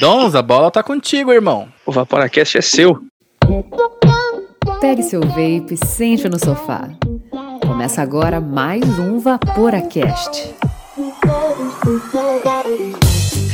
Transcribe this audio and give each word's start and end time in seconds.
Dons, 0.00 0.34
a 0.34 0.40
bola 0.40 0.70
tá 0.70 0.82
contigo, 0.82 1.30
irmão. 1.30 1.68
O 1.84 1.92
Vaporacast 1.92 2.56
é 2.56 2.62
seu. 2.62 3.02
Pegue 4.80 5.02
seu 5.02 5.20
vape, 5.20 5.76
sente 5.76 6.26
no 6.26 6.38
sofá. 6.38 6.88
Começa 7.60 8.00
agora 8.00 8.40
mais 8.40 8.82
um 8.98 9.18
Vaporacast. 9.18 10.54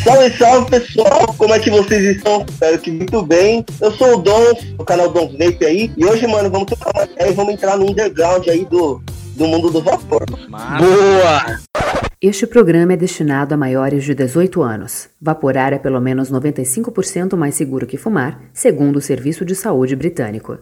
Salve, 0.05 0.39
salve 0.39 0.71
pessoal, 0.71 1.35
como 1.37 1.53
é 1.53 1.59
que 1.59 1.69
vocês 1.69 2.17
estão? 2.17 2.47
Espero 2.49 2.79
que 2.79 2.93
muito 2.93 3.23
bem. 3.25 3.67
Eu 3.81 3.91
sou 3.91 4.15
o 4.15 4.23
Dons, 4.23 4.63
do 4.79 4.85
canal 4.85 5.11
Dons 5.11 5.33
Vape 5.33 5.67
aí, 5.67 5.91
e 5.97 6.07
hoje, 6.07 6.29
mano, 6.29 6.49
vamos 6.49 6.69
trocar 6.69 6.93
uma 6.95 7.03
ideia 7.07 7.29
e 7.29 7.35
vamos 7.35 7.55
entrar 7.55 7.77
no 7.77 7.91
underground 7.91 8.47
aí 8.47 8.65
do, 8.67 9.03
do 9.35 9.49
mundo 9.49 9.69
do 9.69 9.83
vapor. 9.83 10.25
Boa! 10.29 11.59
Este 12.23 12.47
programa 12.47 12.95
é 12.95 12.97
destinado 12.97 13.53
a 13.53 13.59
maiores 13.59 14.03
de 14.03 14.15
18 14.15 14.63
anos. 14.63 15.11
Vaporar 15.21 15.75
é 15.75 15.79
pelo 15.79 16.01
menos 16.01 16.33
95% 16.33 17.37
mais 17.37 17.55
seguro 17.55 17.87
que 17.87 17.99
fumar, 17.99 18.41
segundo 18.55 18.97
o 18.97 19.03
Serviço 19.03 19.45
de 19.45 19.55
Saúde 19.55 19.95
Britânico. 19.95 20.57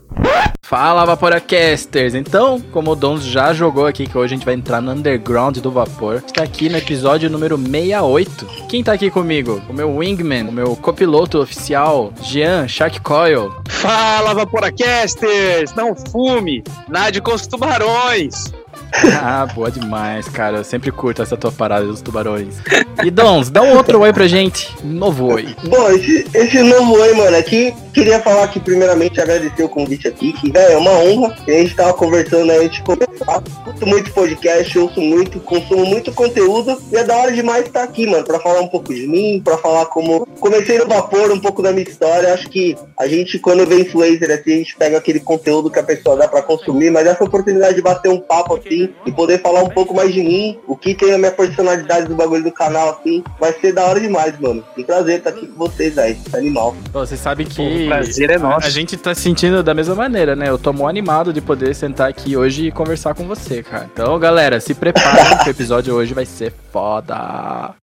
Fala, 0.60 1.04
Vaporacasters! 1.04 2.16
Então, 2.16 2.60
como 2.72 2.90
o 2.90 2.96
Dons 2.96 3.22
já 3.22 3.52
jogou 3.52 3.86
aqui, 3.86 4.08
que 4.08 4.18
hoje 4.18 4.34
a 4.34 4.36
gente 4.36 4.44
vai 4.44 4.54
entrar 4.54 4.80
no 4.80 4.90
underground 4.90 5.58
do 5.58 5.70
vapor, 5.70 6.16
está 6.26 6.42
aqui 6.42 6.68
no 6.68 6.76
episódio 6.76 7.30
número 7.30 7.56
68. 7.56 8.46
Quem 8.68 8.82
tá 8.82 8.92
aqui 8.92 9.08
comigo? 9.08 9.62
O 9.70 9.72
meu 9.72 9.96
wingman, 9.96 10.48
o 10.48 10.52
meu 10.52 10.74
copiloto 10.74 11.38
oficial, 11.38 12.12
Jean 12.20 12.66
Shark 12.66 13.00
Coil. 13.00 13.54
Fala, 13.68 14.34
Vaporacasters! 14.34 15.72
Não 15.76 15.94
fume! 15.94 16.64
Nade 16.88 17.20
com 17.20 17.32
os 17.32 17.46
tubarões! 17.46 18.52
ah, 19.20 19.46
boa 19.46 19.70
demais, 19.70 20.28
cara. 20.28 20.58
Eu 20.58 20.64
sempre 20.64 20.90
curto 20.90 21.22
essa 21.22 21.36
tua 21.36 21.50
parada 21.50 21.86
dos 21.86 22.00
tubarões. 22.00 22.56
E 23.02 23.10
Dons, 23.10 23.50
dá 23.50 23.62
um 23.62 23.76
outro 23.76 24.00
oi 24.00 24.12
pra 24.12 24.26
gente. 24.26 24.74
Novo 24.84 25.32
oi. 25.34 25.54
Bom, 25.64 25.90
esse, 25.90 26.26
esse 26.32 26.62
novo 26.62 26.92
oi, 26.94 27.12
mano, 27.14 27.36
aqui, 27.36 27.74
queria 27.92 28.20
falar 28.20 28.44
aqui 28.44 28.60
primeiramente 28.60 29.20
agradecer 29.20 29.62
o 29.64 29.68
convite 29.68 30.06
aqui, 30.06 30.32
que 30.32 30.50
véio, 30.50 30.72
é 30.72 30.76
uma 30.76 30.92
honra. 30.92 31.36
A 31.46 31.50
gente 31.50 31.74
tava 31.74 31.92
conversando 31.94 32.50
aí, 32.50 32.58
a 32.58 32.62
gente 32.62 32.82
conversar. 32.82 33.42
Curto 33.64 33.86
muito 33.86 34.12
podcast, 34.12 34.78
ouço 34.78 35.00
muito, 35.00 35.40
consumo 35.40 35.84
muito 35.86 36.12
conteúdo. 36.12 36.80
E 36.92 36.96
é 36.96 37.04
da 37.04 37.16
hora 37.16 37.32
demais 37.32 37.66
estar 37.66 37.82
aqui, 37.82 38.06
mano, 38.06 38.24
pra 38.24 38.38
falar 38.38 38.60
um 38.60 38.68
pouco 38.68 38.94
de 38.94 39.06
mim, 39.06 39.40
pra 39.44 39.58
falar 39.58 39.86
como 39.86 40.26
comecei 40.38 40.78
no 40.78 40.86
vapor, 40.86 41.32
um 41.32 41.40
pouco 41.40 41.62
da 41.62 41.72
minha 41.72 41.86
história. 41.86 42.32
Acho 42.32 42.48
que 42.48 42.76
a 42.98 43.08
gente, 43.08 43.38
quando 43.38 43.66
vê 43.66 43.80
influencer 43.80 44.30
assim, 44.30 44.54
a 44.54 44.58
gente 44.58 44.76
pega 44.76 44.98
aquele 44.98 45.20
conteúdo 45.20 45.70
que 45.70 45.78
a 45.78 45.82
pessoa 45.82 46.16
dá 46.16 46.28
pra 46.28 46.42
consumir, 46.42 46.90
mas 46.90 47.06
essa 47.06 47.24
oportunidade 47.24 47.74
de 47.74 47.82
bater 47.82 48.08
um 48.08 48.20
papo 48.20 48.54
assim 48.54 48.83
e 49.06 49.12
poder 49.12 49.40
falar 49.40 49.62
um 49.62 49.68
pouco 49.68 49.94
mais 49.94 50.12
de 50.12 50.22
mim, 50.22 50.58
o 50.66 50.76
que 50.76 50.94
tem 50.94 51.14
a 51.14 51.18
minha 51.18 51.30
personalidade 51.30 52.08
do 52.08 52.14
bagulho 52.14 52.42
do 52.42 52.52
canal, 52.52 52.90
assim, 52.90 53.22
vai 53.38 53.52
ser 53.52 53.72
da 53.72 53.84
hora 53.84 54.00
demais, 54.00 54.38
mano. 54.38 54.64
Que 54.74 54.84
prazer 54.84 55.18
estar 55.18 55.30
aqui 55.30 55.46
com 55.46 55.56
vocês 55.56 55.98
aí, 55.98 56.16
animal. 56.34 56.74
Pô, 56.92 57.00
vocês 57.00 57.20
sabem 57.20 57.46
que 57.46 57.60
o 57.60 57.86
prazer 57.88 58.30
é 58.30 58.38
nosso. 58.38 58.66
A, 58.66 58.70
gente 58.70 58.96
tá 58.96 59.14
se 59.14 59.22
sentindo 59.22 59.62
da 59.62 59.74
mesma 59.74 59.94
maneira, 59.94 60.34
né? 60.34 60.48
Eu 60.48 60.58
tô 60.58 60.72
mó 60.72 60.88
animado 60.88 61.32
de 61.32 61.40
poder 61.40 61.74
sentar 61.74 62.08
aqui 62.08 62.36
hoje 62.36 62.66
e 62.66 62.72
conversar 62.72 63.14
com 63.14 63.26
você, 63.26 63.62
cara. 63.62 63.88
Então, 63.92 64.18
galera, 64.18 64.60
se 64.60 64.74
preparem 64.74 65.38
que 65.38 65.48
o 65.48 65.50
episódio 65.50 65.94
hoje 65.94 66.14
vai 66.14 66.26
ser 66.26 66.52
foda. 66.72 67.74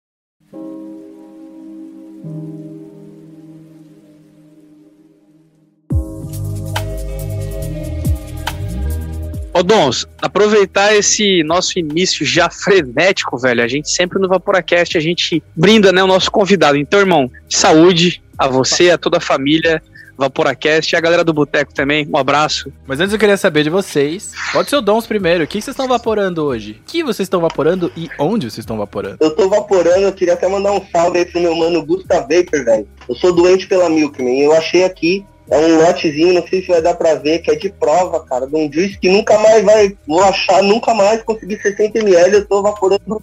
Ô 9.60 9.62
Dons, 9.62 10.08
aproveitar 10.22 10.96
esse 10.96 11.42
nosso 11.42 11.78
início 11.78 12.24
já 12.24 12.48
frenético, 12.48 13.36
velho. 13.36 13.62
A 13.62 13.68
gente 13.68 13.90
sempre 13.90 14.18
no 14.18 14.26
Vaporacast, 14.26 14.96
a 14.96 15.00
gente 15.02 15.42
brinda, 15.54 15.92
né, 15.92 16.02
o 16.02 16.06
nosso 16.06 16.30
convidado. 16.30 16.78
Então, 16.78 16.98
irmão, 16.98 17.30
saúde 17.46 18.22
a 18.38 18.48
você, 18.48 18.88
a 18.90 18.96
toda 18.96 19.18
a 19.18 19.20
família. 19.20 19.82
Vaporacast 20.16 20.94
e 20.94 20.96
a 20.96 21.00
galera 21.00 21.24
do 21.24 21.32
Boteco 21.34 21.74
também. 21.74 22.08
Um 22.10 22.16
abraço. 22.16 22.72
Mas 22.86 23.00
antes 23.00 23.12
eu 23.12 23.18
queria 23.18 23.36
saber 23.36 23.62
de 23.62 23.70
vocês. 23.70 24.32
Pode 24.52 24.68
ser 24.68 24.76
o 24.76 24.80
Dons 24.82 25.06
primeiro. 25.06 25.44
O 25.44 25.46
que 25.46 25.60
vocês 25.60 25.74
estão 25.74 25.88
vaporando 25.88 26.44
hoje? 26.44 26.72
O 26.72 26.90
que 26.90 27.02
vocês 27.02 27.26
estão 27.26 27.40
vaporando 27.40 27.92
e 27.96 28.08
onde 28.18 28.50
vocês 28.50 28.58
estão 28.58 28.76
vaporando? 28.78 29.16
Eu 29.20 29.34
tô 29.34 29.48
vaporando, 29.48 30.00
eu 30.00 30.12
queria 30.12 30.34
até 30.34 30.46
mandar 30.46 30.72
um 30.72 30.82
salve 30.90 31.18
aí 31.18 31.24
pro 31.24 31.40
meu 31.40 31.54
mano 31.54 31.84
Gusta 31.84 32.20
Vapor, 32.20 32.64
velho. 32.64 32.88
Eu 33.08 33.14
sou 33.14 33.34
doente 33.34 33.66
pela 33.66 33.88
Milkman. 33.88 34.40
Eu 34.40 34.52
achei 34.52 34.84
aqui 34.84 35.24
é 35.50 35.58
um 35.58 35.82
lotezinho, 35.82 36.34
não 36.34 36.46
sei 36.46 36.62
se 36.62 36.68
vai 36.68 36.80
dar 36.80 36.94
pra 36.94 37.16
ver, 37.16 37.40
que 37.40 37.50
é 37.50 37.56
de 37.56 37.70
prova, 37.70 38.24
cara, 38.24 38.46
de 38.46 38.54
um 38.54 38.72
juice 38.72 38.98
que 38.98 39.10
nunca 39.10 39.38
mais 39.38 39.64
vai, 39.64 39.96
vou 40.06 40.22
achar, 40.22 40.62
nunca 40.62 40.94
mais 40.94 41.22
conseguir 41.22 41.58
60ml, 41.58 42.32
eu 42.32 42.46
tô 42.46 42.62
vaporando, 42.62 43.22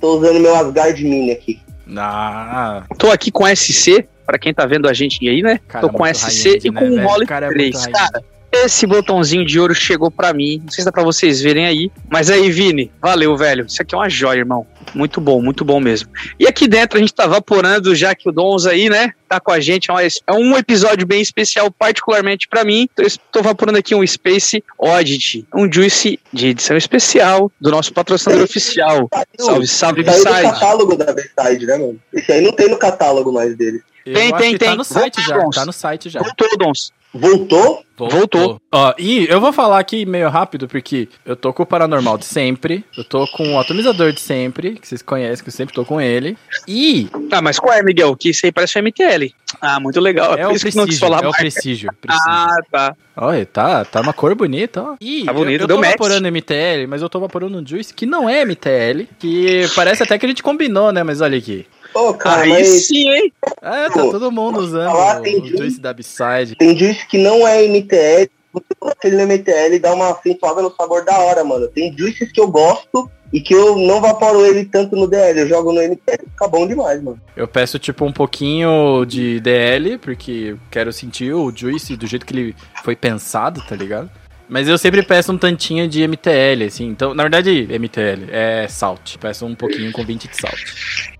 tô 0.00 0.18
usando 0.18 0.38
meu 0.38 0.54
Asgard 0.54 1.02
Mini 1.02 1.32
aqui. 1.32 1.60
Ah, 1.96 2.84
Tô 2.96 3.10
aqui 3.10 3.30
com 3.30 3.44
SC, 3.44 4.06
pra 4.24 4.38
quem 4.38 4.54
tá 4.54 4.64
vendo 4.64 4.88
a 4.88 4.92
gente 4.92 5.28
aí, 5.28 5.42
né? 5.42 5.60
Cara, 5.68 5.86
Tô 5.86 5.92
com 5.92 6.04
muito 6.04 6.16
SC 6.16 6.60
e 6.64 6.70
né, 6.70 6.80
com 6.80 6.86
um? 6.86 7.02
Mole 7.02 7.24
O 7.24 7.28
cara 7.28 7.46
é 7.46 7.50
3. 7.50 7.86
Cara, 7.86 8.24
esse 8.52 8.86
botãozinho 8.86 9.44
de 9.46 9.58
ouro 9.58 9.74
chegou 9.74 10.10
pra 10.10 10.32
mim. 10.32 10.60
Não 10.62 10.68
sei 10.70 10.82
se 10.82 10.84
dá 10.84 10.92
pra 10.92 11.02
vocês 11.02 11.40
verem 11.40 11.66
aí. 11.66 11.90
Mas 12.10 12.30
aí, 12.30 12.50
Vini, 12.50 12.92
valeu, 13.00 13.36
velho. 13.36 13.64
Isso 13.66 13.80
aqui 13.80 13.94
é 13.94 13.98
uma 13.98 14.08
joia, 14.08 14.38
irmão. 14.38 14.66
Muito 14.94 15.20
bom, 15.20 15.40
muito 15.40 15.64
bom 15.64 15.80
mesmo. 15.80 16.10
E 16.38 16.46
aqui 16.46 16.68
dentro 16.68 16.98
a 16.98 17.00
gente 17.00 17.14
tá 17.14 17.26
vaporando, 17.26 17.94
já 17.94 18.14
que 18.14 18.28
o 18.28 18.32
Dons 18.32 18.66
aí, 18.66 18.90
né, 18.90 19.12
tá 19.28 19.40
com 19.40 19.50
a 19.50 19.58
gente. 19.60 19.88
É 20.26 20.32
um- 20.32 20.54
É 20.56 20.58
episódio 20.58 21.06
bem 21.06 21.20
especial, 21.22 21.70
particularmente 21.70 22.46
pra 22.46 22.64
mim. 22.64 22.88
Então, 22.92 23.02
eu 23.04 23.06
estou 23.08 23.42
vaporando 23.42 23.78
aqui 23.78 23.94
um 23.94 24.06
Space 24.06 24.62
Oddity, 24.78 25.46
um 25.54 25.70
Juice 25.72 26.18
de 26.32 26.48
edição 26.48 26.76
especial 26.76 27.50
do 27.60 27.70
nosso 27.70 27.92
patrocinador 27.92 28.44
oficial. 28.44 29.08
Salve, 29.38 29.66
salve, 29.66 30.04
Saiu 30.04 30.22
Side. 30.22 30.42
catálogo 30.42 30.96
da 30.96 31.12
Versailles, 31.12 31.66
né, 31.66 31.76
mano? 31.78 32.00
Esse 32.12 32.32
aí 32.32 32.40
não 32.42 32.52
tem 32.52 32.68
no 32.68 32.78
catálogo 32.78 33.32
mais 33.32 33.56
dele. 33.56 33.80
eu 34.04 34.14
Tem, 34.14 34.32
tem, 34.36 34.58
tá 34.58 34.66
tem. 34.66 34.76
no 34.76 34.84
site 34.84 35.20
já. 35.22 35.34
Voltou, 35.36 35.50
Tá 35.50 35.64
no 35.66 35.72
site 35.72 36.10
já. 36.10 36.20
Voltou, 36.20 36.48
Dons. 36.58 36.92
Voltou? 37.14 37.84
Voltou. 37.98 38.60
Ó, 38.72 38.94
e 38.98 39.26
eu 39.28 39.40
vou 39.40 39.52
falar 39.52 39.78
aqui 39.78 40.04
meio 40.06 40.28
rápido, 40.28 40.66
porque 40.66 41.08
eu 41.24 41.36
tô 41.36 41.52
com 41.52 41.62
o 41.62 41.66
Paranormal 41.66 42.16
de 42.18 42.24
sempre, 42.24 42.84
eu 42.96 43.04
tô 43.04 43.26
com 43.28 43.54
o 43.54 43.60
Atomizador 43.60 44.12
de 44.12 44.20
sempre, 44.20 44.72
que 44.76 44.88
vocês 44.88 45.02
conhecem, 45.02 45.44
que 45.44 45.48
eu 45.50 45.52
sempre 45.52 45.74
tô 45.74 45.84
com 45.84 46.00
ele, 46.00 46.36
e 46.66 47.08
Ah, 47.30 47.40
mas 47.42 47.58
qual 47.60 47.72
é, 47.74 47.82
Miguel? 47.82 48.16
Que 48.16 48.30
isso 48.30 48.44
aí 48.46 48.50
parece 48.50 48.78
um 48.78 48.82
MTL. 48.82 49.32
Ah, 49.60 49.78
muito 49.78 50.00
legal. 50.00 50.32
é 50.34 50.44
por 50.48 50.56
o 50.56 50.58
prestígio, 50.60 50.98
falar 50.98 51.22
é 51.22 51.28
o 51.28 51.32
prestígio. 51.32 51.90
prestígio. 52.00 52.30
Ah, 52.30 52.56
tá. 52.70 52.96
Olha, 53.14 53.44
tá, 53.46 53.84
tá 53.84 54.00
uma 54.00 54.14
cor 54.14 54.34
bonita, 54.34 54.82
ó. 54.82 54.96
E 55.00 55.24
Tá 55.24 55.32
bonito, 55.32 55.60
eu, 55.60 55.64
eu 55.64 55.66
deu 55.68 55.76
tô 55.76 55.82
match. 55.82 55.92
vaporando 55.92 56.26
MTL, 56.32 56.86
mas 56.88 57.02
eu 57.02 57.08
tô 57.10 57.20
vaporando 57.20 57.58
um 57.58 57.64
Juice 57.66 57.92
que 57.94 58.06
não 58.06 58.28
é 58.28 58.44
MTL, 58.44 59.06
que 59.18 59.66
parece 59.76 60.02
até 60.02 60.18
que 60.18 60.24
a 60.24 60.28
gente 60.28 60.42
combinou, 60.42 60.90
né? 60.92 61.02
Mas 61.02 61.20
olha 61.20 61.36
aqui. 61.38 61.66
Ô, 61.94 62.14
cara, 62.14 62.42
Aí 62.42 62.50
mas 62.50 62.86
sim, 62.86 63.08
hein? 63.08 63.32
É, 63.60 63.88
tá 63.88 64.02
todo 64.02 64.32
mundo 64.32 64.60
usando 64.60 64.90
falar, 64.90 65.20
o, 65.20 65.22
tem 65.22 65.40
o 65.40 65.46
Juice 65.46 65.80
da 65.80 65.90
Upside. 65.90 66.56
tem 66.56 66.76
juice 66.76 67.06
que 67.06 67.18
não 67.18 67.46
é 67.46 67.66
MTL. 67.66 68.30
Você 68.52 68.74
coloca 68.78 69.08
ele 69.08 69.16
no 69.16 69.26
MTL 69.26 69.74
e 69.74 69.78
dá 69.78 69.94
uma 69.94 70.10
acentuada 70.10 70.60
no 70.60 70.74
sabor 70.74 71.04
da 71.04 71.18
hora, 71.18 71.42
mano. 71.42 71.68
Tem 71.68 71.96
juices 71.96 72.30
que 72.30 72.40
eu 72.40 72.48
gosto 72.48 73.10
e 73.32 73.40
que 73.40 73.54
eu 73.54 73.76
não 73.78 74.00
vaporo 74.00 74.44
ele 74.44 74.64
tanto 74.66 74.94
no 74.94 75.06
DL. 75.06 75.40
Eu 75.40 75.48
jogo 75.48 75.72
no 75.72 75.80
MTL. 75.80 76.18
Fica 76.30 76.48
bom 76.48 76.66
demais, 76.66 77.02
mano. 77.02 77.18
Eu 77.34 77.48
peço, 77.48 77.78
tipo, 77.78 78.04
um 78.04 78.12
pouquinho 78.12 79.06
de 79.06 79.40
DL, 79.40 79.96
porque 79.96 80.56
quero 80.70 80.92
sentir 80.92 81.32
o 81.32 81.50
Juice 81.54 81.96
do 81.96 82.06
jeito 82.06 82.26
que 82.26 82.34
ele 82.34 82.56
foi 82.84 82.94
pensado, 82.94 83.62
tá 83.66 83.74
ligado? 83.74 84.10
Mas 84.52 84.68
eu 84.68 84.76
sempre 84.76 85.02
peço 85.02 85.32
um 85.32 85.38
tantinho 85.38 85.88
de 85.88 86.06
MTL, 86.06 86.64
assim. 86.66 86.86
Então, 86.86 87.14
na 87.14 87.22
verdade, 87.22 87.66
MTL 87.70 88.28
é 88.30 88.68
salt. 88.68 89.16
Peço 89.16 89.46
um 89.46 89.54
pouquinho 89.54 89.90
com 89.92 90.04
20 90.04 90.28
de 90.28 90.36
salt. 90.36 90.62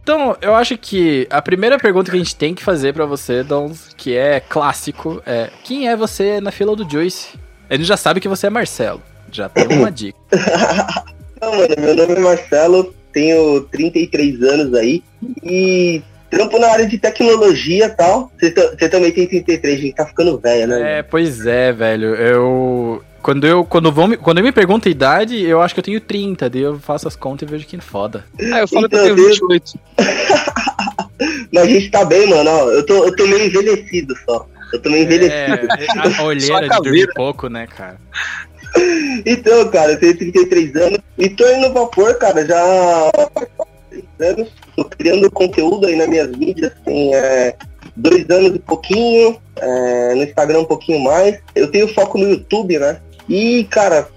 Então, 0.03 0.37
eu 0.43 0.55
acho 0.55 0.77
que 0.77 1.27
a 1.31 1.41
primeira 1.41 1.79
pergunta 1.79 2.11
que 2.11 2.17
a 2.17 2.21
gente 2.21 2.37
tem 2.37 2.55
que 2.55 2.63
fazer 2.63 2.93
pra 2.93 3.07
você, 3.07 3.43
Dons, 3.43 3.89
que 3.97 4.15
é 4.15 4.39
clássico, 4.39 5.23
é: 5.25 5.49
quem 5.65 5.89
é 5.89 5.97
você 5.97 6.43
na 6.43 6.51
fila 6.51 6.77
do? 6.77 6.83
A 6.85 7.75
gente 7.75 7.87
já 7.87 7.97
sabe 7.97 8.21
que 8.21 8.29
você 8.29 8.49
é 8.49 8.51
Marcelo. 8.51 9.03
Já 9.31 9.49
tem 9.49 9.67
uma 9.79 9.89
dica. 9.91 10.19
Não, 11.41 11.57
mano, 11.57 11.75
meu 11.79 11.97
nome 11.97 12.13
é 12.13 12.19
Marcelo, 12.21 12.95
tenho 13.15 13.63
33 13.63 14.43
anos 14.43 14.75
aí 14.75 15.03
e 15.43 16.03
trampo 16.29 16.59
na 16.59 16.67
área 16.71 16.87
de 16.87 16.99
tecnologia 16.99 17.87
e 17.87 17.89
tal. 17.89 18.31
Você 18.39 18.51
ta- 18.51 18.75
você 18.79 18.89
também 18.91 19.11
tem 19.11 19.27
33, 19.27 19.79
a 19.79 19.81
gente 19.81 19.95
tá 19.95 20.05
ficando 20.05 20.39
velho, 20.39 20.67
né? 20.67 20.99
É, 20.99 21.03
pois 21.03 21.47
é, 21.47 21.73
velho. 21.73 22.15
Eu. 22.15 23.03
Quando 23.23 23.47
eu. 23.47 23.65
Quando, 23.65 23.93
vão, 23.93 24.09
me- 24.09 24.17
quando 24.17 24.39
eu 24.39 24.45
me 24.45 24.53
pergunto 24.53 24.89
a 24.89 24.91
idade, 24.91 25.41
eu 25.43 25.61
acho 25.63 25.75
que 25.75 25.81
eu 25.81 25.85
tenho 25.85 26.01
30. 26.01 26.51
Daí 26.51 26.63
eu 26.63 26.79
faço 26.79 27.07
as 27.07 27.15
contas 27.17 27.49
e 27.49 27.53
vejo 27.53 27.67
que 27.67 27.81
foda. 27.81 28.25
Ah, 28.53 28.61
eu 28.61 28.69
falo 28.69 28.89
que 28.89 28.97
eu 28.97 29.01
Então, 29.05 29.15
tenho 29.17 29.17
Deus. 29.17 29.39
28. 29.41 29.79
Mas 31.53 31.63
a 31.63 31.67
gente 31.67 31.91
tá 31.91 32.05
bem, 32.05 32.29
mano. 32.29 32.51
Ó, 32.51 32.71
eu, 32.71 32.85
tô, 32.85 33.05
eu 33.05 33.15
tô 33.17 33.27
meio 33.27 33.47
envelhecido 33.47 34.15
só. 34.27 34.47
Eu 34.73 34.81
tô 34.83 34.91
meio 34.91 35.05
envelhecido. 35.05 35.33
É, 35.35 36.19
a 36.19 36.23
olheira 36.25 36.57
a 36.59 36.63
de 36.79 36.83
dormir 36.83 37.09
pouco, 37.15 37.49
né, 37.49 37.67
cara? 37.67 37.97
Então, 39.27 39.69
cara, 39.71 39.93
eu 39.93 40.01
tenho 40.01 40.17
33 40.17 40.77
anos 40.77 40.99
e 41.19 41.29
tô 41.29 41.47
indo 41.49 41.69
no 41.69 41.75
vapor, 41.75 42.15
cara, 42.19 42.45
já 42.47 42.63
anos. 44.19 44.49
Tô 44.75 44.85
criando 44.87 45.31
conteúdo 45.31 45.87
aí 45.87 45.95
nas 45.97 46.09
minhas 46.09 46.31
mídias, 46.35 46.73
tem 46.85 47.15
é, 47.15 47.55
dois 47.95 48.29
anos 48.31 48.55
e 48.57 48.59
pouquinho, 48.59 49.39
é, 49.57 50.15
no 50.15 50.23
Instagram 50.23 50.61
um 50.61 50.65
pouquinho 50.65 51.01
mais. 51.01 51.39
Eu 51.55 51.71
tenho 51.71 51.87
foco 51.93 52.17
no 52.17 52.31
YouTube, 52.31 52.79
né? 52.79 52.99
E, 53.29 53.65
cara, 53.65 54.09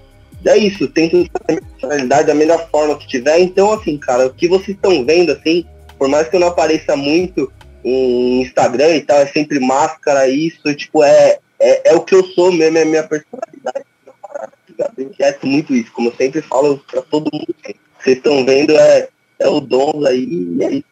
é 0.44 0.56
isso, 0.56 0.88
tento 0.88 1.28
fazer 1.32 1.58
a 1.58 1.62
personalidade 1.62 2.26
da 2.26 2.34
melhor 2.34 2.68
forma 2.70 2.98
que 2.98 3.06
tiver. 3.06 3.38
Então, 3.40 3.72
assim, 3.72 3.98
cara, 3.98 4.26
o 4.26 4.34
que 4.34 4.48
vocês 4.48 4.76
estão 4.76 5.04
vendo, 5.04 5.32
assim, 5.32 5.64
por 5.98 6.08
mais 6.08 6.28
que 6.28 6.36
eu 6.36 6.40
não 6.40 6.48
apareça 6.48 6.96
muito, 6.96 7.50
em 7.84 8.42
Instagram 8.42 8.96
e 8.96 9.00
tal, 9.00 9.18
é 9.18 9.26
sempre 9.26 9.60
máscara, 9.60 10.28
isso, 10.28 10.74
tipo, 10.74 11.04
é, 11.04 11.38
é, 11.58 11.90
é 11.90 11.94
o 11.94 12.00
que 12.00 12.14
eu 12.14 12.24
sou 12.24 12.52
mesmo, 12.52 12.78
é 12.78 12.82
a 12.82 12.86
minha 12.86 13.02
personalidade. 13.02 13.84
Eu 14.98 15.10
esqueço 15.10 15.46
muito 15.46 15.74
isso, 15.74 15.90
como 15.92 16.08
eu 16.08 16.14
sempre 16.16 16.42
falo 16.42 16.78
pra 16.90 17.00
todo 17.02 17.30
mundo. 17.32 17.54
Vocês 17.98 18.18
estão 18.18 18.44
vendo, 18.44 18.76
é, 18.76 19.08
é 19.38 19.48
o 19.48 19.60
dom 19.60 20.04
aí, 20.06 20.24
e 20.24 20.64
é 20.64 20.70
isso. 20.74 20.84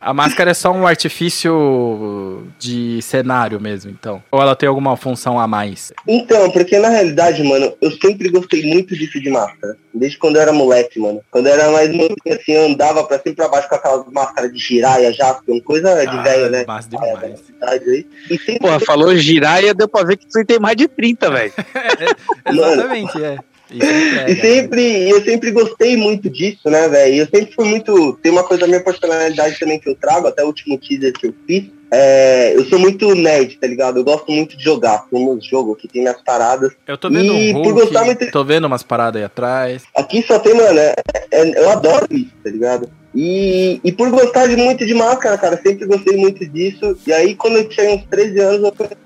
A 0.00 0.12
máscara 0.12 0.50
é 0.50 0.54
só 0.54 0.70
um 0.70 0.86
artifício 0.86 2.46
de 2.58 3.00
cenário 3.00 3.60
mesmo, 3.60 3.90
então. 3.90 4.22
Ou 4.30 4.42
ela 4.42 4.54
tem 4.56 4.68
alguma 4.68 4.96
função 4.96 5.38
a 5.38 5.46
mais? 5.46 5.92
Então, 6.06 6.50
porque 6.50 6.78
na 6.78 6.88
realidade, 6.88 7.42
mano, 7.42 7.72
eu 7.80 7.90
sempre 7.92 8.28
gostei 8.28 8.62
muito 8.66 8.94
disso 8.94 9.20
de 9.20 9.30
máscara. 9.30 9.76
Desde 9.94 10.18
quando 10.18 10.36
eu 10.36 10.42
era 10.42 10.52
moleque, 10.52 10.98
mano. 10.98 11.22
Quando 11.30 11.46
eu 11.46 11.54
era 11.54 11.70
mais 11.70 11.90
novo, 11.94 12.14
assim, 12.28 12.52
eu 12.52 12.66
andava 12.66 13.02
pra 13.04 13.18
cima 13.18 13.32
e 13.32 13.34
pra 13.34 13.48
baixo 13.48 13.68
com 13.68 13.74
aquelas 13.76 14.06
máscaras 14.12 14.52
de 14.52 14.58
giraia, 14.58 15.12
jasper, 15.12 15.62
coisa 15.62 15.94
de 16.02 16.16
Ah, 16.16 16.22
velho, 16.22 16.50
né? 16.50 16.64
massa 16.66 16.88
demais. 16.90 17.42
É. 17.62 18.04
E 18.30 18.38
sempre 18.38 18.58
Porra, 18.58 18.80
falou 18.80 19.16
giraia, 19.16 19.72
deu 19.72 19.88
pra 19.88 20.04
ver 20.04 20.18
que 20.18 20.26
você 20.30 20.44
tem 20.44 20.58
mais 20.58 20.76
de 20.76 20.86
30, 20.86 21.30
velho. 21.30 21.52
Exatamente, 22.44 23.22
é. 23.24 23.38
E 23.70 24.36
sempre, 24.40 25.08
eu 25.10 25.22
sempre 25.24 25.50
gostei 25.50 25.96
muito 25.96 26.30
disso, 26.30 26.70
né, 26.70 26.88
velho? 26.88 27.16
Eu 27.16 27.26
sempre 27.26 27.52
fui 27.54 27.64
muito. 27.68 28.12
Tem 28.22 28.30
uma 28.32 28.44
coisa 28.44 28.62
da 28.62 28.66
minha 28.68 28.82
personalidade 28.82 29.58
também 29.58 29.78
que 29.78 29.88
eu 29.88 29.94
trago, 29.94 30.28
até 30.28 30.42
o 30.42 30.46
último 30.46 30.78
teaser 30.78 31.12
que 31.12 31.26
eu 31.26 31.34
fiz. 31.46 31.64
É, 31.92 32.52
eu 32.56 32.64
sou 32.66 32.78
muito 32.80 33.14
nerd, 33.14 33.56
tá 33.60 33.66
ligado? 33.66 33.98
Eu 33.98 34.04
gosto 34.04 34.30
muito 34.32 34.56
de 34.56 34.64
jogar. 34.64 35.06
Como 35.08 35.34
nos 35.34 35.46
jogos 35.46 35.78
que 35.80 35.86
tem 35.88 36.02
minhas 36.02 36.20
paradas. 36.22 36.72
Eu 36.86 36.98
tô 36.98 37.08
vendo 37.08 37.32
E 37.32 37.50
um 37.50 37.62
por 37.62 37.66
Hulk, 37.72 37.80
gostar 37.82 38.04
muito- 38.04 38.30
tô 38.30 38.44
vendo 38.44 38.64
umas 38.66 38.82
paradas 38.82 39.20
aí 39.20 39.24
atrás. 39.26 39.82
Aqui 39.94 40.24
só 40.26 40.38
tem, 40.38 40.54
mano, 40.54 40.78
é- 40.78 40.94
é- 41.30 41.58
eu 41.60 41.70
adoro 41.70 42.06
isso, 42.10 42.32
tá 42.42 42.50
ligado? 42.50 42.88
E, 43.14 43.80
e 43.84 43.92
por 43.92 44.10
gostar 44.10 44.46
de 44.46 44.56
muito 44.56 44.84
de 44.84 44.94
máscara, 44.94 45.38
cara, 45.38 45.60
sempre 45.62 45.86
gostei 45.86 46.16
muito 46.16 46.44
disso. 46.46 46.96
E 47.06 47.12
aí, 47.12 47.34
quando 47.34 47.56
eu 47.58 47.68
tinha 47.68 47.90
uns 47.94 48.04
13 48.10 48.38
anos, 48.40 48.64
eu 48.64 48.72
conheci 48.72 48.96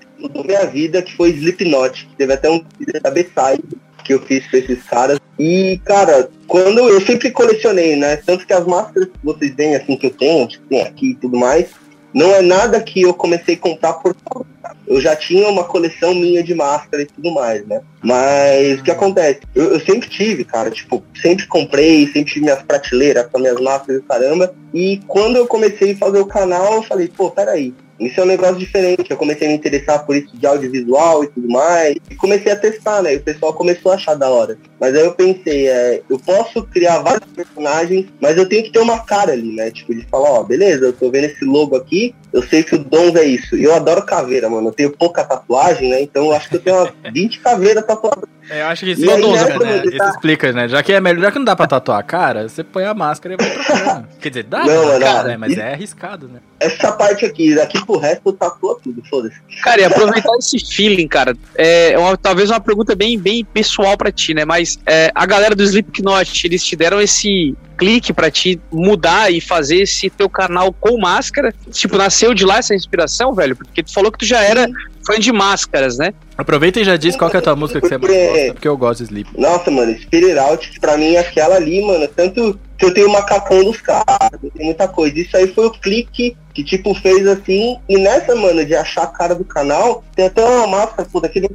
minha 0.45 0.65
vida, 0.65 1.01
que 1.01 1.15
foi 1.15 1.29
Slipknot. 1.29 2.07
que 2.07 2.15
Teve 2.15 2.33
até 2.33 2.49
um 2.49 2.59
teaser 2.63 3.01
da 3.01 3.09
B-Side 3.11 3.63
que 4.11 4.13
eu 4.13 4.21
fiz 4.21 4.47
pra 4.47 4.59
esses 4.59 4.83
caras. 4.83 5.19
E, 5.39 5.79
cara, 5.85 6.29
quando 6.47 6.79
eu 6.89 7.01
sempre 7.01 7.31
colecionei, 7.31 7.95
né? 7.95 8.17
Tanto 8.17 8.45
que 8.45 8.53
as 8.53 8.65
máscaras 8.65 9.09
que 9.09 9.19
vocês 9.23 9.55
veem, 9.55 9.75
assim, 9.75 9.95
que 9.95 10.07
eu 10.07 10.11
tenho, 10.11 10.47
que 10.47 10.59
tem 10.59 10.81
aqui 10.81 11.11
e 11.11 11.15
tudo 11.15 11.37
mais, 11.37 11.69
não 12.13 12.33
é 12.35 12.41
nada 12.41 12.81
que 12.81 13.01
eu 13.01 13.13
comecei 13.13 13.55
a 13.55 13.59
comprar 13.59 13.93
por 13.93 14.15
causa. 14.15 14.47
Eu 14.87 15.01
já 15.01 15.15
tinha 15.15 15.47
uma 15.47 15.63
coleção 15.63 16.13
minha 16.13 16.43
de 16.43 16.53
máscara 16.53 17.03
e 17.03 17.05
tudo 17.05 17.31
mais, 17.31 17.65
né? 17.65 17.81
Mas 18.03 18.79
o 18.79 18.83
que 18.83 18.91
acontece? 18.91 19.41
Eu, 19.53 19.73
eu 19.73 19.79
sempre 19.79 20.09
tive, 20.09 20.43
cara, 20.43 20.71
tipo, 20.71 21.03
sempre 21.21 21.47
comprei, 21.47 22.05
sempre 22.07 22.33
tive 22.33 22.45
minhas 22.45 22.61
prateleiras 22.61 23.27
com 23.31 23.39
minhas 23.39 23.59
máscaras 23.59 24.01
e 24.01 24.05
caramba. 24.05 24.53
E 24.73 24.99
quando 25.07 25.35
eu 25.35 25.47
comecei 25.47 25.91
a 25.93 25.97
fazer 25.97 26.19
o 26.19 26.25
canal, 26.25 26.75
eu 26.75 26.83
falei, 26.83 27.07
pô, 27.07 27.29
peraí, 27.29 27.73
isso 28.01 28.19
é 28.19 28.23
um 28.23 28.27
negócio 28.27 28.55
diferente. 28.55 29.11
Eu 29.11 29.17
comecei 29.17 29.47
a 29.47 29.51
me 29.51 29.55
interessar 29.57 30.03
por 30.03 30.15
isso 30.15 30.35
de 30.35 30.47
audiovisual 30.47 31.23
e 31.23 31.27
tudo 31.27 31.47
mais. 31.47 31.95
E 32.09 32.15
comecei 32.15 32.51
a 32.51 32.55
testar, 32.55 33.03
né? 33.03 33.13
E 33.13 33.17
o 33.17 33.21
pessoal 33.21 33.53
começou 33.53 33.91
a 33.91 33.95
achar 33.95 34.15
da 34.15 34.27
hora. 34.27 34.57
Mas 34.79 34.95
aí 34.95 35.05
eu 35.05 35.13
pensei, 35.13 35.67
é, 35.67 36.01
eu 36.09 36.17
posso 36.17 36.63
criar 36.63 36.99
vários 36.99 37.29
personagens, 37.31 38.07
mas 38.19 38.35
eu 38.37 38.49
tenho 38.49 38.63
que 38.63 38.71
ter 38.71 38.79
uma 38.79 39.05
cara 39.05 39.33
ali, 39.33 39.55
né? 39.55 39.69
Tipo, 39.69 39.93
de 39.93 40.01
falar, 40.07 40.31
ó, 40.31 40.43
beleza, 40.43 40.85
eu 40.85 40.93
tô 40.93 41.11
vendo 41.11 41.25
esse 41.25 41.45
logo 41.45 41.75
aqui, 41.75 42.15
eu 42.33 42.41
sei 42.41 42.63
que 42.63 42.73
o 42.73 42.79
Dons 42.79 43.15
é 43.15 43.23
isso. 43.23 43.55
E 43.55 43.63
eu 43.63 43.75
adoro 43.75 44.03
caveira, 44.03 44.49
mano. 44.51 44.69
Eu 44.69 44.73
tenho 44.73 44.95
pouca 44.95 45.23
tatuagem, 45.23 45.89
né? 45.89 46.01
Então 46.01 46.25
eu 46.25 46.33
acho 46.33 46.49
que 46.49 46.57
eu 46.57 46.61
tenho 46.61 46.77
umas 46.83 46.93
20 47.13 47.39
caveiras 47.39 47.85
tatuadas. 47.85 48.29
É, 48.51 48.61
Eu 48.61 48.65
acho 48.67 48.83
que 48.85 48.91
isso 48.91 49.09
aí, 49.09 49.21
né, 49.21 49.57
né? 49.59 49.83
Isso 49.85 49.97
tá- 49.97 50.09
explica, 50.09 50.51
né? 50.51 50.67
Já 50.67 50.83
que 50.83 50.91
é 50.91 50.99
melhor, 50.99 51.21
já 51.21 51.31
que 51.31 51.37
não 51.37 51.45
dá 51.45 51.55
pra 51.55 51.65
tatuar 51.67 51.99
a 51.99 52.03
cara, 52.03 52.49
você 52.49 52.63
põe 52.63 52.83
a 52.83 52.93
máscara 52.93 53.35
e 53.35 53.37
vai 53.37 53.49
trocando. 53.51 54.07
Quer 54.19 54.29
dizer, 54.29 54.43
dá, 54.43 54.65
Não, 54.65 54.87
pra 54.87 54.99
cara, 54.99 55.27
né? 55.29 55.37
Mas 55.37 55.57
é 55.57 55.73
arriscado, 55.73 56.27
né? 56.27 56.39
Essa 56.59 56.91
parte 56.91 57.25
aqui, 57.25 57.55
daqui 57.55 57.83
pro 57.85 57.97
resto 57.97 58.21
eu 58.25 58.33
tatuo 58.33 58.75
tudo, 58.83 59.01
foda-se. 59.09 59.35
Cara, 59.63 59.81
e 59.81 59.83
aproveitar 59.85 60.35
esse 60.37 60.59
feeling, 60.75 61.07
cara, 61.07 61.35
é 61.55 61.97
uma- 61.97 62.17
talvez 62.17 62.49
uma 62.49 62.59
pergunta 62.59 62.93
bem, 62.95 63.17
bem 63.17 63.43
pessoal 63.45 63.97
pra 63.97 64.11
ti, 64.11 64.33
né? 64.33 64.43
Mas 64.45 64.77
é, 64.85 65.11
a 65.15 65.25
galera 65.25 65.55
do 65.55 65.63
Slipknot, 65.63 66.45
eles 66.45 66.63
te 66.63 66.75
deram 66.75 66.99
esse 67.01 67.55
clique 67.77 68.13
pra 68.13 68.29
te 68.29 68.59
mudar 68.71 69.31
e 69.33 69.41
fazer 69.41 69.77
esse 69.77 70.07
teu 70.09 70.29
canal 70.29 70.71
com 70.73 70.99
máscara? 70.99 71.51
Tipo, 71.71 71.97
nasceu 71.97 72.33
de 72.33 72.45
lá 72.45 72.57
essa 72.57 72.75
inspiração, 72.75 73.33
velho? 73.33 73.55
Porque 73.55 73.81
tu 73.81 73.91
falou 73.91 74.11
que 74.11 74.19
tu 74.19 74.25
já 74.25 74.39
era 74.43 74.67
fã 75.03 75.17
de 75.19 75.31
máscaras, 75.31 75.97
né? 75.97 76.13
Aproveita 76.41 76.79
e 76.79 76.83
já 76.83 76.97
diz 76.97 77.15
qual 77.15 77.29
que 77.29 77.37
é 77.37 77.39
a 77.39 77.43
tua 77.43 77.55
música 77.55 77.79
que 77.79 77.87
você 77.87 77.97
mais 77.97 78.13
gosta, 78.13 78.53
porque 78.53 78.67
eu 78.67 78.75
gosto 78.75 78.99
de 78.99 79.05
Sleep. 79.05 79.29
Nossa, 79.37 79.69
mano, 79.69 79.95
Spirit 79.99 80.37
Out, 80.37 80.79
pra 80.79 80.97
mim, 80.97 81.15
aquela 81.15 81.55
ali, 81.55 81.81
mano, 81.85 82.07
tanto 82.07 82.59
que 82.81 82.85
eu 82.85 82.93
tenho 82.95 83.07
o 83.07 83.11
macacão 83.11 83.63
dos 83.63 83.79
caras, 83.79 84.31
tenho 84.41 84.65
muita 84.65 84.87
coisa. 84.87 85.19
Isso 85.19 85.37
aí 85.37 85.45
foi 85.53 85.67
o 85.67 85.71
clique 85.71 86.35
que, 86.51 86.63
tipo, 86.63 86.95
fez 86.95 87.27
assim. 87.27 87.77
E 87.87 87.95
nessa, 87.95 88.35
mano, 88.35 88.65
de 88.65 88.73
achar 88.73 89.03
a 89.03 89.07
cara 89.07 89.35
do 89.35 89.45
canal, 89.45 90.03
tem 90.15 90.25
até 90.25 90.43
uma 90.43 90.65
máscara, 90.65 91.07
pô, 91.11 91.19
daquele 91.19 91.47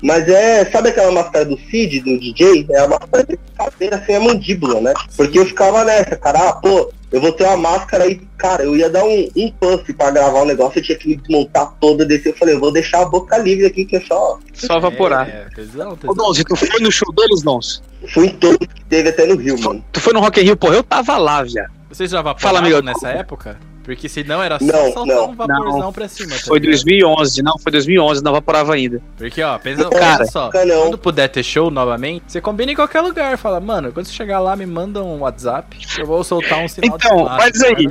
Mas 0.00 0.28
é, 0.28 0.64
sabe 0.66 0.90
aquela 0.90 1.10
máscara 1.10 1.44
do 1.44 1.58
Cid, 1.58 1.98
do 1.98 2.16
DJ? 2.16 2.64
É 2.70 2.78
a 2.78 2.86
máscara 2.86 3.24
de 3.24 3.36
caveira 3.56 4.00
sem 4.06 4.14
a 4.14 4.20
mandíbula, 4.20 4.80
né? 4.80 4.94
Porque 5.16 5.40
eu 5.40 5.46
ficava 5.46 5.82
nessa, 5.82 6.14
cara, 6.14 6.48
ah, 6.48 6.52
pô, 6.52 6.92
eu 7.10 7.20
vou 7.20 7.32
ter 7.32 7.44
uma 7.44 7.56
máscara 7.56 8.04
aí, 8.04 8.20
cara, 8.36 8.62
eu 8.62 8.76
ia 8.76 8.88
dar 8.88 9.02
um, 9.02 9.28
um 9.34 9.50
puff 9.50 9.92
pra 9.94 10.12
gravar 10.12 10.42
o 10.42 10.44
negócio, 10.44 10.78
eu 10.78 10.82
tinha 10.84 10.96
que 10.96 11.08
me 11.08 11.16
desmontar 11.16 11.74
toda, 11.80 12.04
descer. 12.04 12.30
Eu 12.30 12.36
falei, 12.36 12.54
eu 12.54 12.60
vou 12.60 12.70
deixar 12.70 13.02
a 13.02 13.06
boca 13.06 13.36
livre 13.38 13.66
aqui, 13.66 13.84
que 13.84 13.96
é 13.96 14.00
só. 14.02 14.38
Só 14.52 14.76
evaporar. 14.76 15.28
É, 15.28 15.48
tesão, 15.54 15.98
Ô. 16.06 16.14
Donzi, 16.14 16.44
tu 16.44 16.54
foi 16.54 16.80
no 16.80 16.92
show 16.92 17.12
deles, 17.14 17.42
Donzi? 17.42 17.80
Fui 18.12 18.26
em 18.26 18.30
todos 18.30 18.58
que 18.66 18.84
teve 18.86 19.08
até 19.10 19.26
no 19.26 19.36
Rio, 19.36 19.58
mano. 19.60 19.84
Tu 19.92 20.00
foi 20.00 20.12
no 20.12 20.20
Rock 20.20 20.40
in 20.40 20.44
Rio? 20.44 20.56
Pô, 20.56 20.72
eu 20.72 20.82
tava 20.82 21.16
lá, 21.18 21.42
viado. 21.42 21.70
Vocês 21.88 22.10
já 22.10 22.18
Fala, 22.22 22.34
vaporavam 22.34 22.58
amigo. 22.66 22.82
nessa 22.82 23.08
época? 23.10 23.58
Porque 23.88 24.06
se 24.06 24.22
não 24.22 24.42
era 24.42 24.58
só 24.58 24.66
Não, 24.66 24.92
soltar 24.92 25.06
não. 25.06 25.30
um 25.30 25.34
vaporzão 25.34 25.92
pra 25.94 26.06
cima. 26.08 26.34
tá 26.34 26.42
Foi 26.46 26.58
ligado? 26.58 26.72
2011, 26.74 27.42
não, 27.42 27.58
foi 27.58 27.72
2011, 27.72 28.22
não 28.22 28.32
vaporava 28.32 28.74
ainda. 28.74 29.00
Porque, 29.16 29.42
ó, 29.42 29.58
pensa, 29.58 29.88
Cara, 29.88 30.18
pensa 30.18 30.30
só. 30.30 30.50
Não. 30.66 30.82
Quando 30.82 30.98
puder 30.98 31.26
ter 31.28 31.42
show 31.42 31.70
novamente, 31.70 32.24
você 32.28 32.38
combina 32.38 32.70
em 32.70 32.74
qualquer 32.74 33.00
lugar. 33.00 33.38
Fala, 33.38 33.58
mano, 33.60 33.90
quando 33.90 34.04
você 34.04 34.12
chegar 34.12 34.40
lá, 34.40 34.54
me 34.54 34.66
manda 34.66 35.02
um 35.02 35.20
WhatsApp. 35.20 35.74
Eu 35.96 36.04
vou 36.04 36.22
soltar 36.22 36.62
um 36.62 36.68
sinal 36.68 36.96
Então, 36.98 37.16
de 37.16 37.22
fumaça, 37.22 37.36
mas 37.38 37.62
aí, 37.62 37.86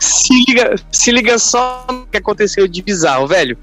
se 0.00 0.34
liga, 0.48 0.74
se 0.90 1.12
liga 1.12 1.38
só 1.38 1.86
no 1.88 2.06
que 2.08 2.16
aconteceu 2.16 2.66
de 2.66 2.82
bizarro, 2.82 3.28
velho. 3.28 3.56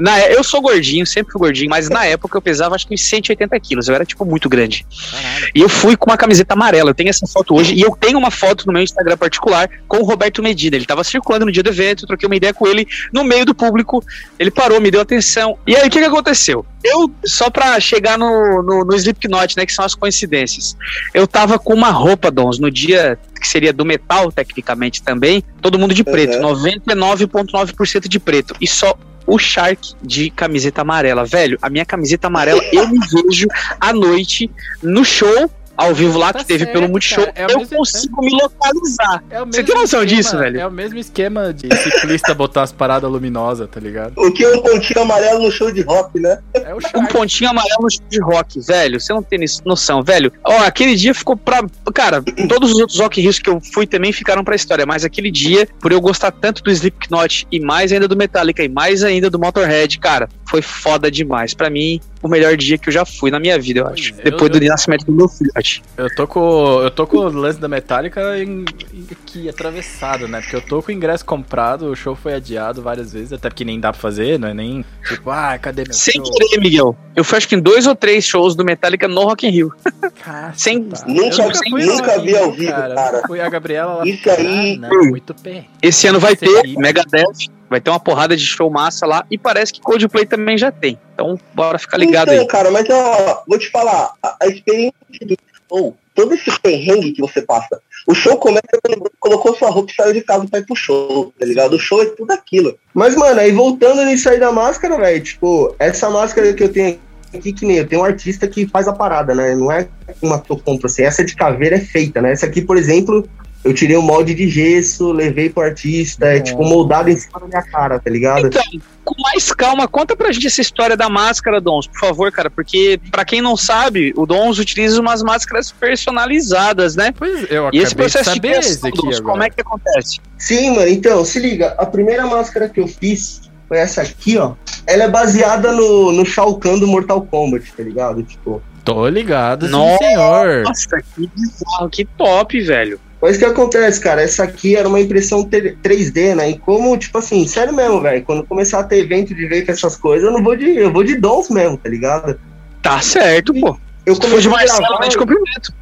Na, 0.00 0.18
eu 0.28 0.42
sou 0.42 0.62
gordinho, 0.62 1.06
sempre 1.06 1.30
fui 1.32 1.40
gordinho, 1.40 1.68
mas 1.68 1.90
na 1.90 2.06
época 2.06 2.38
eu 2.38 2.42
pesava 2.42 2.74
acho 2.74 2.86
que 2.88 2.94
uns 2.94 3.02
180 3.02 3.60
quilos. 3.60 3.86
Eu 3.86 3.94
era, 3.94 4.06
tipo, 4.06 4.24
muito 4.24 4.48
grande. 4.48 4.86
Caralho. 5.12 5.50
E 5.54 5.60
eu 5.60 5.68
fui 5.68 5.94
com 5.94 6.08
uma 6.10 6.16
camiseta 6.16 6.54
amarela. 6.54 6.88
Eu 6.88 6.94
tenho 6.94 7.10
essa 7.10 7.26
foto 7.26 7.54
hoje. 7.54 7.74
E 7.74 7.82
eu 7.82 7.94
tenho 8.00 8.16
uma 8.16 8.30
foto 8.30 8.66
no 8.66 8.72
meu 8.72 8.80
Instagram 8.82 9.18
particular 9.18 9.68
com 9.86 9.98
o 9.98 10.04
Roberto 10.04 10.42
Medina. 10.42 10.74
Ele 10.76 10.86
tava 10.86 11.04
circulando 11.04 11.17
no 11.44 11.52
dia 11.52 11.62
do 11.62 11.70
evento, 11.70 12.04
eu 12.04 12.08
troquei 12.08 12.26
uma 12.26 12.36
ideia 12.36 12.52
com 12.54 12.66
ele 12.66 12.86
no 13.12 13.24
meio 13.24 13.44
do 13.44 13.54
público. 13.54 14.02
Ele 14.38 14.50
parou, 14.50 14.80
me 14.80 14.90
deu 14.90 15.00
atenção. 15.00 15.58
E 15.66 15.76
aí, 15.76 15.86
o 15.86 15.90
que, 15.90 15.98
que 15.98 16.04
aconteceu? 16.04 16.64
Eu, 16.82 17.10
só 17.24 17.50
pra 17.50 17.78
chegar 17.80 18.18
no, 18.18 18.62
no, 18.62 18.84
no 18.84 18.94
Slipknot, 18.94 19.56
né, 19.56 19.66
que 19.66 19.72
são 19.72 19.84
as 19.84 19.94
coincidências, 19.94 20.76
eu 21.12 21.26
tava 21.26 21.58
com 21.58 21.74
uma 21.74 21.90
roupa, 21.90 22.30
Dons, 22.30 22.58
no 22.58 22.70
dia 22.70 23.18
que 23.40 23.46
seria 23.46 23.72
do 23.72 23.84
metal, 23.84 24.32
tecnicamente 24.32 25.02
também, 25.02 25.44
todo 25.60 25.78
mundo 25.78 25.94
de 25.94 26.02
preto, 26.04 26.36
Uhum. 26.38 26.54
99,9% 26.54 28.08
de 28.08 28.18
preto. 28.18 28.54
E 28.60 28.66
só 28.66 28.96
o 29.26 29.38
Shark 29.38 29.94
de 30.02 30.30
camiseta 30.30 30.80
amarela. 30.80 31.24
Velho, 31.24 31.58
a 31.60 31.68
minha 31.68 31.84
camiseta 31.84 32.26
amarela, 32.26 32.60
eu 32.72 32.88
me 32.88 32.98
vejo 32.98 33.46
à 33.78 33.92
noite 33.92 34.50
no 34.82 35.04
show, 35.04 35.50
ao 35.78 35.94
vivo 35.94 36.18
lá, 36.18 36.32
Tá 36.32 36.40
que 36.40 36.44
teve 36.46 36.64
certo, 36.64 36.72
pelo 36.72 36.88
Multishow. 36.88 37.26
É 37.34 37.46
o 37.46 37.50
eu 37.50 37.68
consigo 37.68 38.20
me 38.20 38.30
localizar. 38.32 39.22
É 39.30 39.44
Você 39.44 39.62
tem 39.62 39.74
noção 39.74 40.02
esquema- 40.02 40.06
disso, 40.06 40.36
velho? 40.38 40.60
É 40.60 40.66
o 40.66 40.70
mesmo 40.70 40.98
esquema 40.98 41.54
de 41.54 41.68
ciclista 41.76 42.34
botar 42.34 42.62
as 42.64 42.72
paradas 42.72 43.10
luminosas, 43.10 43.68
tá 43.70 43.78
ligado? 43.80 44.12
O 44.16 44.32
que 44.32 44.44
é 44.44 44.56
um 44.56 44.60
pontinho 44.62 45.00
amarelo 45.02 45.42
no 45.44 45.50
show 45.50 45.70
de 45.72 45.82
rock, 45.82 46.18
né? 46.20 46.38
É 46.54 46.74
o 46.74 46.78
Um 47.00 47.06
pontinho 47.06 47.50
amarelo 47.50 47.82
no 47.82 47.90
show 47.90 48.02
de 48.10 48.20
rock, 48.20 48.60
velho. 48.60 49.00
Você 49.00 49.12
não 49.12 49.22
tem 49.22 49.38
noção, 49.64 50.02
velho. 50.02 50.32
Ó, 50.44 50.58
aquele 50.64 50.94
dia 50.96 51.14
ficou 51.14 51.36
pra. 51.36 51.62
Cara, 51.94 52.22
todos 52.48 52.72
os 52.72 52.78
outros 52.80 52.98
Rock 52.98 53.20
Rios 53.20 53.38
que 53.38 53.48
eu 53.48 53.60
fui 53.72 53.86
também 53.86 54.12
ficaram 54.12 54.42
pra 54.42 54.56
história, 54.56 54.84
mas 54.84 55.04
aquele 55.04 55.30
dia, 55.30 55.68
por 55.80 55.92
eu 55.92 56.00
gostar 56.00 56.32
tanto 56.32 56.62
do 56.62 56.70
Slipknot 56.70 57.46
e 57.52 57.60
mais 57.60 57.92
ainda 57.92 58.08
do 58.08 58.16
Metallica 58.16 58.62
e 58.64 58.68
mais 58.68 59.04
ainda 59.04 59.30
do 59.30 59.38
Motorhead, 59.38 59.98
cara, 60.00 60.28
foi 60.48 60.60
foda 60.62 61.10
demais. 61.10 61.54
Pra 61.54 61.70
mim, 61.70 62.00
o 62.22 62.28
melhor 62.28 62.56
dia 62.56 62.76
que 62.78 62.88
eu 62.88 62.92
já 62.92 63.04
fui 63.04 63.30
na 63.30 63.38
minha 63.38 63.58
vida, 63.58 63.80
eu 63.80 63.86
acho. 63.86 64.14
Eu- 64.18 64.24
Depois 64.24 64.50
eu- 64.54 64.60
do 64.60 64.66
nascimento 64.66 65.04
do 65.06 65.12
meu 65.12 65.28
filho, 65.28 65.50
acho. 65.54 65.82
Eu 65.96 66.14
tô 66.14 66.26
com. 66.26 66.80
Eu 66.82 66.90
tô 66.90 67.06
com 67.06 67.18
o 67.18 67.28
lance 67.28 67.58
da 67.58 67.68
Metallica 67.68 68.38
em- 68.38 68.64
em- 68.92 69.06
aqui 69.10 69.48
atravessado, 69.48 70.26
né? 70.28 70.40
Porque 70.40 70.56
eu 70.56 70.60
tô 70.62 70.82
com 70.82 70.90
o 70.90 70.94
ingresso 70.94 71.24
comprado, 71.24 71.86
o 71.90 71.96
show 71.96 72.14
foi 72.16 72.34
adiado 72.34 72.82
várias 72.82 73.12
vezes, 73.12 73.32
até 73.32 73.48
porque 73.48 73.64
nem 73.64 73.78
dá 73.80 73.92
pra 73.92 74.00
fazer, 74.00 74.38
não 74.38 74.48
é 74.48 74.54
nem 74.54 74.84
tipo, 75.06 75.30
ah, 75.30 75.58
cadê 75.58 75.84
meu 75.84 75.92
Sem 75.92 76.14
show? 76.14 76.24
querer, 76.32 76.60
Miguel. 76.60 76.96
Eu 77.14 77.24
fui 77.24 77.36
acho 77.38 77.48
que 77.48 77.54
em 77.54 77.60
dois 77.60 77.86
ou 77.86 77.94
três 77.94 78.24
shows 78.24 78.54
do 78.54 78.64
Metallica 78.64 79.08
no 79.08 79.22
Rock 79.24 79.46
in 79.46 79.50
Rio. 79.50 79.72
Sem- 80.54 80.78
Nunca- 80.78 81.04
no 81.06 81.14
nunca 81.14 81.42
Rock 81.42 81.68
in 81.68 82.24
vi 82.24 82.36
ao 82.36 82.52
vivo, 82.52 82.70
cara. 82.72 83.22
Fui 83.26 83.40
a 83.40 83.48
Gabriela 83.48 83.94
lá. 83.94 84.06
Isso 84.06 84.30
aí- 84.30 84.78
Ah, 84.82 84.88
não, 84.88 85.04
muito 85.10 85.34
bem. 85.42 85.68
Esse 85.82 86.06
ano 86.06 86.18
vai 86.20 86.32
Esse 86.32 86.44
ter 86.44 86.56
aí- 86.64 86.76
Megadeth, 86.76 87.48
vai 87.68 87.80
ter 87.80 87.90
uma 87.90 88.00
porrada 88.00 88.36
de 88.36 88.46
show 88.46 88.70
massa 88.70 89.06
lá 89.06 89.24
e 89.30 89.36
parece 89.38 89.72
que 89.72 89.80
Coldplay 89.80 90.26
também 90.26 90.56
já 90.56 90.70
tem. 90.70 90.98
Então, 91.14 91.38
bora 91.54 91.78
ficar 91.78 91.96
ligado 91.96 92.28
então, 92.28 92.42
aí. 92.42 92.48
cara, 92.48 92.70
mas 92.70 92.88
ó, 92.90 93.42
vou 93.46 93.58
te 93.58 93.70
falar, 93.70 94.12
a, 94.22 94.36
a 94.42 94.46
experiência 94.46 94.94
do 95.22 95.36
show 95.68 95.96
todo 96.18 96.34
esse 96.34 96.50
perrengue 96.60 97.12
que 97.12 97.20
você 97.20 97.40
passa. 97.40 97.80
O 98.04 98.12
show 98.12 98.36
começa 98.38 98.66
quando 98.82 99.08
colocou 99.20 99.54
sua 99.54 99.70
roupa 99.70 99.92
e 99.92 99.94
saiu 99.94 100.12
de 100.12 100.20
casa 100.22 100.48
pra 100.48 100.58
ir 100.58 100.66
pro 100.66 100.74
show, 100.74 101.32
tá 101.38 101.46
ligado? 101.46 101.74
O 101.74 101.78
show 101.78 102.02
é 102.02 102.06
tudo 102.06 102.32
aquilo. 102.32 102.76
Mas, 102.92 103.14
mano, 103.14 103.38
aí 103.38 103.52
voltando 103.52 104.04
nisso 104.04 104.28
aí 104.28 104.40
da 104.40 104.50
máscara, 104.50 104.96
velho, 104.96 105.22
tipo, 105.22 105.76
essa 105.78 106.10
máscara 106.10 106.52
que 106.52 106.64
eu 106.64 106.72
tenho 106.72 106.98
aqui, 107.32 107.52
que 107.52 107.64
nem 107.64 107.76
eu 107.76 107.86
tenho 107.86 108.02
um 108.02 108.04
artista 108.04 108.48
que 108.48 108.66
faz 108.66 108.88
a 108.88 108.92
parada, 108.92 109.32
né? 109.32 109.54
Não 109.54 109.70
é 109.70 109.86
uma 110.20 110.40
que 110.40 110.50
eu 110.50 110.58
compro 110.58 110.86
assim, 110.86 111.04
essa 111.04 111.24
de 111.24 111.36
caveira 111.36 111.76
é 111.76 111.80
feita, 111.80 112.20
né? 112.20 112.32
Essa 112.32 112.46
aqui, 112.46 112.62
por 112.62 112.76
exemplo, 112.76 113.28
eu 113.64 113.74
tirei 113.74 113.96
um 113.96 114.02
molde 114.02 114.34
de 114.34 114.48
gesso, 114.48 115.12
levei 115.12 115.50
pro 115.50 115.62
artista, 115.62 116.26
é 116.26 116.40
tipo 116.40 116.62
moldado 116.64 117.10
em 117.10 117.16
cima 117.16 117.40
da 117.40 117.46
minha 117.46 117.62
cara, 117.62 117.98
tá 117.98 118.08
ligado? 118.10 118.46
Então, 118.46 118.62
com 119.04 119.14
mais 119.22 119.52
calma, 119.52 119.88
conta 119.88 120.14
pra 120.16 120.30
gente 120.32 120.46
essa 120.46 120.60
história 120.60 120.96
da 120.96 121.08
máscara, 121.08 121.60
Dons, 121.60 121.86
por 121.86 121.98
favor, 121.98 122.30
cara, 122.30 122.48
porque 122.50 123.00
pra 123.10 123.24
quem 123.24 123.40
não 123.40 123.56
sabe, 123.56 124.12
o 124.16 124.24
Dons 124.26 124.58
utiliza 124.58 125.00
umas 125.00 125.22
máscaras 125.22 125.72
personalizadas, 125.72 126.94
né? 126.96 127.12
Pois 127.16 127.50
eu 127.50 127.70
E 127.72 127.78
esse 127.78 127.86
acabei 127.88 127.88
de 127.88 127.94
processo 127.96 128.24
de 128.30 128.36
saber 128.36 128.48
criação, 128.50 128.70
esse 128.72 128.86
aqui 128.86 128.96
Dons, 128.96 129.16
agora. 129.18 129.32
como 129.32 129.42
é 129.42 129.50
que 129.50 129.60
acontece? 129.60 130.20
Sim, 130.36 130.70
mano, 130.76 130.88
então, 130.88 131.24
se 131.24 131.38
liga, 131.38 131.74
a 131.78 131.86
primeira 131.86 132.26
máscara 132.26 132.68
que 132.68 132.80
eu 132.80 132.86
fiz 132.86 133.42
foi 133.66 133.78
essa 133.78 134.02
aqui, 134.02 134.38
ó. 134.38 134.54
Ela 134.86 135.04
é 135.04 135.08
baseada 135.08 135.72
no, 135.72 136.12
no 136.12 136.24
Shao 136.24 136.56
Kahn 136.56 136.78
do 136.78 136.86
Mortal 136.86 137.20
Kombat, 137.22 137.72
tá 137.76 137.82
ligado? 137.82 138.22
Tipo, 138.22 138.62
Tô 138.84 139.06
ligado, 139.08 139.66
sim, 139.66 139.72
Nossa. 139.72 139.98
senhor. 139.98 140.62
Nossa, 140.62 140.88
que 141.14 141.30
bizarro, 141.36 141.90
que 141.90 142.04
top, 142.06 142.58
velho. 142.62 142.98
Mas 143.20 143.36
o 143.36 143.38
que 143.40 143.44
acontece, 143.44 144.00
cara? 144.00 144.22
Essa 144.22 144.44
aqui 144.44 144.76
era 144.76 144.88
uma 144.88 145.00
impressão 145.00 145.44
te- 145.44 145.76
3D, 145.82 146.36
né? 146.36 146.50
E 146.50 146.58
como, 146.58 146.96
tipo 146.96 147.18
assim, 147.18 147.46
sério 147.48 147.74
mesmo, 147.74 148.00
velho. 148.00 148.22
Quando 148.24 148.44
começar 148.46 148.78
a 148.80 148.84
ter 148.84 148.98
evento 148.98 149.34
de 149.34 149.46
ver 149.46 149.66
com 149.66 149.72
essas 149.72 149.96
coisas, 149.96 150.26
eu 150.26 150.32
não 150.32 150.42
vou 150.42 150.54
de. 150.54 150.76
Eu 150.76 150.92
vou 150.92 151.02
de 151.02 151.16
dons 151.16 151.48
mesmo, 151.50 151.76
tá 151.76 151.88
ligado? 151.88 152.38
Tá 152.80 153.00
certo, 153.00 153.52
pô. 153.54 153.76
Eu 154.06 154.14
de 154.14 154.20
comecei 154.20 154.46
a 154.50 154.54
Marcelo, 154.54 154.88
gravar, 154.88 155.04
eu 155.04 155.08
te 155.10 155.18
cumprimento. 155.18 155.74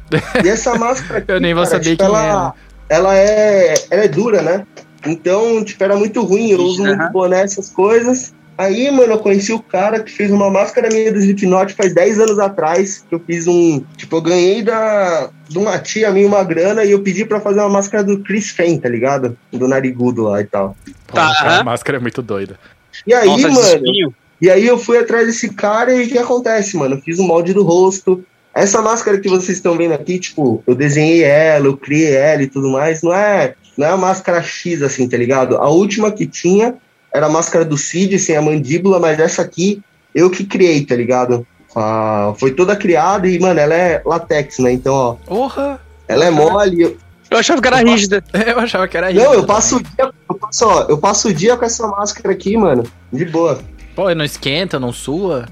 e 0.43 0.49
essa 0.49 0.75
máscara 0.75 1.19
aqui, 1.19 1.31
Eu 1.31 1.39
nem 1.39 1.53
vou 1.53 1.63
cara, 1.63 1.75
saber 1.75 1.91
tipo, 1.91 2.03
quem 2.03 2.05
ela, 2.15 2.53
ela 2.89 3.15
é. 3.15 3.73
Ela 3.91 4.03
é 4.03 4.07
dura, 4.07 4.41
né? 4.41 4.65
Então, 5.05 5.63
tipo, 5.63 5.81
era 5.83 5.95
muito 5.95 6.21
ruim. 6.23 6.49
Eu 6.51 6.59
uso 6.59 6.83
muito 6.83 7.11
boné, 7.11 7.41
essas 7.43 7.69
coisas. 7.69 8.33
Aí, 8.57 8.89
mano, 8.89 9.13
eu 9.13 9.19
conheci 9.19 9.53
o 9.53 9.59
cara 9.61 10.01
que 10.01 10.11
fez 10.11 10.31
uma 10.31 10.49
máscara 10.49 10.89
minha 10.89 11.11
do 11.13 11.19
Slipknot 11.19 11.73
faz 11.75 11.93
10 11.93 12.19
anos 12.19 12.39
atrás. 12.39 13.05
Que 13.07 13.13
eu 13.13 13.19
fiz 13.19 13.45
um. 13.47 13.83
Tipo, 13.95 14.17
eu 14.17 14.21
ganhei 14.21 14.63
da, 14.63 15.29
de 15.47 15.57
uma 15.59 15.77
tia 15.77 16.09
minha 16.11 16.25
uma 16.27 16.43
grana 16.43 16.83
e 16.83 16.91
eu 16.91 17.01
pedi 17.03 17.23
pra 17.23 17.39
fazer 17.39 17.59
uma 17.59 17.69
máscara 17.69 18.03
do 18.03 18.19
Chris 18.19 18.49
Fane, 18.49 18.79
tá 18.79 18.89
ligado? 18.89 19.37
Do 19.51 19.67
narigudo 19.67 20.23
lá 20.23 20.41
e 20.41 20.45
tal. 20.45 20.75
Pô, 21.05 21.15
Tá, 21.15 21.31
aquela 21.31 21.55
aham. 21.57 21.63
máscara 21.65 21.97
é 21.97 22.01
muito 22.01 22.21
doida. 22.21 22.59
E 23.05 23.13
aí, 23.13 23.27
Nossa, 23.27 23.47
mano. 23.49 23.59
espinho. 23.61 24.15
E 24.41 24.49
aí 24.49 24.65
eu 24.65 24.77
fui 24.77 24.97
atrás 24.97 25.27
desse 25.27 25.49
cara 25.53 25.93
e 25.93 26.05
o 26.05 26.09
que 26.09 26.17
acontece, 26.17 26.75
mano? 26.77 26.95
Eu 26.95 27.01
fiz 27.01 27.19
um 27.19 27.27
molde 27.27 27.53
do 27.53 27.63
rosto. 27.63 28.23
Essa 28.55 28.81
máscara 28.81 29.19
que 29.19 29.29
vocês 29.29 29.57
estão 29.57 29.77
vendo 29.77 29.93
aqui, 29.93 30.17
tipo, 30.19 30.63
eu 30.65 30.73
desenhei 30.73 31.23
ela, 31.23 31.67
eu 31.67 31.77
criei 31.77 32.15
ela 32.15 32.41
e 32.41 32.47
tudo 32.47 32.69
mais, 32.69 33.03
não 33.03 33.13
é, 33.13 33.53
não 33.77 33.85
é 33.85 33.89
a 33.91 33.97
máscara 33.97 34.41
X, 34.41 34.81
assim, 34.81 35.07
tá 35.07 35.15
ligado? 35.15 35.57
A 35.57 35.69
última 35.69 36.11
que 36.11 36.25
tinha 36.25 36.73
era 37.13 37.25
a 37.25 37.29
máscara 37.29 37.63
do 37.65 37.77
Cid, 37.77 38.17
sem 38.19 38.35
a 38.37 38.41
mandíbula, 38.41 38.99
mas 38.99 39.19
essa 39.19 39.41
aqui 39.41 39.81
eu 40.13 40.29
que 40.29 40.43
criei, 40.45 40.85
tá 40.85 40.95
ligado? 40.95 41.45
Ah, 41.75 42.33
foi 42.37 42.51
toda 42.51 42.75
criada 42.75 43.27
e, 43.27 43.39
mano, 43.39 43.59
ela 43.59 43.73
é 43.75 44.01
latex, 44.05 44.57
né? 44.59 44.71
Então, 44.71 44.93
ó, 44.93 45.13
Porra! 45.13 45.79
ela 46.07 46.25
é 46.25 46.29
mole. 46.31 46.81
eu- 46.81 46.97
Eu 47.29 47.37
achava 47.37 47.61
que 47.61 47.67
era 47.67 47.77
rígida. 47.77 48.23
Eu 48.33 48.59
achava 48.59 48.87
que 48.87 48.97
era 48.97 49.11
Não, 49.11 49.21
isso. 49.21 49.33
eu 49.33 49.45
passo 49.45 49.75
o 49.77 49.83
dia, 49.83 50.11
eu 50.29 50.35
passo, 50.35 50.65
ó, 50.65 50.85
eu 50.87 50.97
passo 50.97 51.27
o 51.27 51.33
dia 51.33 51.57
com 51.57 51.65
essa 51.65 51.85
máscara 51.87 52.31
aqui, 52.31 52.55
mano, 52.55 52.83
de 53.11 53.25
boa. 53.25 53.59
Pô, 53.95 54.13
não 54.15 54.23
esquenta, 54.23 54.79
não 54.79 54.93
sua? 54.93 55.45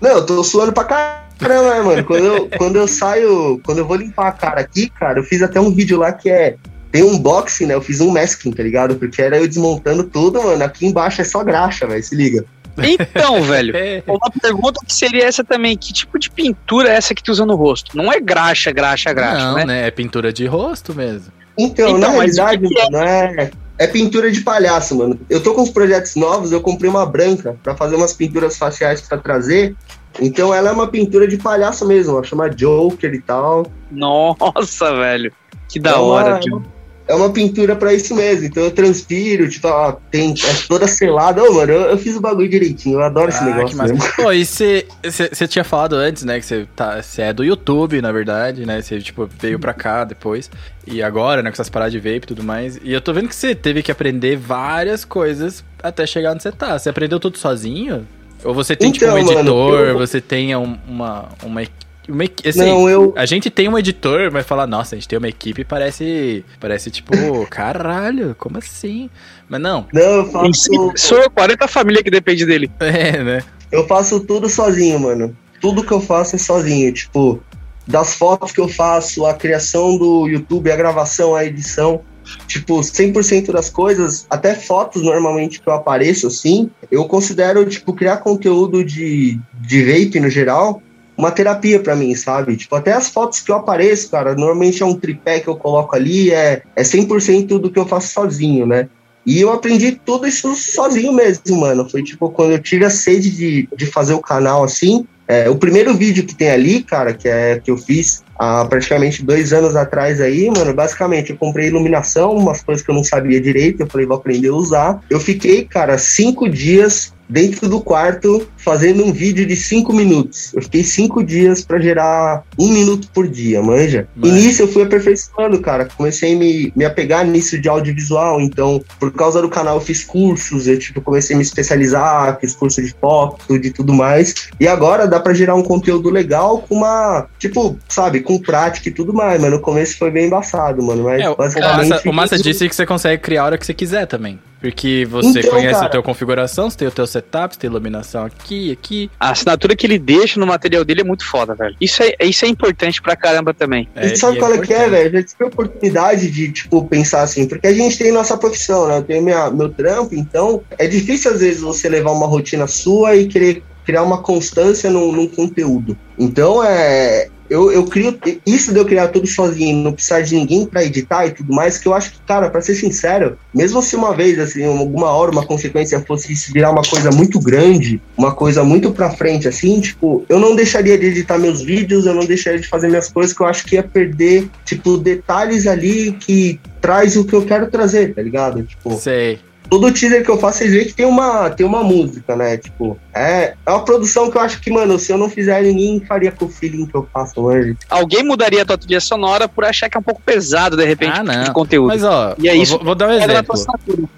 Não, 0.00 0.10
eu 0.10 0.26
tô 0.26 0.44
suando 0.44 0.72
pra 0.72 0.84
caramba, 0.84 1.74
né, 1.74 1.80
mano? 1.82 2.04
Quando 2.04 2.24
eu, 2.26 2.48
quando 2.58 2.76
eu 2.76 2.86
saio, 2.86 3.58
quando 3.64 3.78
eu 3.78 3.86
vou 3.86 3.96
limpar 3.96 4.28
a 4.28 4.32
cara 4.32 4.60
aqui, 4.60 4.90
cara, 4.90 5.18
eu 5.20 5.24
fiz 5.24 5.40
até 5.42 5.58
um 5.60 5.72
vídeo 5.74 5.98
lá 5.98 6.12
que 6.12 6.28
é. 6.30 6.56
Tem 6.92 7.02
um 7.02 7.14
unboxing, 7.14 7.66
né? 7.66 7.74
Eu 7.74 7.80
fiz 7.82 8.00
um 8.00 8.10
masking, 8.12 8.52
tá 8.52 8.62
ligado? 8.62 8.94
Porque 8.96 9.20
era 9.20 9.38
eu 9.38 9.48
desmontando 9.48 10.04
tudo, 10.04 10.42
mano. 10.42 10.62
Aqui 10.62 10.86
embaixo 10.86 11.20
é 11.22 11.24
só 11.24 11.42
graxa, 11.42 11.86
velho. 11.86 12.02
Se 12.04 12.14
liga. 12.14 12.44
Então, 12.78 13.42
velho, 13.44 13.74
uma 14.06 14.30
pergunta 14.40 14.80
que 14.86 14.94
seria 14.94 15.24
essa 15.26 15.42
também: 15.42 15.76
que 15.76 15.92
tipo 15.92 16.18
de 16.18 16.30
pintura 16.30 16.90
é 16.90 16.94
essa 16.96 17.14
que 17.14 17.22
tu 17.22 17.32
usa 17.32 17.44
no 17.46 17.54
rosto? 17.56 17.96
Não 17.96 18.12
é 18.12 18.20
graxa, 18.20 18.70
graxa, 18.72 19.12
graxa, 19.12 19.44
não, 19.46 19.54
né? 19.56 19.64
né? 19.64 19.86
É 19.88 19.90
pintura 19.90 20.32
de 20.32 20.46
rosto 20.46 20.94
mesmo. 20.94 21.32
Então, 21.58 21.88
Então, 21.88 21.98
na 21.98 22.08
realidade, 22.10 22.66
que 22.68 22.74
que 22.74 22.80
é? 22.80 22.84
mano, 22.90 22.96
é. 22.98 23.50
É 23.78 23.86
pintura 23.86 24.30
de 24.30 24.42
palhaço, 24.42 24.94
mano. 24.96 25.18
Eu 25.28 25.42
tô 25.42 25.54
com 25.54 25.62
uns 25.62 25.70
projetos 25.70 26.14
novos, 26.14 26.52
eu 26.52 26.60
comprei 26.60 26.88
uma 26.88 27.04
branca 27.04 27.56
pra 27.62 27.74
fazer 27.74 27.96
umas 27.96 28.12
pinturas 28.12 28.56
faciais 28.56 29.00
pra 29.00 29.18
trazer. 29.18 29.74
Então 30.20 30.54
ela 30.54 30.68
é 30.68 30.72
uma 30.72 30.86
pintura 30.86 31.26
de 31.26 31.38
palhaço 31.38 31.86
mesmo, 31.86 32.16
ó, 32.18 32.22
chama 32.22 32.48
Joker 32.50 33.12
e 33.12 33.20
tal. 33.20 33.66
Nossa, 33.90 34.94
velho. 34.94 35.32
Que 35.68 35.80
da 35.80 35.90
É 35.92 35.94
uma- 35.94 36.02
hora, 36.04 36.38
tio. 36.38 36.62
É 37.08 37.14
uma 37.14 37.30
pintura 37.30 37.74
pra 37.76 37.92
isso 37.92 38.14
mesmo. 38.14 38.46
Então 38.46 38.62
eu 38.62 38.70
transpiro, 38.70 39.48
tipo, 39.48 39.66
ó, 39.68 39.92
tem 40.10 40.32
é 40.32 40.54
toda 40.68 40.86
selada. 40.86 41.42
Ô, 41.42 41.52
mano, 41.54 41.72
eu, 41.72 41.80
eu 41.82 41.98
fiz 41.98 42.16
o 42.16 42.20
bagulho 42.20 42.48
direitinho. 42.48 42.98
Eu 42.98 43.02
adoro 43.02 43.28
esse 43.28 43.38
Ah, 43.42 43.46
que 43.46 43.50
negócio 43.52 43.76
massa. 43.76 43.92
mesmo. 43.94 44.12
Pô, 44.16 44.32
e 44.32 44.44
você 44.44 45.48
tinha 45.48 45.64
falado 45.64 45.94
antes, 45.96 46.24
né, 46.24 46.38
que 46.38 46.46
você 46.46 46.66
tá, 46.76 47.02
cê 47.02 47.22
é 47.22 47.32
do 47.32 47.42
YouTube, 47.44 48.00
na 48.00 48.12
verdade, 48.12 48.64
né? 48.64 48.80
Você, 48.80 49.00
tipo, 49.00 49.28
veio 49.38 49.58
pra 49.58 49.74
cá 49.74 50.04
depois. 50.04 50.50
E 50.86 51.02
agora, 51.02 51.42
né, 51.42 51.50
com 51.50 51.54
essas 51.54 51.68
paradas 51.68 51.92
de 51.92 51.98
vape 51.98 52.18
e 52.18 52.20
tudo 52.20 52.42
mais. 52.44 52.78
E 52.82 52.92
eu 52.92 53.00
tô 53.00 53.12
vendo 53.12 53.28
que 53.28 53.34
você 53.36 53.54
teve 53.54 53.82
que 53.82 53.90
aprender 53.90 54.36
várias 54.36 55.04
coisas 55.04 55.64
até 55.82 56.06
chegar 56.06 56.32
onde 56.32 56.42
você 56.42 56.52
tá. 56.52 56.78
Você 56.78 56.88
aprendeu 56.88 57.18
tudo 57.18 57.36
sozinho? 57.36 58.06
Ou 58.44 58.52
você 58.54 58.74
tem, 58.74 58.90
tipo, 58.90 59.04
um 59.06 59.18
Então, 59.18 59.24
mano, 59.34 59.38
editor, 59.40 59.80
eu- 59.88 59.98
você 59.98 60.20
tem 60.20 60.54
um- 60.56 60.76
uma... 60.88 61.28
uma, 61.44 61.62
uma 62.08 62.24
assim, 62.24 62.58
Não, 62.58 62.88
eu. 62.88 63.12
A 63.16 63.24
gente 63.24 63.48
tem 63.50 63.68
um 63.68 63.78
editor, 63.78 64.30
mas 64.32 64.46
falar, 64.46 64.66
nossa, 64.66 64.94
a 64.94 64.98
gente 64.98 65.08
tem 65.08 65.18
uma 65.18 65.28
equipe 65.28 65.64
parece. 65.64 66.44
Parece 66.58 66.90
tipo, 66.90 67.12
caralho, 67.48 68.34
como 68.38 68.58
assim? 68.58 69.08
Mas 69.48 69.60
não, 69.60 69.86
Não, 69.92 70.02
eu 70.02 70.26
faço. 70.26 70.92
Sou 70.96 71.18
eu, 71.18 71.30
40 71.30 71.68
família 71.68 72.02
que 72.02 72.10
depende 72.10 72.44
dele. 72.44 72.70
é, 72.80 73.22
né? 73.22 73.44
Eu 73.70 73.86
faço 73.86 74.20
tudo 74.20 74.48
sozinho, 74.48 74.98
mano. 74.98 75.36
Tudo 75.60 75.84
que 75.84 75.92
eu 75.92 76.00
faço 76.00 76.36
é 76.36 76.38
sozinho. 76.38 76.92
Tipo, 76.92 77.40
das 77.86 78.14
fotos 78.14 78.52
que 78.52 78.60
eu 78.60 78.68
faço, 78.68 79.24
a 79.26 79.34
criação 79.34 79.96
do 79.96 80.28
YouTube, 80.28 80.70
a 80.70 80.76
gravação, 80.76 81.34
a 81.34 81.44
edição. 81.44 82.02
Tipo, 82.46 82.78
100% 82.80 83.50
das 83.50 83.68
coisas, 83.68 84.26
até 84.30 84.54
fotos 84.54 85.02
normalmente 85.02 85.60
que 85.60 85.68
eu 85.68 85.72
apareço 85.72 86.28
assim, 86.28 86.70
eu 86.88 87.04
considero, 87.06 87.68
tipo, 87.68 87.92
criar 87.92 88.18
conteúdo 88.18 88.84
de, 88.84 89.40
de 89.60 89.84
vape 89.84 90.20
no 90.20 90.30
geral, 90.30 90.80
uma 91.22 91.30
terapia 91.30 91.78
pra 91.78 91.94
mim, 91.94 92.14
sabe? 92.14 92.56
Tipo, 92.56 92.74
até 92.74 92.92
as 92.92 93.08
fotos 93.08 93.40
que 93.40 93.50
eu 93.50 93.56
apareço, 93.56 94.10
cara, 94.10 94.34
normalmente 94.34 94.82
é 94.82 94.86
um 94.86 94.98
tripé 94.98 95.40
que 95.40 95.48
eu 95.48 95.56
coloco 95.56 95.94
ali, 95.94 96.30
é, 96.32 96.62
é 96.74 96.82
100% 96.82 97.58
do 97.58 97.70
que 97.70 97.78
eu 97.78 97.86
faço 97.86 98.12
sozinho, 98.12 98.66
né? 98.66 98.88
E 99.24 99.40
eu 99.40 99.52
aprendi 99.52 99.92
tudo 99.92 100.26
isso 100.26 100.52
sozinho 100.56 101.12
mesmo, 101.12 101.60
mano. 101.60 101.88
Foi 101.88 102.02
tipo 102.02 102.28
quando 102.30 102.52
eu 102.52 102.58
tive 102.58 102.84
a 102.84 102.90
sede 102.90 103.30
de, 103.30 103.68
de 103.74 103.86
fazer 103.86 104.14
o 104.14 104.20
canal 104.20 104.64
assim. 104.64 105.06
é, 105.28 105.48
o 105.48 105.56
primeiro 105.56 105.94
vídeo 105.94 106.26
que 106.26 106.34
tem 106.34 106.50
ali, 106.50 106.82
cara, 106.82 107.14
que 107.14 107.28
é 107.28 107.60
que 107.60 107.70
eu 107.70 107.76
fiz 107.76 108.24
há 108.42 108.64
praticamente 108.64 109.22
dois 109.22 109.52
anos 109.52 109.76
atrás 109.76 110.20
aí, 110.20 110.50
mano. 110.50 110.74
Basicamente, 110.74 111.30
eu 111.30 111.36
comprei 111.36 111.68
iluminação, 111.68 112.32
umas 112.36 112.60
coisas 112.60 112.84
que 112.84 112.90
eu 112.90 112.94
não 112.94 113.04
sabia 113.04 113.40
direito. 113.40 113.80
Eu 113.80 113.86
falei, 113.86 114.04
vou 114.04 114.16
aprender 114.16 114.48
a 114.48 114.54
usar. 114.54 115.00
Eu 115.08 115.20
fiquei, 115.20 115.64
cara, 115.64 115.96
cinco 115.96 116.48
dias 116.48 117.12
dentro 117.32 117.66
do 117.66 117.80
quarto 117.80 118.46
fazendo 118.58 119.04
um 119.04 119.12
vídeo 119.12 119.46
de 119.46 119.56
cinco 119.56 119.92
minutos. 119.92 120.52
Eu 120.54 120.62
fiquei 120.62 120.84
cinco 120.84 121.24
dias 121.24 121.64
pra 121.64 121.80
gerar 121.80 122.44
um 122.58 122.68
minuto 122.68 123.08
por 123.12 123.26
dia, 123.26 123.62
manja. 123.62 124.06
E 124.16 124.28
Mano. 124.28 124.34
nisso 124.34 124.62
eu 124.62 124.68
fui 124.68 124.82
aperfeiçoando, 124.82 125.58
cara. 125.60 125.88
Comecei 125.96 126.34
a 126.34 126.38
me, 126.38 126.72
me 126.76 126.84
apegar 126.84 127.26
nisso 127.26 127.58
de 127.58 127.68
audiovisual. 127.68 128.40
Então, 128.40 128.84
por 129.00 129.10
causa 129.12 129.40
do 129.40 129.48
canal, 129.48 129.76
eu 129.76 129.80
fiz 129.80 130.04
cursos. 130.04 130.68
Eu, 130.68 130.78
tipo, 130.78 131.00
comecei 131.00 131.34
a 131.34 131.38
me 131.38 131.42
especializar, 131.42 132.38
fiz 132.38 132.54
curso 132.54 132.82
de 132.82 132.94
foto, 133.00 133.58
de 133.58 133.70
tudo 133.70 133.94
mais. 133.94 134.50
E 134.60 134.68
agora 134.68 135.06
dá 135.06 135.18
pra 135.18 135.32
gerar 135.32 135.54
um 135.54 135.62
conteúdo 135.62 136.10
legal 136.10 136.58
com 136.68 136.76
uma, 136.76 137.26
tipo, 137.38 137.78
sabe, 137.88 138.20
com 138.20 138.31
prática 138.40 138.88
e 138.88 138.92
tudo 138.92 139.12
mais. 139.12 139.40
Mas 139.40 139.50
no 139.50 139.60
começo 139.60 139.98
foi 139.98 140.10
bem 140.10 140.26
embaçado, 140.26 140.82
mano. 140.82 141.04
Mas 141.04 141.20
É, 141.22 141.30
o 141.30 141.36
basicamente. 141.36 141.88
massa, 141.88 142.08
o 142.08 142.12
massa 142.12 142.38
disso 142.38 142.64
é 142.64 142.68
que 142.68 142.74
você 142.74 142.86
consegue 142.86 143.22
criar 143.22 143.42
a 143.42 143.44
hora 143.46 143.58
que 143.58 143.66
você 143.66 143.74
quiser 143.74 144.06
também. 144.06 144.38
Porque 144.60 145.04
você 145.10 145.40
Então, 145.40 145.50
conhece 145.50 145.74
cara. 145.74 145.86
a 145.86 145.88
tua 145.88 146.02
configuração, 146.04 146.70
você 146.70 146.76
tem 146.78 146.86
o 146.86 146.90
teu 146.92 147.04
setup, 147.04 147.52
você 147.52 147.60
tem 147.60 147.68
iluminação 147.68 148.24
aqui, 148.24 148.70
aqui. 148.70 149.10
A 149.18 149.30
assinatura 149.32 149.74
que 149.74 149.84
ele 149.84 149.98
deixa 149.98 150.38
no 150.38 150.46
material 150.46 150.84
dele 150.84 151.00
é 151.00 151.04
muito 151.04 151.26
foda, 151.28 151.52
velho. 151.52 151.74
Isso 151.80 152.00
é, 152.00 152.14
isso 152.24 152.44
é 152.44 152.48
importante 152.48 153.02
pra 153.02 153.16
caramba 153.16 153.52
também. 153.52 153.88
É, 153.96 154.06
e 154.06 154.16
sabe 154.16 154.36
e 154.36 154.38
qual 154.38 154.54
é 154.54 154.58
que 154.58 154.72
é, 154.72 154.88
velho? 154.88 155.10
Já 155.10 155.22
tive 155.24 155.44
a 155.44 155.46
oportunidade 155.48 156.30
de, 156.30 156.52
tipo, 156.52 156.84
pensar 156.84 157.22
assim, 157.22 157.48
porque 157.48 157.66
a 157.66 157.72
gente 157.74 157.98
tem 157.98 158.12
nossa 158.12 158.36
profissão, 158.36 158.86
né? 158.86 158.98
Eu 158.98 159.02
tenho 159.02 159.22
minha, 159.22 159.50
meu 159.50 159.68
trampo, 159.68 160.14
então 160.14 160.62
é 160.78 160.86
difícil 160.86 161.32
às 161.32 161.40
vezes 161.40 161.60
você 161.60 161.88
levar 161.88 162.12
uma 162.12 162.28
rotina 162.28 162.68
sua 162.68 163.16
e 163.16 163.26
querer 163.26 163.64
criar 163.84 164.04
uma 164.04 164.18
constância 164.22 164.88
num, 164.88 165.10
num 165.10 165.26
conteúdo. 165.26 165.98
Então, 166.16 166.62
é. 166.64 167.28
Eu, 167.52 167.70
eu 167.70 167.84
crio. 167.84 168.18
Isso 168.46 168.72
de 168.72 168.78
eu 168.78 168.84
criar 168.84 169.08
tudo 169.08 169.26
sozinho, 169.26 169.82
não 169.82 169.92
precisar 169.92 170.22
de 170.22 170.34
ninguém 170.34 170.64
para 170.64 170.84
editar 170.84 171.26
e 171.26 171.32
tudo 171.32 171.52
mais, 171.52 171.76
que 171.76 171.86
eu 171.86 171.94
acho 171.94 172.12
que, 172.12 172.20
cara, 172.26 172.48
para 172.48 172.62
ser 172.62 172.74
sincero, 172.74 173.36
mesmo 173.54 173.82
se 173.82 173.94
uma 173.94 174.14
vez, 174.14 174.38
assim, 174.38 174.64
alguma 174.64 175.10
hora, 175.10 175.30
uma 175.30 175.44
consequência 175.44 176.00
fosse 176.00 176.32
isso 176.32 176.52
virar 176.52 176.70
uma 176.70 176.82
coisa 176.82 177.10
muito 177.10 177.38
grande, 177.38 178.00
uma 178.16 178.34
coisa 178.34 178.64
muito 178.64 178.90
pra 178.90 179.10
frente, 179.10 179.46
assim, 179.46 179.80
tipo, 179.80 180.24
eu 180.28 180.38
não 180.38 180.56
deixaria 180.56 180.96
de 180.96 181.06
editar 181.06 181.38
meus 181.38 181.60
vídeos, 181.60 182.06
eu 182.06 182.14
não 182.14 182.24
deixaria 182.24 182.58
de 182.58 182.68
fazer 182.68 182.88
minhas 182.88 183.08
coisas, 183.08 183.36
que 183.36 183.42
eu 183.42 183.46
acho 183.46 183.64
que 183.66 183.76
ia 183.76 183.82
perder, 183.82 184.48
tipo, 184.64 184.96
detalhes 184.96 185.66
ali 185.66 186.12
que 186.12 186.58
traz 186.80 187.16
o 187.16 187.24
que 187.24 187.34
eu 187.34 187.44
quero 187.44 187.70
trazer, 187.70 188.14
tá 188.14 188.22
ligado? 188.22 188.62
Tipo. 188.62 188.96
Sei 188.98 189.38
todo 189.68 189.92
teaser 189.92 190.24
que 190.24 190.30
eu 190.30 190.38
faço, 190.38 190.58
vocês 190.58 190.72
veem 190.72 190.86
que 190.86 190.94
tem 190.94 191.06
uma, 191.06 191.50
tem 191.50 191.64
uma 191.64 191.82
música, 191.82 192.36
né? 192.36 192.56
Tipo, 192.56 192.98
é, 193.14 193.54
é 193.64 193.70
uma 193.70 193.84
produção 193.84 194.30
que 194.30 194.36
eu 194.36 194.40
acho 194.40 194.60
que, 194.60 194.70
mano, 194.70 194.98
se 194.98 195.12
eu 195.12 195.18
não 195.18 195.28
fizer, 195.28 195.62
ninguém 195.62 196.00
faria 196.00 196.30
com 196.30 196.44
o 196.44 196.48
feeling 196.48 196.86
que 196.86 196.94
eu 196.94 197.08
faço 197.12 197.40
hoje. 197.40 197.76
Alguém 197.88 198.22
mudaria 198.22 198.62
a 198.62 198.64
tua 198.64 198.78
trilha 198.78 199.00
sonora 199.00 199.48
por 199.48 199.64
achar 199.64 199.88
que 199.88 199.96
é 199.96 200.00
um 200.00 200.02
pouco 200.02 200.20
pesado, 200.22 200.76
de 200.76 200.84
repente, 200.84 201.18
ah, 201.18 201.22
não. 201.22 201.44
de 201.44 201.52
conteúdo. 201.52 201.88
Mas, 201.88 202.04
ó, 202.04 202.34
e 202.38 202.48
é 202.48 202.54
isso 202.54 202.76
vou, 202.76 202.86
vou 202.86 202.94
dar 202.94 203.08
um 203.08 203.12
exemplo. 203.12 203.54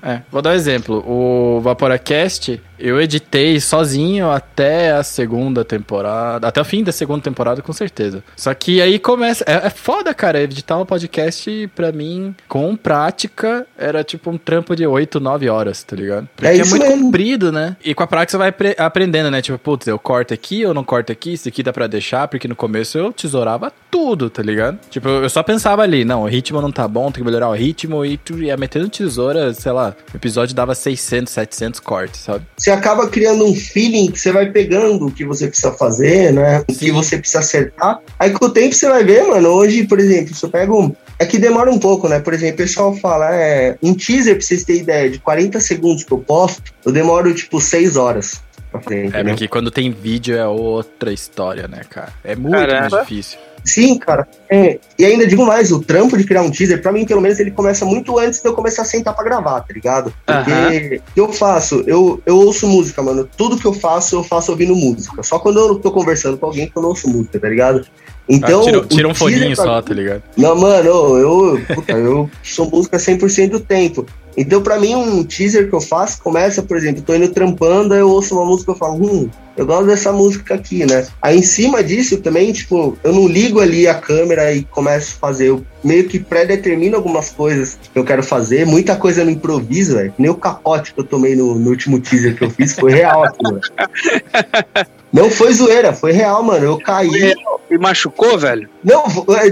É, 0.02 0.20
vou 0.30 0.42
dar 0.42 0.50
um 0.50 0.54
exemplo. 0.54 1.04
O 1.06 1.60
Vaporacast, 1.60 2.60
eu 2.78 3.00
editei 3.00 3.60
sozinho 3.60 4.30
até 4.30 4.92
a 4.92 5.02
segunda 5.02 5.64
temporada, 5.64 6.48
até 6.48 6.60
o 6.60 6.64
fim 6.64 6.82
da 6.82 6.92
segunda 6.92 7.22
temporada, 7.22 7.62
com 7.62 7.72
certeza. 7.72 8.22
Só 8.36 8.52
que 8.54 8.80
aí 8.80 8.98
começa. 8.98 9.44
É, 9.46 9.66
é 9.66 9.70
foda, 9.70 10.12
cara. 10.14 10.42
Editar 10.42 10.78
um 10.78 10.86
podcast, 10.86 11.70
pra 11.74 11.92
mim, 11.92 12.34
com 12.48 12.76
prática, 12.76 13.66
era 13.76 14.02
tipo 14.02 14.30
um 14.30 14.38
trampo 14.38 14.74
de 14.74 14.86
8, 14.86 15.20
9 15.20 15.48
horas, 15.48 15.82
tá 15.82 15.96
ligado? 15.96 16.28
Porque 16.34 16.48
é, 16.48 16.58
é 16.58 16.64
muito 16.64 16.86
mesmo. 16.86 17.04
comprido, 17.04 17.52
né? 17.52 17.76
E 17.84 17.94
com 17.94 18.02
a 18.02 18.06
prática 18.06 18.38
você 18.38 18.52
vai 18.52 18.74
aprendendo, 18.78 19.30
né? 19.30 19.40
Tipo, 19.40 19.58
putz, 19.58 19.86
eu 19.86 19.98
corto 19.98 20.34
aqui, 20.34 20.60
eu 20.60 20.74
não 20.74 20.84
corto 20.84 21.12
aqui, 21.12 21.34
isso 21.34 21.48
aqui 21.48 21.62
dá 21.62 21.72
pra 21.72 21.86
deixar, 21.86 22.28
porque 22.28 22.48
no 22.48 22.56
começo 22.56 22.98
eu 22.98 23.12
tesourava 23.12 23.72
tudo, 23.94 24.28
tá 24.28 24.42
ligado? 24.42 24.76
Tipo, 24.90 25.08
eu 25.08 25.30
só 25.30 25.40
pensava 25.40 25.82
ali, 25.82 26.04
não, 26.04 26.24
o 26.24 26.26
ritmo 26.26 26.60
não 26.60 26.72
tá 26.72 26.88
bom, 26.88 27.12
tem 27.12 27.22
que 27.22 27.24
melhorar 27.24 27.48
o 27.48 27.54
ritmo, 27.54 28.04
e 28.04 28.16
tu 28.16 28.42
ia 28.42 28.56
metendo 28.56 28.88
tesoura, 28.88 29.54
sei 29.54 29.70
lá, 29.70 29.94
o 30.12 30.16
episódio 30.16 30.52
dava 30.52 30.74
600, 30.74 31.32
700 31.32 31.78
cortes, 31.78 32.22
sabe? 32.22 32.44
Você 32.56 32.72
acaba 32.72 33.06
criando 33.06 33.44
um 33.44 33.54
feeling 33.54 34.10
que 34.10 34.18
você 34.18 34.32
vai 34.32 34.50
pegando 34.50 35.06
o 35.06 35.12
que 35.12 35.24
você 35.24 35.46
precisa 35.46 35.70
fazer, 35.70 36.32
né? 36.32 36.64
O 36.68 36.74
que 36.74 36.90
você 36.90 37.18
precisa 37.18 37.38
acertar. 37.38 38.00
Aí 38.18 38.30
com 38.30 38.46
o 38.46 38.50
tempo 38.50 38.74
você 38.74 38.88
vai 38.88 39.04
ver, 39.04 39.22
mano, 39.28 39.50
hoje, 39.50 39.84
por 39.84 40.00
exemplo, 40.00 40.34
se 40.34 40.44
eu 40.44 40.50
pego 40.50 40.82
um 40.82 40.92
é 41.16 41.24
que 41.24 41.38
demora 41.38 41.70
um 41.70 41.78
pouco, 41.78 42.08
né? 42.08 42.18
Por 42.18 42.34
exemplo, 42.34 42.54
o 42.54 42.66
pessoal 42.66 42.96
fala, 42.96 43.32
é, 43.32 43.78
um 43.80 43.94
teaser, 43.94 44.34
pra 44.34 44.44
vocês 44.44 44.64
terem 44.64 44.82
ideia, 44.82 45.08
de 45.08 45.20
40 45.20 45.60
segundos 45.60 46.02
que 46.02 46.10
eu 46.10 46.18
posto, 46.18 46.74
eu 46.84 46.90
demoro 46.90 47.32
tipo 47.32 47.60
6 47.60 47.96
horas 47.96 48.42
pra 48.72 48.80
frente. 48.80 49.14
É, 49.14 49.22
né? 49.22 49.30
porque 49.30 49.46
quando 49.46 49.70
tem 49.70 49.92
vídeo 49.92 50.36
é 50.36 50.48
outra 50.48 51.12
história, 51.12 51.68
né, 51.68 51.82
cara? 51.88 52.12
É 52.24 52.34
muito 52.34 52.58
Caramba. 52.58 52.90
mais 52.90 53.06
difícil. 53.06 53.38
Sim, 53.64 53.98
cara. 53.98 54.28
É, 54.50 54.78
e 54.98 55.04
ainda 55.04 55.26
digo 55.26 55.44
mais, 55.44 55.72
o 55.72 55.80
trampo 55.80 56.16
de 56.18 56.24
criar 56.24 56.42
um 56.42 56.50
teaser, 56.50 56.82
pra 56.82 56.92
mim, 56.92 57.06
pelo 57.06 57.20
menos, 57.20 57.40
ele 57.40 57.50
começa 57.50 57.84
muito 57.84 58.18
antes 58.18 58.40
de 58.40 58.48
eu 58.48 58.52
começar 58.52 58.82
a 58.82 58.84
sentar 58.84 59.14
pra 59.14 59.24
gravar, 59.24 59.60
tá 59.60 59.72
ligado? 59.72 60.12
Porque 60.26 61.00
o 61.10 61.14
que 61.14 61.20
eu 61.20 61.32
faço? 61.32 61.82
Eu, 61.86 62.22
eu 62.26 62.36
ouço 62.36 62.68
música, 62.68 63.02
mano. 63.02 63.28
Tudo 63.36 63.56
que 63.56 63.66
eu 63.66 63.72
faço, 63.72 64.16
eu 64.16 64.22
faço 64.22 64.52
ouvindo 64.52 64.76
música. 64.76 65.22
Só 65.22 65.38
quando 65.38 65.58
eu 65.58 65.76
tô 65.76 65.90
conversando 65.90 66.36
com 66.36 66.46
alguém 66.46 66.68
que 66.68 66.76
eu 66.76 66.82
não 66.82 66.90
ouço 66.90 67.08
música, 67.08 67.38
tá 67.38 67.48
ligado? 67.48 67.86
Então, 68.28 68.60
ah, 68.60 68.64
tira, 68.64 68.86
tira 68.86 69.08
um 69.08 69.14
foninho 69.14 69.54
pra... 69.54 69.64
só, 69.64 69.82
tá 69.82 69.94
ligado? 69.94 70.22
Não, 70.36 70.56
mano, 70.56 70.88
eu, 71.18 71.60
puta, 71.74 71.92
eu 71.92 72.30
sou 72.42 72.70
música 72.70 72.96
100% 72.96 73.50
do 73.50 73.60
tempo. 73.60 74.06
Então, 74.36 74.62
pra 74.62 74.78
mim, 74.78 74.94
um 74.94 75.24
teaser 75.24 75.68
que 75.68 75.74
eu 75.74 75.80
faço 75.80 76.22
começa, 76.22 76.62
por 76.62 76.76
exemplo, 76.76 77.02
tô 77.02 77.14
indo 77.14 77.28
trampando, 77.28 77.94
eu 77.94 78.08
ouço 78.08 78.34
uma 78.34 78.44
música 78.44 78.72
e 78.72 78.78
falo, 78.78 78.94
hum, 78.94 79.30
eu 79.56 79.64
gosto 79.64 79.86
dessa 79.86 80.12
música 80.12 80.54
aqui, 80.54 80.84
né? 80.84 81.06
Aí, 81.22 81.38
em 81.38 81.42
cima 81.42 81.82
disso, 81.82 82.18
também, 82.18 82.52
tipo, 82.52 82.98
eu 83.04 83.12
não 83.12 83.28
ligo 83.28 83.60
ali 83.60 83.86
a 83.86 83.94
câmera 83.94 84.52
e 84.52 84.64
começo 84.64 85.14
a 85.16 85.18
fazer. 85.20 85.48
Eu 85.50 85.64
meio 85.82 86.08
que 86.08 86.18
pré-determino 86.18 86.96
algumas 86.96 87.30
coisas 87.30 87.78
que 87.92 87.98
eu 87.98 88.04
quero 88.04 88.22
fazer. 88.22 88.66
Muita 88.66 88.96
coisa 88.96 89.24
no 89.24 89.30
improviso, 89.30 89.94
velho. 89.94 90.12
Nem 90.18 90.30
o 90.30 90.34
capote 90.34 90.92
que 90.92 90.98
eu 90.98 91.04
tomei 91.04 91.36
no, 91.36 91.54
no 91.54 91.70
último 91.70 92.00
teaser 92.00 92.36
que 92.36 92.44
eu 92.44 92.50
fiz 92.50 92.74
foi 92.74 92.92
real, 92.92 93.24
assim, 93.24 93.38
Não 95.14 95.30
foi 95.30 95.54
zoeira, 95.54 95.92
foi 95.92 96.10
real, 96.10 96.42
mano. 96.42 96.64
Eu 96.64 96.78
caí. 96.78 97.34
E 97.70 97.78
machucou, 97.78 98.36
velho? 98.36 98.68
Não, 98.82 99.04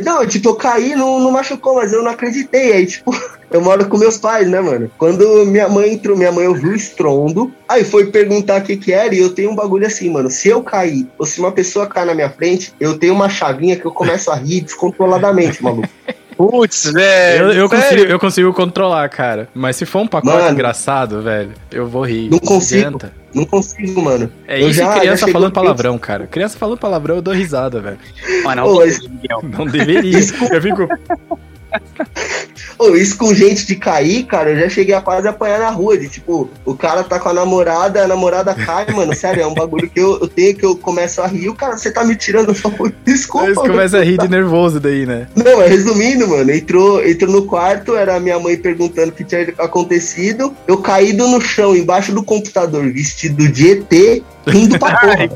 não, 0.05 0.27
tipo, 0.27 0.49
eu 0.49 0.57
caí, 0.57 0.97
não, 0.97 1.21
não 1.21 1.31
machucou, 1.31 1.77
mas 1.77 1.93
eu 1.93 2.03
não 2.03 2.11
acreditei. 2.11 2.73
Aí, 2.73 2.87
tipo, 2.87 3.13
eu 3.53 3.61
moro 3.61 3.87
com 3.89 3.99
meus 3.99 4.17
pais, 4.17 4.49
né, 4.49 4.61
mano? 4.61 4.91
Quando 4.99 5.45
minha 5.47 5.69
mãe 5.69 5.93
entrou, 5.93 6.17
minha 6.17 6.33
mãe 6.33 6.47
ouviu 6.47 6.73
o 6.73 6.77
estrondo, 6.77 7.53
aí 7.69 7.85
foi 7.85 8.07
perguntar 8.07 8.61
o 8.61 8.65
que 8.65 8.77
que 8.77 8.93
era, 8.93 9.15
e 9.15 9.19
eu 9.19 9.31
tenho 9.31 9.51
um 9.51 9.55
bagulho 9.55 9.87
assim, 9.87 10.11
mano. 10.11 10.31
Se 10.31 10.49
eu 10.49 10.63
cair, 10.63 11.07
ou 11.19 11.27
se 11.27 11.41
uma 11.41 11.53
pessoa 11.53 11.87
cair 11.87 12.07
na 12.07 12.15
minha 12.15 12.31
frente, 12.31 12.73
eu 12.81 12.99
tenho 12.99 13.15
uma 13.15 13.29
chavinha 13.29 13.77
que 13.77 13.85
eu 13.85 13.93
começo 13.93 14.31
a 14.31 14.35
rir 14.35 14.63
descontroladamente, 14.63 15.63
maluco. 15.65 15.89
Putz, 16.37 16.91
velho. 16.93 17.45
Eu, 17.45 17.53
eu 17.53 17.69
consigo, 17.69 18.03
eu 18.03 18.19
consigo 18.19 18.53
controlar, 18.53 19.09
cara. 19.09 19.49
Mas 19.55 19.77
se 19.77 19.85
for 19.85 20.01
um 20.01 20.07
pacote 20.07 20.35
mano, 20.35 20.51
engraçado, 20.51 21.23
velho, 21.23 21.53
eu 21.71 21.87
vou 21.87 22.03
rir. 22.03 22.31
Não 22.31 22.39
consigo. 22.39 22.87
Adianta. 22.87 23.13
Não 23.35 23.45
consigo, 23.45 24.03
mano. 24.03 24.31
É 24.47 24.63
eu 24.63 24.69
isso 24.69 24.81
já, 24.81 24.99
criança 24.99 25.29
falando 25.29 25.53
palavrão, 25.53 25.99
cara. 25.99 26.27
Criança 26.27 26.59
falando 26.59 26.79
palavrão, 26.79 27.17
eu 27.17 27.23
dou 27.23 27.33
risada, 27.33 27.81
velho. 27.81 27.99
Mano, 28.45 28.63
não, 28.63 29.43
não 29.43 29.67
deveria. 29.67 30.19
eu 30.19 30.63
fico. 30.63 30.89
Oh, 32.79 32.95
isso 32.97 33.17
com 33.17 33.35
gente 33.35 33.67
de 33.67 33.77
cair, 33.77 34.25
cara, 34.25 34.51
eu 34.51 34.61
já 34.61 34.69
cheguei 34.69 34.95
a 34.95 35.01
quase 35.01 35.29
apanhar 35.29 35.61
na 35.61 35.71
rua. 35.71 35.97
De 35.97 36.09
tipo, 36.09 36.51
o 36.65 36.75
cara 36.75 37.03
tá 37.03 37.19
com 37.19 37.29
a 37.29 37.33
namorada, 37.35 38.03
a 38.03 38.09
namorada 38.09 38.55
cai, 38.55 38.87
mano. 38.93 39.15
Sério, 39.15 39.43
é 39.43 39.47
um 39.47 39.55
bagulho 39.55 39.89
que 39.89 40.01
eu, 40.01 40.19
eu 40.21 40.29
tenho 40.29 40.57
que 40.57 40.65
eu 40.65 40.77
começo 40.77 41.21
a 41.21 41.27
rir. 41.27 41.49
O 41.49 41.55
cara, 41.55 41.77
você 41.77 41.91
tá 41.91 42.05
me 42.05 42.17
tirando 42.17 42.55
só 42.55 42.71
desculpa. 43.05 43.55
Você 43.55 43.69
começa 43.69 43.99
a 43.99 44.05
rir 44.05 44.19
de 44.19 44.29
nervoso 44.29 44.81
daí, 44.81 45.07
né? 45.07 45.29
Não, 45.35 45.59
mas 45.59 45.71
resumindo, 45.71 46.27
mano, 46.29 46.51
entrou, 46.51 47.05
entrou 47.05 47.31
no 47.31 47.47
quarto, 47.47 47.95
era 47.97 48.19
minha 48.21 48.39
mãe 48.39 48.57
perguntando 48.57 49.11
o 49.11 49.13
que 49.13 49.25
tinha 49.25 49.53
acontecido. 49.59 50.55
Eu 50.67 50.79
caído 50.79 51.27
no 51.29 51.41
chão, 51.41 51.77
embaixo 51.77 52.13
do 52.13 52.23
computador, 52.23 52.91
vestido 52.93 53.49
de 53.49 53.71
ET, 53.71 54.23
rindo 54.47 54.79
pra 54.79 54.99
porra. 54.99 55.29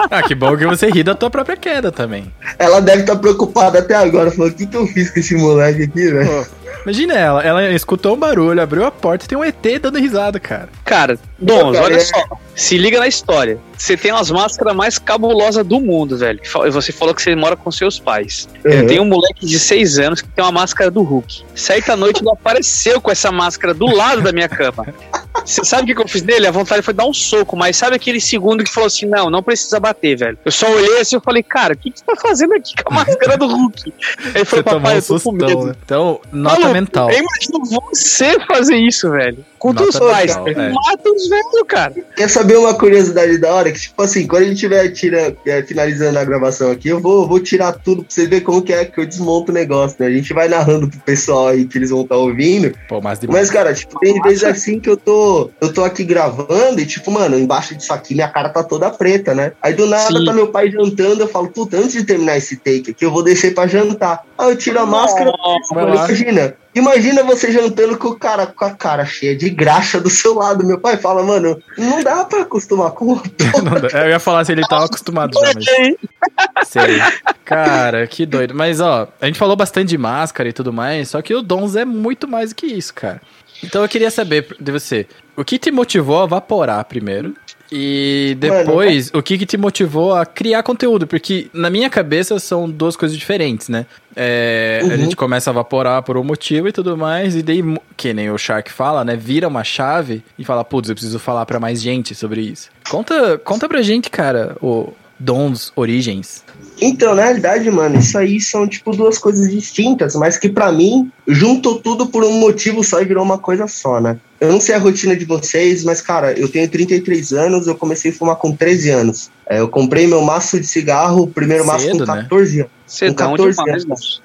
ah, 0.10 0.22
que 0.22 0.34
bom 0.34 0.56
que 0.56 0.66
você 0.66 0.90
ri 0.90 1.02
da 1.02 1.14
tua 1.14 1.30
própria 1.30 1.56
queda 1.56 1.92
também. 1.92 2.32
Ela 2.58 2.80
deve 2.80 3.02
estar 3.02 3.14
tá 3.14 3.20
preocupada 3.20 3.78
até 3.78 3.94
agora, 3.94 4.30
falou, 4.30 4.50
o 4.50 4.54
que 4.54 4.66
que 4.66 4.76
eu 4.76 4.86
fiz 4.86 5.10
com 5.10 5.20
esse 5.20 5.34
moleque 5.34 5.82
aqui, 5.84 6.10
velho? 6.10 6.46
Imagina 6.82 7.14
ela, 7.14 7.42
ela 7.42 7.70
escutou 7.70 8.14
um 8.14 8.18
barulho, 8.18 8.60
abriu 8.60 8.84
a 8.86 8.90
porta 8.90 9.24
e 9.24 9.28
tem 9.28 9.36
um 9.36 9.44
ET 9.44 9.56
dando 9.80 9.98
risada, 9.98 10.40
cara. 10.40 10.68
Cara, 10.84 11.18
Dons, 11.38 11.76
olha 11.76 11.96
é... 11.96 12.00
só. 12.00 12.24
Se 12.54 12.78
liga 12.78 12.98
na 12.98 13.06
história. 13.06 13.58
Você 13.76 13.96
tem 13.96 14.10
as 14.10 14.30
máscaras 14.30 14.74
mais 14.74 14.98
cabulosas 14.98 15.64
do 15.66 15.80
mundo, 15.80 16.16
velho. 16.16 16.40
Você 16.72 16.92
falou 16.92 17.14
que 17.14 17.22
você 17.22 17.34
mora 17.34 17.56
com 17.56 17.70
seus 17.70 17.98
pais. 17.98 18.48
Uhum. 18.64 18.72
Eu 18.72 18.86
tenho 18.86 19.02
um 19.02 19.06
moleque 19.06 19.46
de 19.46 19.58
6 19.58 19.98
anos 19.98 20.20
que 20.20 20.28
tem 20.28 20.44
uma 20.44 20.52
máscara 20.52 20.90
do 20.90 21.02
Hulk. 21.02 21.42
Certa 21.54 21.96
noite 21.96 22.22
ele 22.22 22.30
apareceu 22.30 23.00
com 23.00 23.10
essa 23.10 23.30
máscara 23.30 23.72
do 23.72 23.86
lado 23.86 24.22
da 24.22 24.32
minha 24.32 24.48
cama. 24.48 24.86
Você 25.44 25.64
sabe 25.64 25.92
o 25.92 25.96
que 25.96 26.02
eu 26.02 26.08
fiz 26.08 26.22
dele? 26.22 26.46
A 26.46 26.50
vontade 26.50 26.82
foi 26.82 26.94
dar 26.94 27.06
um 27.06 27.12
soco, 27.12 27.56
mas 27.56 27.76
sabe 27.76 27.96
aquele 27.96 28.20
segundo 28.20 28.64
que 28.64 28.70
falou 28.70 28.86
assim: 28.86 29.06
não, 29.06 29.30
não 29.30 29.42
precisa 29.42 29.80
bater, 29.80 30.16
velho. 30.16 30.38
Eu 30.44 30.52
só 30.52 30.70
olhei 30.70 31.00
assim 31.00 31.16
e 31.16 31.20
falei, 31.20 31.42
cara, 31.42 31.74
o 31.74 31.76
que, 31.76 31.90
que 31.90 31.98
você 31.98 32.04
tá 32.04 32.16
fazendo 32.16 32.54
aqui 32.54 32.74
com 32.82 32.92
a 32.92 32.96
máscara 32.96 33.36
do 33.36 33.46
Hulk? 33.46 33.92
Ele 34.34 34.44
falou, 34.44 34.64
papai, 34.64 34.98
eu 34.98 35.02
tô 35.02 35.20
com 35.20 35.32
medo. 35.32 35.66
Né? 35.66 35.74
Então, 35.84 36.20
nota 36.32 36.68
mental. 36.68 37.10
Eu 37.10 37.18
imagino 37.18 37.64
você 37.64 38.38
fazer 38.46 38.76
isso, 38.76 39.10
velho. 39.10 39.44
Com 39.60 39.72
os 39.72 39.98
pais. 39.98 40.34
É. 40.34 40.72
Mata 40.72 41.10
os 41.14 41.28
velhos, 41.28 41.62
cara. 41.68 41.92
Quer 42.16 42.30
saber 42.30 42.56
uma 42.56 42.72
curiosidade 42.72 43.36
da 43.36 43.52
hora? 43.52 43.70
Que, 43.70 43.78
tipo 43.78 44.02
assim, 44.02 44.26
quando 44.26 44.44
a 44.44 44.46
gente 44.46 44.54
estiver 44.54 44.88
tira, 44.88 45.36
é, 45.46 45.62
finalizando 45.62 46.18
a 46.18 46.24
gravação 46.24 46.70
aqui, 46.70 46.88
eu 46.88 46.98
vou, 46.98 47.28
vou 47.28 47.38
tirar 47.38 47.72
tudo 47.72 48.02
pra 48.02 48.10
você 48.10 48.26
ver 48.26 48.40
como 48.40 48.62
que 48.62 48.72
é 48.72 48.86
que 48.86 48.98
eu 48.98 49.04
desmonto 49.04 49.52
o 49.52 49.54
negócio, 49.54 49.98
né? 50.00 50.06
A 50.06 50.10
gente 50.10 50.32
vai 50.32 50.48
narrando 50.48 50.88
pro 50.88 50.98
pessoal 51.00 51.48
aí 51.48 51.66
que 51.66 51.76
eles 51.76 51.90
vão 51.90 52.00
estar 52.00 52.14
tá 52.14 52.20
ouvindo. 52.20 52.72
Pô, 52.88 53.02
mas, 53.02 53.20
mas, 53.20 53.50
cara, 53.50 53.74
tipo, 53.74 54.00
tem 54.00 54.18
vezes 54.22 54.44
assim 54.44 54.80
que 54.80 54.88
eu 54.88 54.96
tô, 54.96 55.50
eu 55.60 55.70
tô 55.70 55.84
aqui 55.84 56.04
gravando 56.04 56.80
e, 56.80 56.86
tipo, 56.86 57.10
mano, 57.10 57.38
embaixo 57.38 57.74
disso 57.74 57.92
aqui 57.92 58.14
minha 58.14 58.28
cara 58.28 58.48
tá 58.48 58.62
toda 58.62 58.90
preta, 58.90 59.34
né? 59.34 59.52
Aí 59.60 59.74
do 59.74 59.86
nada 59.86 60.18
Sim. 60.18 60.24
tá 60.24 60.32
meu 60.32 60.48
pai 60.48 60.70
jantando, 60.70 61.22
eu 61.22 61.28
falo, 61.28 61.48
puta, 61.48 61.76
antes 61.76 61.92
de 61.92 62.04
terminar 62.04 62.38
esse 62.38 62.56
take 62.56 62.92
aqui, 62.92 63.04
eu 63.04 63.10
vou 63.10 63.22
descer 63.22 63.54
pra 63.54 63.66
jantar. 63.66 64.24
Aí 64.38 64.48
eu 64.48 64.56
tiro 64.56 64.80
a 64.80 64.86
máscara, 64.86 65.30
imagina, 65.70 66.54
Imagina 66.74 67.24
você 67.24 67.50
jantando 67.50 67.98
com 67.98 68.08
o 68.08 68.18
cara 68.18 68.46
com 68.46 68.64
a 68.64 68.70
cara 68.70 69.04
cheia 69.04 69.36
de 69.36 69.50
graxa 69.50 70.00
do 70.00 70.08
seu 70.08 70.34
lado. 70.34 70.64
Meu 70.64 70.78
pai 70.78 70.96
fala, 70.96 71.22
mano, 71.22 71.60
não 71.76 72.02
dá 72.02 72.24
pra 72.24 72.42
acostumar 72.42 72.92
com 72.92 73.14
o 73.14 73.22
Eu 73.92 74.08
ia 74.08 74.20
falar 74.20 74.44
se 74.44 74.52
ele 74.52 74.62
tava 74.62 74.84
acostumado 74.84 75.32
já, 75.34 75.52
mas. 75.54 76.68
Sei. 76.68 77.00
Cara, 77.44 78.06
que 78.06 78.24
doido. 78.24 78.54
Mas, 78.54 78.80
ó, 78.80 79.08
a 79.20 79.26
gente 79.26 79.38
falou 79.38 79.56
bastante 79.56 79.88
de 79.88 79.98
máscara 79.98 80.48
e 80.48 80.52
tudo 80.52 80.72
mais, 80.72 81.08
só 81.08 81.20
que 81.20 81.34
o 81.34 81.42
Dons 81.42 81.74
é 81.74 81.84
muito 81.84 82.28
mais 82.28 82.50
do 82.50 82.54
que 82.54 82.66
isso, 82.66 82.94
cara. 82.94 83.20
Então 83.62 83.82
eu 83.82 83.88
queria 83.88 84.10
saber 84.10 84.56
de 84.58 84.72
você, 84.72 85.06
o 85.36 85.44
que 85.44 85.58
te 85.58 85.70
motivou 85.70 86.22
a 86.22 86.26
vaporar 86.26 86.84
primeiro? 86.84 87.34
E 87.72 88.36
depois, 88.38 89.10
Mano, 89.10 89.20
o 89.20 89.22
que, 89.22 89.38
que 89.38 89.46
te 89.46 89.56
motivou 89.56 90.14
a 90.14 90.26
criar 90.26 90.62
conteúdo? 90.62 91.06
Porque 91.06 91.48
na 91.52 91.70
minha 91.70 91.88
cabeça 91.88 92.38
são 92.38 92.68
duas 92.68 92.96
coisas 92.96 93.16
diferentes, 93.16 93.68
né? 93.68 93.86
É, 94.16 94.80
uhum. 94.82 94.90
A 94.90 94.96
gente 94.96 95.14
começa 95.14 95.50
a 95.50 95.52
evaporar 95.52 96.02
por 96.02 96.16
um 96.16 96.24
motivo 96.24 96.68
e 96.68 96.72
tudo 96.72 96.96
mais, 96.96 97.36
e 97.36 97.42
daí, 97.42 97.62
que 97.96 98.12
nem 98.12 98.30
o 98.30 98.36
Shark 98.36 98.72
fala, 98.72 99.04
né? 99.04 99.14
Vira 99.14 99.46
uma 99.46 99.62
chave 99.62 100.22
e 100.38 100.44
fala, 100.44 100.64
putz, 100.64 100.88
eu 100.88 100.94
preciso 100.94 101.18
falar 101.18 101.46
para 101.46 101.60
mais 101.60 101.80
gente 101.80 102.14
sobre 102.14 102.40
isso. 102.40 102.70
Conta, 102.88 103.38
conta 103.38 103.68
pra 103.68 103.82
gente, 103.82 104.10
cara, 104.10 104.56
o, 104.60 104.92
Dons 105.20 105.70
Origens? 105.76 106.42
Então, 106.80 107.14
na 107.14 107.24
realidade, 107.24 107.70
mano, 107.70 107.98
isso 107.98 108.16
aí 108.16 108.40
são, 108.40 108.66
tipo, 108.66 108.96
duas 108.96 109.18
coisas 109.18 109.50
distintas, 109.50 110.14
mas 110.14 110.38
que 110.38 110.48
para 110.48 110.72
mim 110.72 111.12
juntou 111.28 111.78
tudo 111.78 112.06
por 112.06 112.24
um 112.24 112.32
motivo 112.40 112.82
só 112.82 113.00
e 113.02 113.04
virou 113.04 113.22
uma 113.22 113.38
coisa 113.38 113.66
só, 113.66 114.00
né? 114.00 114.18
Eu 114.40 114.50
não 114.50 114.60
sei 114.60 114.74
a 114.74 114.78
rotina 114.78 115.14
de 115.14 115.26
vocês, 115.26 115.84
mas, 115.84 116.00
cara, 116.00 116.32
eu 116.32 116.48
tenho 116.48 116.68
33 116.68 117.32
anos, 117.32 117.66
eu 117.66 117.74
comecei 117.74 118.10
a 118.10 118.14
fumar 118.14 118.36
com 118.36 118.56
13 118.56 118.90
anos. 118.90 119.30
É, 119.46 119.60
eu 119.60 119.68
comprei 119.68 120.06
meu 120.06 120.22
maço 120.22 120.58
de 120.58 120.66
cigarro, 120.66 121.24
o 121.24 121.28
primeiro 121.28 121.66
maço 121.66 121.84
Cedo, 121.84 122.06
com 122.06 122.12
né? 122.14 122.22
14 122.22 122.60
anos. 122.60 122.72
Cedão 122.86 123.30
Com 123.30 123.36
14 123.36 123.58
demais, 123.58 123.84
anos. 123.84 123.86
Dons. 123.86 124.22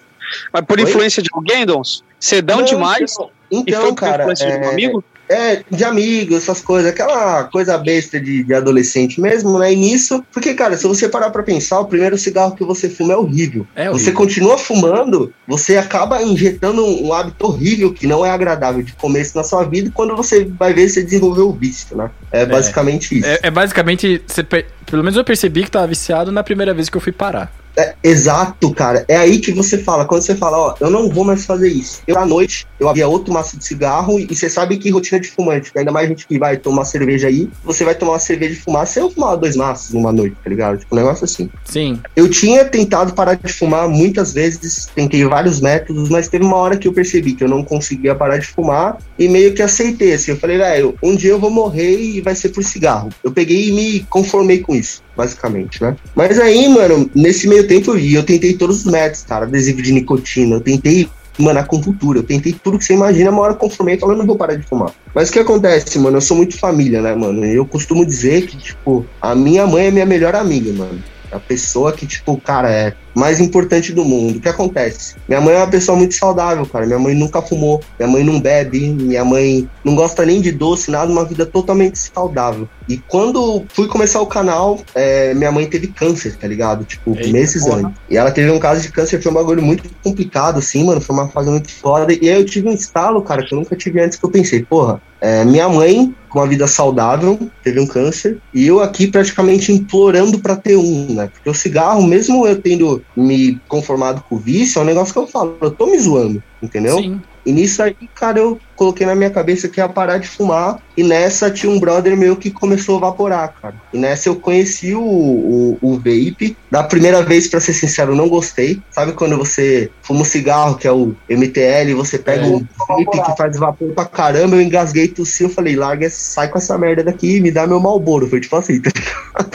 Mas 0.53 0.65
por 0.65 0.79
Oi? 0.79 0.83
influência 0.83 1.21
de 1.21 1.29
alguém, 1.33 1.65
Dons? 1.65 2.03
Cedão 2.19 2.59
Não, 2.59 2.65
demais? 2.65 3.11
Então, 3.11 3.29
e 3.51 3.57
então, 3.59 3.93
cara, 3.93 4.23
influência 4.23 4.47
de 4.47 4.57
um 4.57 4.63
é, 4.63 4.69
amigo? 4.69 5.03
É, 5.27 5.63
de 5.69 5.83
amigos, 5.83 6.37
essas 6.37 6.61
coisas, 6.61 6.91
aquela 6.91 7.45
coisa 7.45 7.77
besta 7.77 8.19
de, 8.19 8.43
de 8.43 8.53
adolescente 8.53 9.19
mesmo, 9.19 9.57
né? 9.57 9.73
E 9.73 9.75
nisso, 9.75 10.23
porque, 10.31 10.53
cara, 10.53 10.77
se 10.77 10.87
você 10.87 11.09
parar 11.09 11.29
pra 11.31 11.43
pensar, 11.43 11.79
o 11.79 11.85
primeiro 11.85 12.17
cigarro 12.17 12.55
que 12.55 12.63
você 12.63 12.89
fuma 12.89 13.13
é 13.13 13.17
horrível. 13.17 13.65
É 13.75 13.85
Você 13.85 13.93
horrível. 13.93 14.13
continua 14.13 14.57
fumando, 14.57 15.33
você 15.47 15.77
acaba 15.77 16.21
injetando 16.21 16.85
um, 16.85 17.07
um 17.07 17.13
hábito 17.13 17.47
horrível 17.47 17.93
que 17.93 18.05
não 18.05 18.25
é 18.25 18.29
agradável 18.29 18.83
de 18.83 18.93
começo 18.93 19.35
na 19.35 19.43
sua 19.43 19.63
vida, 19.63 19.87
e 19.89 19.91
quando 19.91 20.15
você 20.15 20.45
vai 20.45 20.73
ver, 20.73 20.87
você 20.89 21.01
desenvolveu 21.03 21.49
o 21.49 21.53
vício, 21.53 21.97
né? 21.97 22.09
É 22.31 22.45
basicamente 22.45 23.17
isso. 23.17 23.27
É, 23.27 23.39
é 23.43 23.51
basicamente, 23.51 24.21
você 24.27 24.43
pelo 24.43 25.03
menos 25.03 25.15
eu 25.15 25.23
percebi 25.23 25.63
que 25.63 25.71
tava 25.71 25.87
viciado 25.87 26.31
na 26.31 26.43
primeira 26.43 26.73
vez 26.73 26.89
que 26.89 26.97
eu 26.97 27.01
fui 27.01 27.11
parar. 27.11 27.51
É, 27.77 27.95
exato, 28.03 28.71
cara. 28.73 29.05
É 29.07 29.17
aí 29.17 29.39
que 29.39 29.51
você 29.51 29.77
fala, 29.77 30.05
quando 30.05 30.21
você 30.21 30.35
fala, 30.35 30.57
ó, 30.57 30.75
eu 30.79 30.89
não 30.89 31.09
vou 31.09 31.23
mais 31.23 31.45
fazer 31.45 31.69
isso. 31.69 32.01
Eu, 32.07 32.17
à 32.17 32.25
noite, 32.25 32.65
eu 32.79 32.89
havia 32.89 33.07
outro 33.07 33.33
maço 33.33 33.57
de 33.57 33.65
cigarro 33.65 34.19
e, 34.19 34.27
e 34.29 34.35
você 34.35 34.49
sabe 34.49 34.77
que 34.77 34.89
rotina 34.89 35.19
de 35.19 35.29
fumante, 35.29 35.71
ainda 35.75 35.91
mais 35.91 36.07
gente 36.07 36.27
que 36.27 36.39
vai 36.39 36.57
tomar 36.57 36.85
cerveja 36.85 37.27
aí, 37.27 37.49
você 37.63 37.83
vai 37.83 37.95
tomar 37.95 38.13
uma 38.13 38.19
cerveja 38.19 38.53
e 38.53 38.57
fumar, 38.57 38.87
você 38.87 38.99
vai 39.01 39.11
fumar 39.11 39.37
dois 39.37 39.55
maços 39.55 39.93
numa 39.93 40.11
noite, 40.11 40.35
tá 40.43 40.49
ligado? 40.49 40.77
Tipo, 40.79 40.95
um 40.95 40.97
negócio 40.97 41.25
assim. 41.25 41.49
Sim. 41.65 41.99
Eu 42.15 42.29
tinha 42.29 42.65
tentado 42.65 43.13
parar 43.13 43.35
de 43.35 43.51
fumar 43.51 43.87
muitas 43.87 44.33
vezes, 44.33 44.87
tentei 44.93 45.23
vários 45.25 45.59
métodos, 45.59 46.09
mas 46.09 46.27
teve 46.27 46.45
uma 46.45 46.57
hora 46.57 46.77
que 46.77 46.87
eu 46.87 46.93
percebi 46.93 47.33
que 47.33 47.43
eu 47.43 47.49
não 47.49 47.63
conseguia 47.63 48.15
parar 48.15 48.37
de 48.37 48.47
fumar 48.47 48.97
e 49.17 49.27
meio 49.27 49.53
que 49.53 49.61
aceitei, 49.61 50.13
assim. 50.13 50.31
Eu 50.31 50.37
falei, 50.37 50.57
velho, 50.57 50.95
um 51.01 51.15
dia 51.15 51.31
eu 51.31 51.39
vou 51.39 51.49
morrer 51.49 51.99
e 51.99 52.21
vai 52.21 52.35
ser 52.35 52.49
por 52.49 52.63
cigarro. 52.63 53.09
Eu 53.23 53.31
peguei 53.31 53.69
e 53.69 53.71
me 53.71 53.99
conformei 54.09 54.59
com 54.59 54.75
isso, 54.75 55.03
basicamente, 55.15 55.81
né? 55.81 55.95
Mas 56.15 56.39
aí, 56.39 56.67
mano, 56.69 57.09
nesse 57.13 57.47
meio 57.47 57.64
eu 57.73 57.93
vi, 57.93 58.13
eu 58.13 58.23
tentei 58.23 58.53
todos 58.53 58.85
os 58.85 58.91
métodos, 58.91 59.23
cara, 59.23 59.45
adesivo 59.45 59.81
de 59.81 59.91
nicotina, 59.91 60.55
eu 60.55 60.61
tentei. 60.61 61.09
Mano, 61.37 61.59
a 61.59 61.63
acupuntura, 61.63 62.19
eu 62.19 62.23
tentei 62.23 62.53
tudo 62.53 62.77
que 62.77 62.85
você 62.85 62.93
imagina, 62.93 63.29
uma 63.29 63.41
hora 63.41 63.51
eu 63.51 63.57
conformei 63.57 63.95
e 63.95 63.99
não 63.99 64.25
vou 64.25 64.37
parar 64.37 64.55
de 64.55 64.65
fumar. 64.65 64.93
Mas 65.13 65.27
o 65.27 65.33
que 65.33 65.39
acontece, 65.39 65.99
mano? 65.99 66.15
Eu 66.15 66.21
sou 66.21 66.37
muito 66.37 66.57
família, 66.57 67.01
né, 67.01 67.13
mano? 67.13 67.43
Eu 67.43 67.65
costumo 67.65 68.05
dizer 68.05 68.47
que, 68.47 68.55
tipo, 68.55 69.05
a 69.21 69.35
minha 69.35 69.67
mãe 69.67 69.87
é 69.87 69.91
minha 69.91 70.05
melhor 70.05 70.33
amiga, 70.33 70.71
mano. 70.71 71.03
A 71.35 71.39
pessoa 71.39 71.91
que, 71.91 72.05
tipo, 72.05 72.37
cara, 72.37 72.69
é 72.71 72.93
mais 73.15 73.39
importante 73.39 73.93
do 73.93 74.03
mundo. 74.03 74.37
O 74.37 74.41
que 74.41 74.49
acontece? 74.49 75.15
Minha 75.27 75.39
mãe 75.39 75.55
é 75.55 75.57
uma 75.57 75.67
pessoa 75.67 75.97
muito 75.97 76.13
saudável, 76.13 76.65
cara. 76.65 76.85
Minha 76.85 76.99
mãe 76.99 77.15
nunca 77.15 77.41
fumou, 77.41 77.81
minha 77.97 78.11
mãe 78.11 78.23
não 78.23 78.39
bebe, 78.39 78.89
minha 78.89 79.23
mãe 79.23 79.69
não 79.83 79.95
gosta 79.95 80.25
nem 80.25 80.41
de 80.41 80.51
doce, 80.51 80.91
nada, 80.91 81.11
uma 81.11 81.23
vida 81.23 81.45
totalmente 81.45 81.97
saudável. 81.97 82.67
E 82.87 82.97
quando 82.97 83.65
fui 83.69 83.87
começar 83.87 84.21
o 84.21 84.27
canal, 84.27 84.79
é, 84.93 85.33
minha 85.33 85.51
mãe 85.51 85.65
teve 85.65 85.87
câncer, 85.87 86.35
tá 86.35 86.47
ligado? 86.47 86.83
Tipo, 86.83 87.15
Eita, 87.15 87.29
meses 87.29 87.63
porra. 87.63 87.87
antes. 87.87 88.01
E 88.09 88.17
ela 88.17 88.31
teve 88.31 88.51
um 88.51 88.59
caso 88.59 88.81
de 88.81 88.91
câncer, 88.91 89.21
foi 89.21 89.31
um 89.31 89.35
bagulho 89.35 89.61
muito 89.61 89.83
complicado, 90.03 90.59
assim, 90.59 90.83
mano. 90.83 90.99
Foi 91.01 91.15
uma 91.15 91.29
fase 91.29 91.49
muito 91.49 91.71
foda. 91.71 92.13
E 92.13 92.29
aí 92.29 92.39
eu 92.39 92.45
tive 92.45 92.67
um 92.67 92.73
estalo, 92.73 93.21
cara, 93.21 93.43
que 93.45 93.53
eu 93.53 93.59
nunca 93.59 93.75
tive 93.75 94.01
antes, 94.01 94.19
que 94.19 94.25
eu 94.25 94.29
pensei, 94.29 94.63
porra, 94.63 95.01
é, 95.25 95.43
minha 95.43 95.67
mãe, 95.67 96.13
com 96.29 96.37
uma 96.37 96.47
vida 96.47 96.67
saudável, 96.67 97.39
teve 97.63 97.79
um 97.79 97.87
câncer, 97.87 98.39
e 98.53 98.67
eu 98.67 98.79
aqui 98.79 99.07
praticamente 99.07 99.71
implorando 99.71 100.37
pra 100.37 100.55
ter 100.55 100.75
um, 100.75 101.15
né? 101.15 101.27
Porque 101.33 101.49
o 101.49 101.53
cigarro, 101.53 102.03
mesmo 102.03 102.45
eu 102.45 102.61
tendo 102.61 103.03
me 103.17 103.59
conformado 103.67 104.23
com 104.29 104.35
o 104.35 104.39
vício, 104.39 104.77
é 104.77 104.83
um 104.83 104.85
negócio 104.85 105.11
que 105.11 105.19
eu 105.19 105.25
falo, 105.25 105.57
eu 105.59 105.71
tô 105.71 105.87
me 105.87 105.97
zoando, 105.97 106.43
entendeu? 106.61 106.99
Sim. 106.99 107.19
E 107.43 107.51
nisso 107.51 107.81
aí, 107.81 107.95
cara, 108.13 108.37
eu 108.37 108.59
coloquei 108.75 109.05
na 109.05 109.15
minha 109.15 109.29
cabeça 109.29 109.67
que 109.67 109.79
ia 109.79 109.87
parar 109.87 110.17
de 110.17 110.27
fumar. 110.27 110.79
E 110.97 111.03
nessa 111.03 111.51
tinha 111.51 111.71
um 111.71 111.79
brother 111.79 112.15
meu 112.15 112.35
que 112.35 112.49
começou 112.49 112.97
a 112.97 113.01
vaporar, 113.01 113.53
cara. 113.61 113.75
E 113.93 113.97
nessa 113.97 114.29
eu 114.29 114.35
conheci 114.35 114.95
o, 114.95 115.01
o, 115.01 115.77
o 115.81 115.95
vape. 115.97 116.55
Da 116.71 116.83
primeira 116.83 117.21
vez, 117.21 117.47
pra 117.47 117.59
ser 117.59 117.73
sincero, 117.73 118.11
eu 118.11 118.15
não 118.15 118.29
gostei. 118.29 118.79
Sabe 118.91 119.11
quando 119.13 119.37
você 119.37 119.89
fuma 120.01 120.21
um 120.21 120.25
cigarro, 120.25 120.75
que 120.77 120.87
é 120.87 120.91
o 120.91 121.13
MTL, 121.29 121.93
você 121.95 122.17
pega 122.17 122.45
É. 122.45 122.47
o 122.47 122.59
vape 122.87 123.21
que 123.23 123.37
faz 123.37 123.57
vapor 123.57 123.93
pra 123.93 124.05
caramba, 124.05 124.55
eu 124.55 124.61
engasguei, 124.61 125.07
tossi, 125.07 125.43
eu 125.43 125.49
falei, 125.49 125.75
larga, 125.75 126.09
sai 126.09 126.47
com 126.47 126.57
essa 126.57 126.77
merda 126.77 127.03
daqui 127.03 127.37
e 127.37 127.41
me 127.41 127.51
dá 127.51 127.67
meu 127.67 127.79
malboro. 127.79 128.27
Foi 128.27 128.39
tipo 128.39 128.55
assim, 128.55 128.81
tá 128.81 128.91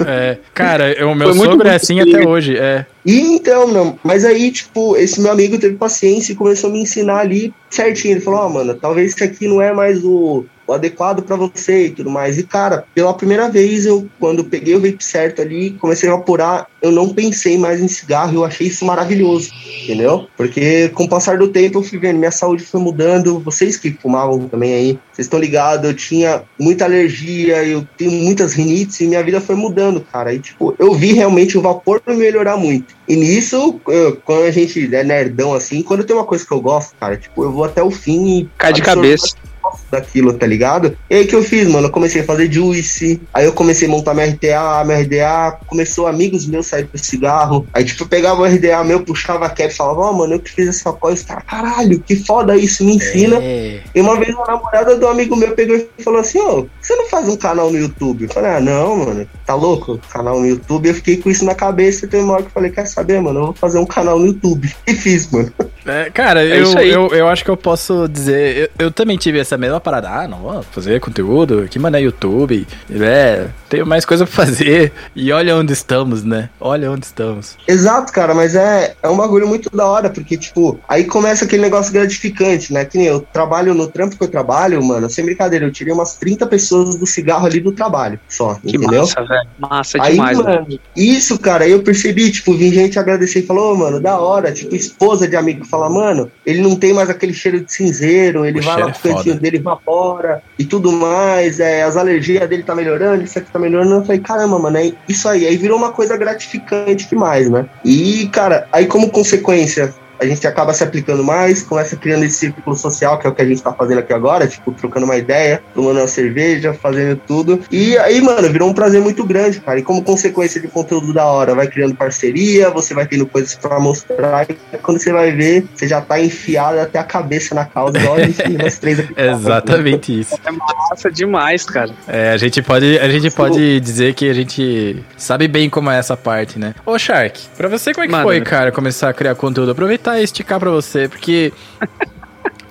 É, 0.06 0.38
cara, 0.54 0.94
o 1.06 1.14
meu 1.14 1.34
sogro 1.34 1.68
é 1.68 1.74
assim 1.74 2.00
até 2.00 2.26
hoje. 2.26 2.56
É. 2.56 2.84
E 3.04 3.18
então, 3.20 3.66
não, 3.66 3.98
mas 4.04 4.24
aí, 4.24 4.50
tipo, 4.50 4.96
esse 4.96 5.20
meu 5.20 5.32
amigo 5.32 5.58
teve 5.58 5.76
paciência 5.76 6.32
e 6.32 6.36
começou 6.36 6.68
a 6.68 6.72
me 6.72 6.82
ensinar 6.82 7.18
ali 7.20 7.52
certinho. 7.70 8.12
Ele 8.14 8.20
falou: 8.20 8.40
Ó, 8.40 8.48
mano, 8.48 8.74
talvez 8.74 9.09
isso 9.10 9.24
aqui 9.24 9.46
não 9.46 9.60
é 9.60 9.72
mais 9.72 10.04
o 10.04 10.44
adequado 10.72 11.22
pra 11.22 11.36
você 11.36 11.86
e 11.86 11.90
tudo 11.90 12.10
mais. 12.10 12.38
E, 12.38 12.42
cara, 12.42 12.84
pela 12.94 13.14
primeira 13.14 13.48
vez, 13.48 13.86
eu, 13.86 14.06
quando 14.18 14.44
peguei 14.44 14.74
o 14.74 14.80
vape 14.80 15.02
certo 15.04 15.42
ali, 15.42 15.72
comecei 15.72 16.08
a 16.08 16.12
evaporar, 16.12 16.66
eu 16.82 16.90
não 16.90 17.10
pensei 17.12 17.58
mais 17.58 17.80
em 17.80 17.88
cigarro, 17.88 18.34
eu 18.34 18.44
achei 18.44 18.66
isso 18.68 18.84
maravilhoso, 18.84 19.50
entendeu? 19.82 20.26
Porque 20.36 20.88
com 20.90 21.04
o 21.04 21.08
passar 21.08 21.38
do 21.38 21.48
tempo 21.48 21.78
eu 21.78 21.82
fui 21.82 21.98
vendo, 21.98 22.18
minha 22.18 22.30
saúde 22.30 22.64
foi 22.64 22.80
mudando. 22.80 23.38
Vocês 23.40 23.76
que 23.76 23.90
fumavam 23.92 24.48
também 24.48 24.74
aí, 24.74 24.98
vocês 25.12 25.26
estão 25.26 25.38
ligados, 25.38 25.84
eu 25.84 25.94
tinha 25.94 26.42
muita 26.58 26.84
alergia, 26.84 27.64
eu 27.64 27.86
tenho 27.96 28.12
muitas 28.12 28.52
rinites 28.52 29.00
e 29.00 29.06
minha 29.06 29.22
vida 29.22 29.40
foi 29.40 29.54
mudando, 29.54 30.00
cara. 30.00 30.32
E, 30.32 30.38
tipo, 30.38 30.74
eu 30.78 30.94
vi 30.94 31.12
realmente 31.12 31.58
o 31.58 31.62
vapor 31.62 32.00
melhorar 32.06 32.56
muito. 32.56 32.94
E 33.06 33.16
nisso, 33.16 33.80
eu- 33.88 34.16
quando 34.24 34.44
a 34.44 34.50
gente 34.50 34.94
é 34.94 35.04
nerdão 35.04 35.54
assim, 35.54 35.82
quando 35.82 36.04
tem 36.04 36.14
uma 36.16 36.24
coisa 36.24 36.46
que 36.46 36.52
eu 36.52 36.60
gosto, 36.60 36.94
cara, 36.98 37.16
tipo, 37.16 37.44
eu 37.44 37.52
vou 37.52 37.64
até 37.64 37.82
o 37.82 37.90
fim 37.90 38.40
e. 38.40 38.48
Cai 38.56 38.72
de 38.72 38.82
absorvo 38.82 39.49
daquilo, 39.90 40.32
tá 40.32 40.46
ligado? 40.46 40.96
E 41.08 41.14
aí 41.14 41.26
que 41.26 41.34
eu 41.34 41.42
fiz, 41.42 41.68
mano? 41.68 41.88
Eu 41.88 41.92
comecei 41.92 42.22
a 42.22 42.24
fazer 42.24 42.50
juice, 42.52 43.20
aí 43.32 43.44
eu 43.44 43.52
comecei 43.52 43.88
a 43.88 43.90
montar 43.90 44.14
minha 44.14 44.26
RDA, 44.26 44.84
minha 44.84 45.00
RDA 45.00 45.58
começou 45.66 46.06
amigos 46.06 46.46
meus 46.46 46.66
saírem 46.66 46.88
pro 46.88 46.98
cigarro. 46.98 47.66
Aí, 47.72 47.84
tipo, 47.84 48.02
eu 48.02 48.08
pegava 48.08 48.40
o 48.40 48.44
RDA 48.44 48.82
meu, 48.84 49.04
puxava 49.04 49.46
a 49.46 49.50
cap 49.50 49.72
e 49.72 49.76
falava, 49.76 50.00
ó, 50.00 50.12
mano, 50.12 50.34
eu 50.34 50.40
que 50.40 50.50
fiz 50.50 50.68
essa 50.68 50.92
coisa, 50.92 51.20
os 51.20 51.26
caras, 51.26 51.44
caralho, 51.44 52.00
que 52.00 52.16
foda 52.16 52.56
isso, 52.56 52.84
me 52.84 52.96
ensina. 52.96 53.38
É. 53.40 53.80
E 53.94 54.00
uma 54.00 54.18
vez 54.18 54.34
uma 54.34 54.46
namorada 54.46 54.96
do 54.96 55.06
amigo 55.06 55.36
meu 55.36 55.52
pegou 55.52 55.76
e 55.76 56.02
falou 56.02 56.20
assim, 56.20 56.38
ô, 56.38 56.66
você 56.80 56.94
não 56.96 57.08
faz 57.08 57.28
um 57.28 57.36
canal 57.36 57.70
no 57.70 57.78
YouTube? 57.78 58.24
Eu 58.24 58.30
falei, 58.30 58.50
ah, 58.50 58.60
não, 58.60 58.96
mano, 58.96 59.28
tá 59.50 59.54
louco? 59.54 59.98
Canal 60.12 60.38
no 60.38 60.46
YouTube, 60.46 60.88
eu 60.88 60.94
fiquei 60.94 61.16
com 61.16 61.28
isso 61.28 61.44
na 61.44 61.54
cabeça, 61.54 62.06
tem 62.06 62.22
uma 62.22 62.34
hora 62.34 62.42
que 62.42 62.48
eu 62.48 62.52
falei, 62.52 62.70
quer 62.70 62.86
saber, 62.86 63.20
mano, 63.20 63.40
eu 63.40 63.44
vou 63.46 63.54
fazer 63.54 63.78
um 63.78 63.86
canal 63.86 64.18
no 64.18 64.26
YouTube. 64.26 64.72
E 64.86 64.94
fiz, 64.94 65.30
mano. 65.30 65.52
É, 65.86 66.10
cara, 66.10 66.44
É 66.44 66.60
eu, 66.60 66.72
eu, 66.80 67.08
eu 67.14 67.28
acho 67.28 67.44
que 67.44 67.50
eu 67.50 67.56
posso 67.56 68.08
dizer. 68.08 68.70
Eu, 68.78 68.86
eu 68.86 68.90
também 68.90 69.16
tive 69.16 69.38
essa 69.38 69.56
mesma 69.56 69.80
parada. 69.80 70.08
Ah, 70.10 70.26
não 70.26 70.38
vou 70.38 70.62
fazer 70.64 71.00
conteúdo. 71.00 71.66
Que 71.70 71.78
mano 71.78 71.96
é 71.96 72.00
YouTube. 72.02 72.66
É, 72.90 73.46
tenho 73.68 73.86
mais 73.86 74.04
coisa 74.04 74.26
pra 74.26 74.34
fazer. 74.34 74.92
E 75.14 75.30
olha 75.32 75.54
onde 75.56 75.72
estamos, 75.72 76.24
né? 76.24 76.50
Olha 76.60 76.90
onde 76.90 77.06
estamos. 77.06 77.56
Exato, 77.68 78.12
cara, 78.12 78.34
mas 78.34 78.54
é, 78.56 78.94
é 79.02 79.08
um 79.08 79.16
bagulho 79.16 79.46
muito 79.46 79.70
da 79.74 79.86
hora, 79.86 80.10
porque, 80.10 80.36
tipo, 80.36 80.78
aí 80.88 81.04
começa 81.04 81.44
aquele 81.44 81.62
negócio 81.62 81.92
gratificante, 81.92 82.72
né? 82.72 82.84
Que 82.84 82.98
nem 82.98 83.06
eu 83.06 83.20
trabalho 83.20 83.72
no 83.72 83.86
trampo 83.86 84.16
que 84.16 84.24
eu 84.24 84.28
trabalho, 84.28 84.82
mano, 84.82 85.08
sem 85.08 85.24
brincadeira, 85.24 85.64
eu 85.64 85.72
tirei 85.72 85.92
umas 85.92 86.14
30 86.16 86.46
pessoas 86.48 86.96
do 86.96 87.06
cigarro 87.06 87.46
ali 87.46 87.60
do 87.60 87.72
trabalho, 87.72 88.18
só, 88.28 88.54
Que 88.56 88.76
entendeu? 88.76 89.00
massa, 89.02 89.22
velho. 89.24 89.39
Massa 89.58 89.98
Aí, 90.02 90.12
demais, 90.12 90.38
né? 90.38 90.44
mano, 90.44 90.80
isso, 90.96 91.38
cara, 91.38 91.64
aí 91.64 91.72
eu 91.72 91.82
percebi, 91.82 92.30
tipo, 92.30 92.54
vim 92.54 92.70
gente 92.72 92.98
agradecer 92.98 93.40
e 93.40 93.46
falou, 93.46 93.72
"Ô, 93.72 93.76
mano, 93.76 94.00
da 94.00 94.18
hora, 94.18 94.52
tipo, 94.52 94.74
esposa 94.74 95.26
de 95.28 95.36
amigo 95.36 95.64
fala, 95.66 95.88
mano, 95.90 96.30
ele 96.44 96.60
não 96.62 96.76
tem 96.76 96.92
mais 96.92 97.10
aquele 97.10 97.32
cheiro 97.32 97.60
de 97.60 97.72
cinzeiro, 97.72 98.44
ele 98.44 98.60
O 98.60 98.62
vai 98.62 98.80
lá 98.80 98.88
é 98.88 98.92
pro 98.92 99.02
cantinho 99.02 99.34
foda. 99.34 99.40
dele, 99.40 99.56
evapora 99.58 100.42
e 100.58 100.64
tudo 100.64 100.92
mais, 100.92 101.60
é, 101.60 101.82
as 101.82 101.96
alergias 101.96 102.48
dele 102.48 102.62
tá 102.62 102.74
melhorando, 102.74 103.22
isso 103.22 103.38
aqui 103.38 103.50
tá 103.50 103.58
melhorando, 103.58 103.94
eu 103.94 104.04
falei, 104.04 104.20
caramba, 104.20 104.58
mano, 104.58 104.76
é 104.76 104.92
isso 105.08 105.28
aí, 105.28 105.46
aí 105.46 105.56
virou 105.56 105.76
uma 105.78 105.92
coisa 105.92 106.16
gratificante 106.16 107.08
demais, 107.08 107.50
né? 107.50 107.66
E, 107.84 108.28
cara, 108.32 108.66
aí 108.72 108.86
como 108.86 109.10
consequência, 109.10 109.94
a 110.20 110.26
gente 110.26 110.46
acaba 110.46 110.72
se 110.74 110.84
aplicando 110.84 111.24
mais, 111.24 111.62
começa 111.62 111.96
criando 111.96 112.24
esse 112.24 112.36
círculo 112.36 112.76
social, 112.76 113.18
que 113.18 113.26
é 113.26 113.30
o 113.30 113.34
que 113.34 113.40
a 113.40 113.46
gente 113.46 113.62
tá 113.62 113.72
fazendo 113.72 113.98
aqui 113.98 114.12
agora, 114.12 114.46
tipo, 114.46 114.70
trocando 114.72 115.06
uma 115.06 115.16
ideia, 115.16 115.62
tomando 115.74 115.98
uma 115.98 116.06
cerveja, 116.06 116.74
fazendo 116.74 117.16
tudo. 117.26 117.60
E 117.70 117.96
aí, 117.98 118.20
mano, 118.20 118.50
virou 118.50 118.68
um 118.68 118.74
prazer 118.74 119.00
muito 119.00 119.24
grande, 119.24 119.60
cara. 119.60 119.78
E 119.78 119.82
como 119.82 120.02
consequência 120.02 120.60
de 120.60 120.68
conteúdo 120.68 121.12
da 121.12 121.24
hora, 121.24 121.54
vai 121.54 121.66
criando 121.66 121.94
parceria, 121.94 122.70
você 122.70 122.92
vai 122.92 123.06
tendo 123.06 123.26
coisas 123.26 123.54
pra 123.54 123.80
mostrar, 123.80 124.46
e 124.50 124.78
quando 124.78 124.98
você 124.98 125.12
vai 125.12 125.32
ver, 125.32 125.64
você 125.74 125.88
já 125.88 126.00
tá 126.00 126.20
enfiado 126.20 126.78
até 126.78 126.98
a 126.98 127.04
cabeça 127.04 127.54
na 127.54 127.64
causa, 127.64 127.98
igual 127.98 128.16
a 128.16 128.22
gente, 128.22 128.48
nós 128.50 128.78
três 128.78 129.00
aqui. 129.00 129.14
Exatamente 129.16 130.20
isso. 130.20 130.34
É 130.44 130.52
massa 130.52 131.10
demais, 131.10 131.64
cara. 131.64 131.90
É, 132.06 132.30
a 132.30 132.36
gente 132.36 132.60
pode, 132.60 132.98
a 132.98 133.08
gente 133.08 133.30
pode 133.30 133.80
dizer 133.80 134.14
que 134.14 134.28
a 134.28 134.34
gente 134.34 135.02
sabe 135.16 135.48
bem 135.48 135.70
como 135.70 135.90
é 135.90 135.98
essa 135.98 136.16
parte, 136.16 136.58
né? 136.58 136.74
Ô, 136.84 136.98
Shark, 136.98 137.40
pra 137.56 137.68
você 137.68 137.92
como 137.92 138.04
é 138.04 138.06
que 138.06 138.12
Mano. 138.12 138.24
foi, 138.24 138.40
cara, 138.40 138.70
começar 138.70 139.08
a 139.08 139.12
criar 139.14 139.34
conteúdo? 139.34 139.70
Aproveitar 139.70 140.09
e 140.18 140.22
esticar 140.24 140.58
pra 140.58 140.70
você, 140.70 141.08
porque 141.08 141.52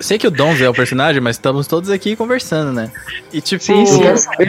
sei 0.00 0.18
que 0.18 0.26
o 0.26 0.30
Donzo 0.30 0.64
é 0.64 0.68
o 0.68 0.74
personagem, 0.74 1.20
mas 1.20 1.36
estamos 1.36 1.66
todos 1.66 1.90
aqui 1.90 2.16
conversando, 2.16 2.72
né? 2.72 2.90
E 3.32 3.40
tipo, 3.40 3.62
Sim, 3.62 3.86
sim. 3.86 4.00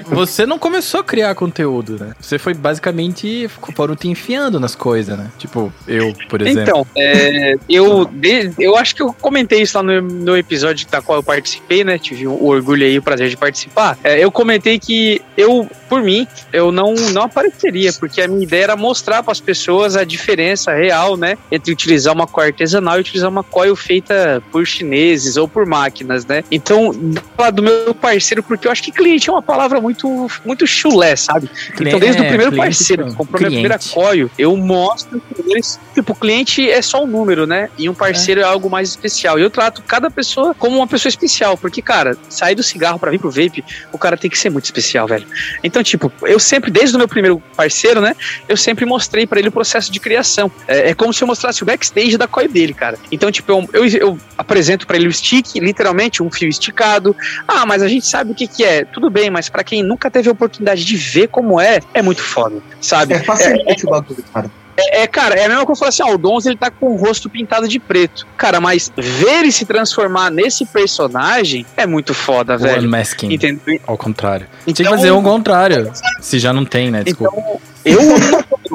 você 0.08 0.46
não 0.46 0.58
começou 0.58 1.02
a 1.02 1.04
criar 1.04 1.36
conteúdo, 1.36 1.98
né? 2.00 2.14
Você 2.20 2.40
foi 2.40 2.54
basicamente 2.54 3.50
foram 3.76 3.96
te 3.96 4.08
enfiando 4.08 4.60
nas 4.60 4.76
coisas, 4.76 5.18
né? 5.18 5.30
Tipo, 5.38 5.72
eu, 5.88 6.14
por 6.30 6.42
exemplo. 6.42 6.62
Então, 6.62 6.88
é, 6.96 7.56
eu, 7.70 8.10
eu 8.58 8.78
acho 8.78 8.96
que 8.96 9.02
eu 9.02 9.14
comentei 9.14 9.62
isso 9.62 9.78
lá 9.78 9.84
no, 9.84 10.02
no 10.02 10.38
episódio 10.38 10.88
da 10.88 11.02
qual 11.02 11.20
eu 11.20 11.24
participei, 11.24 11.84
né? 11.84 11.98
Tive 11.98 12.28
o 12.28 12.46
orgulho 12.46 12.86
aí, 12.86 12.98
o 12.98 13.02
prazer 13.02 13.30
de 13.30 13.38
participar. 13.38 13.98
É, 14.04 14.20
eu 14.20 14.32
comentei 14.32 14.80
que 14.80 15.22
eu, 15.38 15.70
por 15.90 16.02
mim, 16.02 16.28
eu 16.54 16.72
não, 16.72 16.94
não 16.94 17.24
apareceria, 17.24 17.92
porque 17.94 18.22
a 18.22 18.28
minha 18.28 18.44
ideia 18.44 18.64
era 18.64 18.76
mostrar 18.76 19.24
para 19.24 19.32
as 19.32 19.40
pessoas 19.40 19.96
a 19.96 20.04
diferença 20.04 20.74
real, 20.74 21.18
né? 21.18 21.38
Entre 21.52 21.72
utilizar 21.72 22.14
uma 22.14 22.28
coil 22.28 22.48
artesanal 22.48 22.98
e 22.98 23.02
utilizar 23.02 23.30
uma 23.30 23.44
coil 23.44 23.76
feita 23.76 24.42
por 24.52 24.66
chineses 24.66 25.38
ou 25.41 25.47
por 25.47 25.65
máquinas, 25.65 26.25
né? 26.25 26.43
Então, 26.51 26.93
falar 27.36 27.51
do 27.51 27.63
meu 27.63 27.93
parceiro, 27.93 28.43
porque 28.43 28.67
eu 28.67 28.71
acho 28.71 28.84
que 28.84 28.91
cliente 28.91 29.30
é 29.30 29.34
uma 29.34 29.41
palavra 29.41 29.82
muito, 29.82 30.27
muito 30.45 30.65
chulé, 30.67 31.15
sabe? 31.15 31.49
Então, 31.80 31.99
desde 31.99 32.21
o 32.21 32.25
É, 32.25 32.27
primeiro 32.27 32.51
cliente, 32.51 32.67
parceiro 32.67 33.06
que 33.08 33.15
comprou 33.15 33.39
minha 33.39 33.51
primeira 33.51 33.77
cliente. 33.77 33.93
coil, 33.93 34.32
eu 34.38 34.56
mostro 34.56 35.19
que 35.19 35.41
eles, 35.51 35.80
tipo, 35.93 36.13
o 36.13 36.15
cliente 36.15 36.69
é 36.69 36.82
só 36.82 37.04
um 37.04 37.08
número, 37.08 37.45
né? 37.45 37.69
E 37.77 37.89
um 37.89 37.93
parceiro 37.93 38.41
é. 38.41 38.43
algo 38.43 38.69
mais 38.69 38.89
especial. 38.89 39.39
E 39.39 39.41
eu 39.41 39.49
trato 39.49 39.82
cada 39.82 40.10
pessoa 40.10 40.54
como 40.54 40.77
uma 40.77 40.88
pessoa 40.88 41.10
especial, 41.10 41.58
porque, 41.58 41.82
cara, 41.82 42.17
sair 42.30 42.56
do 42.56 42.63
cigarro 42.63 42.99
pra 42.99 43.12
vir 43.12 43.19
pro 43.19 43.32
vape, 43.32 43.63
o 43.91 43.97
cara 43.97 44.15
tem 44.17 44.30
que 44.30 44.38
ser 44.38 44.49
muito 44.49 44.65
especial, 44.65 45.08
velho. 45.08 45.27
Então, 45.63 45.84
tipo, 45.84 46.12
eu 46.23 46.39
sempre, 46.39 46.71
desde 46.71 46.95
o 46.95 46.99
meu 46.99 47.08
primeiro 47.08 47.41
parceiro, 47.56 48.01
né? 48.01 48.15
Eu 48.47 48.58
sempre 48.58 48.86
mostrei 48.86 49.25
pra 49.25 49.39
ele 49.39 49.49
o 49.49 49.51
processo 49.51 49.91
de 49.91 49.99
criação. 49.99 50.51
É, 50.67 50.89
é 50.89 50.93
como 50.93 51.13
se 51.13 51.23
eu 51.23 51.27
mostrasse 51.27 51.63
o 51.63 51.65
backstage 51.65 52.17
da 52.17 52.27
coil 52.27 52.49
dele, 52.49 52.73
cara. 52.73 52.97
Então, 53.12 53.32
tipo, 53.32 53.51
eu, 53.51 53.67
eu, 53.73 53.88
eu 53.88 54.19
apresento 54.38 54.86
pra 54.86 54.97
ele 54.97 55.08
o 55.08 55.12
stick, 55.32 55.56
literalmente, 55.60 56.22
um 56.22 56.30
fio 56.30 56.50
esticado. 56.50 57.15
Ah, 57.48 57.65
mas 57.65 57.82
a 57.82 57.88
gente 57.88 58.06
sabe 58.06 58.32
o 58.32 58.36
que 58.36 58.48
que 58.48 58.63
é. 58.63 58.84
Tudo 58.84 59.10
bem, 59.10 59.30
mas 59.30 59.48
pra 59.50 59.63
quem 59.63 59.82
nunca 59.82 60.12
teve 60.12 60.28
a 60.30 60.32
oportunidade 60.34 60.84
de 60.84 60.98
ver 60.98 61.28
como 61.30 61.60
é, 61.60 61.80
é 61.94 62.02
muito 62.02 62.22
foda, 62.22 62.58
sabe? 62.82 63.13
É 63.13 63.20
fascinante 63.24 63.86
o 63.86 63.89
bagulho, 63.89 64.24
cara. 64.34 64.52
É, 64.78 65.06
cara, 65.06 65.36
é 65.36 65.46
a 65.46 65.50
mesma 65.50 65.65
coisa 65.65 65.65
que 65.65 65.72
eu 65.72 65.76
falar 65.76 65.89
assim, 65.89 66.04
ó, 66.04 66.15
o 66.15 66.17
Donz 66.17 66.46
ele 66.46 66.56
tá 66.58 66.72
com 66.72 66.88
o 66.88 66.96
rosto 66.96 67.30
pintado 67.30 67.67
de 67.67 67.78
preto. 67.78 68.26
Cara, 68.36 68.60
mas 68.60 68.91
ver 68.98 69.39
ele 69.41 69.52
se 69.52 69.63
transformar 69.65 70.32
nesse 70.32 70.65
personagem 70.65 71.65
é 71.78 71.86
muito 71.86 72.13
foda, 72.13 72.56
O 72.56 72.60
velho. 72.60 72.82
unmasking, 72.88 73.32
Entendeu? 73.34 73.80
ao 73.86 73.98
contrário. 73.98 74.48
Tinha 74.63 74.74
que 74.74 74.82
Então- 74.82 74.94
fazer 74.94 75.12
o 75.12 75.22
contrário. 75.22 75.91
Se 76.20 76.39
já 76.39 76.52
não 76.52 76.65
tem, 76.65 76.89
né? 76.89 77.04
Desculpa. 77.04 77.36
Então, 77.38 77.62
eu. 77.86 78.00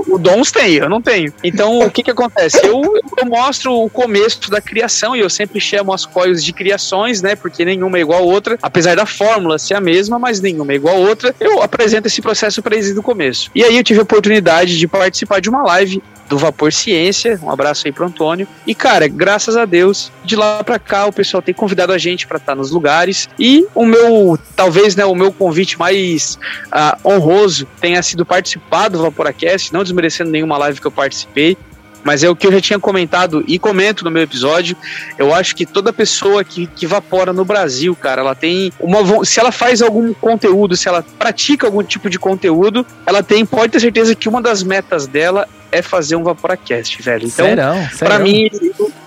o 0.09 0.19
Dons 0.19 0.51
tem, 0.51 0.75
eu 0.75 0.89
não 0.89 1.01
tenho. 1.01 1.33
Então, 1.43 1.81
o 1.81 1.91
que 1.91 2.03
que 2.03 2.11
acontece? 2.11 2.59
Eu, 2.65 2.83
eu 3.17 3.27
mostro 3.27 3.73
o 3.73 3.91
começo 3.91 4.51
da 4.51 4.61
criação 4.61 5.15
e 5.15 5.21
eu 5.21 5.31
sempre 5.31 5.61
chamo 5.61 5.93
as 5.93 6.05
coils 6.05 6.43
de 6.43 6.53
criações, 6.53 7.23
né? 7.23 7.37
Porque 7.37 7.65
nenhuma 7.65 7.99
é 7.99 8.01
igual 8.01 8.21
a 8.21 8.25
outra. 8.25 8.59
Apesar 8.63 8.97
da 8.97 9.07
fórmula 9.07 9.59
ser 9.59 9.75
a 9.75 9.81
mesma, 9.81 10.19
mas 10.19 10.41
nenhuma 10.41 10.73
é 10.73 10.77
igual 10.77 10.97
a 10.97 11.01
outra. 11.01 11.35
Eu 11.41 11.63
apresento 11.63 12.07
esse 12.07 12.21
processo 12.21 12.63
pra 12.63 12.75
eles 12.75 12.95
do 12.95 13.03
começo. 13.03 13.51
E 13.55 13.65
aí 13.65 13.77
eu 13.77 13.85
tive 13.85 14.01
a 14.01 14.03
oportunidade 14.03 14.79
de 14.79 14.89
participar 14.89 15.41
de 15.41 15.49
uma 15.49 15.63
live 15.63 16.03
do 16.29 16.39
Vapor 16.39 16.73
Ciência. 16.73 17.39
Um 17.43 17.51
abraço 17.51 17.87
aí 17.87 17.93
pro 17.93 18.07
Antônio. 18.07 18.47
E, 18.67 18.75
cara, 18.75 19.09
graças 19.09 19.57
a 19.57 19.65
Deus, 19.65 20.11
de 20.25 20.37
lá 20.37 20.63
pra 20.63 20.79
cá, 20.79 21.07
o 21.07 21.13
pessoal 21.13 21.43
tem 21.43 21.55
convidado 21.55 21.93
a 21.93 21.99
gente 21.99 22.27
pra 22.27 22.39
estar 22.39 22.55
nos 22.55 22.71
lugares. 22.71 23.29
E 23.39 23.67
o 23.75 23.85
meu, 23.85 24.39
talvez, 24.55 24.97
né, 24.97 25.05
o 25.05 25.15
meu 25.15 25.33
convite 25.33 25.79
mais 25.79 26.39
ah, 26.71 26.99
honroso 27.05 27.67
tenha 27.81 28.03
sido 28.03 28.25
participar 28.25 28.89
do 28.89 29.01
Vaporacast, 29.01 29.73
não 29.73 29.83
desmerecendo 29.83 30.31
nenhuma 30.31 30.59
live 30.59 30.81
que 30.81 30.87
eu 30.87 30.93
participei. 30.93 31.57
Mas 32.07 32.23
é 32.23 32.31
o 32.31 32.37
que 32.37 32.47
eu 32.47 32.53
já 32.53 32.61
tinha 32.61 32.79
comentado 32.79 33.43
e 33.49 33.59
comento 33.59 34.05
no 34.05 34.13
meu 34.13 34.23
episódio. 34.23 34.77
Eu 35.19 35.35
acho 35.35 35.57
que 35.57 35.67
toda 35.67 35.93
pessoa 35.93 36.45
que, 36.45 36.69
que 36.69 36.87
vapora 36.87 37.33
no 37.33 37.45
Brasil, 37.45 37.97
cara, 37.97 38.21
ela 38.21 38.33
tem 38.33 38.73
uma. 38.79 39.25
Se 39.25 39.41
ela 39.41 39.51
faz 39.51 39.83
algum 39.83 40.15
conteúdo, 40.15 40.77
se 40.77 40.89
ela 40.89 41.05
pratica 41.19 41.67
algum 41.67 41.83
tipo 41.83 42.09
de 42.09 42.17
conteúdo, 42.17 42.87
ela 43.05 43.25
tem, 43.25 43.45
pode 43.45 43.73
ter 43.73 43.81
certeza 43.81 44.15
que 44.15 44.29
uma 44.29 44.41
das 44.41 44.63
metas 44.63 45.09
dela 45.09 45.49
é 45.73 45.83
fazer 45.83 46.15
um 46.15 46.23
Vaporacast, 46.23 47.03
velho. 47.03 47.27
Então, 47.27 47.45
serão. 47.45 48.21
mim, 48.21 48.49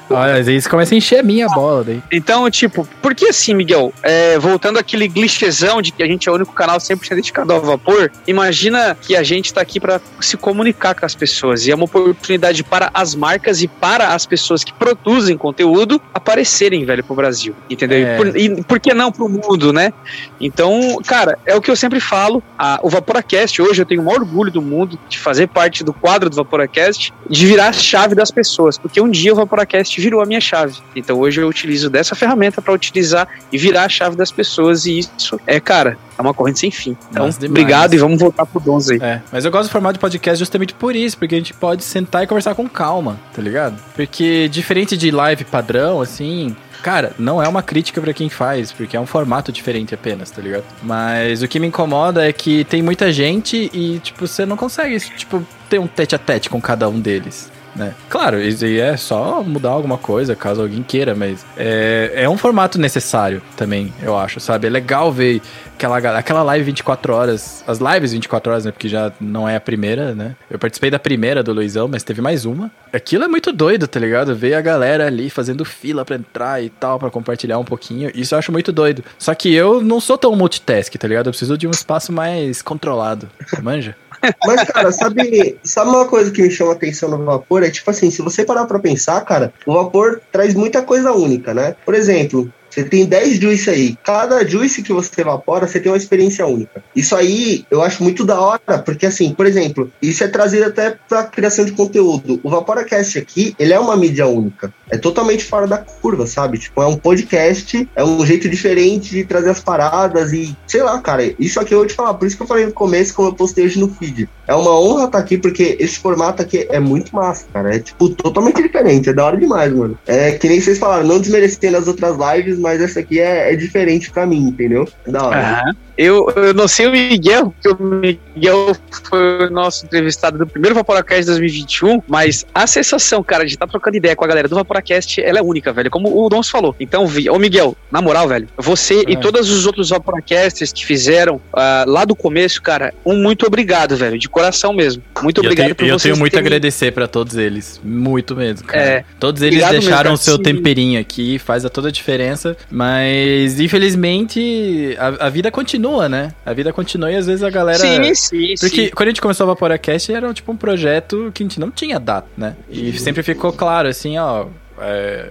Olha, 0.10 0.36
às 0.36 0.46
vezes 0.46 0.68
começa 0.68 0.94
a 0.94 0.98
encher 0.98 1.20
a 1.20 1.24
minha 1.24 1.48
bola 1.48 1.84
daí. 1.84 2.02
então, 2.12 2.50
tipo, 2.50 2.88
porque 3.02 3.28
assim, 3.28 3.54
Miguel, 3.54 3.94
é, 4.04 4.38
voltando 4.40 4.80
àquele 4.80 5.08
clichêzão 5.10 5.82
de 5.82 5.92
que 5.92 6.02
a 6.04 6.06
gente 6.08 6.28
é 6.28 6.32
o 6.32 6.36
único 6.36 6.54
canal 6.54 6.78
100% 6.78 7.16
dedicado 7.16 7.54
ao 7.54 7.62
vapor, 7.62 8.12
imagina 8.28 8.98
que 9.00 9.16
a 9.16 9.24
gente 9.24 9.54
tá 9.54 9.62
aqui 9.62 9.80
para 9.80 10.00
se 10.20 10.36
comunicar 10.38 10.96
com 10.96 11.06
as 11.06 11.16
pessoas 11.16 11.66
e 11.68 11.72
é 11.72 11.76
uma 11.76 11.86
oportunidade 11.86 12.64
para 12.64 12.90
as 12.94 13.14
marcas 13.16 13.62
e 13.62 13.68
para 13.68 14.10
as 14.14 14.26
pessoas 14.26 14.64
que 14.64 14.74
produzem 14.74 15.38
conteúdo 15.38 16.02
aparecerem, 16.14 16.86
velho, 16.86 17.04
pro 17.04 17.16
Brasil, 17.16 17.56
entendeu? 17.70 18.00
É. 18.06 18.14
E, 18.14 18.18
por, 18.18 18.38
e 18.38 18.64
por 18.64 18.80
que 18.80 18.94
não 18.94 19.12
pro 19.12 19.28
mundo, 19.30 19.72
né? 19.74 19.92
Então, 20.40 20.98
cara, 21.06 21.38
é 21.46 21.56
o 21.56 21.62
que 21.62 21.70
eu 21.70 21.76
sempre 21.76 22.00
falo, 22.00 22.42
a- 22.58 22.80
o 22.82 22.90
Vaporacast, 22.90 23.62
hoje 23.62 23.82
eu 23.82 23.86
tenho 23.86 24.02
o 24.02 24.06
maior 24.06 24.20
orgulho 24.22 24.52
do 24.52 24.62
mundo 24.62 24.98
de 25.10 25.18
fazer 25.20 25.48
parte 25.48 25.84
do 25.84 25.94
quadro 25.94 26.30
do 26.30 26.36
Vaporacast, 26.36 27.14
de 27.30 27.46
virar 27.46 27.68
a 27.70 27.74
chave 27.74 28.16
das 28.16 28.32
pessoas, 28.32 28.78
porque 28.78 29.02
um 29.02 29.10
dia 29.10 29.34
o 29.34 29.36
Vaporacast 29.36 29.99
virou 30.00 30.22
a 30.22 30.26
minha 30.26 30.42
chave. 30.42 30.78
Então 30.96 31.20
hoje 31.20 31.42
eu 31.42 31.48
utilizo 31.48 31.90
dessa 31.90 32.16
ferramenta 32.16 32.62
para 32.62 32.74
utilizar 32.74 33.28
e 33.52 33.58
virar 33.58 33.84
a 33.84 33.90
chave 33.90 34.16
das 34.16 34.32
pessoas 34.32 34.86
e 34.86 35.00
isso 35.00 35.40
é, 35.46 35.60
cara, 35.60 35.98
é 36.18 36.22
uma 36.22 36.34
corrente 36.34 36.60
sem 36.60 36.72
fim. 36.72 36.98
Então, 37.12 37.30
obrigado 37.46 37.94
e 37.94 37.98
vamos 37.98 38.20
voltar 38.20 38.46
pro 38.46 38.60
Donzo 38.60 38.94
aí. 38.94 39.00
É, 39.02 39.22
mas 39.32 39.46
eu 39.46 39.52
gosto 39.52 39.70
do 39.70 39.72
formato 39.72 39.94
de 39.94 40.00
podcast 40.00 40.40
justamente 40.40 40.74
por 40.74 40.96
isso, 40.96 41.18
porque 41.18 41.36
a 41.36 41.38
gente 41.38 41.54
pode 41.54 41.84
sentar 41.84 42.24
e 42.24 42.28
conversar 42.28 42.56
com 42.56 42.68
calma, 42.68 43.20
tá 43.34 43.42
ligado? 43.42 43.78
Porque 43.96 44.48
diferente 44.50 44.98
de 44.98 45.12
live 45.12 45.44
padrão, 45.46 46.02
assim, 46.02 46.56
cara, 46.82 47.14
não 47.18 47.42
é 47.42 47.48
uma 47.48 47.62
crítica 47.62 48.02
pra 48.02 48.14
quem 48.14 48.30
faz, 48.30 48.72
porque 48.72 48.96
é 48.96 49.00
um 49.00 49.06
formato 49.06 49.52
diferente 49.52 49.94
apenas, 49.94 50.32
tá 50.32 50.42
ligado? 50.42 50.64
Mas 50.82 51.42
o 51.42 51.48
que 51.48 51.60
me 51.60 51.68
incomoda 51.68 52.28
é 52.28 52.34
que 52.34 52.64
tem 52.66 52.82
muita 52.82 53.12
gente 53.12 53.70
e, 53.74 54.00
tipo, 54.00 54.28
você 54.28 54.46
não 54.46 54.58
consegue, 54.58 55.00
tipo, 55.00 55.46
ter 55.70 55.80
um 55.80 55.88
tete 55.88 56.16
a 56.16 56.18
tete 56.18 56.50
com 56.50 56.62
cada 56.62 56.90
um 56.90 57.00
deles. 57.00 57.52
Né? 57.80 57.96
Claro, 58.10 58.42
isso 58.42 58.66
aí 58.66 58.78
é 58.78 58.98
só 58.98 59.42
mudar 59.42 59.70
alguma 59.70 59.98
coisa, 59.98 60.36
caso 60.36 60.62
alguém 60.62 60.84
queira, 60.84 61.16
mas 61.16 61.46
é, 61.56 62.12
é 62.14 62.30
um 62.30 62.38
formato 62.38 62.78
necessário 62.78 63.42
também, 63.56 63.94
eu 64.04 64.18
acho, 64.18 64.42
sabe? 64.42 64.68
É 64.68 64.70
legal 64.70 65.10
ver 65.14 65.42
aquela, 65.76 65.98
aquela 66.20 66.44
live 66.44 66.66
24 66.66 67.14
horas, 67.14 67.64
as 67.66 67.80
lives 67.80 68.12
24 68.12 68.52
horas, 68.52 68.66
né? 68.66 68.72
Porque 68.72 68.90
já 68.90 69.14
não 69.20 69.48
é 69.48 69.56
a 69.56 69.62
primeira, 69.62 70.14
né? 70.14 70.36
Eu 70.52 70.60
participei 70.60 70.92
da 70.92 71.00
primeira 71.00 71.42
do 71.42 71.54
Luizão, 71.54 71.88
mas 71.88 72.04
teve 72.04 72.22
mais 72.22 72.44
uma. 72.44 72.70
Aquilo 72.92 73.24
é 73.24 73.28
muito 73.30 73.54
doido, 73.54 73.88
tá 73.88 73.98
ligado? 73.98 74.36
Ver 74.36 74.56
a 74.56 74.62
galera 74.62 75.08
ali 75.08 75.30
fazendo 75.30 75.64
fila 75.64 76.04
pra 76.04 76.18
entrar 76.18 76.62
e 76.62 76.70
tal, 76.70 77.00
pra 77.00 77.10
compartilhar 77.10 77.58
um 77.58 77.64
pouquinho. 77.64 78.12
Isso 78.14 78.36
eu 78.36 78.40
acho 78.40 78.52
muito 78.52 78.74
doido. 78.74 79.04
Só 79.18 79.34
que 79.34 79.54
eu 79.54 79.82
não 79.82 80.02
sou 80.02 80.18
tão 80.18 80.36
multitask, 80.36 80.94
tá 80.96 81.08
ligado? 81.08 81.28
Eu 81.28 81.32
preciso 81.32 81.58
de 81.58 81.66
um 81.66 81.72
espaço 81.72 82.12
mais 82.12 82.62
controlado. 82.62 83.30
Manja? 83.64 83.96
Mas, 84.46 84.64
cara, 84.64 84.92
sabe, 84.92 85.58
sabe 85.64 85.90
uma 85.90 86.08
coisa 86.08 86.32
que 86.32 86.42
me 86.42 86.52
chama 86.52 86.74
atenção 86.74 87.10
no 87.10 87.24
vapor? 87.24 87.64
É 87.64 87.70
tipo 87.70 87.90
assim, 87.90 88.12
se 88.12 88.22
você 88.22 88.44
parar 88.44 88.66
pra 88.66 88.80
pensar, 88.80 89.20
cara, 89.22 89.54
o 89.66 89.74
vapor 89.74 90.22
traz 90.32 90.54
muita 90.54 90.82
coisa 90.82 91.12
única, 91.14 91.54
né? 91.54 91.76
Por 91.86 91.94
exemplo, 91.94 92.52
você 92.70 92.84
tem 92.84 93.06
10 93.06 93.40
juice 93.40 93.70
aí. 93.70 93.98
Cada 94.04 94.46
juice 94.48 94.82
que 94.82 94.94
você 94.94 95.22
evapora, 95.22 95.68
você 95.68 95.80
tem 95.80 95.92
uma 95.92 95.98
experiência 95.98 96.46
única. 96.46 96.84
Isso 96.96 97.16
aí 97.16 97.66
eu 97.70 97.82
acho 97.82 98.04
muito 98.04 98.26
da 98.26 98.40
hora, 98.40 98.80
porque 98.86 99.06
assim, 99.06 99.34
por 99.34 99.46
exemplo, 99.46 99.92
isso 100.02 100.24
é 100.24 100.28
trazido 100.28 100.66
até 100.66 100.96
pra 101.08 101.24
criação 101.24 101.66
de 101.66 101.72
conteúdo. 101.72 102.40
O 102.44 102.50
Vaporacast 102.50 103.18
aqui, 103.18 103.56
ele 103.58 103.74
é 103.74 103.80
uma 103.80 103.98
mídia 103.98 104.28
única. 104.28 104.74
É 104.90 104.98
totalmente 104.98 105.44
fora 105.44 105.68
da 105.68 105.78
curva, 105.78 106.26
sabe? 106.26 106.58
Tipo, 106.58 106.82
é 106.82 106.88
um 106.88 106.98
podcast, 106.98 107.88
é 107.96 108.04
um 108.04 108.26
jeito 108.26 108.50
diferente 108.50 109.12
de 109.12 109.24
trazer 109.24 109.50
as 109.50 109.60
paradas 109.60 110.34
e, 110.34 110.56
sei 110.68 110.82
lá, 110.82 111.00
cara, 111.00 111.24
isso 111.40 111.60
aqui 111.60 111.74
eu 111.74 111.80
vou 111.80 111.88
te 111.88 111.94
falar, 111.94 112.14
por 112.16 112.28
isso 112.28 112.36
que 112.36 112.44
eu 112.44 112.48
falei 112.48 112.66
no 112.66 112.74
começo, 112.74 113.14
como 113.14 113.30
eu 113.30 113.34
postei 113.34 113.66
hoje 113.66 113.80
no 113.80 113.88
feed. 113.88 114.28
É 114.48 114.56
uma 114.56 114.80
honra 114.80 115.06
estar 115.06 115.20
aqui, 115.20 115.38
porque 115.38 115.78
esse 115.80 116.00
formato 116.00 116.42
aqui 116.42 116.66
é 116.70 116.80
muito 116.80 117.16
massa, 117.16 117.46
cara. 117.54 117.76
É, 117.76 117.80
tipo, 117.80 118.10
totalmente 118.10 118.62
diferente, 118.62 119.10
é 119.10 119.14
da 119.14 119.26
hora 119.26 119.38
demais, 119.38 119.72
mano. 119.72 119.98
É 120.08 120.32
que 120.32 120.50
nem 120.50 120.60
vocês 120.60 120.80
falaram, 120.80 121.06
não 121.06 121.20
desmerecendo 121.20 121.78
as 121.78 121.88
outras 121.88 122.16
lives, 122.18 122.58
mas 122.60 122.82
essa 122.82 123.00
aqui 123.00 123.20
é, 123.20 123.54
é 123.54 123.56
diferente 123.56 124.12
pra 124.12 124.26
mim, 124.26 124.48
entendeu? 124.48 124.88
Da 125.08 125.26
hora. 125.26 125.40
Aham. 125.40 125.74
Eu, 126.02 126.32
eu 126.38 126.54
não 126.54 126.66
sei 126.66 126.88
o 126.88 126.92
Miguel, 126.92 127.54
porque 127.62 127.84
o 127.84 127.86
Miguel 127.86 128.74
foi 129.10 129.48
o 129.48 129.50
nosso 129.50 129.86
entrevistado 129.86 130.38
do 130.38 130.48
primeiro 130.48 130.74
Vaporacast 130.74 131.26
2021, 131.26 132.02
mas 132.08 132.46
a 132.56 132.66
sensação, 132.66 133.22
cara, 133.22 133.46
de 133.46 133.52
estar 133.56 133.68
trocando 133.68 133.98
ideia 133.98 134.16
com 134.16 134.24
a 134.24 134.28
galera 134.30 134.48
do 134.48 134.56
Vaporacast, 134.56 135.20
ela 135.22 135.40
é 135.40 135.42
única, 135.42 135.74
velho, 135.74 135.92
como 135.92 136.08
o 136.26 136.30
Dons 136.30 136.50
falou. 136.50 136.74
Então, 136.80 137.06
vi- 137.06 137.30
ô 137.30 137.38
Miguel, 137.38 137.76
na 137.92 138.02
moral, 138.02 138.30
velho, 138.30 138.48
você 138.58 139.00
É. 139.06 139.12
e 139.12 139.18
todos 139.18 139.50
os 139.50 139.66
outros 139.66 139.90
Vaporacasters 139.90 140.72
que 140.72 140.86
fizeram 140.86 141.42
ah, 141.52 141.84
lá 141.86 142.06
do 142.06 142.16
começo, 142.16 142.62
cara, 142.62 142.94
um 143.06 143.18
muito 143.22 143.46
obrigado, 143.46 143.98
velho, 143.98 144.18
de 144.18 144.30
coração 144.30 144.72
mesmo. 144.72 145.04
Muito 145.22 145.42
E 145.42 145.46
eu 145.46 145.50
obrigado 145.50 145.66
tenho, 145.66 145.76
por 145.76 145.84
e 145.86 145.90
eu 145.90 146.00
vocês 146.00 146.04
tenho 146.14 146.18
muito 146.18 146.38
a 146.38 146.40
agradecer 146.40 146.94
pra 146.94 147.08
todos 147.10 147.36
eles. 147.36 147.82
Muito 147.84 148.38
mesmo, 148.38 148.66
cara. 148.66 148.82
É. 148.82 149.06
Todos 149.20 149.42
eles 149.42 149.56
Obrigado 149.62 149.82
deixaram 149.82 150.14
o 150.14 150.18
seu 150.18 150.38
Sim. 150.38 150.44
temperinho 150.44 150.98
aqui, 151.02 151.38
faz 151.38 151.66
a 151.66 151.70
toda 151.70 151.90
a 151.90 151.92
diferença. 151.92 152.56
Mas, 152.72 153.60
infelizmente, 153.60 154.96
a, 154.98 155.26
a 155.26 155.30
vida 155.30 155.52
continua, 155.52 155.89
né? 156.10 156.34
A 156.46 156.54
vida 156.54 156.72
continua 156.72 157.12
e 157.12 157.16
às 157.16 157.26
vezes 157.26 157.44
a 157.44 157.50
galera. 157.50 157.80
Sim, 157.80 158.14
sim, 158.14 158.56
Porque 158.60 158.86
sim. 158.86 158.92
quando 158.94 159.08
a 159.08 159.12
gente 159.12 159.22
começou 159.22 159.46
a 159.46 159.48
Vaporacast, 159.48 160.12
era 160.12 160.34
tipo 160.34 160.52
um 160.52 160.58
projeto 160.58 161.32
que 161.34 161.44
a 161.44 161.46
gente 161.46 161.60
não 161.60 161.72
tinha 161.72 162.00
data, 162.00 162.28
né? 162.38 162.56
E 162.70 162.98
sempre 163.00 163.24
ficou 163.24 163.52
claro, 163.52 163.88
assim, 163.88 164.18
ó. 164.18 164.46
é, 164.80 165.30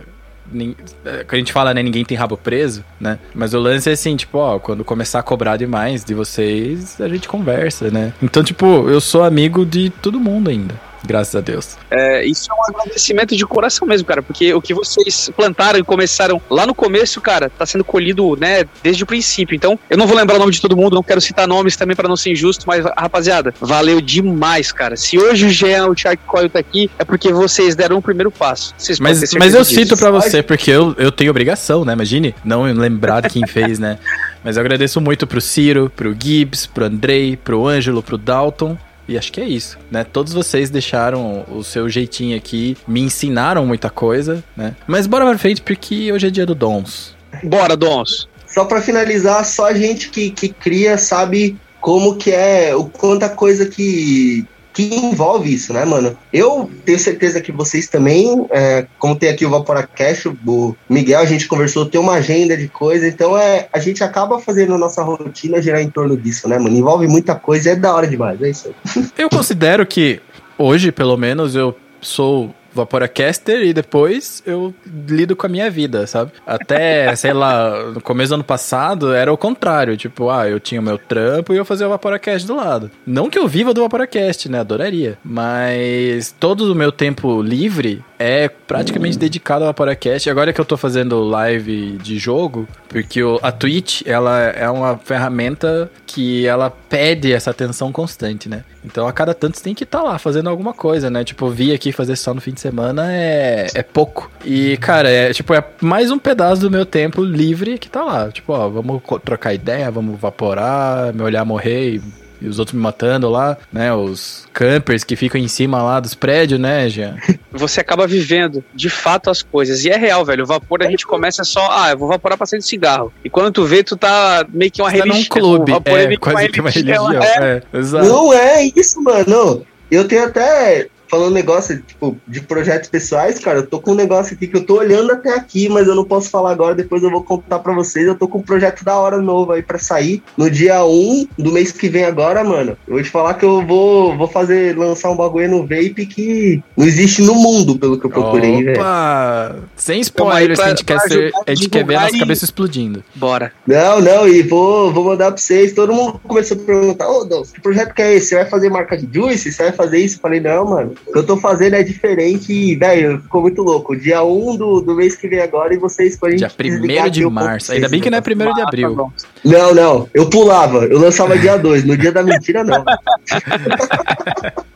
é, 1.05 1.25
quando 1.25 1.35
a 1.35 1.37
gente 1.37 1.53
fala, 1.53 1.75
né, 1.75 1.83
ninguém 1.83 2.05
tem 2.05 2.17
rabo 2.17 2.37
preso, 2.37 2.85
né? 3.01 3.19
Mas 3.35 3.55
o 3.55 3.59
lance 3.59 3.89
é 3.91 3.93
assim, 3.93 4.17
tipo, 4.17 4.39
ó, 4.39 4.59
quando 4.59 4.85
começar 4.85 5.19
a 5.19 5.23
cobrar 5.23 5.57
demais 5.57 6.05
de 6.05 6.15
vocês, 6.15 7.01
a 7.01 7.09
gente 7.09 7.29
conversa, 7.29 7.91
né? 7.91 8.13
Então, 8.23 8.43
tipo, 8.43 8.67
eu 8.89 9.01
sou 9.01 9.25
amigo 9.25 9.65
de 9.65 9.91
todo 9.91 10.19
mundo 10.19 10.49
ainda. 10.51 10.75
Graças 11.05 11.35
a 11.35 11.41
Deus. 11.41 11.77
É, 11.91 12.25
isso 12.25 12.49
é 12.51 12.55
um 12.55 12.75
agradecimento 12.75 13.37
de 13.37 13.47
coração 13.47 13.87
mesmo, 13.87 14.07
cara, 14.07 14.23
porque 14.23 14.53
o 14.53 14.61
que 14.61 14.75
vocês 14.75 15.31
plantaram 15.37 15.79
e 15.79 15.85
começaram 15.85 16.41
lá 16.51 16.67
no 16.67 16.75
começo, 16.75 17.21
cara, 17.21 17.51
tá 17.51 17.65
sendo 17.65 17.85
colhido, 17.85 18.37
né, 18.37 18.65
desde 18.83 19.03
o 19.03 19.07
princípio. 19.07 19.55
Então, 19.55 19.79
eu 19.89 19.97
não 19.97 20.07
vou 20.07 20.17
lembrar 20.17 20.37
o 20.37 20.39
nome 20.39 20.53
de 20.53 20.61
todo 20.61 20.77
mundo, 20.77 20.95
não 20.95 21.03
quero 21.03 21.21
citar 21.21 21.47
nomes 21.47 21.77
também 21.77 21.97
pra 21.97 22.09
não 22.09 22.17
ser 22.17 22.33
injusto, 22.33 22.65
mas, 22.67 22.85
rapaziada, 22.97 23.55
valeu 23.61 24.01
demais, 24.01 24.73
cara. 24.73 24.97
Se 24.97 25.19
hoje 25.19 25.47
o 25.47 25.51
Jean, 25.51 25.87
o 25.89 25.97
Shark 25.97 26.23
Coil 26.27 26.51
tá 26.51 26.59
aqui, 26.59 26.91
é 26.99 27.05
porque 27.05 27.33
vocês 27.33 27.75
deram 27.77 27.99
o 27.99 28.03
primeiro 28.03 28.31
passo. 28.31 28.75
Vocês 28.77 28.99
Mas, 28.99 29.33
mas 29.35 29.55
eu 29.55 29.63
disso. 29.63 29.75
cito 29.75 29.97
pra 29.97 30.11
você, 30.11 30.43
porque 30.43 30.71
eu, 30.71 30.95
eu 30.99 31.13
tenho 31.13 31.31
obrigação, 31.31 31.85
né? 31.85 31.93
Imagine 31.93 32.35
não 32.45 32.63
lembrar 32.63 33.21
de 33.21 33.31
quem 33.31 33.47
fez, 33.47 33.79
né? 33.79 33.99
Mas 34.45 34.57
eu 34.57 34.61
agradeço 34.61 35.01
muito 35.01 35.27
pro 35.27 35.41
Ciro, 35.41 35.91
pro 35.95 36.17
Gibbs, 36.19 36.65
pro 36.65 36.85
Andrei, 36.85 37.37
pro 37.37 37.67
Ângelo, 37.67 38.03
pro 38.03 38.17
Dalton. 38.17 38.79
E 39.09 39.17
acho 39.17 39.33
que 39.33 39.41
é 39.41 39.45
isso, 39.45 39.79
né? 39.91 40.05
Todos 40.05 40.35
vocês 40.35 40.69
deixaram 40.69 41.45
o 41.51 41.65
seu 41.65 41.89
jeitinho 41.89 42.37
aqui, 42.37 42.77
me 42.87 43.01
ensinaram 43.01 43.65
muita 43.65 43.89
coisa, 43.89 44.45
né? 44.55 44.77
Mas 44.87 45.07
bora 45.07 45.25
pra 45.25 45.39
frente, 45.39 45.63
porque 45.63 46.13
hoje 46.13 46.27
é 46.27 46.31
dia 46.31 46.45
do 46.45 46.55
Dons. 46.55 47.17
Bora, 47.43 47.75
Dons. 47.75 48.29
Só 48.47 48.67
pra 48.67 48.83
finalizar, 48.83 49.45
só 49.47 49.67
a 49.67 49.75
gente 49.75 50.11
que, 50.11 50.31
que 50.31 50.49
cria 50.51 50.99
sabe 50.99 51.57
como 51.81 52.17
que 52.17 52.31
é, 52.31 52.75
o 52.75 52.85
quanta 52.85 53.29
coisa 53.29 53.67
que, 53.67 54.45
que 54.79 54.95
envolve 54.95 55.53
isso, 55.53 55.73
né, 55.73 55.85
mano? 55.85 56.17
Eu 56.33 56.71
tenho 56.85 57.01
certeza 57.01 57.41
que 57.41 57.51
vocês 57.51 57.89
também, 57.89 58.47
é, 58.51 58.87
como 58.97 59.17
tem 59.17 59.29
aqui 59.29 59.45
o 59.45 59.51
Vaporacast, 59.51 60.29
o 60.29 60.77
Miguel, 60.89 61.19
a 61.19 61.25
gente 61.25 61.49
conversou, 61.49 61.85
tem 61.85 62.01
uma 62.01 62.15
agenda 62.15 62.57
de 62.57 62.69
coisa, 62.69 63.09
então 63.09 63.37
é, 63.37 63.69
a 63.73 63.81
gente 63.81 64.05
acaba 64.05 64.39
fazendo 64.39 64.75
a 64.75 64.79
nossa 64.79 65.03
rotina 65.03 65.61
girar 65.61 65.81
em 65.81 65.91
torno 65.91 66.17
disso, 66.17 66.49
né, 66.49 66.61
mano? 66.61 66.77
Envolve 66.77 67.09
muita 67.09 67.35
coisa 67.35 67.71
é 67.71 67.75
da 67.75 67.93
hora 67.93 68.07
demais, 68.07 68.41
é 68.41 68.51
isso 68.51 68.69
aí. 68.69 69.05
Eu 69.19 69.29
considero 69.29 69.85
que 69.85 70.21
hoje, 70.57 70.93
pelo 70.93 71.17
menos, 71.17 71.57
eu 71.57 71.75
sou 72.01 72.55
Vaporacaster 72.73 73.63
e 73.63 73.73
depois 73.73 74.43
eu 74.47 74.75
lido 75.09 75.35
com 75.35 75.47
a 75.47 75.49
minha 75.49 75.71
vida, 75.71 76.07
sabe? 76.07 76.33
Até, 76.47 77.15
sei 77.17 77.33
lá, 77.33 77.91
no 77.93 78.01
começo 78.01 78.31
do 78.31 78.35
ano 78.35 78.45
passado 78.45 79.13
era 79.13 79.33
o 79.33 79.37
contrário. 79.37 79.97
Tipo, 79.97 80.31
ah, 80.31 80.49
eu 80.49 80.61
tinha 80.61 80.81
o 80.81 80.85
meu 80.85 80.99
trampo 80.99 81.53
e 81.53 81.57
eu 81.57 81.65
fazia 81.65 81.87
o 81.87 81.91
Vaporacast 81.91 82.47
do 82.47 82.57
lado. 82.57 82.91
Não 83.07 83.31
que 83.31 83.39
eu 83.39 83.49
viva 83.49 83.75
do 83.75 83.83
Vaporacast, 83.83 84.49
né? 84.49 84.61
Adoraria. 84.61 85.19
Mas 85.25 86.35
todo 86.39 86.73
o 86.73 86.75
meu 86.75 86.93
tempo 86.93 87.43
livre 87.43 88.05
é 88.19 88.49
praticamente 88.49 89.19
dedicado 89.19 89.65
ao 89.65 89.69
Vaporacast. 89.69 90.29
Agora 90.29 90.53
que 90.53 90.61
eu 90.61 90.65
tô 90.65 90.77
fazendo 90.77 91.23
live 91.23 91.99
de 91.99 92.19
jogo, 92.19 92.69
porque 92.89 93.21
a 93.43 93.53
Twitch, 93.53 94.03
ela 94.07 94.41
é 94.41 94.69
uma 94.69 94.99
ferramenta 94.99 95.91
que 96.07 96.47
ela 96.47 96.71
pede 96.71 97.33
essa 97.33 97.51
atenção 97.51 97.93
constante, 97.93 98.49
né? 98.49 98.65
Então 98.91 99.07
a 99.07 99.13
cada 99.13 99.35
tanto 99.35 99.57
você 99.59 99.65
tem 99.65 99.75
que 99.75 99.85
estar 99.85 100.03
lá 100.03 100.19
fazendo 100.19 100.49
alguma 100.49 100.73
coisa, 100.73 101.11
né? 101.11 101.23
Tipo, 101.23 101.49
vir 101.51 101.75
aqui 101.75 101.93
fazer 101.93 102.17
só 102.17 102.33
no 102.33 102.41
fim 102.41 102.53
de 102.53 102.61
semana 102.61 103.13
é, 103.13 103.67
é 103.75 103.83
pouco. 103.83 104.31
E, 104.45 104.77
cara, 104.79 105.11
é 105.11 105.33
tipo, 105.33 105.53
é 105.55 105.63
mais 105.81 106.11
um 106.11 106.19
pedaço 106.19 106.63
do 106.63 106.71
meu 106.71 106.87
tempo 106.87 107.23
livre 107.23 107.79
que 107.79 107.89
tá 107.89 108.03
lá. 108.03 108.31
Tipo, 108.31 108.53
ó, 108.55 108.69
vamos 108.69 109.03
trocar 109.25 109.55
ideia, 109.55 109.91
vamos 109.91 110.19
vaporar, 110.19 111.13
me 111.15 111.23
olhar 111.23 111.45
morrer 111.45 111.97
e, 111.97 112.03
e 112.41 112.49
os 112.49 112.59
outros 112.59 112.75
me 112.75 112.81
matando 112.81 113.29
lá, 113.29 113.57
né? 113.73 113.93
Os 113.93 114.47
campers 114.53 115.05
que 115.05 115.17
ficam 115.17 115.41
em 115.41 115.49
cima 115.49 115.83
lá 115.83 116.01
dos 116.01 116.15
prédios, 116.15 116.59
né, 116.59 116.89
Jean? 116.89 117.17
Você 117.53 117.81
acaba 117.81 118.07
vivendo 118.07 118.63
de 118.75 118.91
fato 118.91 119.31
as 119.31 119.43
coisas. 119.43 119.85
E 119.85 119.91
é 119.91 119.97
real, 119.97 120.25
velho. 120.25 120.45
O 120.45 120.47
vapor 120.47 120.83
a 120.83 120.87
gente 120.91 121.07
começa 121.07 121.45
só, 121.45 121.67
ah, 121.71 121.91
eu 121.91 121.99
vou 121.99 122.09
vaporar 122.09 122.37
pra 122.37 122.47
sair 122.47 122.59
de 122.59 122.67
cigarro. 122.67 123.13
E 123.25 123.31
quando 123.31 123.53
tu 123.53 123.65
vê, 123.65 123.83
tu 123.83 123.97
tá 123.97 124.47
meio 124.53 124.71
que 124.71 124.83
uma 124.83 124.91
Você 124.91 124.99
tá 124.99 125.07
num 125.07 125.13
religião. 125.13 125.37
clube, 125.39 125.73
é, 125.85 125.93
meio 126.07 126.11
que 126.11 126.17
quase 126.19 126.49
que 126.49 126.61
uma 126.61 126.71
religião. 126.71 127.23
É, 127.23 127.63
É, 127.73 127.79
exato. 127.79 128.07
Não 128.07 128.33
é 128.33 128.65
isso, 128.77 129.03
mano. 129.03 129.65
Eu 129.91 130.07
tenho 130.07 130.25
até. 130.25 130.89
Falando 131.09 131.33
negócio, 131.35 131.81
tipo, 131.83 132.17
de 132.27 132.41
projetos 132.43 132.89
pessoais, 132.91 133.39
cara, 133.39 133.61
eu 133.61 133.67
tô 133.67 133.81
com 133.81 133.93
um 133.93 133.95
negócio 133.95 134.35
aqui 134.35 134.47
que 134.47 134.57
eu 134.57 134.65
tô 134.65 134.79
olhando 134.79 135.13
até 135.13 135.35
aqui, 135.35 135.69
mas 135.69 135.87
eu 135.89 135.95
não 135.95 136.05
posso 136.05 136.29
falar 136.31 136.51
agora, 136.53 136.75
depois 136.75 137.03
eu 137.03 137.11
vou 137.11 137.23
contar 137.25 137.59
pra 137.61 137.73
vocês. 137.75 138.07
Eu 138.07 138.15
tô 138.15 138.29
com 138.29 138.39
um 138.39 138.43
projeto 138.43 138.85
da 138.85 138.97
hora 138.97 139.17
novo 139.19 139.53
aí 139.53 139.63
pra 139.63 139.79
sair 139.79 140.23
no 140.37 140.51
dia 140.51 140.85
1 140.85 141.29
do 141.39 141.51
mês 141.53 141.73
que 141.73 141.89
vem 141.89 142.05
agora, 142.05 142.45
mano. 142.45 142.77
Eu 142.87 142.95
vou 142.95 143.03
te 143.03 143.09
falar 143.11 143.35
que 143.35 143.45
eu 143.45 143.65
vou, 143.67 144.17
vou 144.17 144.29
fazer, 144.29 144.77
lançar 144.77 145.11
um 145.11 145.17
bagulho 145.17 145.49
no 145.51 145.63
vape 145.63 146.07
que 146.07 146.63
não 146.77 146.87
existe 146.87 147.23
no 147.23 147.35
mundo, 147.35 147.79
pelo 147.79 147.99
que 147.99 148.07
eu 148.07 148.11
procurei, 148.11 148.63
velho. 148.63 148.79
Opa! 148.81 149.57
Sem 149.77 149.97
aí 149.97 150.01
spoilers, 150.03 150.59
pra- 150.59 150.67
a 150.67 150.69
gente 150.71 150.85
quer 150.85 151.01
ser. 151.01 151.33
a 151.47 151.55
gente 151.55 151.69
quer 151.71 151.85
ver 151.87 151.95
a 151.97 152.01
nossa 152.03 152.17
e- 152.17 152.21
cabeça 152.21 152.45
explodindo. 152.45 153.03
Bora. 153.15 153.53
Não, 153.67 154.01
não, 154.01 154.29
e 154.29 154.43
vou, 154.43 154.93
vou 154.93 155.05
mandar 155.05 155.29
pra 155.33 155.37
vocês. 155.41 155.73
Todo 155.73 155.93
mundo 155.93 156.21
começou 156.27 156.57
a 156.57 156.61
perguntar: 156.61 157.09
Ô, 157.09 157.25
Dons, 157.25 157.51
que 157.51 157.61
projeto 157.61 157.95
que 157.95 158.03
é 158.03 158.15
esse? 158.15 158.29
Você 158.29 158.35
vai 158.37 158.45
fazer 158.47 158.69
marca 158.71 158.97
de 158.97 159.09
juice? 159.13 159.51
Você 159.53 159.63
vai 159.63 159.73
fazer 159.73 159.99
isso? 159.99 160.17
Eu 160.17 160.21
falei: 160.21 160.41
Não, 160.41 160.65
mano. 160.67 160.95
O 161.07 161.13
que 161.13 161.19
eu 161.19 161.27
tô 161.27 161.37
fazendo 161.37 161.75
é 161.75 161.83
diferente 161.83 162.53
e, 162.53 162.77
velho, 162.77 163.21
ficou 163.21 163.43
muito 163.43 163.63
louco. 163.63 163.97
Dia 163.97 164.23
1 164.23 164.57
do, 164.57 164.81
do 164.81 164.95
mês 164.95 165.17
que 165.17 165.27
vem 165.27 165.41
agora 165.41 165.73
e 165.75 165.79
vocês 165.79 166.17
podem 166.17 166.37
Dia 166.37 166.49
1 166.49 167.11
de 167.11 167.27
março. 167.27 167.73
Ainda 167.73 167.89
bem 167.89 168.01
que 168.01 168.11
não 168.11 168.19
é 168.19 168.21
1 168.21 168.55
de 168.55 168.63
abril. 168.63 169.13
Não, 169.45 169.75
não. 169.75 170.09
Eu 170.13 170.29
pulava. 170.29 170.85
Eu 170.85 170.99
lançava 170.99 171.39
dia 171.39 171.57
2. 171.57 171.85
No 171.85 171.97
dia 171.97 172.13
da 172.13 172.23
mentira, 172.23 172.63
não. 172.63 172.85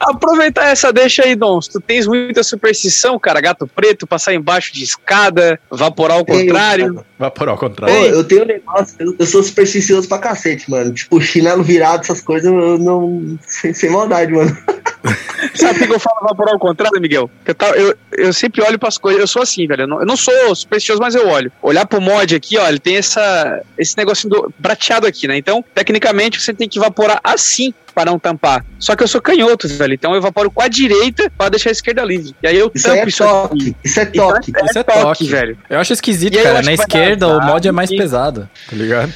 Aproveitar 0.00 0.68
essa 0.68 0.92
deixa 0.92 1.24
aí, 1.24 1.34
Dons. 1.34 1.68
Tu 1.68 1.80
tens 1.80 2.06
muita 2.06 2.42
superstição, 2.42 3.18
cara. 3.18 3.40
Gato 3.40 3.66
preto, 3.66 4.06
passar 4.06 4.34
embaixo 4.34 4.72
de 4.72 4.84
escada, 4.84 5.58
vaporar 5.70 6.16
ao 6.18 6.24
contrário. 6.24 6.94
Cara. 6.94 7.06
Vaporar 7.18 7.52
ao 7.54 7.58
Pô, 7.58 7.68
contrário. 7.68 7.94
eu 7.94 8.24
tenho 8.24 8.42
um 8.42 8.46
negócio, 8.46 8.94
eu, 8.98 9.14
eu 9.18 9.26
sou 9.26 9.42
supersticioso 9.42 10.08
pra 10.08 10.18
cacete, 10.18 10.70
mano. 10.70 10.92
Tipo, 10.92 11.20
chinelo 11.20 11.62
virado, 11.62 12.02
essas 12.02 12.20
coisas, 12.20 12.50
eu 12.50 12.78
não. 12.78 13.38
Sem, 13.46 13.74
sem 13.74 13.90
maldade, 13.90 14.32
mano. 14.32 14.56
Sabe 15.54 15.78
por 15.78 15.88
que 15.88 15.94
eu 15.94 16.00
falo 16.00 16.16
vaporar 16.22 16.54
ao 16.54 16.60
contrário, 16.60 17.00
Miguel? 17.00 17.30
Eu, 17.44 17.54
tava- 17.54 17.76
eu, 17.76 17.96
eu 18.12 18.32
sempre 18.32 18.62
olho 18.62 18.78
pras 18.78 18.98
coisas. 18.98 19.20
Eu 19.20 19.26
sou 19.26 19.42
assim, 19.42 19.66
velho. 19.66 19.82
Eu 19.82 19.88
não, 19.88 20.00
eu 20.00 20.06
não 20.06 20.16
sou 20.16 20.54
supersticioso, 20.54 21.00
mas 21.00 21.14
eu 21.14 21.28
olho. 21.28 21.50
Olhar 21.62 21.86
pro 21.86 22.00
mod 22.00 22.34
aqui, 22.34 22.58
ó, 22.58 22.68
ele 22.68 22.78
tem 22.78 22.96
essa, 22.96 23.62
esse 23.76 23.96
negocinho 23.96 24.34
do, 24.34 24.54
prateado 24.60 25.06
aqui, 25.06 25.28
né? 25.28 25.36
Então, 25.36 25.64
tecnicamente, 25.74 26.40
você 26.40 26.52
tem 26.52 26.68
que 26.68 26.78
evaporar 26.78 27.20
assim 27.22 27.72
para 27.87 27.87
não 28.06 28.18
tampar. 28.18 28.64
Só 28.78 28.94
que 28.96 29.02
eu 29.02 29.08
sou 29.08 29.20
canhoto, 29.20 29.66
velho. 29.68 29.94
Então 29.94 30.12
eu 30.12 30.18
evaporo 30.18 30.50
com 30.50 30.62
a 30.62 30.68
direita 30.68 31.30
para 31.36 31.50
deixar 31.50 31.70
a 31.70 31.72
esquerda 31.72 32.04
livre. 32.04 32.34
E 32.42 32.46
aí 32.46 32.56
eu 32.58 32.70
Isso 32.74 32.84
tampo 32.86 32.98
é 33.02 33.08
isso 33.08 33.24
aqui. 33.24 33.32
toque. 33.48 33.76
Isso 33.84 34.00
é 34.00 34.04
toque. 34.06 34.50
Então, 34.50 34.66
Isso 34.66 34.78
é 34.78 34.82
toque. 34.82 35.28
velho. 35.28 35.58
Eu 35.70 35.78
acho 35.78 35.92
esquisito, 35.92 36.34
E 36.34 36.38
eu 36.38 36.42
cara. 36.44 36.58
acho 36.60 36.66
Na 36.66 36.72
que 36.72 36.76
vai 36.76 36.86
dar 36.86 36.98
esquerda 37.00 37.28
o 37.28 37.40
mod 37.44 37.68
é 37.68 37.72
mais 37.72 37.90
e- 37.90 37.96
pesado, 37.96 38.48
tá 38.68 38.76
ligado? 38.76 39.12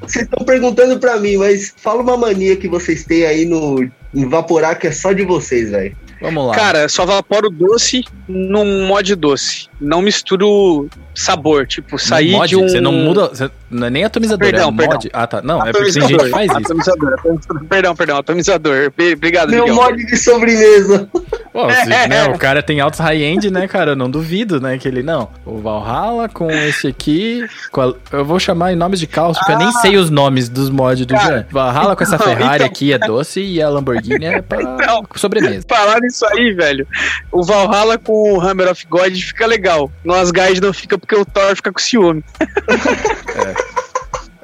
Vocês 0.00 0.24
estão 0.24 0.44
perguntando 0.44 0.98
pra 0.98 1.16
mim, 1.18 1.36
mas 1.36 1.74
fala 1.76 2.02
uma 2.02 2.16
mania 2.16 2.56
que 2.56 2.68
vocês 2.68 3.04
têm 3.04 3.24
aí 3.24 3.44
no 3.46 3.88
em 4.14 4.28
Vaporar 4.28 4.78
que 4.78 4.86
é 4.86 4.92
só 4.92 5.12
de 5.12 5.24
vocês, 5.24 5.70
velho. 5.70 5.96
Vamos 6.20 6.46
lá. 6.46 6.54
Cara, 6.54 6.88
só 6.88 7.04
vaporo 7.04 7.50
doce 7.50 8.02
num 8.26 8.86
mod 8.86 9.14
doce. 9.16 9.66
Não 9.80 10.00
misturo 10.00 10.88
sabor. 11.20 11.66
Tipo, 11.66 11.98
sair 11.98 12.32
mod, 12.32 12.48
de 12.48 12.56
um. 12.56 12.68
Você 12.68 12.80
não 12.80 12.92
muda. 12.92 13.28
Você, 13.28 13.50
não 13.70 13.86
é 13.86 13.90
nem 13.90 14.04
atomizador, 14.04 14.48
Perdão, 14.48 14.68
é 14.68 14.70
mod. 14.86 15.10
Ah, 15.12 15.26
tá. 15.26 15.42
Não, 15.42 15.64
é 15.66 15.72
porque 15.72 15.92
tem 15.92 16.08
gente 16.08 16.16
que 16.24 16.28
faz 16.30 16.46
isso. 16.50 16.56
Atomizador, 16.58 17.12
atomizador. 17.14 17.64
Perdão, 17.68 17.96
perdão, 17.96 18.16
atomizador. 18.18 18.92
Obrigado, 19.14 19.50
Meu 19.50 19.64
Miguel. 19.64 19.74
mod 19.74 20.06
de 20.06 20.16
sobremesa. 20.16 21.08
Pô, 21.52 21.70
se, 21.72 21.86
né, 21.86 22.28
o 22.28 22.38
cara 22.38 22.62
tem 22.62 22.80
altos 22.80 23.00
high-end, 23.00 23.50
né, 23.50 23.66
cara? 23.66 23.92
Eu 23.92 23.96
não 23.96 24.10
duvido, 24.10 24.60
né? 24.60 24.78
Que 24.78 24.86
ele, 24.86 25.02
não. 25.02 25.30
O 25.44 25.58
Valhalla 25.58 26.28
com 26.28 26.50
esse 26.50 26.86
aqui. 26.88 27.44
com 27.72 27.80
a- 27.80 27.94
eu 28.12 28.24
vou 28.24 28.38
chamar 28.38 28.72
em 28.72 28.76
nomes 28.76 29.00
de 29.00 29.06
carros, 29.06 29.38
porque 29.38 29.52
eu 29.52 29.58
nem 29.58 29.72
sei 29.72 29.96
os 29.96 30.10
nomes 30.10 30.48
dos 30.48 30.70
mods 30.70 31.06
do 31.06 31.14
Cara, 31.14 31.26
Jean. 31.38 31.46
Valhalla 31.50 31.96
com 31.96 32.02
essa 32.04 32.16
então- 32.16 32.26
Ferrari 32.26 32.56
então- 32.56 32.66
aqui 32.66 32.92
é 32.92 32.98
doce 32.98 33.40
e 33.40 33.60
a 33.62 33.68
Lamborghini 33.68 34.24
é 34.26 34.42
pra 34.42 34.60
Então- 34.76 35.04
sobremesa. 35.16 35.64
Falar 35.68 36.00
nisso 36.00 36.24
aí, 36.26 36.52
velho. 36.52 36.86
O 37.32 37.42
Valhalla 37.42 37.98
com 37.98 38.34
o 38.34 38.40
Hammer 38.40 38.70
of 38.70 38.86
God 38.88 39.14
fica 39.16 39.46
legal. 39.46 39.90
No 40.04 40.14
Asgard 40.14 40.60
não 40.60 40.72
fica 40.72 40.98
porque 41.06 41.14
o 41.14 41.24
Thor 41.24 41.54
fica 41.54 41.72
com 41.72 41.78
ciúme. 41.78 42.24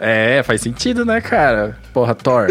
É, 0.04 0.42
faz 0.42 0.60
sentido, 0.60 1.04
né, 1.04 1.20
cara? 1.20 1.78
Porra, 1.92 2.12
Thor. 2.12 2.48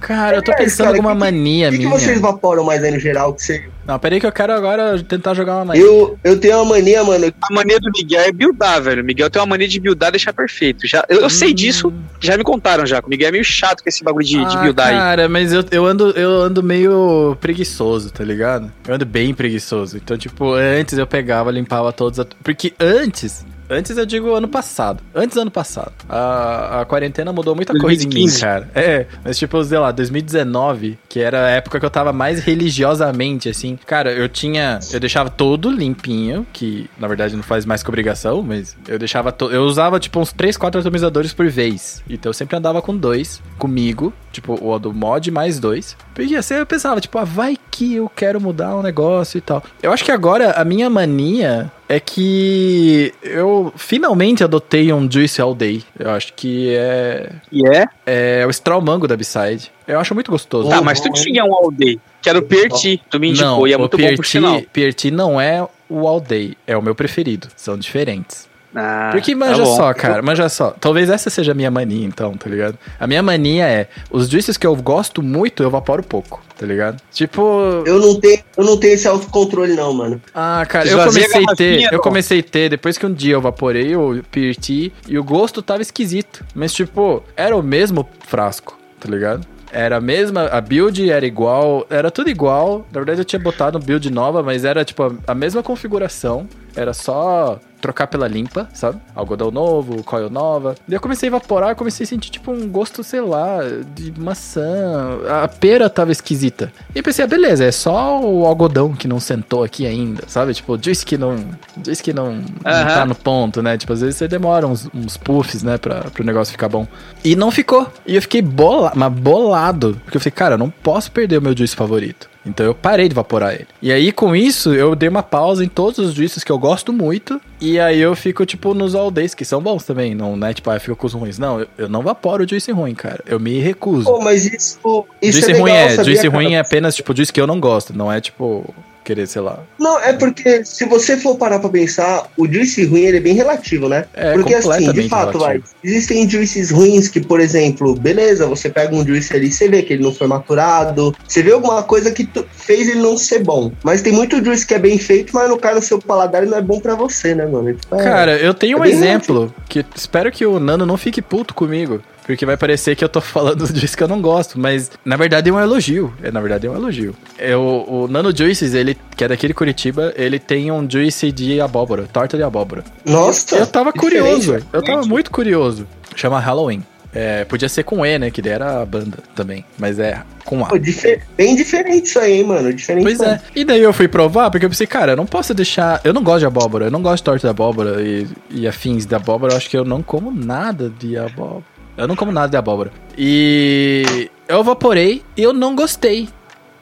Cara, 0.00 0.36
eu 0.36 0.42
tô 0.42 0.52
É, 0.52 0.56
pensando 0.56 0.86
cara, 0.86 0.96
alguma 0.96 1.12
que- 1.12 1.18
mania 1.20 1.68
O 1.68 1.72
que, 1.72 1.78
que 1.78 1.86
minha. 1.86 1.98
vocês 1.98 2.20
vaporam 2.20 2.64
mais 2.64 2.82
aí 2.84 2.90
no 2.90 3.00
geral? 3.00 3.34
Que 3.34 3.42
você... 3.42 3.64
Não, 3.86 3.98
peraí 3.98 4.20
que 4.20 4.26
eu 4.26 4.32
quero 4.32 4.52
agora 4.52 5.02
tentar 5.02 5.32
jogar 5.34 5.56
uma 5.56 5.64
mania. 5.66 5.82
eu, 5.82 6.18
eu 6.22 6.38
tenho 6.38 6.56
uma 6.56 6.74
mania, 6.76 7.02
mano. 7.02 7.26
A 7.42 7.54
mania 7.54 7.78
do 7.80 7.90
Miguel 7.90 8.20
é 8.20 8.30
buildar, 8.32 8.82
velho. 8.82 9.02
O 9.02 9.04
Miguel 9.04 9.30
tem 9.30 9.40
uma 9.40 9.46
mania 9.46 9.66
de 9.66 9.80
buildar 9.80 10.10
e 10.10 10.12
deixar 10.12 10.32
perfeito. 10.32 10.86
Já, 10.86 11.04
eu, 11.08 11.22
eu 11.22 11.30
sei 11.30 11.52
disso, 11.54 11.92
já 12.20 12.36
me 12.36 12.44
contaram 12.44 12.84
já. 12.86 13.00
O 13.00 13.08
Miguel 13.08 13.28
é 13.28 13.32
meio 13.32 13.44
chato 13.44 13.82
com 13.82 13.88
esse 13.88 14.04
bagulho 14.04 14.26
de, 14.26 14.44
de 14.44 14.56
Ah, 14.56 14.60
buildar 14.60 14.88
aí. 14.88 14.94
Cara, 14.96 15.28
mas 15.28 15.52
eu, 15.52 15.64
eu, 15.70 15.86
ando, 15.86 16.10
eu 16.10 16.30
ando 16.42 16.62
meio 16.62 17.36
preguiçoso, 17.40 18.10
tá 18.10 18.22
ligado? 18.22 18.70
Eu 18.86 18.94
ando 18.94 19.06
bem 19.06 19.32
preguiçoso. 19.34 19.96
Então, 19.96 20.18
tipo, 20.18 20.52
antes 20.52 20.98
eu 20.98 21.06
pegava, 21.06 21.50
limpava 21.50 21.92
todos. 21.92 22.20
a- 22.20 22.26
Porque 22.44 22.74
antes 22.78 23.44
Antes 23.70 23.96
eu 23.96 24.06
digo 24.06 24.34
ano 24.34 24.48
passado. 24.48 25.02
Antes 25.14 25.34
do 25.34 25.42
ano 25.42 25.50
passado. 25.50 25.92
A, 26.08 26.80
a 26.80 26.84
quarentena 26.84 27.32
mudou 27.32 27.54
muita 27.54 27.72
coisa 27.78 28.02
em 28.02 28.06
mim, 28.08 28.24
2015. 28.26 28.40
cara. 28.40 28.70
É, 28.74 29.06
mas 29.24 29.38
tipo, 29.38 29.62
sei 29.62 29.78
lá, 29.78 29.90
2019, 29.90 30.98
que 31.08 31.20
era 31.20 31.46
a 31.46 31.50
época 31.50 31.78
que 31.78 31.84
eu 31.86 31.90
tava 31.90 32.12
mais 32.12 32.40
religiosamente, 32.40 33.48
assim. 33.48 33.78
Cara, 33.86 34.12
eu 34.12 34.28
tinha. 34.28 34.78
Eu 34.92 35.00
deixava 35.00 35.28
todo 35.30 35.70
limpinho, 35.70 36.46
que 36.52 36.88
na 36.98 37.06
verdade 37.08 37.36
não 37.36 37.42
faz 37.42 37.64
mais 37.66 37.82
que 37.82 37.88
obrigação, 37.88 38.42
mas 38.42 38.76
eu 38.86 38.98
deixava. 38.98 39.30
To, 39.32 39.50
eu 39.50 39.62
usava, 39.64 40.00
tipo, 40.00 40.18
uns 40.20 40.32
3, 40.32 40.56
4 40.56 40.80
atomizadores 40.80 41.32
por 41.32 41.48
vez. 41.48 42.02
Então 42.08 42.30
eu 42.30 42.34
sempre 42.34 42.56
andava 42.56 42.80
com 42.80 42.96
dois 42.96 43.42
comigo, 43.58 44.12
tipo, 44.32 44.58
o 44.62 44.78
do 44.78 44.92
mod 44.94 45.30
mais 45.30 45.58
dois. 45.60 45.96
Porque 46.14 46.34
assim 46.34 46.54
eu 46.54 46.66
pensava, 46.66 47.00
tipo, 47.00 47.18
ah, 47.18 47.24
vai 47.24 47.56
que 47.78 47.94
eu 47.94 48.08
quero 48.08 48.40
mudar 48.40 48.74
um 48.76 48.82
negócio 48.82 49.38
e 49.38 49.40
tal. 49.40 49.62
Eu 49.80 49.92
acho 49.92 50.04
que 50.04 50.10
agora 50.10 50.50
a 50.50 50.64
minha 50.64 50.90
mania 50.90 51.70
é 51.88 52.00
que 52.00 53.14
eu 53.22 53.72
finalmente 53.76 54.42
adotei 54.42 54.92
um 54.92 55.08
Juice 55.08 55.40
All 55.40 55.54
Day. 55.54 55.84
Eu 55.96 56.10
acho 56.10 56.34
que 56.34 56.74
é, 56.74 57.30
E 57.52 57.62
é? 57.68 57.86
é 58.04 58.44
o 58.44 58.50
Straw 58.50 58.82
Mango 58.82 59.06
da 59.06 59.16
B-Side. 59.16 59.70
Eu 59.86 60.00
acho 60.00 60.12
muito 60.12 60.28
gostoso. 60.28 60.68
Tá, 60.68 60.82
mas 60.82 61.00
tu 61.00 61.08
tinha 61.12 61.44
um 61.44 61.54
all 61.54 61.70
day, 61.70 62.00
que 62.20 62.28
era 62.28 62.40
o 62.40 62.42
Perti. 62.42 63.00
Tu 63.08 63.20
me 63.20 63.28
indicou 63.28 63.48
não, 63.48 63.66
e 63.68 63.72
é 63.72 63.76
o 63.76 63.80
muito 63.80 63.96
bom 63.96 64.16
por 64.16 64.26
sinal. 64.26 64.54
Pierti, 64.54 64.70
Pierti 64.72 65.10
não 65.12 65.40
é 65.40 65.64
o 65.88 66.08
All 66.08 66.20
Day, 66.20 66.58
é 66.66 66.76
o 66.76 66.82
meu 66.82 66.96
preferido. 66.96 67.46
São 67.54 67.78
diferentes. 67.78 68.48
Ah, 68.74 69.08
Porque 69.12 69.32
tá 69.32 69.38
manja 69.38 69.62
bom. 69.64 69.76
só, 69.76 69.94
cara, 69.94 70.20
manja 70.22 70.48
só. 70.48 70.70
Talvez 70.78 71.08
essa 71.08 71.30
seja 71.30 71.52
a 71.52 71.54
minha 71.54 71.70
mania, 71.70 72.06
então, 72.06 72.34
tá 72.34 72.50
ligado? 72.50 72.78
A 73.00 73.06
minha 73.06 73.22
mania 73.22 73.66
é, 73.66 73.88
os 74.10 74.28
juices 74.28 74.56
que 74.58 74.66
eu 74.66 74.76
gosto 74.76 75.22
muito, 75.22 75.62
eu 75.62 75.68
evaporo 75.68 76.02
pouco, 76.02 76.42
tá 76.56 76.66
ligado? 76.66 77.00
Tipo, 77.10 77.82
Eu 77.86 77.98
não 77.98 78.20
tenho, 78.20 78.40
eu 78.56 78.64
não 78.64 78.76
tenho 78.76 78.92
esse 78.94 79.08
autocontrole, 79.08 79.74
não, 79.74 79.92
mano. 79.94 80.20
ah, 80.34 80.64
cara, 80.68 80.86
eu 80.88 80.98
comecei 80.98 81.44
a 81.48 81.54
ter, 81.54 81.92
eu 81.92 82.00
comecei 82.00 82.40
a 82.40 82.42
ter, 82.42 82.68
depois 82.68 82.98
que 82.98 83.06
um 83.06 83.12
dia 83.12 83.34
eu 83.34 83.40
vaporei 83.40 83.96
o 83.96 84.22
Pirti 84.30 84.92
e 85.08 85.18
o 85.18 85.24
gosto 85.24 85.62
tava 85.62 85.80
esquisito. 85.80 86.44
Mas, 86.54 86.72
tipo, 86.74 87.22
era 87.36 87.56
o 87.56 87.62
mesmo 87.62 88.06
frasco, 88.26 88.78
tá 89.00 89.08
ligado? 89.08 89.46
Era 89.70 89.96
a 89.98 90.00
mesma, 90.00 90.46
a 90.46 90.60
build 90.62 91.10
era 91.10 91.26
igual, 91.26 91.86
era 91.90 92.10
tudo 92.10 92.30
igual. 92.30 92.86
Na 92.90 93.00
verdade, 93.00 93.20
eu 93.20 93.24
tinha 93.24 93.38
botado 93.38 93.76
um 93.76 93.80
build 93.80 94.10
nova, 94.10 94.42
mas 94.42 94.64
era, 94.64 94.82
tipo, 94.84 95.02
a, 95.02 95.12
a 95.26 95.34
mesma 95.34 95.62
configuração. 95.62 96.48
Era 96.78 96.94
só 96.94 97.58
trocar 97.80 98.06
pela 98.06 98.28
limpa, 98.28 98.68
sabe? 98.72 99.00
Algodão 99.14 99.50
novo, 99.50 100.04
coil 100.04 100.30
nova. 100.30 100.76
Daí 100.86 100.96
eu 100.96 101.00
comecei 101.00 101.28
a 101.28 101.30
evaporar, 101.30 101.74
comecei 101.74 102.04
a 102.04 102.06
sentir, 102.06 102.30
tipo, 102.30 102.52
um 102.52 102.68
gosto, 102.68 103.02
sei 103.02 103.20
lá, 103.20 103.58
de 103.96 104.12
maçã. 104.16 105.18
A 105.42 105.48
pera 105.48 105.90
tava 105.90 106.12
esquisita. 106.12 106.72
E 106.94 106.98
eu 106.98 107.02
pensei, 107.02 107.24
ah, 107.24 107.28
beleza, 107.28 107.64
é 107.64 107.72
só 107.72 108.20
o 108.20 108.46
algodão 108.46 108.92
que 108.92 109.08
não 109.08 109.18
sentou 109.18 109.64
aqui 109.64 109.86
ainda, 109.86 110.22
sabe? 110.28 110.54
Tipo, 110.54 110.78
diz 110.78 111.02
que 111.02 111.18
não. 111.18 111.36
Diz 111.76 112.00
que 112.00 112.12
não, 112.12 112.34
não 112.34 112.44
Aham. 112.64 112.86
tá 112.86 113.06
no 113.06 113.14
ponto, 113.16 113.60
né? 113.60 113.76
Tipo, 113.76 113.92
às 113.92 114.00
vezes 114.00 114.16
você 114.16 114.28
demora 114.28 114.64
uns, 114.64 114.88
uns 114.94 115.16
puffs, 115.16 115.64
né, 115.64 115.78
pra, 115.78 116.02
pro 116.02 116.24
negócio 116.24 116.52
ficar 116.52 116.68
bom. 116.68 116.86
E 117.24 117.34
não 117.34 117.50
ficou. 117.50 117.90
E 118.06 118.14
eu 118.14 118.22
fiquei 118.22 118.40
bola, 118.40 118.92
mas 118.94 119.12
bolado. 119.12 120.00
Porque 120.04 120.16
eu 120.16 120.20
falei, 120.20 120.32
cara, 120.32 120.54
eu 120.54 120.58
não 120.58 120.70
posso 120.70 121.10
perder 121.10 121.38
o 121.38 121.42
meu 121.42 121.56
juice 121.56 121.74
favorito. 121.74 122.28
Então 122.48 122.64
eu 122.64 122.74
parei 122.74 123.08
de 123.08 123.12
evaporar 123.12 123.54
ele. 123.54 123.66
E 123.80 123.92
aí, 123.92 124.10
com 124.12 124.34
isso, 124.34 124.74
eu 124.74 124.94
dei 124.94 125.08
uma 125.08 125.22
pausa 125.22 125.64
em 125.64 125.68
todos 125.68 125.98
os 125.98 126.14
juices 126.14 126.42
que 126.42 126.50
eu 126.50 126.58
gosto 126.58 126.92
muito. 126.92 127.40
E 127.60 127.78
aí 127.78 128.00
eu 128.00 128.14
fico, 128.14 128.46
tipo, 128.46 128.74
nos 128.74 128.94
all 128.94 129.10
days, 129.10 129.34
que 129.34 129.44
são 129.44 129.60
bons 129.60 129.84
também. 129.84 130.14
Não, 130.14 130.36
né? 130.36 130.54
Tipo, 130.54 130.70
ah, 130.70 130.76
eu 130.76 130.80
fico 130.80 130.96
com 130.96 131.06
os 131.06 131.12
ruins. 131.12 131.38
Não, 131.38 131.60
eu, 131.60 131.68
eu 131.76 131.88
não 131.88 132.02
vaporo 132.02 132.44
o 132.44 132.48
juice 132.48 132.70
ruim, 132.72 132.94
cara. 132.94 133.22
Eu 133.26 133.38
me 133.38 133.58
recuso. 133.58 134.04
Pô, 134.04 134.20
mas 134.20 134.46
isso, 134.46 134.78
isso 135.20 135.40
juice 135.40 135.50
é 135.50 135.54
legal, 135.54 135.62
ruim 135.62 135.72
é, 135.72 135.88
sabia, 135.90 136.04
juice 136.04 136.22
cara? 136.22 136.34
ruim 136.34 136.54
é 136.54 136.58
apenas, 136.58 136.96
tipo, 136.96 137.16
juice 137.16 137.32
que 137.32 137.40
eu 137.40 137.46
não 137.46 137.60
gosto. 137.60 137.96
Não 137.96 138.10
é, 138.10 138.20
tipo, 138.20 138.74
querer, 139.08 139.26
sei 139.26 139.40
lá. 139.40 139.60
Não, 139.78 139.98
é 140.00 140.12
porque 140.12 140.62
se 140.64 140.84
você 140.84 141.16
for 141.16 141.36
parar 141.36 141.58
pra 141.58 141.70
pensar, 141.70 142.28
o 142.36 142.46
juice 142.46 142.84
ruim 142.84 143.04
ele 143.04 143.16
é 143.16 143.20
bem 143.20 143.32
relativo, 143.34 143.88
né? 143.88 144.04
É 144.12 144.34
porque 144.34 144.54
assim, 144.54 144.92
de 144.92 145.08
fato, 145.08 145.38
vai, 145.38 145.52
relativo. 145.52 145.74
existem 145.82 146.28
juices 146.28 146.70
ruins 146.70 147.08
que, 147.08 147.20
por 147.20 147.40
exemplo, 147.40 147.94
beleza, 147.94 148.46
você 148.46 148.68
pega 148.68 148.94
um 148.94 149.06
juice 149.06 149.34
ali, 149.34 149.50
você 149.50 149.66
vê 149.66 149.82
que 149.82 149.94
ele 149.94 150.02
não 150.02 150.12
foi 150.12 150.26
maturado, 150.26 151.16
você 151.26 151.42
vê 151.42 151.52
alguma 151.52 151.82
coisa 151.82 152.10
que 152.10 152.28
fez 152.52 152.88
ele 152.88 153.00
não 153.00 153.16
ser 153.16 153.42
bom. 153.42 153.72
Mas 153.82 154.02
tem 154.02 154.12
muito 154.12 154.44
juice 154.44 154.66
que 154.66 154.74
é 154.74 154.78
bem 154.78 154.98
feito, 154.98 155.34
mas 155.34 155.48
no 155.48 155.56
cai 155.56 155.74
no 155.74 155.80
seu 155.80 155.98
paladar 155.98 156.44
e 156.44 156.46
não 156.46 156.58
é 156.58 156.62
bom 156.62 156.78
pra 156.78 156.94
você, 156.94 157.34
né, 157.34 157.46
mano? 157.46 157.72
Tipo, 157.72 157.94
é- 157.94 158.04
Cara, 158.04 158.36
eu 158.36 158.52
tenho 158.52 158.76
é 158.76 158.80
um 158.80 158.84
exemplo 158.84 159.54
que 159.68 159.84
espero 159.96 160.30
que 160.30 160.44
o 160.44 160.60
Nano 160.60 160.84
não 160.84 160.98
fique 160.98 161.22
puto 161.22 161.54
comigo. 161.54 162.02
Porque 162.28 162.44
vai 162.44 162.58
parecer 162.58 162.94
que 162.94 163.02
eu 163.02 163.08
tô 163.08 163.22
falando 163.22 163.66
disso 163.72 163.96
que 163.96 164.02
eu 164.02 164.06
não 164.06 164.20
gosto, 164.20 164.60
mas 164.60 164.90
na 165.02 165.16
verdade 165.16 165.48
é 165.48 165.52
um 165.52 165.58
elogio. 165.58 166.12
É, 166.22 166.30
na 166.30 166.42
verdade 166.42 166.66
é 166.66 166.70
um 166.70 166.74
elogio. 166.76 167.16
É, 167.38 167.56
o, 167.56 167.86
o 167.88 168.06
Nano 168.06 168.36
Juices, 168.36 168.74
ele, 168.74 168.94
que 169.16 169.24
é 169.24 169.28
daquele 169.28 169.54
Curitiba, 169.54 170.12
ele 170.14 170.38
tem 170.38 170.70
um 170.70 170.88
juice 170.88 171.32
de 171.32 171.58
abóbora, 171.58 172.06
torta 172.12 172.36
de 172.36 172.42
abóbora. 172.42 172.84
Nossa! 173.02 173.56
eu 173.56 173.66
tava 173.66 173.92
diferente, 173.92 174.20
curioso, 174.20 174.52
velho. 174.52 174.66
eu 174.74 174.82
tava 174.84 175.06
muito 175.06 175.30
curioso. 175.30 175.86
Chama 176.14 176.38
Halloween. 176.38 176.82
É, 177.14 177.46
podia 177.46 177.70
ser 177.70 177.84
com 177.84 178.04
E, 178.04 178.18
né? 178.18 178.30
Que 178.30 178.42
daí 178.42 178.52
era 178.52 178.82
a 178.82 178.84
banda 178.84 179.16
também. 179.34 179.64
Mas 179.78 179.98
é 179.98 180.22
com 180.44 180.62
A. 180.62 180.68
Pô, 180.68 180.78
dife- 180.78 181.22
bem 181.34 181.56
diferente 181.56 182.04
isso 182.08 182.18
aí, 182.18 182.34
hein, 182.34 182.44
mano. 182.44 182.70
Diferente 182.74 183.04
Pois 183.04 183.20
é. 183.20 183.40
E 183.56 183.64
daí 183.64 183.80
eu 183.80 183.94
fui 183.94 184.06
provar, 184.06 184.50
porque 184.50 184.66
eu 184.66 184.70
pensei, 184.70 184.86
cara, 184.86 185.12
eu 185.12 185.16
não 185.16 185.24
posso 185.24 185.54
deixar. 185.54 186.02
Eu 186.04 186.12
não 186.12 186.22
gosto 186.22 186.40
de 186.40 186.46
abóbora, 186.46 186.84
eu 186.84 186.90
não 186.90 187.00
gosto 187.00 187.16
de 187.16 187.22
torta 187.24 187.46
de 187.46 187.50
abóbora 187.50 188.02
e, 188.02 188.26
e 188.50 188.68
afins 188.68 189.06
de 189.06 189.14
abóbora. 189.14 189.54
Eu 189.54 189.56
acho 189.56 189.70
que 189.70 189.76
eu 189.78 189.86
não 189.86 190.02
como 190.02 190.30
nada 190.30 190.90
de 190.90 191.16
abóbora. 191.16 191.64
Eu 191.98 192.06
não 192.06 192.14
como 192.14 192.30
nada 192.30 192.48
de 192.48 192.56
abóbora. 192.56 192.92
E 193.16 194.30
eu 194.46 194.60
evaporei 194.60 195.20
e 195.36 195.42
eu 195.42 195.52
não 195.52 195.74
gostei. 195.74 196.28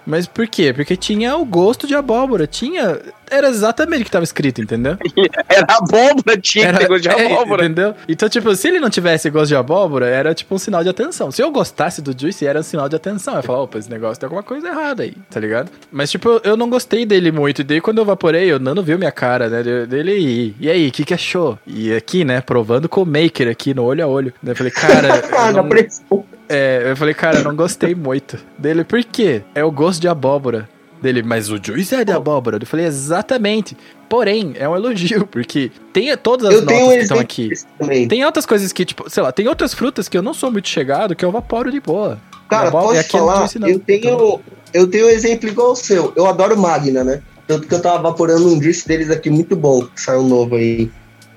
Mas 0.06 0.26
por 0.26 0.46
quê? 0.46 0.72
Porque 0.72 0.96
tinha 0.96 1.36
o 1.36 1.44
gosto 1.44 1.86
de 1.86 1.94
abóbora. 1.94 2.46
Tinha. 2.46 2.98
Era 3.28 3.48
exatamente 3.48 4.02
o 4.02 4.04
que 4.04 4.10
tava 4.10 4.22
escrito, 4.22 4.62
entendeu? 4.62 4.96
Era 5.48 5.66
abóbora, 5.68 6.38
tinha 6.40 6.72
que 6.72 6.78
ter 6.78 6.86
gosto 6.86 7.02
de 7.02 7.08
é, 7.10 7.26
abóbora. 7.32 7.64
entendeu? 7.64 7.94
Então, 8.08 8.28
tipo, 8.28 8.54
se 8.54 8.68
ele 8.68 8.78
não 8.78 8.88
tivesse 8.88 9.28
gosto 9.30 9.48
de 9.48 9.56
abóbora, 9.56 10.06
era 10.06 10.32
tipo 10.32 10.54
um 10.54 10.58
sinal 10.58 10.84
de 10.84 10.88
atenção. 10.90 11.32
Se 11.32 11.42
eu 11.42 11.50
gostasse 11.50 12.00
do 12.00 12.14
Juice, 12.18 12.46
era 12.46 12.60
um 12.60 12.62
sinal 12.62 12.88
de 12.88 12.94
atenção. 12.94 13.34
Eu 13.34 13.38
ia 13.38 13.42
falar, 13.42 13.62
opa, 13.62 13.78
esse 13.78 13.90
negócio 13.90 14.20
tem 14.20 14.26
alguma 14.28 14.44
coisa 14.44 14.68
errada 14.68 15.02
aí, 15.02 15.12
tá 15.28 15.40
ligado? 15.40 15.70
Mas, 15.90 16.08
tipo, 16.10 16.40
eu- 16.44 16.56
não 16.56 16.70
gostei 16.70 17.04
dele 17.04 17.32
muito. 17.32 17.62
E 17.62 17.64
daí, 17.64 17.80
quando 17.80 17.98
eu 17.98 18.04
vaporei, 18.04 18.52
o 18.52 18.60
Nano 18.60 18.82
viu 18.82 18.96
minha 18.96 19.10
cara, 19.12 19.48
né? 19.48 19.62
de- 19.62 19.86
Dele 19.86 20.12
e, 20.16 20.54
e 20.60 20.70
aí, 20.70 20.86
o 20.88 20.92
que 20.92 21.04
que 21.04 21.14
achou? 21.14 21.58
E 21.66 21.92
aqui, 21.92 22.24
né, 22.24 22.40
provando 22.40 22.88
com 22.88 23.02
o 23.02 23.06
Maker 23.06 23.48
aqui 23.48 23.74
no 23.74 23.82
olho 23.82 24.04
a 24.04 24.06
olho. 24.06 24.32
Daí 24.40 24.52
eu 24.52 24.56
falei, 24.56 24.70
cara. 24.72 25.22
Ah, 25.36 25.48
eu 25.50 25.54
não-. 25.54 26.24
É, 26.48 26.90
eu 26.90 26.96
falei, 26.96 27.14
cara, 27.14 27.38
eu 27.38 27.44
não 27.44 27.54
gostei 27.56 27.94
muito 27.94 28.38
dele. 28.58 28.84
Por 28.84 29.02
quê? 29.04 29.42
É 29.54 29.64
o 29.64 29.70
gosto 29.70 30.00
de 30.00 30.08
abóbora 30.08 30.68
dele. 31.00 31.22
Mas 31.22 31.50
o 31.50 31.58
Juice 31.62 31.94
é 31.94 32.04
de 32.04 32.12
abóbora. 32.12 32.58
Eu 32.60 32.66
falei, 32.66 32.86
exatamente. 32.86 33.76
Porém, 34.08 34.54
é 34.58 34.68
um 34.68 34.76
elogio, 34.76 35.26
porque 35.26 35.70
tem 35.92 36.16
todas 36.16 36.48
as 36.48 36.54
Eu 36.54 36.62
notas 36.62 36.78
que 36.88 36.94
estão 37.02 37.18
aqui. 37.18 37.50
também. 37.78 38.08
Tem 38.08 38.24
outras 38.24 38.46
coisas 38.46 38.72
que, 38.72 38.84
tipo, 38.84 39.08
sei 39.10 39.22
lá, 39.22 39.32
tem 39.32 39.48
outras 39.48 39.74
frutas 39.74 40.08
que 40.08 40.16
eu 40.16 40.22
não 40.22 40.32
sou 40.34 40.50
muito 40.50 40.68
chegado, 40.68 41.14
que 41.16 41.24
eu 41.24 41.30
vaporo 41.32 41.70
de 41.70 41.80
boa. 41.80 42.18
Cara, 42.48 42.68
Abóbora- 42.68 42.88
posso 42.94 43.00
aqui 43.00 43.16
não 43.16 43.26
falar? 43.26 43.50
não. 43.58 43.68
Eu 43.68 43.78
tenho, 43.80 43.98
Então, 43.98 44.40
eu 44.72 44.86
tenho 44.86 45.06
um 45.06 45.10
exemplo 45.10 45.48
igual 45.48 45.68
ao 45.70 45.76
seu. 45.76 46.12
Eu 46.14 46.26
adoro 46.26 46.56
Magna, 46.56 47.02
né? 47.02 47.20
Tanto 47.48 47.66
que 47.66 47.74
eu 47.74 47.80
tava 47.82 48.00
vaporando 48.02 48.46
um 48.48 48.62
juice 48.62 48.86
deles 48.86 49.10
aqui 49.10 49.28
muito 49.30 49.56
bom, 49.56 49.84
que 49.84 50.00
saiu 50.00 50.22
novo 50.22 50.54
aí. 50.56 50.90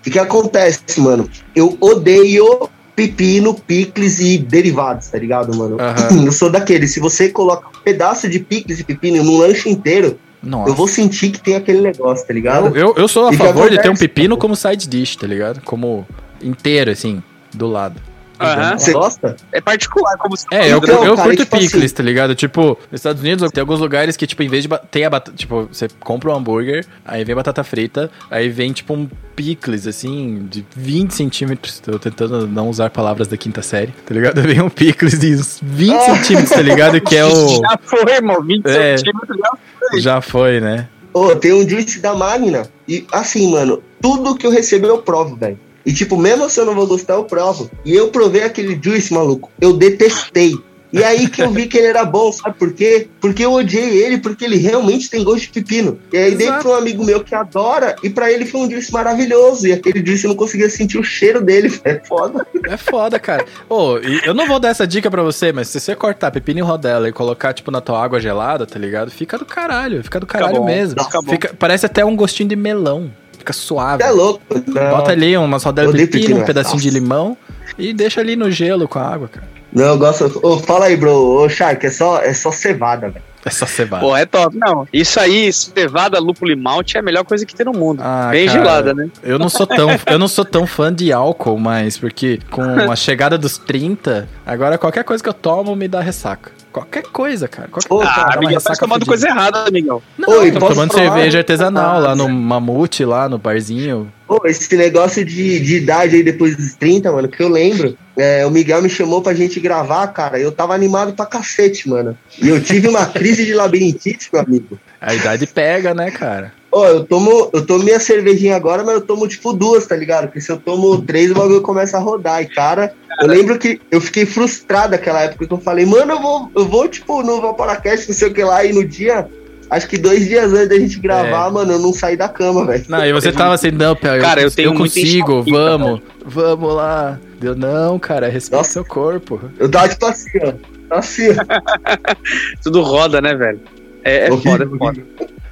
O 0.05 0.09
que 0.09 0.17
acontece, 0.19 0.99
mano? 1.01 1.29
Eu 1.55 1.77
odeio 1.81 2.69
pepino, 2.99 3.53
picles 3.53 4.19
e 4.19 4.37
derivados, 4.37 5.07
tá 5.07 5.17
ligado, 5.17 5.55
mano? 5.55 5.77
Aham. 5.79 6.25
Eu 6.25 6.31
sou 6.33 6.51
daquele, 6.51 6.85
se 6.85 6.99
você 6.99 7.29
coloca 7.29 7.69
um 7.69 7.81
pedaço 7.81 8.27
de 8.27 8.39
picles 8.39 8.81
e 8.81 8.83
pepino 8.83 9.23
num 9.23 9.37
lanche 9.37 9.69
inteiro, 9.69 10.19
Nossa. 10.43 10.69
eu 10.69 10.75
vou 10.75 10.87
sentir 10.87 11.31
que 11.31 11.39
tem 11.39 11.55
aquele 11.55 11.79
negócio, 11.79 12.27
tá 12.27 12.33
ligado? 12.33 12.75
Eu, 12.75 12.93
eu 12.97 13.07
sou 13.07 13.27
a 13.27 13.33
E 13.33 13.37
favor 13.37 13.69
de 13.69 13.81
ter 13.81 13.89
um 13.89 13.95
pepino 13.95 14.35
como 14.35 14.53
side 14.53 14.87
dish, 14.89 15.15
tá 15.15 15.25
ligado? 15.25 15.61
Como 15.63 16.05
inteiro, 16.43 16.91
assim, 16.91 17.23
do 17.53 17.67
lado. 17.67 18.01
Aham. 18.39 18.77
Você 18.77 18.93
gosta? 18.93 19.35
É 19.51 19.59
particular, 19.61 20.17
como 20.17 20.35
se 20.37 20.45
É, 20.51 20.71
eu, 20.71 20.77
Então, 20.77 21.03
eu 21.05 21.15
cara, 21.15 21.27
curto 21.29 21.43
tipo 21.43 21.57
picles, 21.57 21.83
assim- 21.85 21.95
tá 21.95 22.03
ligado? 22.03 22.35
Tipo, 22.35 22.77
nos 22.91 22.99
Estados 22.99 23.21
Unidos 23.21 23.51
tem 23.51 23.61
alguns 23.61 23.79
lugares 23.79 24.15
que, 24.15 24.25
tipo, 24.25 24.41
em 24.43 24.47
vez 24.47 24.63
de. 24.63 24.69
Tem 24.89 25.03
a 25.05 25.09
batata. 25.09 25.35
Tipo, 25.35 25.67
você 25.71 25.87
compra 25.99 26.31
um 26.31 26.35
hambúrguer, 26.35 26.85
aí 27.05 27.23
vem 27.23 27.35
batata 27.35 27.63
frita, 27.63 28.09
aí 28.31 28.49
vem, 28.49 28.71
tipo, 28.71 28.93
um 28.93 29.07
picles, 29.35 29.87
assim, 29.87 30.45
de 30.49 30.65
20 30.75 31.13
centímetros. 31.13 31.79
Tô 31.79 31.97
tentando 31.99 32.47
não 32.47 32.69
usar 32.69 32.89
palavras 32.89 33.27
da 33.27 33.37
quinta 33.37 33.61
série, 33.61 33.93
tá 34.05 34.13
ligado? 34.13 34.41
Vem 34.41 34.61
um 34.61 34.69
picles 34.69 35.17
de 35.19 35.35
uns 35.35 35.59
20 35.61 35.93
Ah. 35.93 36.15
centímetros, 36.15 36.49
tá 36.49 36.61
ligado? 36.61 36.99
Que 37.01 37.15
é 37.17 37.25
o. 37.25 37.47
Já 37.61 37.79
foi, 37.81 38.11
irmão. 38.13 38.41
20 38.43 38.65
É. 38.67 38.97
centímetros 38.97 39.37
já 39.37 39.99
Já 39.99 40.21
foi, 40.21 40.59
né? 40.59 40.87
Ô, 41.13 41.35
tem 41.35 41.51
um 41.53 41.67
juice 41.67 41.99
da 41.99 42.13
Magna. 42.13 42.67
E 42.87 43.05
assim, 43.11 43.51
mano, 43.51 43.81
tudo 44.01 44.35
que 44.35 44.45
eu 44.45 44.51
recebo 44.51 44.85
eu 44.87 44.99
provo, 44.99 45.35
velho. 45.35 45.57
E 45.85 45.93
tipo, 45.93 46.17
mesmo 46.17 46.49
se 46.49 46.59
eu 46.59 46.65
não 46.65 46.75
vou 46.75 46.87
gostar, 46.87 47.13
eu 47.13 47.23
provo. 47.23 47.69
E 47.85 47.95
eu 47.95 48.09
provei 48.09 48.43
aquele 48.43 48.79
juice, 48.81 49.13
maluco. 49.13 49.49
Eu 49.59 49.73
detestei. 49.73 50.55
E 50.91 51.03
aí 51.03 51.27
que 51.27 51.41
eu 51.41 51.51
vi 51.51 51.67
que 51.67 51.77
ele 51.77 51.85
era 51.85 52.03
bom, 52.03 52.31
sabe 52.31 52.57
por 52.57 52.73
quê? 52.73 53.07
Porque 53.21 53.45
eu 53.45 53.53
odiei 53.53 54.03
ele, 54.03 54.17
porque 54.17 54.43
ele 54.43 54.57
realmente 54.57 55.07
tem 55.07 55.23
gosto 55.23 55.41
de 55.43 55.49
pepino. 55.49 55.99
E 56.11 56.17
aí 56.17 56.33
dei 56.33 56.47
Exato. 56.47 56.63
pra 56.63 56.71
um 56.71 56.75
amigo 56.75 57.05
meu 57.05 57.23
que 57.23 57.35
adora, 57.35 57.95
e 58.01 58.09
pra 58.09 58.31
ele 58.31 58.43
foi 58.43 58.61
um 58.61 58.69
juice 58.71 58.91
maravilhoso. 58.91 59.67
E 59.67 59.71
aquele 59.71 60.03
juice 60.03 60.25
eu 60.25 60.29
não 60.29 60.35
conseguia 60.35 60.67
sentir 60.67 60.97
o 60.97 61.03
cheiro 61.03 61.41
dele, 61.41 61.71
é 61.85 62.01
foda. 62.03 62.45
É 62.67 62.75
foda, 62.75 63.19
cara. 63.19 63.45
Ô, 63.69 63.99
e 63.99 64.21
eu 64.25 64.33
não 64.33 64.47
vou 64.47 64.59
dar 64.59 64.69
essa 64.69 64.87
dica 64.87 65.11
pra 65.11 65.21
você, 65.21 65.51
mas 65.53 65.67
se 65.67 65.79
você 65.79 65.95
cortar 65.95 66.31
pepino 66.31 66.59
em 66.59 66.63
rodela 66.63 67.07
e 67.07 67.11
colocar, 67.11 67.53
tipo, 67.53 67.69
na 67.69 67.81
tua 67.81 68.03
água 68.03 68.19
gelada, 68.19 68.65
tá 68.65 68.79
ligado? 68.79 69.11
Fica 69.11 69.37
do 69.37 69.45
caralho, 69.45 70.03
fica 70.03 70.19
do 70.19 70.25
caralho 70.25 70.65
mesmo. 70.65 71.03
fica 71.03 71.21
bom. 71.21 71.31
Fica- 71.31 71.55
parece 71.57 71.85
até 71.85 72.03
um 72.03 72.15
gostinho 72.15 72.49
de 72.49 72.55
melão. 72.55 73.11
Fica 73.49 73.53
suave. 73.53 74.03
É 74.03 74.11
louco. 74.11 74.41
Não, 74.67 74.89
Bota 74.91 75.11
ali 75.11 75.35
umas 75.35 75.63
rodelas 75.63 75.93
de 75.93 76.05
pepino, 76.07 76.39
um 76.41 76.45
pedacinho 76.45 76.79
de 76.79 76.87
nossa. 76.87 76.99
limão 76.99 77.37
e 77.77 77.93
deixa 77.93 78.21
ali 78.21 78.35
no 78.35 78.51
gelo 78.51 78.87
com 78.87 78.99
a 78.99 79.07
água, 79.07 79.27
cara. 79.27 79.47
não 79.73 79.85
eu 79.85 79.97
gosto. 79.97 80.39
Ô, 80.43 80.57
fala 80.59 80.85
aí, 80.85 80.95
bro. 80.95 81.11
Ô, 81.13 81.49
Shark, 81.49 81.85
é 81.85 81.91
só, 81.91 82.21
é 82.21 82.33
só 82.33 82.51
cevada, 82.51 83.09
velho. 83.09 83.25
É 83.45 83.49
só 83.49 83.65
cevada. 83.65 84.03
Pô, 84.03 84.15
é 84.15 84.25
top. 84.25 84.55
Não, 84.57 84.85
isso 84.91 85.17
aí, 85.19 85.51
cevada, 85.53 86.19
lúpulo 86.19 86.51
e 86.51 86.55
malte 86.55 86.97
é 86.97 86.99
a 86.99 87.03
melhor 87.03 87.23
coisa 87.23 87.45
que 87.45 87.55
tem 87.55 87.65
no 87.65 87.71
mundo. 87.71 88.01
Ah, 88.03 88.29
Bem 88.31 88.45
cara, 88.45 88.59
gelada, 88.59 88.93
né? 88.93 89.09
Eu 89.23 89.39
não 89.39 89.47
sou 89.47 89.65
tão, 89.65 89.89
eu 90.05 90.19
não 90.19 90.27
sou 90.27 90.43
tão 90.43 90.67
fã 90.67 90.93
de 90.93 91.11
álcool, 91.13 91.57
mas 91.57 91.97
porque 91.97 92.39
com 92.51 92.61
a 92.91 92.95
chegada 92.97 93.37
dos 93.37 93.57
30, 93.57 94.27
agora 94.45 94.77
qualquer 94.77 95.05
coisa 95.05 95.23
que 95.23 95.29
eu 95.29 95.33
tomo 95.33 95.73
me 95.75 95.87
dá 95.87 96.01
ressaca. 96.01 96.51
Qualquer 96.71 97.03
coisa, 97.03 97.47
cara. 97.47 97.67
Qualquer 97.67 97.87
Ô, 97.91 97.97
coisa. 97.97 98.11
Ah, 98.11 98.61
tá 98.61 98.75
tomando 98.75 99.05
coisa 99.05 99.27
errada, 99.27 99.67
amigão. 99.67 100.01
Não, 100.17 100.29
Oi, 100.39 100.51
tô 100.51 100.59
tomando 100.59 100.91
falar? 100.93 101.03
cerveja 101.13 101.37
artesanal 101.39 101.99
lá 101.99 102.11
Ah, 102.11 102.15
no 102.15 102.25
você- 102.25 102.31
Mamute, 102.31 103.05
lá 103.05 103.27
no 103.27 103.37
barzinho. 103.39 104.11
Pô, 104.27 104.39
esse 104.45 104.75
negócio 104.77 105.25
de, 105.25 105.59
de 105.59 105.77
idade 105.77 106.15
aí 106.15 106.21
depois 106.23 106.55
dos 106.55 106.73
30, 106.75 107.11
mano, 107.11 107.27
que 107.27 107.41
eu 107.41 107.49
lembro. 107.49 107.97
é, 108.15 108.45
o 108.45 108.51
Miguel 108.51 108.81
me 108.81 108.89
chamou 108.89 109.21
pra 109.21 109.33
gente 109.33 109.59
gravar, 109.59 110.05
cara. 110.09 110.39
Eu 110.39 110.51
tava 110.51 110.75
animado 110.75 111.13
pra 111.13 111.25
cacete, 111.25 111.87
mano. 111.89 112.17
E 112.41 112.49
eu 112.49 112.61
tive 112.61 112.87
uma 112.87 113.05
crise 113.05 113.45
de 113.45 113.53
labirintite, 113.53 114.29
meu 114.31 114.41
amigo. 114.43 114.79
A 115.01 115.13
idade 115.15 115.47
pega, 115.47 115.93
né, 115.93 116.11
cara? 116.11 116.51
Ó, 116.71 116.85
eu 116.87 117.03
tomo, 117.03 117.49
eu 117.51 117.65
tomo 117.65 117.83
minha 117.83 117.99
cervejinha 117.99 118.55
agora, 118.55 118.83
mas 118.83 118.95
eu 118.95 119.01
tomo 119.01 119.27
tipo 119.27 119.53
duas, 119.53 119.87
tá 119.87 119.95
ligado? 119.95 120.25
Porque 120.25 120.41
se 120.41 120.51
eu 120.51 120.57
tomo 120.57 121.01
três, 121.01 121.31
o 121.31 121.33
bagulho 121.33 121.61
começa 121.61 121.97
a 121.97 121.99
rodar. 121.99 122.41
E, 122.43 122.45
cara, 122.47 122.93
eu 123.19 123.27
lembro 123.27 123.57
que 123.57 123.81
eu 123.89 123.99
fiquei 123.99 124.25
frustrado 124.25 124.91
naquela 124.91 125.21
época 125.23 125.47
que 125.47 125.53
eu 125.53 125.57
falei, 125.57 125.85
mano, 125.85 126.13
eu 126.13 126.21
vou, 126.21 126.51
eu 126.55 126.65
vou, 126.65 126.87
tipo, 126.87 127.23
no 127.23 127.41
Vaporacast, 127.41 128.07
não 128.07 128.15
sei 128.15 128.27
o 128.27 128.33
que 128.33 128.43
lá, 128.43 128.63
e 128.63 128.71
no 128.71 128.85
dia, 128.85 129.27
acho 129.69 129.87
que 129.87 129.97
dois 129.97 130.27
dias 130.27 130.53
antes 130.53 130.69
da 130.69 130.79
gente 130.79 130.99
gravar, 130.99 131.47
É. 131.47 131.51
mano, 131.51 131.71
eu 131.73 131.79
não 131.79 131.91
saí 131.91 132.15
da 132.15 132.29
cama, 132.29 132.65
velho. 132.65 132.85
Não, 132.87 133.03
e 133.03 133.11
você 133.13 133.31
tava 133.31 133.55
assim, 133.55 133.71
não, 133.71 133.95
Pia, 133.95 134.19
Cara, 134.19 134.41
eu 134.41 134.51
tenho 134.51 134.71
eu 134.71 134.75
consigo, 134.75 135.41
vamos, 135.43 136.01
vamos 136.23 136.73
lá. 136.73 137.19
Deu, 137.39 137.55
não, 137.55 137.97
cara, 137.97 138.27
respeita 138.27 138.57
Nossa. 138.57 138.71
seu 138.73 138.85
corpo. 138.85 139.41
Eu 139.57 139.69
tava 139.71 139.89
tipo 139.89 140.05
assim, 140.05 140.39
ó. 140.43 140.53
Assim, 140.95 141.29
ó. 141.29 142.13
Tudo 142.61 142.83
roda, 142.83 143.21
né, 143.21 143.33
velho? 143.33 143.59
É, 144.03 144.27
é 144.27 144.37
foda, 144.37 144.65
é 144.65 144.77
foda. 144.77 145.03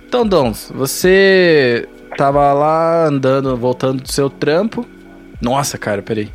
Então, 0.07 0.25
Dons, 0.25 0.71
você 0.73 1.87
tava 2.15 2.53
lá 2.53 3.05
andando, 3.05 3.55
voltando 3.57 4.01
do 4.01 4.11
seu 4.11 4.29
trampo. 4.29 4.85
Nossa, 5.41 5.77
cara, 5.77 6.01
peraí. 6.01 6.29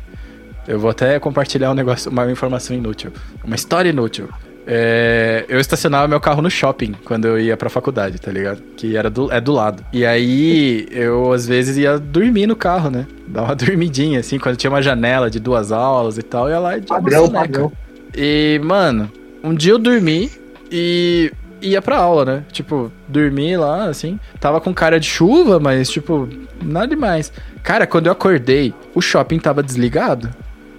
Eu 0.67 0.79
vou 0.79 0.91
até 0.91 1.19
compartilhar 1.19 1.71
um 1.71 1.73
negócio, 1.73 2.11
uma 2.11 2.31
informação 2.31 2.75
inútil. 2.75 3.11
Uma 3.43 3.55
história 3.55 3.89
inútil. 3.89 4.29
É, 4.65 5.43
eu 5.49 5.59
estacionava 5.59 6.07
meu 6.07 6.21
carro 6.21 6.41
no 6.41 6.49
shopping 6.49 6.93
quando 7.03 7.27
eu 7.27 7.37
ia 7.37 7.57
pra 7.57 7.69
faculdade, 7.69 8.21
tá 8.21 8.31
ligado? 8.31 8.61
Que 8.77 8.95
era 8.95 9.09
do, 9.09 9.29
é 9.31 9.41
do 9.41 9.51
lado. 9.51 9.83
E 9.91 10.05
aí 10.05 10.87
eu 10.91 11.33
às 11.33 11.45
vezes 11.45 11.75
ia 11.75 11.97
dormir 11.99 12.47
no 12.47 12.55
carro, 12.55 12.89
né? 12.89 13.07
Dar 13.27 13.41
uma 13.41 13.55
dormidinha, 13.57 14.19
assim, 14.19 14.39
quando 14.39 14.55
tinha 14.55 14.69
uma 14.71 14.81
janela 14.81 15.29
de 15.29 15.39
duas 15.39 15.71
aulas 15.71 16.17
e 16.17 16.21
tal, 16.23 16.47
ia 16.47 16.59
lá 16.59 16.77
e 16.77 16.79
uma 16.81 16.85
Padrão, 16.87 17.29
padrão. 17.29 17.71
E, 18.15 18.61
mano, 18.63 19.11
um 19.43 19.53
dia 19.53 19.73
eu 19.73 19.79
dormi 19.79 20.31
e 20.71 21.31
ia 21.63 21.81
pra 21.81 21.97
aula, 21.97 22.25
né? 22.25 22.43
Tipo, 22.51 22.91
dormi 23.07 23.55
lá, 23.57 23.85
assim. 23.85 24.19
Tava 24.39 24.59
com 24.61 24.73
cara 24.73 24.99
de 24.99 25.07
chuva, 25.07 25.59
mas, 25.59 25.89
tipo, 25.89 26.27
nada 26.61 26.87
demais. 26.87 27.31
Cara, 27.63 27.87
quando 27.87 28.07
eu 28.07 28.11
acordei, 28.11 28.73
o 28.93 29.01
shopping 29.01 29.39
tava 29.39 29.63
desligado. 29.63 30.29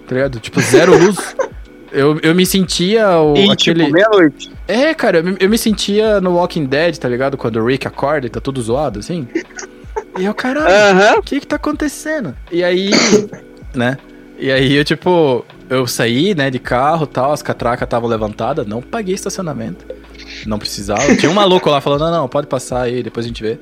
Tá 0.07 0.15
ligado? 0.15 0.39
Tipo, 0.39 0.61
zero 0.61 0.95
luz. 0.97 1.35
Eu, 1.91 2.19
eu 2.21 2.35
me 2.35 2.45
sentia 2.45 3.17
o, 3.19 3.35
E, 3.37 3.49
aquele. 3.49 3.81
tipo, 3.85 3.93
meia-noite. 3.93 4.51
É, 4.67 4.93
cara, 4.93 5.17
eu, 5.19 5.23
me- 5.23 5.37
eu 5.39 5.49
me 5.49 5.57
sentia 5.57 6.19
no 6.21 6.35
Walking 6.35 6.65
Dead, 6.65 6.97
tá 6.97 7.07
ligado? 7.07 7.37
Quando 7.37 7.57
o 7.59 7.65
Rick 7.65 7.87
acorda 7.87 8.27
e 8.27 8.29
tá 8.29 8.41
tudo 8.41 8.61
zoado, 8.61 8.99
assim. 8.99 9.27
E 10.19 10.25
eu, 10.25 10.33
caralho, 10.33 11.19
o 11.19 11.23
que 11.23 11.39
que 11.39 11.47
tá 11.47 11.55
acontecendo? 11.55 12.35
E 12.51 12.63
aí, 12.63 12.91
né? 13.73 13.97
E 14.37 14.51
aí 14.51 14.73
eu, 14.75 14.83
tipo, 14.83 15.45
eu 15.69 15.87
saí, 15.87 16.35
né, 16.35 16.49
de 16.51 16.59
carro 16.59 17.05
e 17.05 17.07
tal, 17.07 17.31
as 17.31 17.41
catracas 17.41 17.85
estavam 17.87 18.09
levantadas, 18.09 18.67
não 18.67 18.81
paguei 18.81 19.15
estacionamento. 19.15 19.85
Não 20.45 20.59
precisava. 20.59 21.15
Tinha 21.15 21.31
um 21.31 21.35
maluco 21.35 21.69
lá 21.69 21.81
falando, 21.81 22.01
não, 22.01 22.11
não, 22.11 22.27
pode 22.27 22.47
passar 22.47 22.83
aí, 22.83 23.01
depois 23.01 23.25
a 23.25 23.29
gente 23.29 23.41
vê. 23.41 23.59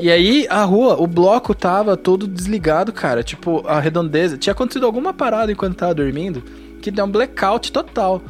E 0.00 0.10
aí, 0.10 0.46
a 0.50 0.64
rua, 0.64 1.00
o 1.00 1.06
bloco 1.06 1.54
tava 1.54 1.96
todo 1.96 2.26
desligado, 2.26 2.92
cara. 2.92 3.22
Tipo, 3.22 3.64
a 3.66 3.78
redondeza. 3.78 4.36
Tinha 4.36 4.52
acontecido 4.52 4.86
alguma 4.86 5.12
parada 5.12 5.52
enquanto 5.52 5.76
tava 5.76 5.94
dormindo 5.94 6.42
que 6.80 6.90
deu 6.90 7.04
um 7.04 7.10
blackout 7.10 7.70
total. 7.70 8.22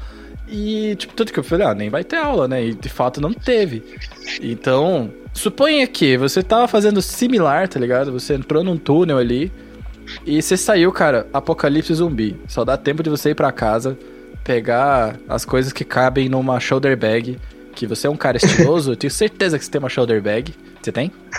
E, 0.48 0.96
tipo, 0.96 1.14
tudo 1.14 1.32
que 1.32 1.38
eu 1.38 1.44
falei, 1.44 1.66
ah, 1.66 1.74
nem 1.74 1.90
vai 1.90 2.02
ter 2.02 2.16
aula, 2.16 2.48
né? 2.48 2.64
E 2.64 2.74
de 2.74 2.88
fato 2.88 3.20
não 3.20 3.32
teve. 3.32 3.82
Então, 4.42 5.10
suponha 5.32 5.86
que 5.86 6.16
você 6.16 6.42
tava 6.42 6.66
fazendo 6.66 7.02
similar, 7.02 7.68
tá 7.68 7.78
ligado? 7.78 8.12
Você 8.12 8.34
entrou 8.34 8.64
num 8.64 8.76
túnel 8.76 9.18
ali 9.18 9.52
e 10.24 10.40
você 10.40 10.56
saiu, 10.56 10.90
cara, 10.90 11.26
apocalipse 11.32 11.92
zumbi. 11.94 12.36
Só 12.48 12.64
dá 12.64 12.76
tempo 12.76 13.02
de 13.02 13.10
você 13.10 13.30
ir 13.30 13.34
pra 13.34 13.52
casa, 13.52 13.98
pegar 14.42 15.16
as 15.28 15.44
coisas 15.44 15.72
que 15.72 15.84
cabem 15.84 16.28
numa 16.28 16.58
shoulder 16.58 16.96
bag. 16.96 17.38
Que 17.78 17.86
você 17.86 18.08
é 18.08 18.10
um 18.10 18.16
cara 18.16 18.36
estiloso, 18.38 18.90
eu 18.90 18.96
tenho 18.96 19.08
certeza 19.08 19.56
que 19.56 19.64
você 19.64 19.70
tem 19.70 19.78
uma 19.78 19.88
shoulder 19.88 20.20
bag. 20.20 20.52
Você 20.82 20.90
tem? 20.90 21.12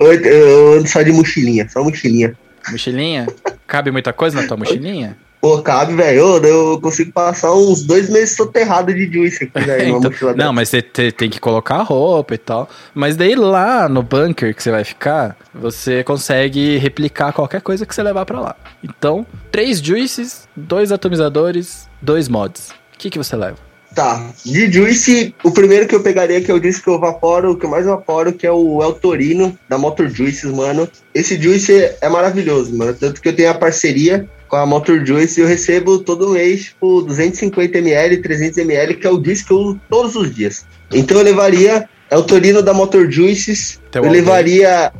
Eu, 0.00 0.78
ando 0.78 0.88
só 0.88 1.02
de 1.02 1.12
mochilinha, 1.12 1.68
só 1.68 1.84
mochilinha. 1.84 2.36
Mochilinha? 2.68 3.28
Cabe 3.64 3.92
muita 3.92 4.12
coisa 4.12 4.40
na 4.40 4.48
tua 4.48 4.56
mochilinha? 4.56 5.16
Pô, 5.40 5.62
cabe, 5.62 5.94
velho. 5.94 6.18
Eu, 6.18 6.42
eu 6.42 6.80
consigo 6.80 7.12
passar 7.12 7.52
uns 7.54 7.82
dois 7.84 8.10
meses 8.10 8.34
soterrado 8.34 8.92
de 8.92 9.12
juice 9.12 9.44
aqui, 9.44 9.60
velho. 9.64 9.98
Então, 10.02 10.34
não, 10.36 10.52
mas 10.52 10.68
você 10.68 10.82
te- 10.82 11.12
tem 11.12 11.30
que 11.30 11.38
colocar 11.38 11.76
a 11.76 11.82
roupa 11.82 12.34
e 12.34 12.38
tal. 12.38 12.68
Mas 12.92 13.16
daí 13.16 13.36
lá 13.36 13.88
no 13.88 14.02
bunker 14.02 14.52
que 14.54 14.62
você 14.62 14.72
vai 14.72 14.82
ficar, 14.82 15.36
você 15.54 16.02
consegue 16.02 16.76
replicar 16.78 17.32
qualquer 17.32 17.60
coisa 17.60 17.86
que 17.86 17.94
você 17.94 18.02
levar 18.02 18.24
pra 18.26 18.40
lá. 18.40 18.56
Então, 18.82 19.24
três 19.52 19.80
juices, 19.80 20.48
dois 20.56 20.90
atomizadores, 20.90 21.88
dois 22.00 22.28
mods. 22.28 22.70
O 22.94 22.98
que, 22.98 23.10
que 23.10 23.18
você 23.18 23.36
leva? 23.36 23.56
Tá, 23.94 24.32
de 24.44 24.72
Juice, 24.72 25.34
o 25.44 25.50
primeiro 25.50 25.86
que 25.86 25.94
eu 25.94 26.02
pegaria, 26.02 26.40
que 26.40 26.50
é 26.50 26.54
o 26.54 26.62
Juice 26.62 26.82
que 26.82 26.88
eu 26.88 26.98
vaporo, 26.98 27.52
o 27.52 27.56
que 27.56 27.66
eu 27.66 27.70
mais 27.70 27.84
vaporo, 27.84 28.32
que 28.32 28.46
é 28.46 28.50
o 28.50 28.82
El 28.82 28.94
Torino, 28.94 29.58
da 29.68 29.76
Motor 29.76 30.08
Juices, 30.08 30.50
mano. 30.50 30.88
Esse 31.14 31.40
Juice 31.40 31.90
é 32.00 32.08
maravilhoso, 32.08 32.74
mano. 32.74 32.94
Tanto 32.94 33.20
que 33.20 33.28
eu 33.28 33.36
tenho 33.36 33.50
a 33.50 33.54
parceria 33.54 34.26
com 34.48 34.56
a 34.56 34.64
Motor 34.64 35.04
Juice 35.04 35.40
e 35.40 35.42
eu 35.42 35.46
recebo 35.46 35.98
todo 35.98 36.30
mês, 36.30 36.64
tipo, 36.64 37.04
250ml, 37.06 38.22
300ml, 38.22 38.98
que 38.98 39.06
é 39.06 39.10
o 39.10 39.22
Juice 39.22 39.44
que 39.44 39.52
eu 39.52 39.58
uso 39.58 39.80
todos 39.90 40.16
os 40.16 40.34
dias. 40.34 40.66
Então 40.92 41.18
eu 41.18 41.24
levaria 41.24 41.88
El 42.10 42.22
Torino 42.22 42.62
da 42.62 42.74
Motor 42.74 43.10
Juices, 43.10 43.80
Teu 43.90 44.04
eu 44.04 44.10
levaria 44.10 44.92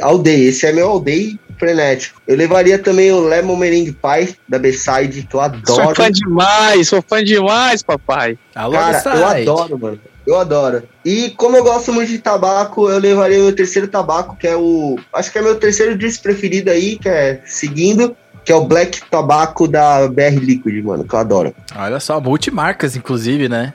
Aldeia, 0.00 0.48
esse 0.48 0.66
é 0.66 0.72
meu 0.72 0.88
Aldeia 0.88 1.38
frenético. 1.58 2.20
Eu 2.26 2.36
levaria 2.36 2.78
também 2.78 3.12
o 3.12 3.20
Lemon 3.20 3.56
Meringue 3.56 3.92
Pie, 3.92 4.36
da 4.48 4.58
B-Side, 4.58 5.22
que 5.22 5.36
eu 5.36 5.40
Sou 5.66 5.80
adoro. 5.80 5.94
fã 5.94 6.10
demais, 6.10 6.88
sou 6.88 7.02
fã 7.06 7.22
demais, 7.22 7.82
papai. 7.82 8.38
Alô, 8.54 8.72
Cara, 8.72 9.02
eu 9.16 9.26
adoro, 9.26 9.78
mano. 9.78 10.00
Eu 10.26 10.38
adoro. 10.38 10.82
E 11.04 11.30
como 11.36 11.56
eu 11.56 11.62
gosto 11.62 11.92
muito 11.92 12.08
de 12.10 12.18
tabaco, 12.18 12.88
eu 12.88 12.98
levaria 12.98 13.38
meu 13.38 13.54
terceiro 13.54 13.86
tabaco, 13.88 14.36
que 14.36 14.46
é 14.46 14.56
o. 14.56 14.98
Acho 15.12 15.30
que 15.30 15.38
é 15.38 15.42
meu 15.42 15.56
terceiro 15.56 16.00
juice 16.00 16.18
preferido 16.18 16.70
aí, 16.70 16.96
que 16.98 17.08
é 17.08 17.42
seguindo, 17.44 18.16
que 18.42 18.50
é 18.50 18.54
o 18.54 18.64
Black 18.64 19.02
Tabaco 19.10 19.68
da 19.68 20.08
BR 20.08 20.38
Liquid, 20.40 20.82
mano, 20.82 21.04
que 21.04 21.14
eu 21.14 21.18
adoro. 21.18 21.54
Olha 21.76 22.00
só, 22.00 22.20
multimarcas, 22.20 22.96
inclusive, 22.96 23.48
né? 23.48 23.74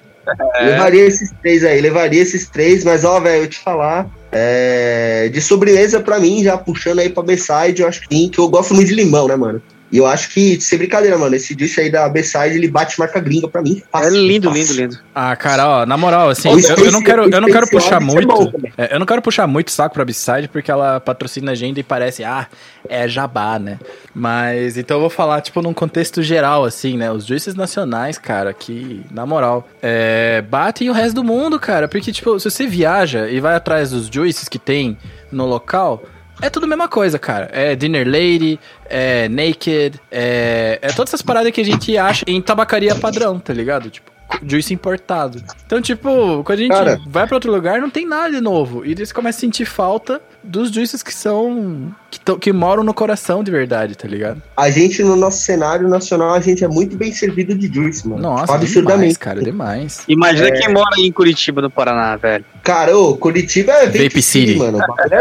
Levaria 0.61 1.05
esses 1.05 1.31
três 1.41 1.63
aí, 1.63 1.81
levaria 1.81 2.21
esses 2.21 2.47
três, 2.49 2.83
mas 2.83 3.03
ó, 3.03 3.19
velho, 3.19 3.43
eu 3.43 3.47
te 3.49 3.59
falar. 3.59 4.07
É, 4.31 5.29
de 5.29 5.41
sobremesa 5.41 5.99
pra 5.99 6.19
mim, 6.19 6.43
já 6.43 6.57
puxando 6.57 6.99
aí 6.99 7.09
pra 7.09 7.23
B-Side, 7.23 7.81
eu 7.81 7.87
acho 7.87 8.01
que 8.01 8.15
sim, 8.15 8.29
que 8.29 8.39
eu 8.39 8.47
gosto 8.47 8.73
muito 8.73 8.87
de 8.87 8.95
limão, 8.95 9.27
né, 9.27 9.35
mano? 9.35 9.61
E 9.91 9.97
eu 9.97 10.05
acho 10.05 10.29
que, 10.29 10.59
sem 10.61 10.77
brincadeira, 10.77 11.17
mano, 11.17 11.35
esse 11.35 11.55
juice 11.57 11.81
aí 11.81 11.91
da 11.91 12.07
B-Side, 12.07 12.55
ele 12.55 12.67
bate 12.67 12.99
marca 12.99 13.19
gringa 13.19 13.47
pra 13.47 13.61
mim. 13.61 13.81
É 13.81 13.91
fácil, 13.91 14.21
lindo, 14.21 14.47
fácil. 14.47 14.61
lindo, 14.61 14.81
lindo. 14.81 14.99
Ah, 15.15 15.35
cara, 15.35 15.67
ó, 15.67 15.85
na 15.85 15.97
moral, 15.97 16.29
assim, 16.29 16.49
eu, 16.49 16.85
eu 16.85 16.91
não 16.91 17.01
quero, 17.01 17.23
eu 17.29 17.41
não 17.41 17.49
quero 17.49 17.67
puxar 17.67 17.99
é 17.99 17.99
muito. 17.99 18.53
é, 18.77 18.93
eu 18.93 18.99
não 18.99 19.05
quero 19.05 19.21
puxar 19.21 19.47
muito 19.47 19.71
saco 19.71 19.95
pra 19.95 20.05
Beside, 20.05 20.47
porque 20.47 20.69
ela 20.69 20.99
patrocina 20.99 21.51
a 21.51 21.55
gente 21.55 21.79
e 21.79 21.83
parece, 21.83 22.23
ah, 22.23 22.47
é 22.87 23.07
jabá, 23.07 23.57
né? 23.57 23.79
Mas 24.13 24.77
então 24.77 24.97
eu 24.97 25.01
vou 25.01 25.09
falar, 25.09 25.41
tipo, 25.41 25.61
num 25.61 25.73
contexto 25.73 26.21
geral, 26.21 26.65
assim, 26.65 26.95
né? 26.95 27.11
Os 27.11 27.25
juízes 27.25 27.55
nacionais, 27.55 28.17
cara, 28.17 28.53
que, 28.53 29.03
na 29.11 29.25
moral, 29.25 29.67
é, 29.81 30.43
batem 30.43 30.89
o 30.89 30.93
resto 30.93 31.15
do 31.15 31.23
mundo, 31.23 31.59
cara. 31.59 31.87
Porque, 31.87 32.11
tipo, 32.11 32.39
se 32.39 32.49
você 32.49 32.67
viaja 32.67 33.27
e 33.27 33.39
vai 33.39 33.55
atrás 33.55 33.89
dos 33.89 34.07
juízes 34.07 34.47
que 34.47 34.59
tem 34.59 34.97
no 35.31 35.45
local. 35.45 36.03
É 36.41 36.49
tudo 36.49 36.63
a 36.63 36.67
mesma 36.67 36.87
coisa, 36.87 37.19
cara. 37.19 37.49
É 37.51 37.75
Dinner 37.75 38.07
Lady, 38.07 38.59
é 38.85 39.27
Naked, 39.27 39.99
é, 40.09 40.79
é 40.81 40.91
todas 40.93 41.09
essas 41.09 41.21
paradas 41.21 41.51
que 41.51 41.61
a 41.61 41.65
gente 41.65 41.97
acha 41.97 42.23
em 42.27 42.41
tabacaria 42.41 42.95
padrão, 42.95 43.39
tá 43.39 43.53
ligado? 43.53 43.89
Tipo, 43.89 44.09
juice 44.45 44.73
importado. 44.73 45.41
Então, 45.65 45.81
tipo, 45.81 46.43
quando 46.43 46.59
a 46.59 46.61
gente 46.61 46.71
Cara. 46.71 46.99
vai 47.07 47.25
pra 47.27 47.35
outro 47.35 47.51
lugar, 47.51 47.79
não 47.81 47.89
tem 47.89 48.05
nada 48.07 48.31
de 48.31 48.41
novo. 48.41 48.85
E 48.85 48.93
daí 48.95 49.05
você 49.05 49.13
começa 49.13 49.37
a 49.37 49.41
sentir 49.41 49.65
falta 49.65 50.21
dos 50.43 50.71
juices 50.71 51.03
que 51.03 51.13
são. 51.13 51.91
que, 52.11 52.19
tão- 52.19 52.39
que 52.39 52.51
moram 52.51 52.83
no 52.83 52.93
coração 52.93 53.43
de 53.43 53.51
verdade, 53.51 53.95
tá 53.95 54.07
ligado? 54.07 54.41
A 54.57 54.69
gente, 54.71 55.03
no 55.03 55.15
nosso 55.15 55.43
cenário 55.43 55.87
nacional, 55.87 56.33
a 56.33 56.39
gente 56.39 56.63
é 56.63 56.67
muito 56.67 56.97
bem 56.97 57.11
servido 57.11 57.53
de 57.53 57.67
juice, 57.71 58.07
mano. 58.07 58.21
Nossa, 58.21 58.41
Tipo, 58.45 58.53
demais, 58.57 58.63
absurdamente. 58.77 59.19
cara, 59.19 59.41
demais. 59.43 60.03
Imagina 60.07 60.47
É. 60.47 60.51
quem 60.51 60.73
mora 60.73 60.89
aí 60.97 61.05
em 61.05 61.11
Curitiba, 61.11 61.61
no 61.61 61.69
Paraná, 61.69 62.15
velho. 62.15 62.43
Cara, 62.63 62.97
ô, 62.97 63.15
Curitiba 63.15 63.71
é 63.73 63.85
Vape, 63.85 63.97
Vape 64.05 64.21
City, 64.21 64.47
City. 64.53 64.57
mano. 64.59 64.79
É. 64.79 65.19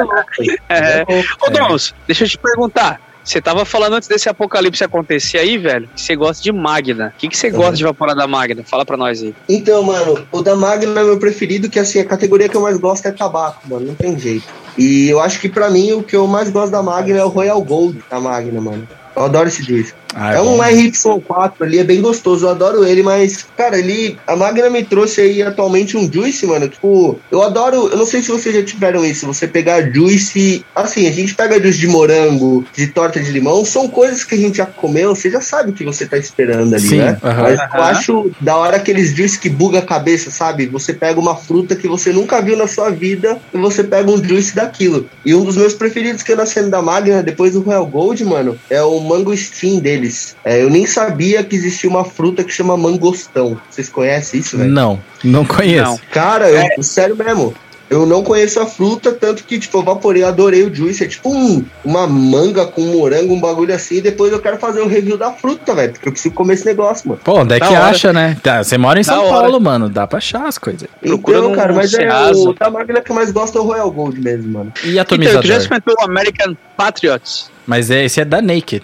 É. 0.68 1.00
É. 1.00 1.24
Ô, 1.46 1.50
Dons, 1.50 1.94
deixa 2.06 2.24
eu 2.24 2.28
te 2.28 2.38
perguntar. 2.38 3.00
Você 3.28 3.42
tava 3.42 3.66
falando 3.66 3.92
antes 3.92 4.08
desse 4.08 4.26
apocalipse 4.26 4.82
acontecer 4.82 5.36
aí, 5.36 5.58
velho, 5.58 5.86
que 5.94 6.00
você 6.00 6.16
gosta 6.16 6.42
de 6.42 6.50
Magna. 6.50 7.12
O 7.14 7.18
que, 7.18 7.28
que 7.28 7.36
você 7.36 7.50
gosta 7.50 7.76
de 7.76 7.84
vaporar 7.84 8.16
da 8.16 8.26
Magna? 8.26 8.64
Fala 8.64 8.86
pra 8.86 8.96
nós 8.96 9.22
aí. 9.22 9.34
Então, 9.46 9.82
mano, 9.82 10.26
o 10.32 10.40
da 10.40 10.56
Magna 10.56 10.98
é 10.98 11.04
meu 11.04 11.18
preferido, 11.18 11.68
que 11.68 11.78
assim, 11.78 12.00
a 12.00 12.06
categoria 12.06 12.48
que 12.48 12.56
eu 12.56 12.62
mais 12.62 12.78
gosto 12.78 13.04
é 13.04 13.12
tabaco, 13.12 13.68
mano. 13.68 13.88
Não 13.88 13.94
tem 13.94 14.18
jeito. 14.18 14.46
E 14.78 15.10
eu 15.10 15.20
acho 15.20 15.38
que 15.40 15.48
pra 15.50 15.68
mim 15.68 15.92
o 15.92 16.02
que 16.02 16.16
eu 16.16 16.26
mais 16.26 16.48
gosto 16.48 16.72
da 16.72 16.82
Magna 16.82 17.18
é 17.18 17.24
o 17.24 17.28
Royal 17.28 17.60
Gold 17.60 18.02
da 18.08 18.18
Magna, 18.18 18.62
mano. 18.62 18.88
Eu 19.18 19.24
adoro 19.24 19.48
esse 19.48 19.62
juice. 19.62 19.92
Ah, 20.14 20.34
É, 20.34 20.40
um 20.40 20.56
bom. 20.56 20.62
RY4 20.62 21.52
ali, 21.60 21.78
é 21.78 21.84
bem 21.84 22.00
gostoso, 22.00 22.46
eu 22.46 22.50
adoro 22.50 22.84
ele, 22.84 23.02
mas, 23.02 23.46
cara, 23.56 23.78
ele. 23.78 24.16
A 24.26 24.34
Magna 24.34 24.70
me 24.70 24.82
trouxe 24.82 25.20
aí 25.20 25.42
atualmente 25.42 25.96
um 25.96 26.10
Juice, 26.10 26.46
mano. 26.46 26.68
Tipo, 26.68 27.18
eu 27.30 27.42
adoro. 27.42 27.88
Eu 27.88 27.96
não 27.96 28.06
sei 28.06 28.22
se 28.22 28.30
vocês 28.30 28.54
já 28.54 28.62
tiveram 28.64 29.04
isso. 29.04 29.26
Você 29.26 29.46
pegar 29.46 29.92
Juice. 29.92 30.64
Assim, 30.74 31.06
a 31.06 31.12
gente 31.12 31.34
pega 31.34 31.60
Juice 31.60 31.78
de 31.78 31.86
morango, 31.88 32.64
de 32.74 32.86
torta 32.86 33.20
de 33.20 33.30
limão, 33.30 33.64
são 33.64 33.88
coisas 33.88 34.24
que 34.24 34.34
a 34.34 34.38
gente 34.38 34.58
já 34.58 34.66
comeu, 34.66 35.14
você 35.14 35.30
já 35.30 35.40
sabe 35.40 35.70
o 35.70 35.72
que 35.72 35.84
você 35.84 36.06
tá 36.06 36.16
esperando 36.16 36.74
ali, 36.74 36.88
Sim, 36.88 36.98
né? 36.98 37.18
aham. 37.22 37.42
Mas 37.42 37.58
eu 37.74 37.82
acho 37.82 38.30
da 38.40 38.56
hora 38.56 38.76
aqueles 38.76 39.14
Juice 39.14 39.38
que 39.38 39.48
buga 39.48 39.80
a 39.80 39.82
cabeça, 39.82 40.30
sabe? 40.30 40.66
Você 40.66 40.94
pega 40.94 41.20
uma 41.20 41.36
fruta 41.36 41.76
que 41.76 41.86
você 41.88 42.12
nunca 42.12 42.40
viu 42.40 42.56
na 42.56 42.66
sua 42.66 42.90
vida 42.90 43.38
e 43.52 43.58
você 43.58 43.84
pega 43.84 44.10
um 44.10 44.22
Juice 44.22 44.54
daquilo. 44.54 45.06
E 45.24 45.34
um 45.34 45.44
dos 45.44 45.56
meus 45.56 45.74
preferidos 45.74 46.22
que 46.22 46.32
eu 46.32 46.36
nascendo 46.36 46.70
da 46.70 46.80
Magna, 46.80 47.22
depois 47.22 47.52
do 47.52 47.60
Royal 47.60 47.86
Gold, 47.86 48.24
mano, 48.24 48.58
é 48.70 48.82
o 48.82 49.00
Mango 49.08 49.36
Steam 49.36 49.78
deles. 49.80 50.36
É, 50.44 50.62
eu 50.62 50.70
nem 50.70 50.86
sabia 50.86 51.42
que 51.42 51.56
existia 51.56 51.88
uma 51.88 52.04
fruta 52.04 52.44
que 52.44 52.52
chama 52.52 52.76
mangostão. 52.76 53.58
Vocês 53.70 53.88
conhecem 53.88 54.40
isso, 54.40 54.56
velho? 54.58 54.70
Não, 54.70 55.00
não 55.24 55.44
conheço. 55.44 55.82
Não. 55.90 56.00
Cara, 56.12 56.50
eu, 56.50 56.82
sério 56.82 57.16
mesmo. 57.16 57.54
Eu 57.90 58.04
não 58.04 58.22
conheço 58.22 58.60
a 58.60 58.66
fruta, 58.66 59.10
tanto 59.12 59.42
que, 59.44 59.58
tipo, 59.58 59.78
eu 59.78 59.82
vaporei, 59.82 60.22
eu 60.22 60.28
adorei 60.28 60.62
o 60.62 60.74
juice. 60.74 61.02
É 61.04 61.06
tipo 61.08 61.34
um, 61.34 61.64
uma 61.82 62.06
manga 62.06 62.66
com 62.66 62.82
morango, 62.82 63.32
um 63.32 63.40
bagulho 63.40 63.74
assim. 63.74 63.94
E 63.96 64.00
depois 64.02 64.30
eu 64.30 64.38
quero 64.40 64.58
fazer 64.58 64.82
um 64.82 64.86
review 64.86 65.16
da 65.16 65.32
fruta, 65.32 65.74
velho. 65.74 65.92
Porque 65.94 66.06
eu 66.06 66.12
preciso 66.12 66.34
comer 66.34 66.52
esse 66.52 66.66
negócio, 66.66 67.08
mano. 67.08 67.18
Pô, 67.24 67.38
onde 67.40 67.54
é 67.54 67.58
Da 67.58 67.66
que 67.66 67.72
hora. 67.72 67.86
acha, 67.86 68.12
né? 68.12 68.36
Tá, 68.42 68.62
você 68.62 68.76
mora 68.76 69.00
em 69.00 69.02
Da 69.02 69.14
São 69.14 69.24
hora. 69.24 69.40
Paulo, 69.40 69.58
mano. 69.58 69.88
Dá 69.88 70.06
pra 70.06 70.18
achar 70.18 70.46
as 70.46 70.58
coisas. 70.58 70.86
Procura 71.00 71.38
então, 71.38 71.54
cara, 71.54 71.72
mas 71.72 71.94
é 71.94 71.96
Ceasa. 71.96 72.38
o 72.38 72.52
da 72.52 72.68
máquina 72.68 73.00
que 73.00 73.10
eu 73.10 73.16
mais 73.16 73.30
gosto 73.30 73.56
é 73.56 73.60
o 73.62 73.64
Royal 73.64 73.90
Gold 73.90 74.20
mesmo, 74.20 74.52
mano. 74.52 74.72
E 74.84 74.90
Então, 74.90 75.00
atomizador? 75.00 75.40
tu 75.40 75.48
já 75.48 75.56
experimentou 75.56 75.94
o 75.98 76.04
American 76.04 76.54
Patriots? 76.76 77.50
Mas 77.66 77.90
é, 77.90 78.04
esse 78.04 78.20
é 78.20 78.24
da 78.26 78.42
Naked. 78.42 78.82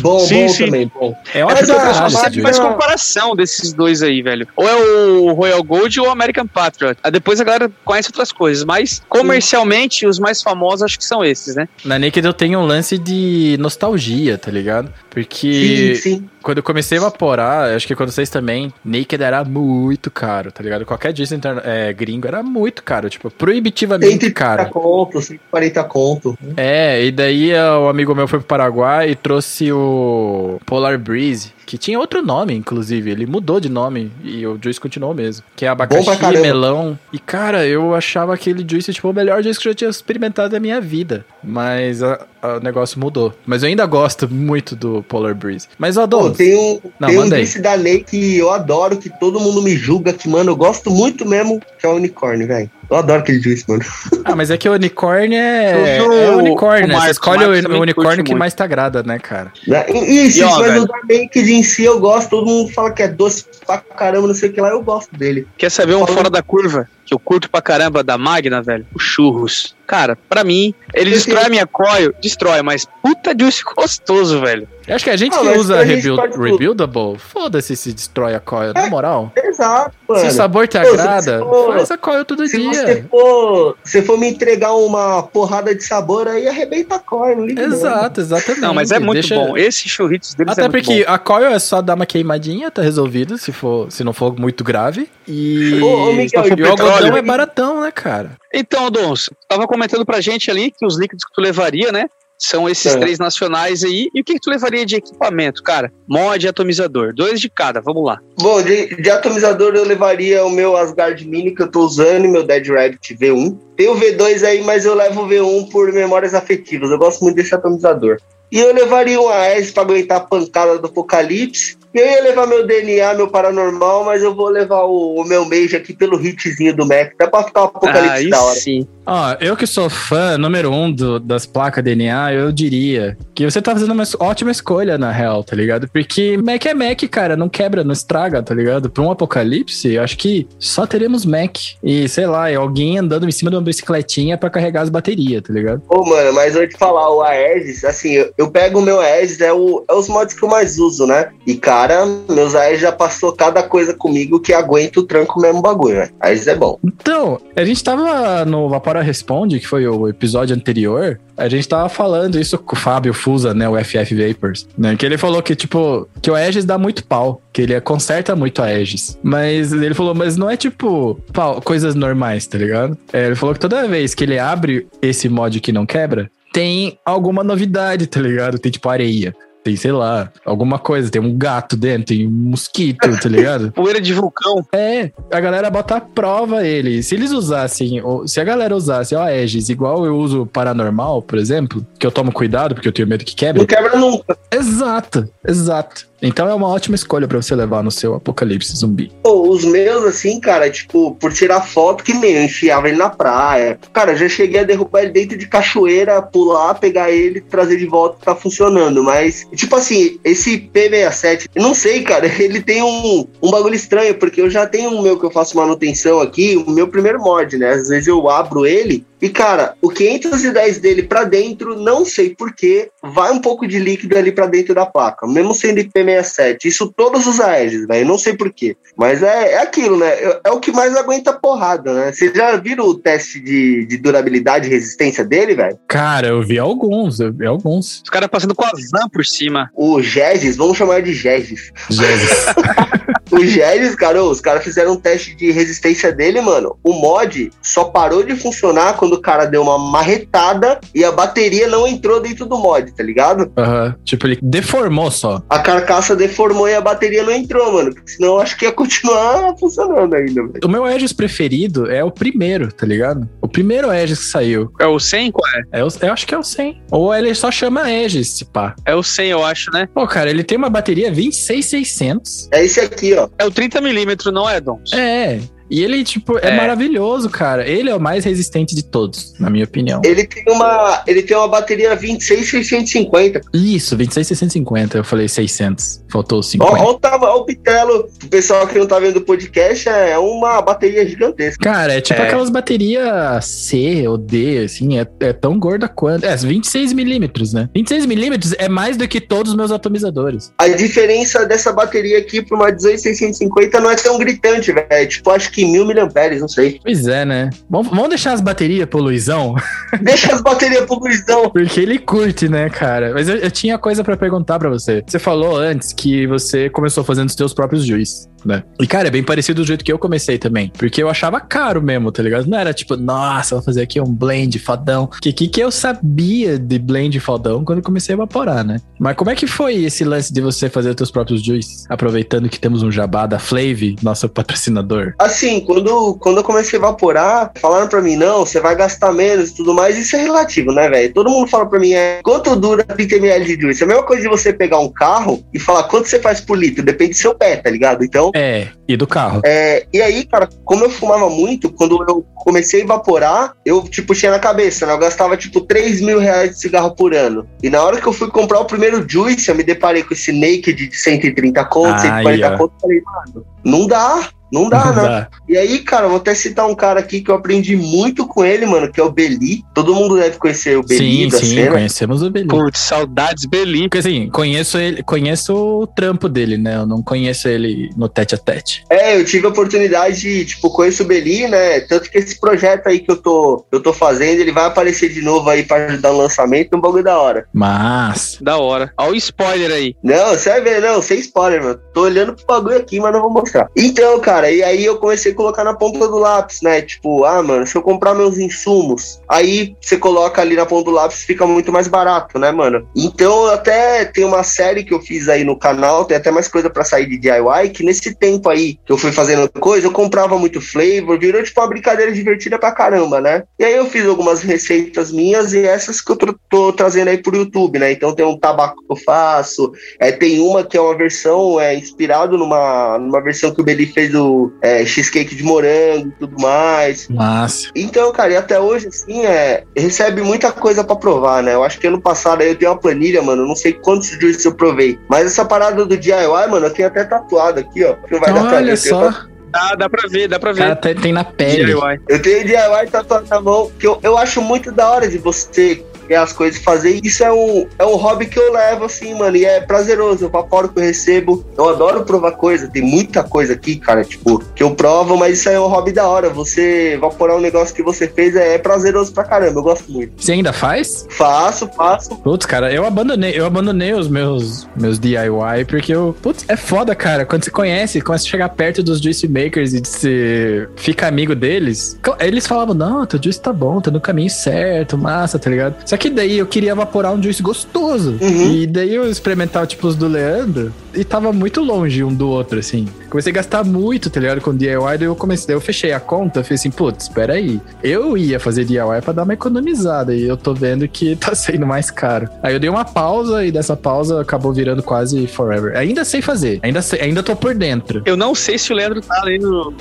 Bom, 0.00 0.18
Sim, 0.20 0.42
bom 0.42 0.48
sim. 0.48 0.64
também, 0.66 0.92
bom. 0.94 1.14
É 1.34 1.44
ótimo 1.44 1.58
porque 1.58 1.62
Mas 1.62 1.68
o 1.68 1.72
a- 1.72 1.74
pra 1.74 1.86
pessoal 1.88 1.94
caralho 1.94 2.04
a 2.04 2.06
esse 2.08 2.20
sempre 2.24 2.42
faz 2.42 2.58
comparação 2.58 3.36
desses 3.36 3.72
dois 3.72 4.02
aí, 4.02 4.22
velho. 4.22 4.46
Ou 4.56 4.68
é 4.68 4.74
o 4.76 5.32
Royal 5.32 5.62
Gold 5.62 6.00
ou 6.00 6.06
o 6.08 6.10
American 6.10 6.46
Patriot. 6.46 6.98
Aí 7.02 7.10
depois 7.10 7.40
a 7.40 7.44
galera 7.44 7.70
conhece 7.84 8.08
outras 8.10 8.30
coisas, 8.32 8.64
mas 8.64 9.02
comercialmente 9.08 10.06
os 10.06 10.18
mais 10.18 10.42
famosos 10.42 10.82
acho 10.82 10.98
que 10.98 11.04
são 11.04 11.24
esses, 11.24 11.54
né? 11.56 11.68
Na 11.84 11.98
Naked 11.98 12.24
eu 12.26 12.32
tenho 12.32 12.58
um 12.58 12.66
lance 12.66 12.98
de 12.98 13.56
nostalgia, 13.58 14.38
tá 14.38 14.50
ligado? 14.50 14.92
Sim, 15.16 15.22
Porque 15.22 15.94
sim. 15.96 16.28
quando 16.42 16.58
eu 16.58 16.62
comecei 16.62 16.98
a 16.98 17.00
evaporar, 17.00 17.74
acho 17.74 17.86
que 17.86 17.94
quando 17.96 18.10
vocês 18.10 18.28
também, 18.28 18.70
Naked 18.84 19.22
era 19.22 19.42
muito 19.44 20.10
caro, 20.10 20.52
tá 20.52 20.62
ligado? 20.62 20.84
Qualquer 20.84 21.12
interna- 21.34 21.62
é, 21.64 21.90
gringo 21.92 22.26
era 22.28 22.42
muito 22.42 22.82
caro, 22.82 23.08
tipo, 23.08 23.30
proibitivamente 23.30 24.12
130 24.12 24.34
caro. 24.34 24.70
conto, 24.70 25.20
140 25.22 25.84
conto. 25.84 26.38
É, 26.56 27.02
e 27.04 27.10
daí 27.10 27.50
é, 27.50 27.70
o 27.70 27.88
amigo 27.88 28.14
meu 28.14 28.28
foi 28.28 28.38
pro 28.40 28.46
Paraguai 28.48 29.10
e 29.10 29.14
trouxe 29.14 29.72
o 29.72 30.60
Polar 30.66 30.98
Breeze, 30.98 31.52
que 31.66 31.76
tinha 31.76 31.98
outro 31.98 32.22
nome, 32.24 32.54
inclusive. 32.54 33.10
Ele 33.10 33.26
mudou 33.26 33.58
de 33.60 33.68
nome 33.68 34.10
e 34.22 34.46
o 34.46 34.56
juice 34.62 34.80
continuou 34.80 35.12
mesmo. 35.12 35.44
Que 35.56 35.64
é 35.64 35.68
abacaxi, 35.68 36.04
melão. 36.40 36.98
E, 37.12 37.18
cara, 37.18 37.66
eu 37.66 37.94
achava 37.94 38.32
aquele 38.32 38.64
juice, 38.68 38.92
tipo, 38.94 39.10
o 39.10 39.12
melhor 39.12 39.42
juice 39.42 39.58
que 39.58 39.66
eu 39.68 39.72
já 39.72 39.76
tinha 39.76 39.90
experimentado 39.90 40.54
na 40.54 40.60
minha 40.60 40.80
vida. 40.80 41.24
Mas 41.42 42.02
a- 42.02 42.24
a- 42.40 42.56
o 42.56 42.60
negócio 42.60 42.98
mudou. 43.00 43.34
Mas 43.44 43.62
eu 43.62 43.68
ainda 43.68 43.84
gosto 43.86 44.28
muito 44.32 44.76
do 44.76 45.02
Polar 45.02 45.34
Breeze. 45.34 45.66
Mas, 45.78 45.96
ó, 45.96 46.02
Pô, 46.02 46.06
Dom, 46.06 46.30
tem 46.32 46.56
um, 46.56 46.80
Não, 47.00 47.08
tem 47.08 47.18
um 47.18 47.26
juice 47.28 47.60
da 47.60 47.76
Ney 47.76 48.04
que 48.04 48.36
eu 48.38 48.50
adoro, 48.50 48.96
que 48.96 49.10
todo 49.18 49.40
mundo 49.40 49.60
me 49.60 49.76
julga, 49.76 50.12
que, 50.12 50.28
mano, 50.28 50.52
eu 50.52 50.56
gosto 50.56 50.90
muito 50.90 51.26
mesmo, 51.26 51.60
que 51.78 51.84
é 51.84 51.88
o 51.88 51.94
unicórnio, 51.96 52.46
velho. 52.46 52.70
Eu 52.88 52.96
adoro 52.96 53.20
aquele 53.20 53.40
juice, 53.40 53.64
mano. 53.68 53.82
ah, 54.24 54.36
mas 54.36 54.50
é 54.50 54.56
que 54.56 54.68
o 54.68 54.72
unicórnio 54.72 55.36
é, 55.38 55.98
Eu 55.98 56.12
é 56.12 56.30
o- 56.30 56.38
unicórnio, 56.38 56.84
o 56.84 56.88
né? 56.88 56.94
Você 56.94 56.98
Marcos, 56.98 57.10
escolhe 57.16 57.44
o 57.44 57.48
Marcos 57.50 57.64
o, 57.76 57.80
unicórnio 57.82 58.24
que 58.24 58.30
muito. 58.30 58.38
mais 58.38 58.54
te 58.54 58.62
agrada, 58.62 59.02
né, 59.02 59.18
cara? 59.18 59.52
Né? 59.66 59.84
Isso, 59.90 60.38
E, 60.38 60.42
ó, 60.44 60.48
isso, 60.50 60.60
mas 60.60 60.68
velho. 60.70 60.82
o 60.82 60.86
da 60.86 60.98
Naked 61.08 61.52
em 61.52 61.62
si 61.62 61.84
eu 61.84 61.98
gosto, 61.98 62.30
todo 62.30 62.46
mundo 62.46 62.72
fala 62.72 62.92
que 62.92 63.02
é 63.02 63.08
doce 63.08 63.44
pra 63.66 63.78
caramba, 63.78 64.28
não 64.28 64.34
sei 64.34 64.50
o 64.50 64.52
que 64.52 64.60
lá, 64.60 64.68
eu 64.70 64.82
gosto 64.82 65.14
dele. 65.16 65.46
Quer 65.58 65.70
saber 65.70 65.94
um 65.96 66.06
fora 66.06 66.30
da 66.30 66.42
curva? 66.42 66.88
Que 67.06 67.14
eu 67.14 67.18
curto 67.20 67.48
pra 67.48 67.62
caramba 67.62 68.02
da 68.02 68.18
Magna, 68.18 68.60
velho? 68.60 68.84
O 68.92 68.98
churros. 68.98 69.74
Cara, 69.86 70.18
pra 70.28 70.42
mim, 70.42 70.74
ele 70.92 71.10
destrói 71.10 71.44
a 71.44 71.48
minha 71.48 71.64
coil, 71.64 72.12
destrói, 72.20 72.60
mas 72.60 72.84
puta 73.00 73.32
juice 73.38 73.62
gostoso, 73.76 74.40
velho. 74.40 74.66
Eu 74.84 74.94
acho 74.96 75.04
que 75.04 75.10
a 75.10 75.16
gente 75.16 75.34
Ah, 75.36 75.40
que 75.40 75.48
usa 75.58 75.82
rebuild, 75.82 76.16
pode 76.20 76.38
rebuildable, 76.50 77.18
foda-se 77.18 77.76
se 77.76 77.92
destrói 77.92 78.34
a 78.34 78.40
coil, 78.40 78.72
na 78.72 78.88
moral. 78.88 79.32
Exato, 79.36 79.92
mano. 80.08 80.20
Se 80.20 80.26
o 80.26 80.30
sabor 80.32 80.66
te 80.66 80.78
Pô, 80.80 80.88
agrada, 80.88 81.38
for- 81.38 81.72
faz 81.74 81.90
a 81.92 81.98
coil 81.98 82.24
todo 82.24 82.46
Se 82.48 82.56
dia. 82.58 82.72
você 82.72 83.04
for, 83.08 83.76
se 83.84 84.02
for 84.02 84.18
me 84.18 84.28
entregar 84.28 84.74
uma 84.74 85.22
porrada 85.24 85.72
de 85.74 85.82
sabor, 85.84 86.26
aí 86.28 86.48
arrebenta 86.48 86.96
a 86.96 86.98
cor, 87.00 87.36
não 87.36 87.46
liga 87.46 87.66
não. 87.66 87.76
Exato, 87.76 88.20
exatamente. 88.20 88.60
Não, 88.60 88.74
mas 88.74 88.90
é 88.90 88.98
muito 88.98 89.14
Deixa- 89.20 89.34
bom. 89.36 89.56
Esse 89.56 89.88
churritos 89.88 90.34
deles 90.34 90.52
Até 90.52 90.62
é 90.62 90.68
muito 90.68 90.84
porque 90.84 91.04
bom. 91.04 91.12
a 91.12 91.18
coil 91.18 91.46
é 91.46 91.58
só 91.60 91.80
dar 91.80 91.94
uma 91.94 92.06
queimadinha, 92.06 92.70
tá 92.70 92.82
resolvido, 92.82 93.38
se, 93.38 93.52
for, 93.52 93.90
se 93.90 94.02
não 94.02 94.12
for 94.12 94.36
muito 94.38 94.62
grave. 94.64 95.08
E, 95.28 95.80
Ô, 95.82 96.10
ô, 96.10 96.12
Miguel, 96.12 96.46
e 96.46 96.52
o 96.52 96.56
petróleo, 97.04 97.16
é 97.18 97.22
baratão, 97.22 97.80
né, 97.80 97.90
cara? 97.90 98.36
Então, 98.52 98.90
Dons, 98.90 99.30
tava 99.48 99.66
comentando 99.66 100.04
pra 100.04 100.20
gente 100.20 100.50
ali 100.50 100.70
que 100.70 100.84
os 100.86 100.98
líquidos 100.98 101.24
que 101.24 101.32
tu 101.34 101.40
levaria, 101.40 101.92
né? 101.92 102.06
São 102.38 102.68
esses 102.68 102.94
É. 102.94 102.98
três 102.98 103.18
nacionais 103.18 103.82
aí. 103.82 104.10
E 104.14 104.20
o 104.20 104.24
que, 104.24 104.34
que 104.34 104.40
tu 104.40 104.50
levaria 104.50 104.84
de 104.84 104.96
equipamento, 104.96 105.62
cara? 105.62 105.90
Mod 106.06 106.44
e 106.44 106.48
atomizador. 106.48 107.14
Dois 107.14 107.40
de 107.40 107.48
cada, 107.48 107.80
vamos 107.80 108.04
lá. 108.04 108.18
Bom, 108.38 108.62
de, 108.62 108.94
de 108.96 109.10
atomizador 109.10 109.74
eu 109.74 109.84
levaria 109.86 110.44
o 110.44 110.50
meu 110.50 110.76
Asgard 110.76 111.26
Mini 111.26 111.54
que 111.54 111.62
eu 111.62 111.70
tô 111.70 111.80
usando 111.80 112.26
e 112.26 112.28
meu 112.28 112.42
Dead 112.42 112.66
Rabbit 112.68 113.14
V1. 113.16 113.58
Tem 113.74 113.88
o 113.88 113.94
V2 113.94 114.42
aí, 114.44 114.62
mas 114.62 114.84
eu 114.84 114.94
levo 114.94 115.22
o 115.22 115.26
V1 115.26 115.70
por 115.70 115.90
memórias 115.92 116.34
afetivas. 116.34 116.90
Eu 116.90 116.98
gosto 116.98 117.22
muito 117.22 117.36
desse 117.36 117.54
atomizador. 117.54 118.18
E 118.52 118.60
eu 118.60 118.72
levaria 118.72 119.18
um 119.20 119.28
AES 119.28 119.70
pra 119.70 119.82
aguentar 119.82 120.18
a 120.18 120.20
pancada 120.20 120.78
do 120.78 120.86
Apocalipse. 120.86 121.76
Eu 121.96 122.04
ia 122.04 122.22
levar 122.22 122.46
meu 122.46 122.66
DNA, 122.66 123.14
meu 123.14 123.26
paranormal, 123.26 124.04
mas 124.04 124.22
eu 124.22 124.34
vou 124.34 124.50
levar 124.50 124.82
o, 124.82 125.14
o 125.18 125.24
meu 125.24 125.46
Mage 125.46 125.74
aqui 125.74 125.94
pelo 125.94 126.20
hitzinho 126.20 126.76
do 126.76 126.86
Mac. 126.86 127.14
Dá 127.18 127.26
pra 127.26 127.42
ficar 127.44 127.62
um 127.62 127.64
Apocalipse 127.64 128.10
Aí 128.10 128.28
da 128.28 128.42
hora. 128.42 128.60
sim. 128.60 128.86
Ó, 129.06 129.36
eu 129.40 129.56
que 129.56 129.66
sou 129.66 129.88
fã 129.88 130.36
número 130.36 130.72
um 130.72 130.90
do- 130.90 131.20
das 131.20 131.46
placas 131.46 131.82
DNA, 131.84 132.32
eu 132.34 132.50
diria 132.50 133.16
que 133.34 133.44
você 133.48 133.62
tá 133.62 133.72
fazendo 133.72 133.92
uma 133.92 134.02
ótima 134.18 134.50
escolha, 134.50 134.98
na 134.98 135.12
real, 135.12 135.44
tá 135.44 135.54
ligado? 135.54 135.88
Porque 135.88 136.36
Mac 136.38 136.64
é 136.66 136.74
Mac, 136.74 137.00
cara, 137.10 137.36
não 137.36 137.48
quebra, 137.48 137.84
não 137.84 137.92
estraga, 137.92 138.42
tá 138.42 138.54
ligado? 138.54 138.90
Pra 138.90 139.02
um 139.04 139.10
apocalipse, 139.10 139.92
eu 139.94 140.02
acho 140.02 140.16
que 140.16 140.48
só 140.58 140.86
teremos 140.86 141.24
Mac. 141.24 141.56
E, 141.82 142.08
sei 142.08 142.26
lá, 142.26 142.50
é 142.50 142.56
alguém 142.56 142.98
andando 142.98 143.28
em 143.28 143.32
cima 143.32 143.50
de 143.50 143.56
uma 143.56 143.62
bicicletinha 143.62 144.36
pra 144.36 144.50
carregar 144.50 144.82
as 144.82 144.88
baterias, 144.88 145.42
tá 145.42 145.52
ligado? 145.52 145.80
Pô, 145.86 146.04
mano, 146.04 146.32
mas 146.32 146.54
eu 146.54 146.62
vou 146.62 146.68
te 146.68 146.76
falar, 146.76 147.08
o 147.14 147.22
Aedes, 147.22 147.84
assim, 147.84 148.12
eu, 148.12 148.32
eu 148.36 148.50
pego 148.50 148.80
o 148.80 148.82
meu 148.82 149.00
Aedes, 149.00 149.40
é, 149.40 149.52
o, 149.52 149.84
é 149.88 149.94
os 149.94 150.08
mods 150.08 150.34
que 150.34 150.42
eu 150.44 150.48
mais 150.48 150.78
uso, 150.78 151.06
né? 151.06 151.28
E, 151.46 151.54
cara, 151.54 152.04
meus 152.28 152.54
Aedes 152.54 152.80
já 152.80 152.90
passou 152.90 153.32
cada 153.32 153.62
coisa 153.62 153.94
comigo 153.94 154.40
que 154.40 154.52
aguenta 154.52 154.98
o 154.98 155.04
tranco 155.04 155.40
mesmo 155.40 155.62
bagulho, 155.62 155.96
né? 155.96 156.08
Aedes 156.20 156.46
é 156.48 156.54
bom. 156.56 156.78
Então, 156.84 157.38
a 157.54 157.64
gente 157.64 157.84
tava 157.84 158.44
no 158.44 158.66
Responde, 159.00 159.60
que 159.60 159.66
foi 159.66 159.86
o 159.86 160.08
episódio 160.08 160.54
anterior, 160.54 161.20
a 161.36 161.48
gente 161.48 161.68
tava 161.68 161.88
falando 161.88 162.38
isso 162.38 162.58
com 162.58 162.74
o 162.74 162.78
Fábio 162.78 163.12
Fusa, 163.12 163.52
né, 163.52 163.68
o 163.68 163.76
FF 163.82 164.14
Vapors, 164.14 164.66
né, 164.76 164.96
que 164.96 165.04
ele 165.04 165.18
falou 165.18 165.42
que, 165.42 165.54
tipo, 165.54 166.08
que 166.22 166.30
o 166.30 166.34
Aegis 166.34 166.64
dá 166.64 166.78
muito 166.78 167.04
pau, 167.04 167.42
que 167.52 167.62
ele 167.62 167.80
conserta 167.80 168.34
muito 168.34 168.62
a 168.62 168.66
Aegis. 168.66 169.18
Mas 169.22 169.72
ele 169.72 169.94
falou, 169.94 170.14
mas 170.14 170.36
não 170.36 170.48
é, 170.48 170.56
tipo, 170.56 171.20
pau, 171.32 171.60
coisas 171.60 171.94
normais, 171.94 172.46
tá 172.46 172.58
ligado? 172.58 172.96
É, 173.12 173.26
ele 173.26 173.34
falou 173.34 173.54
que 173.54 173.60
toda 173.60 173.86
vez 173.86 174.14
que 174.14 174.24
ele 174.24 174.38
abre 174.38 174.86
esse 175.02 175.28
mod 175.28 175.60
que 175.60 175.72
não 175.72 175.86
quebra, 175.86 176.30
tem 176.52 176.98
alguma 177.04 177.44
novidade, 177.44 178.06
tá 178.06 178.20
ligado? 178.20 178.58
Tem, 178.58 178.72
tipo, 178.72 178.88
areia. 178.88 179.34
Tem, 179.66 179.74
sei 179.74 179.90
lá, 179.90 180.30
alguma 180.44 180.78
coisa. 180.78 181.10
Tem 181.10 181.20
um 181.20 181.36
gato 181.36 181.76
dentro, 181.76 182.14
tem 182.14 182.24
um 182.24 182.30
mosquito, 182.30 183.10
tá 183.20 183.28
ligado? 183.28 183.72
Poeira 183.74 184.00
de 184.00 184.14
vulcão. 184.14 184.64
É, 184.72 185.10
a 185.28 185.40
galera 185.40 185.68
bota 185.68 185.96
à 185.96 186.00
prova 186.00 186.64
ele. 186.64 187.02
Se 187.02 187.16
eles 187.16 187.32
usassem, 187.32 188.00
se 188.28 188.40
a 188.40 188.44
galera 188.44 188.76
usasse 188.76 189.16
o 189.16 189.18
Aegis 189.18 189.68
igual 189.68 190.06
eu 190.06 190.16
uso 190.16 190.42
o 190.42 190.46
Paranormal, 190.46 191.20
por 191.20 191.36
exemplo, 191.36 191.84
que 191.98 192.06
eu 192.06 192.12
tomo 192.12 192.30
cuidado 192.30 192.76
porque 192.76 192.86
eu 192.86 192.92
tenho 192.92 193.08
medo 193.08 193.24
que 193.24 193.34
quebre. 193.34 193.58
Não 193.58 193.66
quebra 193.66 193.98
nunca. 193.98 194.38
Exato, 194.52 195.28
exato. 195.44 196.06
Então 196.20 196.48
é 196.48 196.54
uma 196.54 196.68
ótima 196.68 196.94
escolha 196.94 197.28
pra 197.28 197.40
você 197.40 197.54
levar 197.54 197.82
no 197.82 197.90
seu 197.90 198.14
apocalipse 198.14 198.76
zumbi. 198.76 199.12
Pô, 199.22 199.48
os 199.50 199.64
meus, 199.64 200.04
assim, 200.04 200.40
cara, 200.40 200.70
tipo, 200.70 201.14
por 201.16 201.32
tirar 201.32 201.60
foto, 201.60 202.02
que 202.02 202.14
nem 202.14 202.34
eu 202.34 202.42
enfiava 202.44 202.88
ele 202.88 202.96
na 202.96 203.08
praia. 203.08 203.78
Cara, 203.92 204.16
já 204.16 204.28
cheguei 204.28 204.60
a 204.60 204.64
derrubar 204.64 205.02
ele 205.02 205.10
dentro 205.10 205.36
de 205.36 205.46
cachoeira, 205.46 206.22
pular, 206.22 206.74
pegar 206.74 207.10
ele, 207.10 207.40
trazer 207.40 207.76
de 207.76 207.86
volta, 207.86 208.18
tá 208.24 208.34
funcionando. 208.34 209.02
Mas, 209.02 209.46
tipo 209.54 209.76
assim, 209.76 210.18
esse 210.24 210.58
P67, 210.58 211.48
eu 211.54 211.62
não 211.62 211.74
sei, 211.74 212.02
cara, 212.02 212.26
ele 212.42 212.62
tem 212.62 212.82
um, 212.82 213.26
um 213.42 213.50
bagulho 213.50 213.74
estranho, 213.74 214.14
porque 214.14 214.40
eu 214.40 214.50
já 214.50 214.66
tenho 214.66 214.90
um 214.90 215.02
meu 215.02 215.18
que 215.18 215.26
eu 215.26 215.30
faço 215.30 215.56
manutenção 215.56 216.20
aqui, 216.20 216.56
o 216.56 216.70
meu 216.70 216.88
primeiro 216.88 217.20
mod, 217.20 217.56
né? 217.56 217.70
Às 217.70 217.88
vezes 217.88 218.06
eu 218.06 218.28
abro 218.28 218.66
ele 218.66 219.04
e, 219.20 219.28
cara, 219.28 219.74
o 219.80 219.88
510 219.88 220.78
dele 220.78 221.02
pra 221.02 221.24
dentro, 221.24 221.78
não 221.78 222.04
sei 222.04 222.34
porquê, 222.34 222.90
vai 223.02 223.32
um 223.32 223.40
pouco 223.40 223.66
de 223.66 223.78
líquido 223.78 224.16
ali 224.16 224.30
pra 224.30 224.46
dentro 224.46 224.74
da 224.74 224.84
placa, 224.84 225.26
mesmo 225.26 225.54
sendo 225.54 225.80
IP67. 225.80 226.66
Isso 226.66 226.92
todos 226.94 227.26
os 227.26 227.40
Aegis, 227.40 227.86
velho, 227.86 228.06
não 228.06 228.18
sei 228.18 228.36
porquê. 228.36 228.76
Mas 228.96 229.22
é, 229.22 229.52
é 229.52 229.62
aquilo, 229.62 229.96
né? 229.98 230.12
É, 230.44 230.50
o 230.50 230.60
que 230.60 230.70
mais 230.70 230.94
aguenta 230.96 231.32
porrada, 231.32 231.94
né? 231.94 232.12
Vocês 232.12 232.32
já 232.34 232.56
viram 232.56 232.84
o 232.84 232.94
teste 232.94 233.40
de, 233.40 233.86
de 233.86 233.96
durabilidade 233.96 234.68
e 234.68 234.70
resistência 234.70 235.24
dele, 235.24 235.54
velho? 235.54 235.78
Cara, 235.88 236.28
eu 236.28 236.42
vi 236.42 236.58
alguns, 236.58 237.18
eu 237.20 237.32
vi 237.32 237.46
alguns. 237.46 238.02
Os 238.02 238.10
caras 238.10 238.28
passando 238.28 238.54
com 238.54 238.64
a 238.64 238.70
van 238.92 239.08
por 239.08 239.24
cima. 239.24 239.70
O 239.74 240.02
Gegis, 240.02 240.56
vamos 240.56 240.76
chamar 240.76 241.02
de 241.02 241.14
Gegis. 241.14 241.72
Jesus. 241.88 242.46
O 243.36 243.44
Gélios, 243.44 243.94
cara, 243.94 244.22
os 244.22 244.40
caras 244.40 244.64
fizeram 244.64 244.92
um 244.92 244.96
teste 244.96 245.34
de 245.34 245.50
resistência 245.50 246.10
dele, 246.10 246.40
mano. 246.40 246.78
O 246.82 246.94
mod 246.94 247.50
só 247.60 247.84
parou 247.84 248.22
de 248.22 248.34
funcionar 248.34 248.94
quando 248.94 249.12
o 249.12 249.20
cara 249.20 249.44
deu 249.44 249.62
uma 249.62 249.78
marretada 249.78 250.80
e 250.94 251.04
a 251.04 251.12
bateria 251.12 251.68
não 251.68 251.86
entrou 251.86 252.18
dentro 252.18 252.46
do 252.46 252.56
mod, 252.56 252.90
tá 252.92 253.02
ligado? 253.02 253.52
Aham. 253.56 253.94
Tipo, 254.04 254.26
ele 254.26 254.38
deformou 254.42 255.10
só. 255.10 255.42
A 255.50 255.58
carcaça 255.58 256.16
deformou 256.16 256.66
e 256.66 256.74
a 256.74 256.80
bateria 256.80 257.22
não 257.22 257.32
entrou, 257.32 257.72
mano. 257.72 257.94
Porque 257.94 258.10
senão 258.10 258.28
eu 258.34 258.40
acho 258.40 258.56
que 258.56 258.64
ia 258.64 258.72
continuar 258.72 259.54
funcionando 259.58 260.14
ainda, 260.14 260.46
velho. 260.46 260.60
O 260.64 260.68
meu 260.68 260.84
Aegis 260.84 261.12
preferido 261.12 261.90
é 261.90 262.02
o 262.02 262.10
primeiro, 262.10 262.72
tá 262.72 262.86
ligado? 262.86 263.28
O 263.42 263.48
primeiro 263.48 263.90
Aegis 263.90 264.20
que 264.20 264.24
saiu. 264.24 264.72
É 264.80 264.86
o 264.86 264.98
100? 264.98 265.32
Qual 265.32 265.46
é? 265.54 265.80
É 265.80 265.84
o, 265.84 265.88
eu 266.00 266.12
acho 266.12 266.26
que 266.26 266.34
é 266.34 266.38
o 266.38 266.42
100. 266.42 266.82
Ou 266.90 267.14
ele 267.14 267.34
só 267.34 267.50
chama 267.50 267.82
Aegis, 267.82 268.30
se 268.30 268.44
pá. 268.46 268.74
É 268.86 268.94
o 268.94 269.02
100, 269.02 269.28
eu 269.28 269.44
acho, 269.44 269.70
né? 269.72 269.88
Pô, 269.92 270.06
cara, 270.06 270.30
ele 270.30 270.42
tem 270.42 270.56
uma 270.56 270.70
bateria 270.70 271.10
26600. 271.10 272.48
É 272.52 272.64
esse 272.64 272.80
aqui, 272.80 273.14
ó. 273.14 273.25
É 273.38 273.44
o 273.44 273.50
30mm, 273.50 274.30
não 274.32 274.48
é, 274.48 274.60
Dom? 274.60 274.80
É. 274.92 275.40
E 275.70 275.82
ele, 275.82 276.02
tipo, 276.04 276.38
é, 276.38 276.48
É. 276.50 276.56
maravilhoso, 276.56 277.28
cara. 277.30 277.66
Ele 277.68 277.90
é 277.90 277.94
o 277.94 278.00
mais 278.00 278.24
resistente 278.24 278.74
de 278.74 278.84
todos, 278.84 279.34
na 279.38 279.50
minha 279.50 279.64
opinião. 279.64 280.00
Ele 280.04 280.24
tem 280.26 280.44
uma, 280.48 281.02
ele 281.06 281.22
tem 281.22 281.36
uma 281.36 281.48
bateria 281.48 281.94
26650. 281.96 283.40
Isso, 283.52 283.96
26650. 283.96 284.98
Eu 284.98 285.04
falei 285.04 285.28
600. 285.28 286.02
Faltou 286.10 286.38
Ó, 286.38 286.42
50. 286.42 286.72
ó, 286.82 286.90
o 286.90 286.94
tava- 286.98 287.26
ó 287.30 287.38
o 287.40 287.44
Pitelo. 287.44 288.08
O 288.24 288.28
pessoal 288.28 288.66
que 288.66 288.78
não 288.78 288.86
tá 288.86 288.98
vendo 288.98 289.16
o 289.16 289.20
podcast 289.20 289.88
é 289.88 290.18
uma 290.18 290.60
bateria 290.62 291.06
gigantesca. 291.06 291.62
Cara, 291.62 291.94
é 291.94 292.00
tipo 292.00 292.20
É. 292.20 292.26
aquelas 292.26 292.50
baterias 292.50 293.44
C 293.44 294.06
ou 294.08 294.16
D, 294.16 294.64
assim, 294.64 294.98
é, 294.98 295.06
é 295.20 295.32
tão 295.32 295.58
gorda 295.58 295.88
quanto. 295.88 296.24
É, 296.24 296.36
26 296.36 296.92
milímetros, 296.92 297.52
né? 297.52 297.68
26 297.74 298.06
milímetros 298.06 298.54
é 298.58 298.68
mais 298.68 298.96
do 298.96 299.06
que 299.08 299.20
todos 299.20 299.52
os 299.52 299.56
meus 299.56 299.70
atomizadores. 299.70 300.52
A 300.58 300.68
diferença 300.68 301.44
dessa 301.46 301.72
bateria 301.72 302.18
aqui 302.18 302.42
pra 302.42 302.56
uma 302.56 302.70
18650 302.70 303.80
não 303.80 303.90
é 303.90 303.96
tão 303.96 304.18
gritante, 304.18 304.72
velho. 304.72 305.08
Tipo, 305.08 305.30
acho 305.30 305.50
que 305.50 305.55
mil 305.64 305.86
miliamperes, 305.86 306.40
não 306.40 306.48
sei. 306.48 306.80
Pois 306.82 307.06
é, 307.06 307.24
né? 307.24 307.50
Vamos, 307.70 307.88
vamos 307.88 308.08
deixar 308.08 308.32
as 308.32 308.40
baterias 308.40 308.86
pro 308.88 309.00
Luizão, 309.00 309.54
Deixa 310.02 310.34
as 310.34 310.42
baterias 310.42 310.84
pro 310.84 310.98
Luizão. 310.98 311.50
porque 311.50 311.80
ele 311.80 311.98
curte, 311.98 312.48
né, 312.48 312.68
cara? 312.68 313.12
Mas 313.14 313.28
eu, 313.28 313.36
eu 313.36 313.50
tinha 313.50 313.78
coisa 313.78 314.02
pra 314.04 314.16
perguntar 314.16 314.58
pra 314.58 314.68
você. 314.68 315.02
Você 315.06 315.18
falou 315.18 315.56
antes 315.56 315.92
que 315.92 316.26
você 316.26 316.68
começou 316.68 317.02
fazendo 317.04 317.28
os 317.28 317.34
seus 317.34 317.54
próprios 317.54 317.84
juiz. 317.84 318.28
Né? 318.44 318.62
E, 318.80 318.86
cara, 318.86 319.08
é 319.08 319.10
bem 319.10 319.22
parecido 319.22 319.62
do 319.62 319.66
jeito 319.66 319.84
que 319.84 319.92
eu 319.92 319.98
comecei 319.98 320.38
também. 320.38 320.70
Porque 320.76 321.02
eu 321.02 321.08
achava 321.08 321.40
caro 321.40 321.82
mesmo, 321.82 322.12
tá 322.12 322.22
ligado? 322.22 322.46
Não 322.46 322.58
era 322.58 322.72
tipo, 322.72 322.96
nossa, 322.96 323.56
vou 323.56 323.64
fazer 323.64 323.82
aqui 323.82 324.00
um 324.00 324.12
blend 324.12 324.58
fodão. 324.58 325.08
Que 325.20 325.32
que, 325.32 325.48
que 325.48 325.60
eu 325.60 325.70
sabia 325.70 326.58
de 326.58 326.78
blend 326.78 327.18
fodão 327.20 327.64
quando 327.64 327.82
comecei 327.82 328.14
a 328.14 328.16
evaporar, 328.16 328.64
né? 328.64 328.78
Mas 328.98 329.16
como 329.16 329.30
é 329.30 329.34
que 329.34 329.46
foi 329.46 329.84
esse 329.84 330.04
lance 330.04 330.32
de 330.32 330.40
você 330.40 330.68
fazer 330.68 330.90
os 330.90 330.96
seus 330.96 331.10
próprios 331.10 331.42
juice? 331.42 331.84
Aproveitando 331.88 332.48
que 332.48 332.58
temos 332.58 332.82
um 332.82 332.90
jabá 332.90 333.26
da 333.26 333.38
Flave, 333.38 333.96
nosso 334.02 334.28
patrocinador. 334.28 335.14
Assim, 335.18 335.60
quando, 335.60 336.14
quando 336.14 336.38
eu 336.38 336.44
comecei 336.44 336.78
a 336.78 336.82
evaporar, 336.82 337.52
falaram 337.60 337.88
pra 337.88 338.00
mim, 338.00 338.16
não, 338.16 338.46
você 338.46 338.60
vai 338.60 338.74
gastar 338.74 339.12
menos 339.12 339.50
e 339.50 339.54
tudo 339.54 339.74
mais. 339.74 339.98
Isso 339.98 340.16
é 340.16 340.22
relativo, 340.22 340.72
né, 340.72 340.88
velho? 340.88 341.12
Todo 341.12 341.30
mundo 341.30 341.48
fala 341.48 341.66
pra 341.66 341.78
mim, 341.78 341.92
é, 341.92 342.20
quanto 342.22 342.54
dura 342.56 342.84
30 342.84 343.16
ml 343.16 343.44
de 343.44 343.60
juice? 343.60 343.82
É 343.82 343.84
a 343.84 343.88
mesma 343.88 344.02
coisa 344.02 344.22
de 344.22 344.28
você 344.28 344.52
pegar 344.52 344.78
um 344.78 344.88
carro 344.88 345.44
e 345.52 345.58
falar 345.58 345.84
quanto 345.84 346.08
você 346.08 346.20
faz 346.20 346.40
por 346.40 346.58
litro. 346.58 346.84
Depende 346.84 347.10
do 347.10 347.16
seu 347.16 347.34
pé, 347.34 347.56
tá 347.56 347.70
ligado? 347.70 348.04
Então, 348.04 348.25
É, 348.34 348.68
e 348.88 348.96
do 348.96 349.06
carro. 349.06 349.40
É, 349.44 349.86
e 349.92 350.00
aí, 350.00 350.24
cara, 350.24 350.48
como 350.64 350.84
eu 350.84 350.90
fumava 350.90 351.28
muito, 351.28 351.70
quando 351.70 352.04
eu 352.08 352.24
comecei 352.34 352.80
a 352.80 352.84
evaporar, 352.84 353.54
eu, 353.64 353.82
tipo, 353.82 354.14
tinha 354.14 354.30
na 354.30 354.38
cabeça, 354.38 354.86
né? 354.86 354.92
Eu 354.92 354.98
gastava, 354.98 355.36
tipo, 355.36 355.60
3 355.60 356.00
mil 356.00 356.18
reais 356.18 356.50
de 356.50 356.60
cigarro 356.60 356.94
por 356.94 357.14
ano. 357.14 357.46
E 357.62 357.68
na 357.68 357.82
hora 357.82 358.00
que 358.00 358.06
eu 358.06 358.12
fui 358.12 358.28
comprar 358.28 358.60
o 358.60 358.64
primeiro 358.64 359.04
Juice, 359.08 359.48
eu 359.48 359.54
me 359.54 359.62
deparei 359.62 360.02
com 360.02 360.14
esse 360.14 360.32
Naked 360.32 360.74
de 360.74 360.96
130 360.96 361.64
conto, 361.64 361.94
Aí, 361.94 362.00
140 362.00 362.54
ó. 362.54 362.58
conto. 362.58 362.74
Falei, 362.80 363.02
mano, 363.04 363.46
não 363.66 363.86
dá. 363.86 364.30
Não 364.52 364.68
dá, 364.68 364.84
Não 364.86 364.94
né? 364.94 365.02
dá. 365.02 365.28
E 365.48 365.56
aí, 365.58 365.80
cara, 365.80 366.06
vou 366.06 366.18
até 366.18 366.32
citar 366.32 366.68
um 366.68 366.74
cara 366.74 367.00
aqui 367.00 367.20
que 367.20 367.28
eu 367.28 367.34
aprendi 367.34 367.76
muito 367.76 368.24
com 368.28 368.44
ele, 368.44 368.64
mano, 368.64 368.90
que 368.92 369.00
é 369.00 369.02
o 369.02 369.10
Beli. 369.10 369.64
Todo 369.74 369.92
mundo 369.92 370.16
deve 370.16 370.38
conhecer 370.38 370.78
o 370.78 370.84
Beli 370.84 371.24
Sim, 371.24 371.28
da 371.28 371.38
sim, 371.38 371.54
cena. 371.56 371.72
conhecemos 371.72 372.22
o 372.22 372.30
Belinho. 372.30 372.48
Putz, 372.50 372.78
saudades 372.78 373.44
Belim. 373.44 373.88
Porque 373.88 373.98
assim, 373.98 374.30
conheço 374.30 374.78
ele, 374.78 375.02
conheço 375.02 375.52
o 375.52 375.86
trampo 375.88 376.28
dele, 376.28 376.56
né? 376.56 376.76
Eu 376.76 376.86
não 376.86 377.02
conheço 377.02 377.48
ele 377.48 377.90
no 377.96 378.08
tete 378.08 378.36
a 378.36 378.38
tete. 378.38 378.84
É, 378.88 379.18
eu 379.18 379.24
tive 379.24 379.46
a 379.46 379.50
oportunidade 379.50 380.20
de, 380.20 380.44
tipo, 380.44 380.70
conheço 380.70 381.02
o 381.02 381.06
Beli, 381.06 381.48
né? 381.48 381.80
Tanto 381.80 382.08
que 382.08 382.16
esse 382.16 382.38
projeto 382.38 382.86
aí 382.86 383.00
que 383.00 383.10
eu 383.10 383.16
tô, 383.16 383.66
eu 383.72 383.82
tô 383.82 383.92
fazendo, 383.92 384.40
ele 384.40 384.52
vai 384.52 384.66
aparecer 384.66 385.08
de 385.12 385.22
novo 385.22 385.50
aí 385.50 385.64
pra 385.64 385.86
ajudar 385.86 386.12
no 386.12 386.18
lançamento, 386.18 386.76
um 386.76 386.80
bagulho 386.80 387.02
da 387.02 387.18
hora. 387.18 387.46
Mas. 387.52 388.38
Da 388.40 388.58
hora. 388.58 388.92
Olha 388.96 389.10
o 389.10 389.16
spoiler 389.16 389.72
aí. 389.72 389.96
Não, 390.04 390.28
você 390.34 390.50
vai 390.50 390.60
ver, 390.60 390.80
não, 390.80 391.02
sem 391.02 391.18
spoiler, 391.18 391.64
mano. 391.64 391.80
Tô 391.92 392.02
olhando 392.02 392.32
pro 392.36 392.46
bagulho 392.46 392.76
aqui, 392.78 393.00
mas 393.00 393.12
não 393.12 393.22
vou 393.22 393.32
mostrar. 393.32 393.55
Então, 393.76 394.18
cara, 394.20 394.50
e 394.50 394.62
aí 394.62 394.84
eu 394.84 394.98
comecei 394.98 395.32
a 395.32 395.34
colocar 395.34 395.64
na 395.64 395.74
ponta 395.74 396.06
do 396.08 396.18
lápis, 396.18 396.60
né? 396.62 396.82
Tipo, 396.82 397.24
ah, 397.24 397.42
mano, 397.42 397.66
se 397.66 397.76
eu 397.76 397.82
comprar 397.82 398.14
meus 398.14 398.38
insumos, 398.38 399.20
aí 399.28 399.74
você 399.80 399.96
coloca 399.96 400.42
ali 400.42 400.56
na 400.56 400.66
ponta 400.66 400.84
do 400.84 400.90
lápis, 400.90 401.24
fica 401.24 401.46
muito 401.46 401.72
mais 401.72 401.88
barato, 401.88 402.38
né, 402.38 402.50
mano? 402.50 402.86
Então, 402.94 403.46
até 403.46 404.04
tem 404.04 404.24
uma 404.24 404.42
série 404.42 404.84
que 404.84 404.92
eu 404.92 405.00
fiz 405.00 405.28
aí 405.28 405.44
no 405.44 405.58
canal, 405.58 406.04
tem 406.04 406.16
até 406.16 406.30
mais 406.30 406.48
coisa 406.48 406.68
pra 406.68 406.84
sair 406.84 407.06
de 407.06 407.18
DIY, 407.18 407.70
que 407.72 407.84
nesse 407.84 408.14
tempo 408.14 408.48
aí 408.48 408.78
que 408.84 408.92
eu 408.92 408.98
fui 408.98 409.12
fazendo 409.12 409.48
coisa, 409.60 409.86
eu 409.86 409.92
comprava 409.92 410.38
muito 410.38 410.60
flavor, 410.60 411.18
virou 411.18 411.42
tipo 411.42 411.60
uma 411.60 411.68
brincadeira 411.68 412.12
divertida 412.12 412.58
pra 412.58 412.72
caramba, 412.72 413.20
né? 413.20 413.42
E 413.58 413.64
aí 413.64 413.74
eu 413.74 413.86
fiz 413.86 414.06
algumas 414.06 414.42
receitas 414.42 415.12
minhas 415.12 415.52
e 415.52 415.64
essas 415.64 416.00
que 416.00 416.12
eu 416.12 416.16
tô, 416.16 416.34
tô 416.48 416.72
trazendo 416.72 417.08
aí 417.08 417.18
pro 417.18 417.36
YouTube, 417.36 417.78
né? 417.78 417.92
Então 417.92 418.14
tem 418.14 418.24
um 418.24 418.38
tabaco 418.38 418.82
que 418.86 418.92
eu 418.92 418.96
faço, 418.96 419.72
é, 419.98 420.12
tem 420.12 420.40
uma 420.40 420.64
que 420.64 420.76
é 420.76 420.80
uma 420.80 420.96
versão 420.96 421.60
é, 421.60 421.74
inspirado 421.74 422.36
numa, 422.36 422.98
numa 422.98 423.22
versão 423.22 423.45
que 423.54 423.60
o 423.60 423.64
Beli 423.64 423.86
fez 423.86 424.12
do 424.12 424.52
é, 424.62 424.84
cheesecake 424.84 425.34
de 425.34 425.42
morango 425.42 426.08
e 426.08 426.12
tudo 426.18 426.40
mais. 426.40 427.08
Mas. 427.08 427.70
Então, 427.74 428.12
cara, 428.12 428.32
e 428.32 428.36
até 428.36 428.58
hoje, 428.58 428.88
assim, 428.88 429.24
é, 429.24 429.64
recebe 429.76 430.22
muita 430.22 430.52
coisa 430.52 430.84
pra 430.84 430.96
provar, 430.96 431.42
né? 431.42 431.54
Eu 431.54 431.64
acho 431.64 431.78
que 431.78 431.86
ano 431.86 432.00
passado 432.00 432.42
aí 432.42 432.48
eu 432.48 432.56
tenho 432.56 432.70
uma 432.70 432.78
planilha, 432.78 433.22
mano, 433.22 433.46
não 433.46 433.56
sei 433.56 433.72
quantos 433.72 434.08
juices 434.08 434.44
eu 434.44 434.54
provei. 434.54 434.98
Mas 435.08 435.26
essa 435.26 435.44
parada 435.44 435.84
do 435.84 435.96
DIY, 435.96 436.48
mano, 436.50 436.66
eu 436.66 436.70
tenho 436.70 436.88
até 436.88 437.04
tatuado 437.04 437.60
aqui, 437.60 437.84
ó. 437.84 437.94
que 437.94 438.12
Não 438.12 438.20
vai 438.20 438.32
dar 438.32 438.40
pra 438.40 438.50
ver. 438.50 438.56
Olha 438.56 438.76
só. 438.76 439.12
Ah, 439.52 439.74
dá 439.74 439.88
pra 439.88 440.08
ver, 440.08 440.28
dá 440.28 440.38
pra 440.38 440.52
ver. 440.52 440.62
Cara, 440.62 440.76
tem, 440.76 440.94
tem 440.94 441.12
na 441.12 441.24
pele. 441.24 441.64
DIY. 441.64 442.00
Eu 442.08 442.20
tenho 442.20 442.44
DIY 442.44 442.90
tatuado 442.90 443.26
na 443.28 443.40
mão, 443.40 443.70
que 443.78 443.86
eu, 443.86 443.98
eu 444.02 444.18
acho 444.18 444.42
muito 444.42 444.70
da 444.70 444.90
hora 444.90 445.08
de 445.08 445.18
você 445.18 445.82
criar 446.06 446.22
as 446.22 446.32
coisas 446.32 446.62
fazer. 446.62 447.00
Isso 447.02 447.22
é 447.24 447.32
um, 447.32 447.66
é 447.78 447.84
um 447.84 447.96
hobby 447.96 448.26
que 448.26 448.38
eu 448.38 448.52
levo, 448.52 448.84
assim, 448.84 449.14
mano, 449.14 449.36
e 449.36 449.44
é 449.44 449.60
prazeroso. 449.60 450.24
Eu 450.24 450.30
vaporo 450.30 450.68
que 450.68 450.78
eu 450.78 450.82
recebo. 450.82 451.44
Eu 451.56 451.68
adoro 451.68 452.04
provar 452.04 452.32
coisa. 452.32 452.68
Tem 452.68 452.82
muita 452.82 453.22
coisa 453.22 453.52
aqui, 453.52 453.76
cara, 453.76 454.04
tipo, 454.04 454.42
que 454.54 454.62
eu 454.62 454.74
provo, 454.74 455.16
mas 455.16 455.38
isso 455.38 455.48
aí 455.48 455.56
é 455.56 455.60
um 455.60 455.66
hobby 455.66 455.92
da 455.92 456.08
hora. 456.08 456.30
Você 456.30 456.96
vaporar 457.00 457.36
um 457.36 457.40
negócio 457.40 457.74
que 457.74 457.82
você 457.82 458.08
fez 458.08 458.36
é, 458.36 458.54
é 458.54 458.58
prazeroso 458.58 459.12
pra 459.12 459.24
caramba. 459.24 459.60
Eu 459.60 459.64
gosto 459.64 459.90
muito. 459.90 460.12
Você 460.16 460.32
ainda 460.32 460.52
faz? 460.52 461.06
Faço, 461.10 461.68
faço. 461.76 462.16
Putz, 462.16 462.46
cara, 462.46 462.72
eu 462.72 462.86
abandonei, 462.86 463.38
eu 463.38 463.44
abandonei 463.44 463.92
os 463.92 464.08
meus, 464.08 464.68
meus 464.76 464.98
DIY 464.98 465.64
porque 465.68 465.94
eu. 465.94 466.16
Putz, 466.22 466.44
é 466.48 466.56
foda, 466.56 466.94
cara. 466.94 467.24
Quando 467.24 467.44
você 467.44 467.50
conhece, 467.50 468.00
começa 468.00 468.24
a 468.24 468.28
chegar 468.28 468.48
perto 468.50 468.82
dos 468.82 469.00
juice 469.00 469.26
makers 469.28 469.74
e 469.74 469.80
você 469.80 470.68
fica 470.76 471.06
amigo 471.06 471.34
deles, 471.34 471.98
eles 472.20 472.46
falavam: 472.46 472.74
Não, 472.74 473.06
teu 473.06 473.22
juice 473.22 473.40
tá 473.40 473.52
bom, 473.52 473.80
tá 473.80 473.90
no 473.90 474.00
caminho 474.00 474.30
certo, 474.30 474.96
massa, 474.96 475.38
tá 475.38 475.50
ligado? 475.50 475.76
Só 475.84 475.95
que 475.96 476.10
daí 476.10 476.38
eu 476.38 476.46
queria 476.46 476.72
evaporar 476.72 477.14
um 477.14 477.22
juice 477.22 477.42
gostoso. 477.42 478.16
Uhum. 478.20 478.52
E 478.54 478.66
daí 478.66 478.94
eu 478.94 479.08
experimentar, 479.10 479.66
tipo, 479.66 479.86
os 479.86 479.96
do 479.96 480.08
Leandro. 480.08 480.72
E 480.96 481.04
tava 481.04 481.32
muito 481.32 481.60
longe 481.62 482.02
um 482.02 482.12
do 482.12 482.28
outro, 482.28 482.58
assim. 482.58 482.86
Comecei 483.10 483.30
a 483.32 483.34
gastar 483.34 483.64
muito, 483.64 484.10
tá 484.10 484.20
ligado? 484.20 484.40
Com 484.40 484.54
DIY, 484.56 484.98
daí 484.98 485.02
eu 485.04 485.14
comecei, 485.16 485.46
daí 485.48 485.56
eu 485.56 485.60
fechei 485.60 485.92
a 485.92 486.00
conta, 486.00 486.42
falei 486.42 486.54
assim, 486.56 486.70
putz, 486.70 487.04
espera 487.04 487.34
aí. 487.34 487.60
Eu 487.82 488.16
ia 488.16 488.38
fazer 488.40 488.64
DIY 488.64 489.00
pra 489.02 489.12
dar 489.12 489.22
uma 489.24 489.34
economizada 489.34 490.14
e 490.14 490.22
eu 490.26 490.36
tô 490.36 490.54
vendo 490.54 490.86
que 490.88 491.14
tá 491.16 491.34
sendo 491.34 491.66
mais 491.66 491.90
caro. 491.90 492.28
Aí 492.42 492.52
eu 492.54 492.60
dei 492.60 492.68
uma 492.70 492.84
pausa 492.84 493.44
e 493.44 493.50
dessa 493.52 493.76
pausa 493.76 494.20
acabou 494.20 494.52
virando 494.52 494.82
quase 494.82 495.26
forever. 495.26 495.76
Ainda 495.76 496.04
sei 496.04 496.20
fazer, 496.22 496.58
ainda, 496.62 496.82
sei, 496.82 497.00
ainda 497.00 497.22
tô 497.22 497.34
por 497.36 497.54
dentro. 497.54 498.02
Eu 498.04 498.16
não 498.16 498.34
sei 498.34 498.58
se 498.58 498.72
o 498.72 498.76
Leandro 498.76 499.00
tá, 499.00 499.22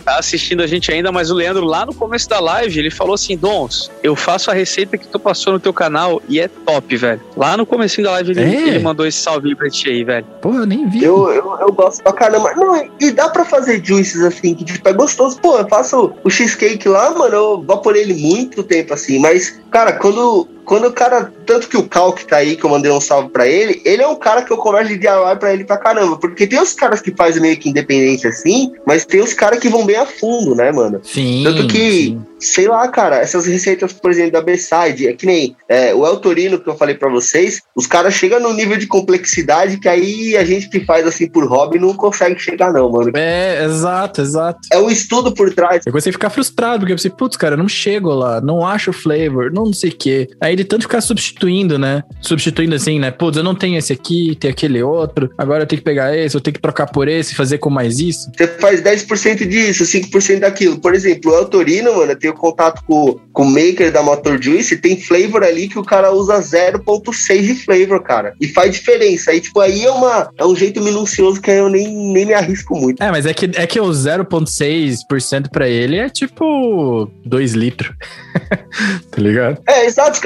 tá 0.03 0.19
assistindo 0.19 0.61
a 0.61 0.67
gente 0.67 0.91
ainda, 0.91 1.11
mas 1.11 1.29
o 1.31 1.33
Leandro 1.35 1.65
lá 1.65 1.85
no 1.85 1.93
começo 1.93 2.29
da 2.29 2.39
live, 2.39 2.77
ele 2.79 2.91
falou 2.91 3.13
assim, 3.15 3.37
Dons, 3.37 3.91
eu 4.03 4.15
faço 4.15 4.51
a 4.51 4.53
receita 4.53 4.97
que 4.97 5.07
tu 5.07 5.19
passou 5.19 5.53
no 5.53 5.59
teu 5.59 5.73
canal 5.73 6.21
e 6.27 6.39
é 6.39 6.47
top, 6.47 6.95
velho. 6.95 7.21
Lá 7.35 7.55
no 7.57 7.65
comecinho 7.65 8.05
da 8.05 8.11
live 8.11 8.31
ele, 8.31 8.41
É? 8.41 8.67
ele 8.69 8.79
mandou 8.79 9.05
esse 9.05 9.19
salve 9.19 9.55
pra 9.55 9.69
ti 9.69 9.89
aí, 9.89 10.03
velho. 10.03 10.25
Porra, 10.41 10.59
eu 10.59 10.65
nem 10.65 10.87
vi. 10.89 11.04
Eu, 11.05 11.31
eu, 11.31 11.57
eu 11.59 11.71
gosto 11.71 12.01
pra 12.01 12.13
caramba. 12.13 12.53
Não, 12.55 12.89
e 12.99 13.11
dá 13.11 13.29
pra 13.29 13.45
fazer 13.45 13.83
juices 13.83 14.21
assim, 14.23 14.55
que 14.55 14.65
tipo, 14.65 14.87
é 14.87 14.93
gostoso. 14.93 15.39
Pô, 15.39 15.57
eu 15.57 15.67
faço 15.67 16.13
o 16.23 16.29
cheesecake 16.29 16.87
lá, 16.89 17.11
mano, 17.11 17.35
eu 17.35 17.61
vaporei 17.61 18.01
ele 18.01 18.13
muito 18.13 18.63
tempo 18.63 18.93
assim. 18.93 19.19
Mas, 19.19 19.59
cara, 19.69 19.93
quando, 19.93 20.47
quando 20.65 20.87
o 20.87 20.93
cara. 20.93 21.31
Tanto 21.45 21.69
que 21.69 21.77
o 21.77 21.87
Cal 21.87 22.11
que 22.11 22.25
tá 22.25 22.37
aí, 22.37 22.55
que 22.55 22.65
eu 22.65 22.69
mandei 22.69 22.91
um 22.91 22.99
salve 22.99 23.29
pra 23.29 23.47
ele, 23.47 23.81
ele 23.85 24.01
é 24.01 24.07
um 24.07 24.15
cara 24.15 24.41
que 24.41 24.51
eu 24.51 24.57
converso 24.57 24.89
de 24.89 24.97
DIY 24.97 25.35
pra 25.39 25.53
ele 25.53 25.63
pra 25.63 25.77
caramba. 25.77 26.17
Porque 26.17 26.47
tem 26.47 26.59
os 26.59 26.73
caras 26.73 27.01
que 27.01 27.13
fazem 27.15 27.41
meio 27.41 27.55
que 27.57 27.69
independente 27.69 28.27
assim, 28.27 28.71
mas 28.85 29.05
tem 29.05 29.21
os 29.21 29.33
caras 29.33 29.59
que 29.59 29.69
vão 29.69 29.85
bem 29.85 29.95
a 29.95 30.05
fundo, 30.05 30.55
né, 30.55 30.71
mano? 30.71 30.99
Sim. 31.03 31.43
Tanto 31.43 31.67
que, 31.67 31.91
sim. 31.91 32.25
sei 32.39 32.67
lá, 32.67 32.87
cara, 32.87 33.17
essas 33.17 33.45
receitas, 33.45 33.93
por 33.93 34.09
exemplo, 34.09 34.31
da 34.31 34.41
B-Side, 34.41 35.07
é 35.07 35.13
que 35.13 35.27
nem 35.27 35.55
é, 35.69 35.93
o 35.93 36.05
El 36.05 36.17
Torino 36.17 36.59
que 36.59 36.67
eu 36.67 36.75
falei 36.75 36.95
pra 36.95 37.09
vocês, 37.09 37.61
os 37.75 37.85
caras 37.85 38.15
chegam 38.15 38.39
num 38.39 38.53
nível 38.53 38.77
de 38.77 38.87
complexidade 38.87 39.77
que 39.77 39.87
aí 39.87 40.35
a 40.35 40.43
gente 40.43 40.67
que 40.67 40.79
faz 40.79 41.05
assim 41.05 41.27
por 41.27 41.45
hobby 41.45 41.77
não 41.77 41.93
consegue 41.93 42.39
chegar, 42.39 42.73
não, 42.73 42.89
mano. 42.89 43.11
É, 43.15 43.63
exato, 43.63 44.21
exato. 44.21 44.59
É 44.71 44.79
um 44.79 44.89
estudo 44.89 45.31
por 45.31 45.53
trás. 45.53 45.83
Eu 45.85 45.91
comecei 45.91 46.09
a 46.09 46.13
ficar 46.13 46.31
frustrado, 46.31 46.79
porque 46.79 46.93
eu 46.93 46.97
pensei, 46.97 47.11
putz, 47.11 47.37
cara, 47.37 47.53
eu 47.53 47.59
não 47.59 47.67
chego 47.67 48.09
lá, 48.09 48.41
não 48.41 48.65
acho 48.65 48.89
o 48.89 48.93
flavor, 48.93 49.51
não 49.51 49.71
sei 49.71 49.91
o 49.91 49.95
quê. 49.95 50.27
Aí 50.41 50.54
de 50.55 50.65
tanto 50.65 50.83
ficar 50.83 51.01
substituindo, 51.01 51.77
né? 51.77 52.03
Substituindo 52.21 52.75
assim, 52.75 52.99
né? 52.99 53.11
Putz, 53.11 53.37
eu 53.37 53.43
não 53.43 53.55
tenho 53.55 53.77
esse 53.77 53.93
aqui, 53.93 54.35
tem 54.39 54.51
aquele 54.51 54.81
outro, 54.81 55.29
agora 55.37 55.63
eu 55.63 55.67
tenho 55.67 55.79
que 55.79 55.85
pegar 55.85 56.15
esse, 56.15 56.35
eu 56.35 56.41
tenho 56.41 56.53
que 56.53 56.61
trocar 56.61 56.87
por 56.87 57.07
esse, 57.07 57.35
fazer 57.35 57.57
com 57.57 57.69
mais 57.69 57.99
isso. 57.99 58.31
Você 58.35 58.47
faz 58.47 58.81
10% 58.81 59.47
disso, 59.47 59.83
5% 59.83 60.39
daquilo. 60.39 60.79
Por 60.79 60.93
exemplo, 60.93 61.31
o 61.31 61.35
El 61.35 61.45
Torino, 61.45 61.95
mano, 61.95 62.11
eu 62.11 62.19
tenho 62.19 62.33
contato 62.33 62.83
com, 62.85 63.19
com 63.31 63.43
o 63.43 63.49
maker 63.49 63.91
da 63.91 64.01
Motor 64.01 64.41
Juice, 64.41 64.77
tem 64.77 64.99
flavor 64.99 65.43
ali 65.43 65.67
que 65.67 65.79
o 65.79 65.83
cara 65.83 66.11
usa 66.11 66.39
0.6 66.39 67.41
de 67.41 67.55
flavor, 67.55 68.01
cara. 68.03 68.33
E 68.39 68.47
faz 68.47 68.71
diferença. 68.71 69.31
Aí, 69.31 69.41
tipo, 69.41 69.59
aí 69.59 69.83
é, 69.83 69.91
uma, 69.91 70.29
é 70.37 70.45
um 70.45 70.55
jeito 70.55 70.81
minucioso 70.81 71.41
que 71.41 71.51
eu 71.51 71.69
nem, 71.69 71.87
nem 72.13 72.25
me 72.25 72.33
arrisco 72.33 72.75
muito. 72.75 73.01
É, 73.01 73.11
mas 73.11 73.25
é 73.25 73.33
que, 73.33 73.49
é 73.55 73.67
que 73.67 73.79
o 73.79 73.89
0,6% 73.89 75.49
pra 75.49 75.67
ele 75.67 75.97
é 75.97 76.09
tipo 76.09 77.09
2 77.25 77.53
litros. 77.53 77.93
tá 79.11 79.21
ligado? 79.21 79.61
É, 79.67 79.85
exato, 79.85 80.19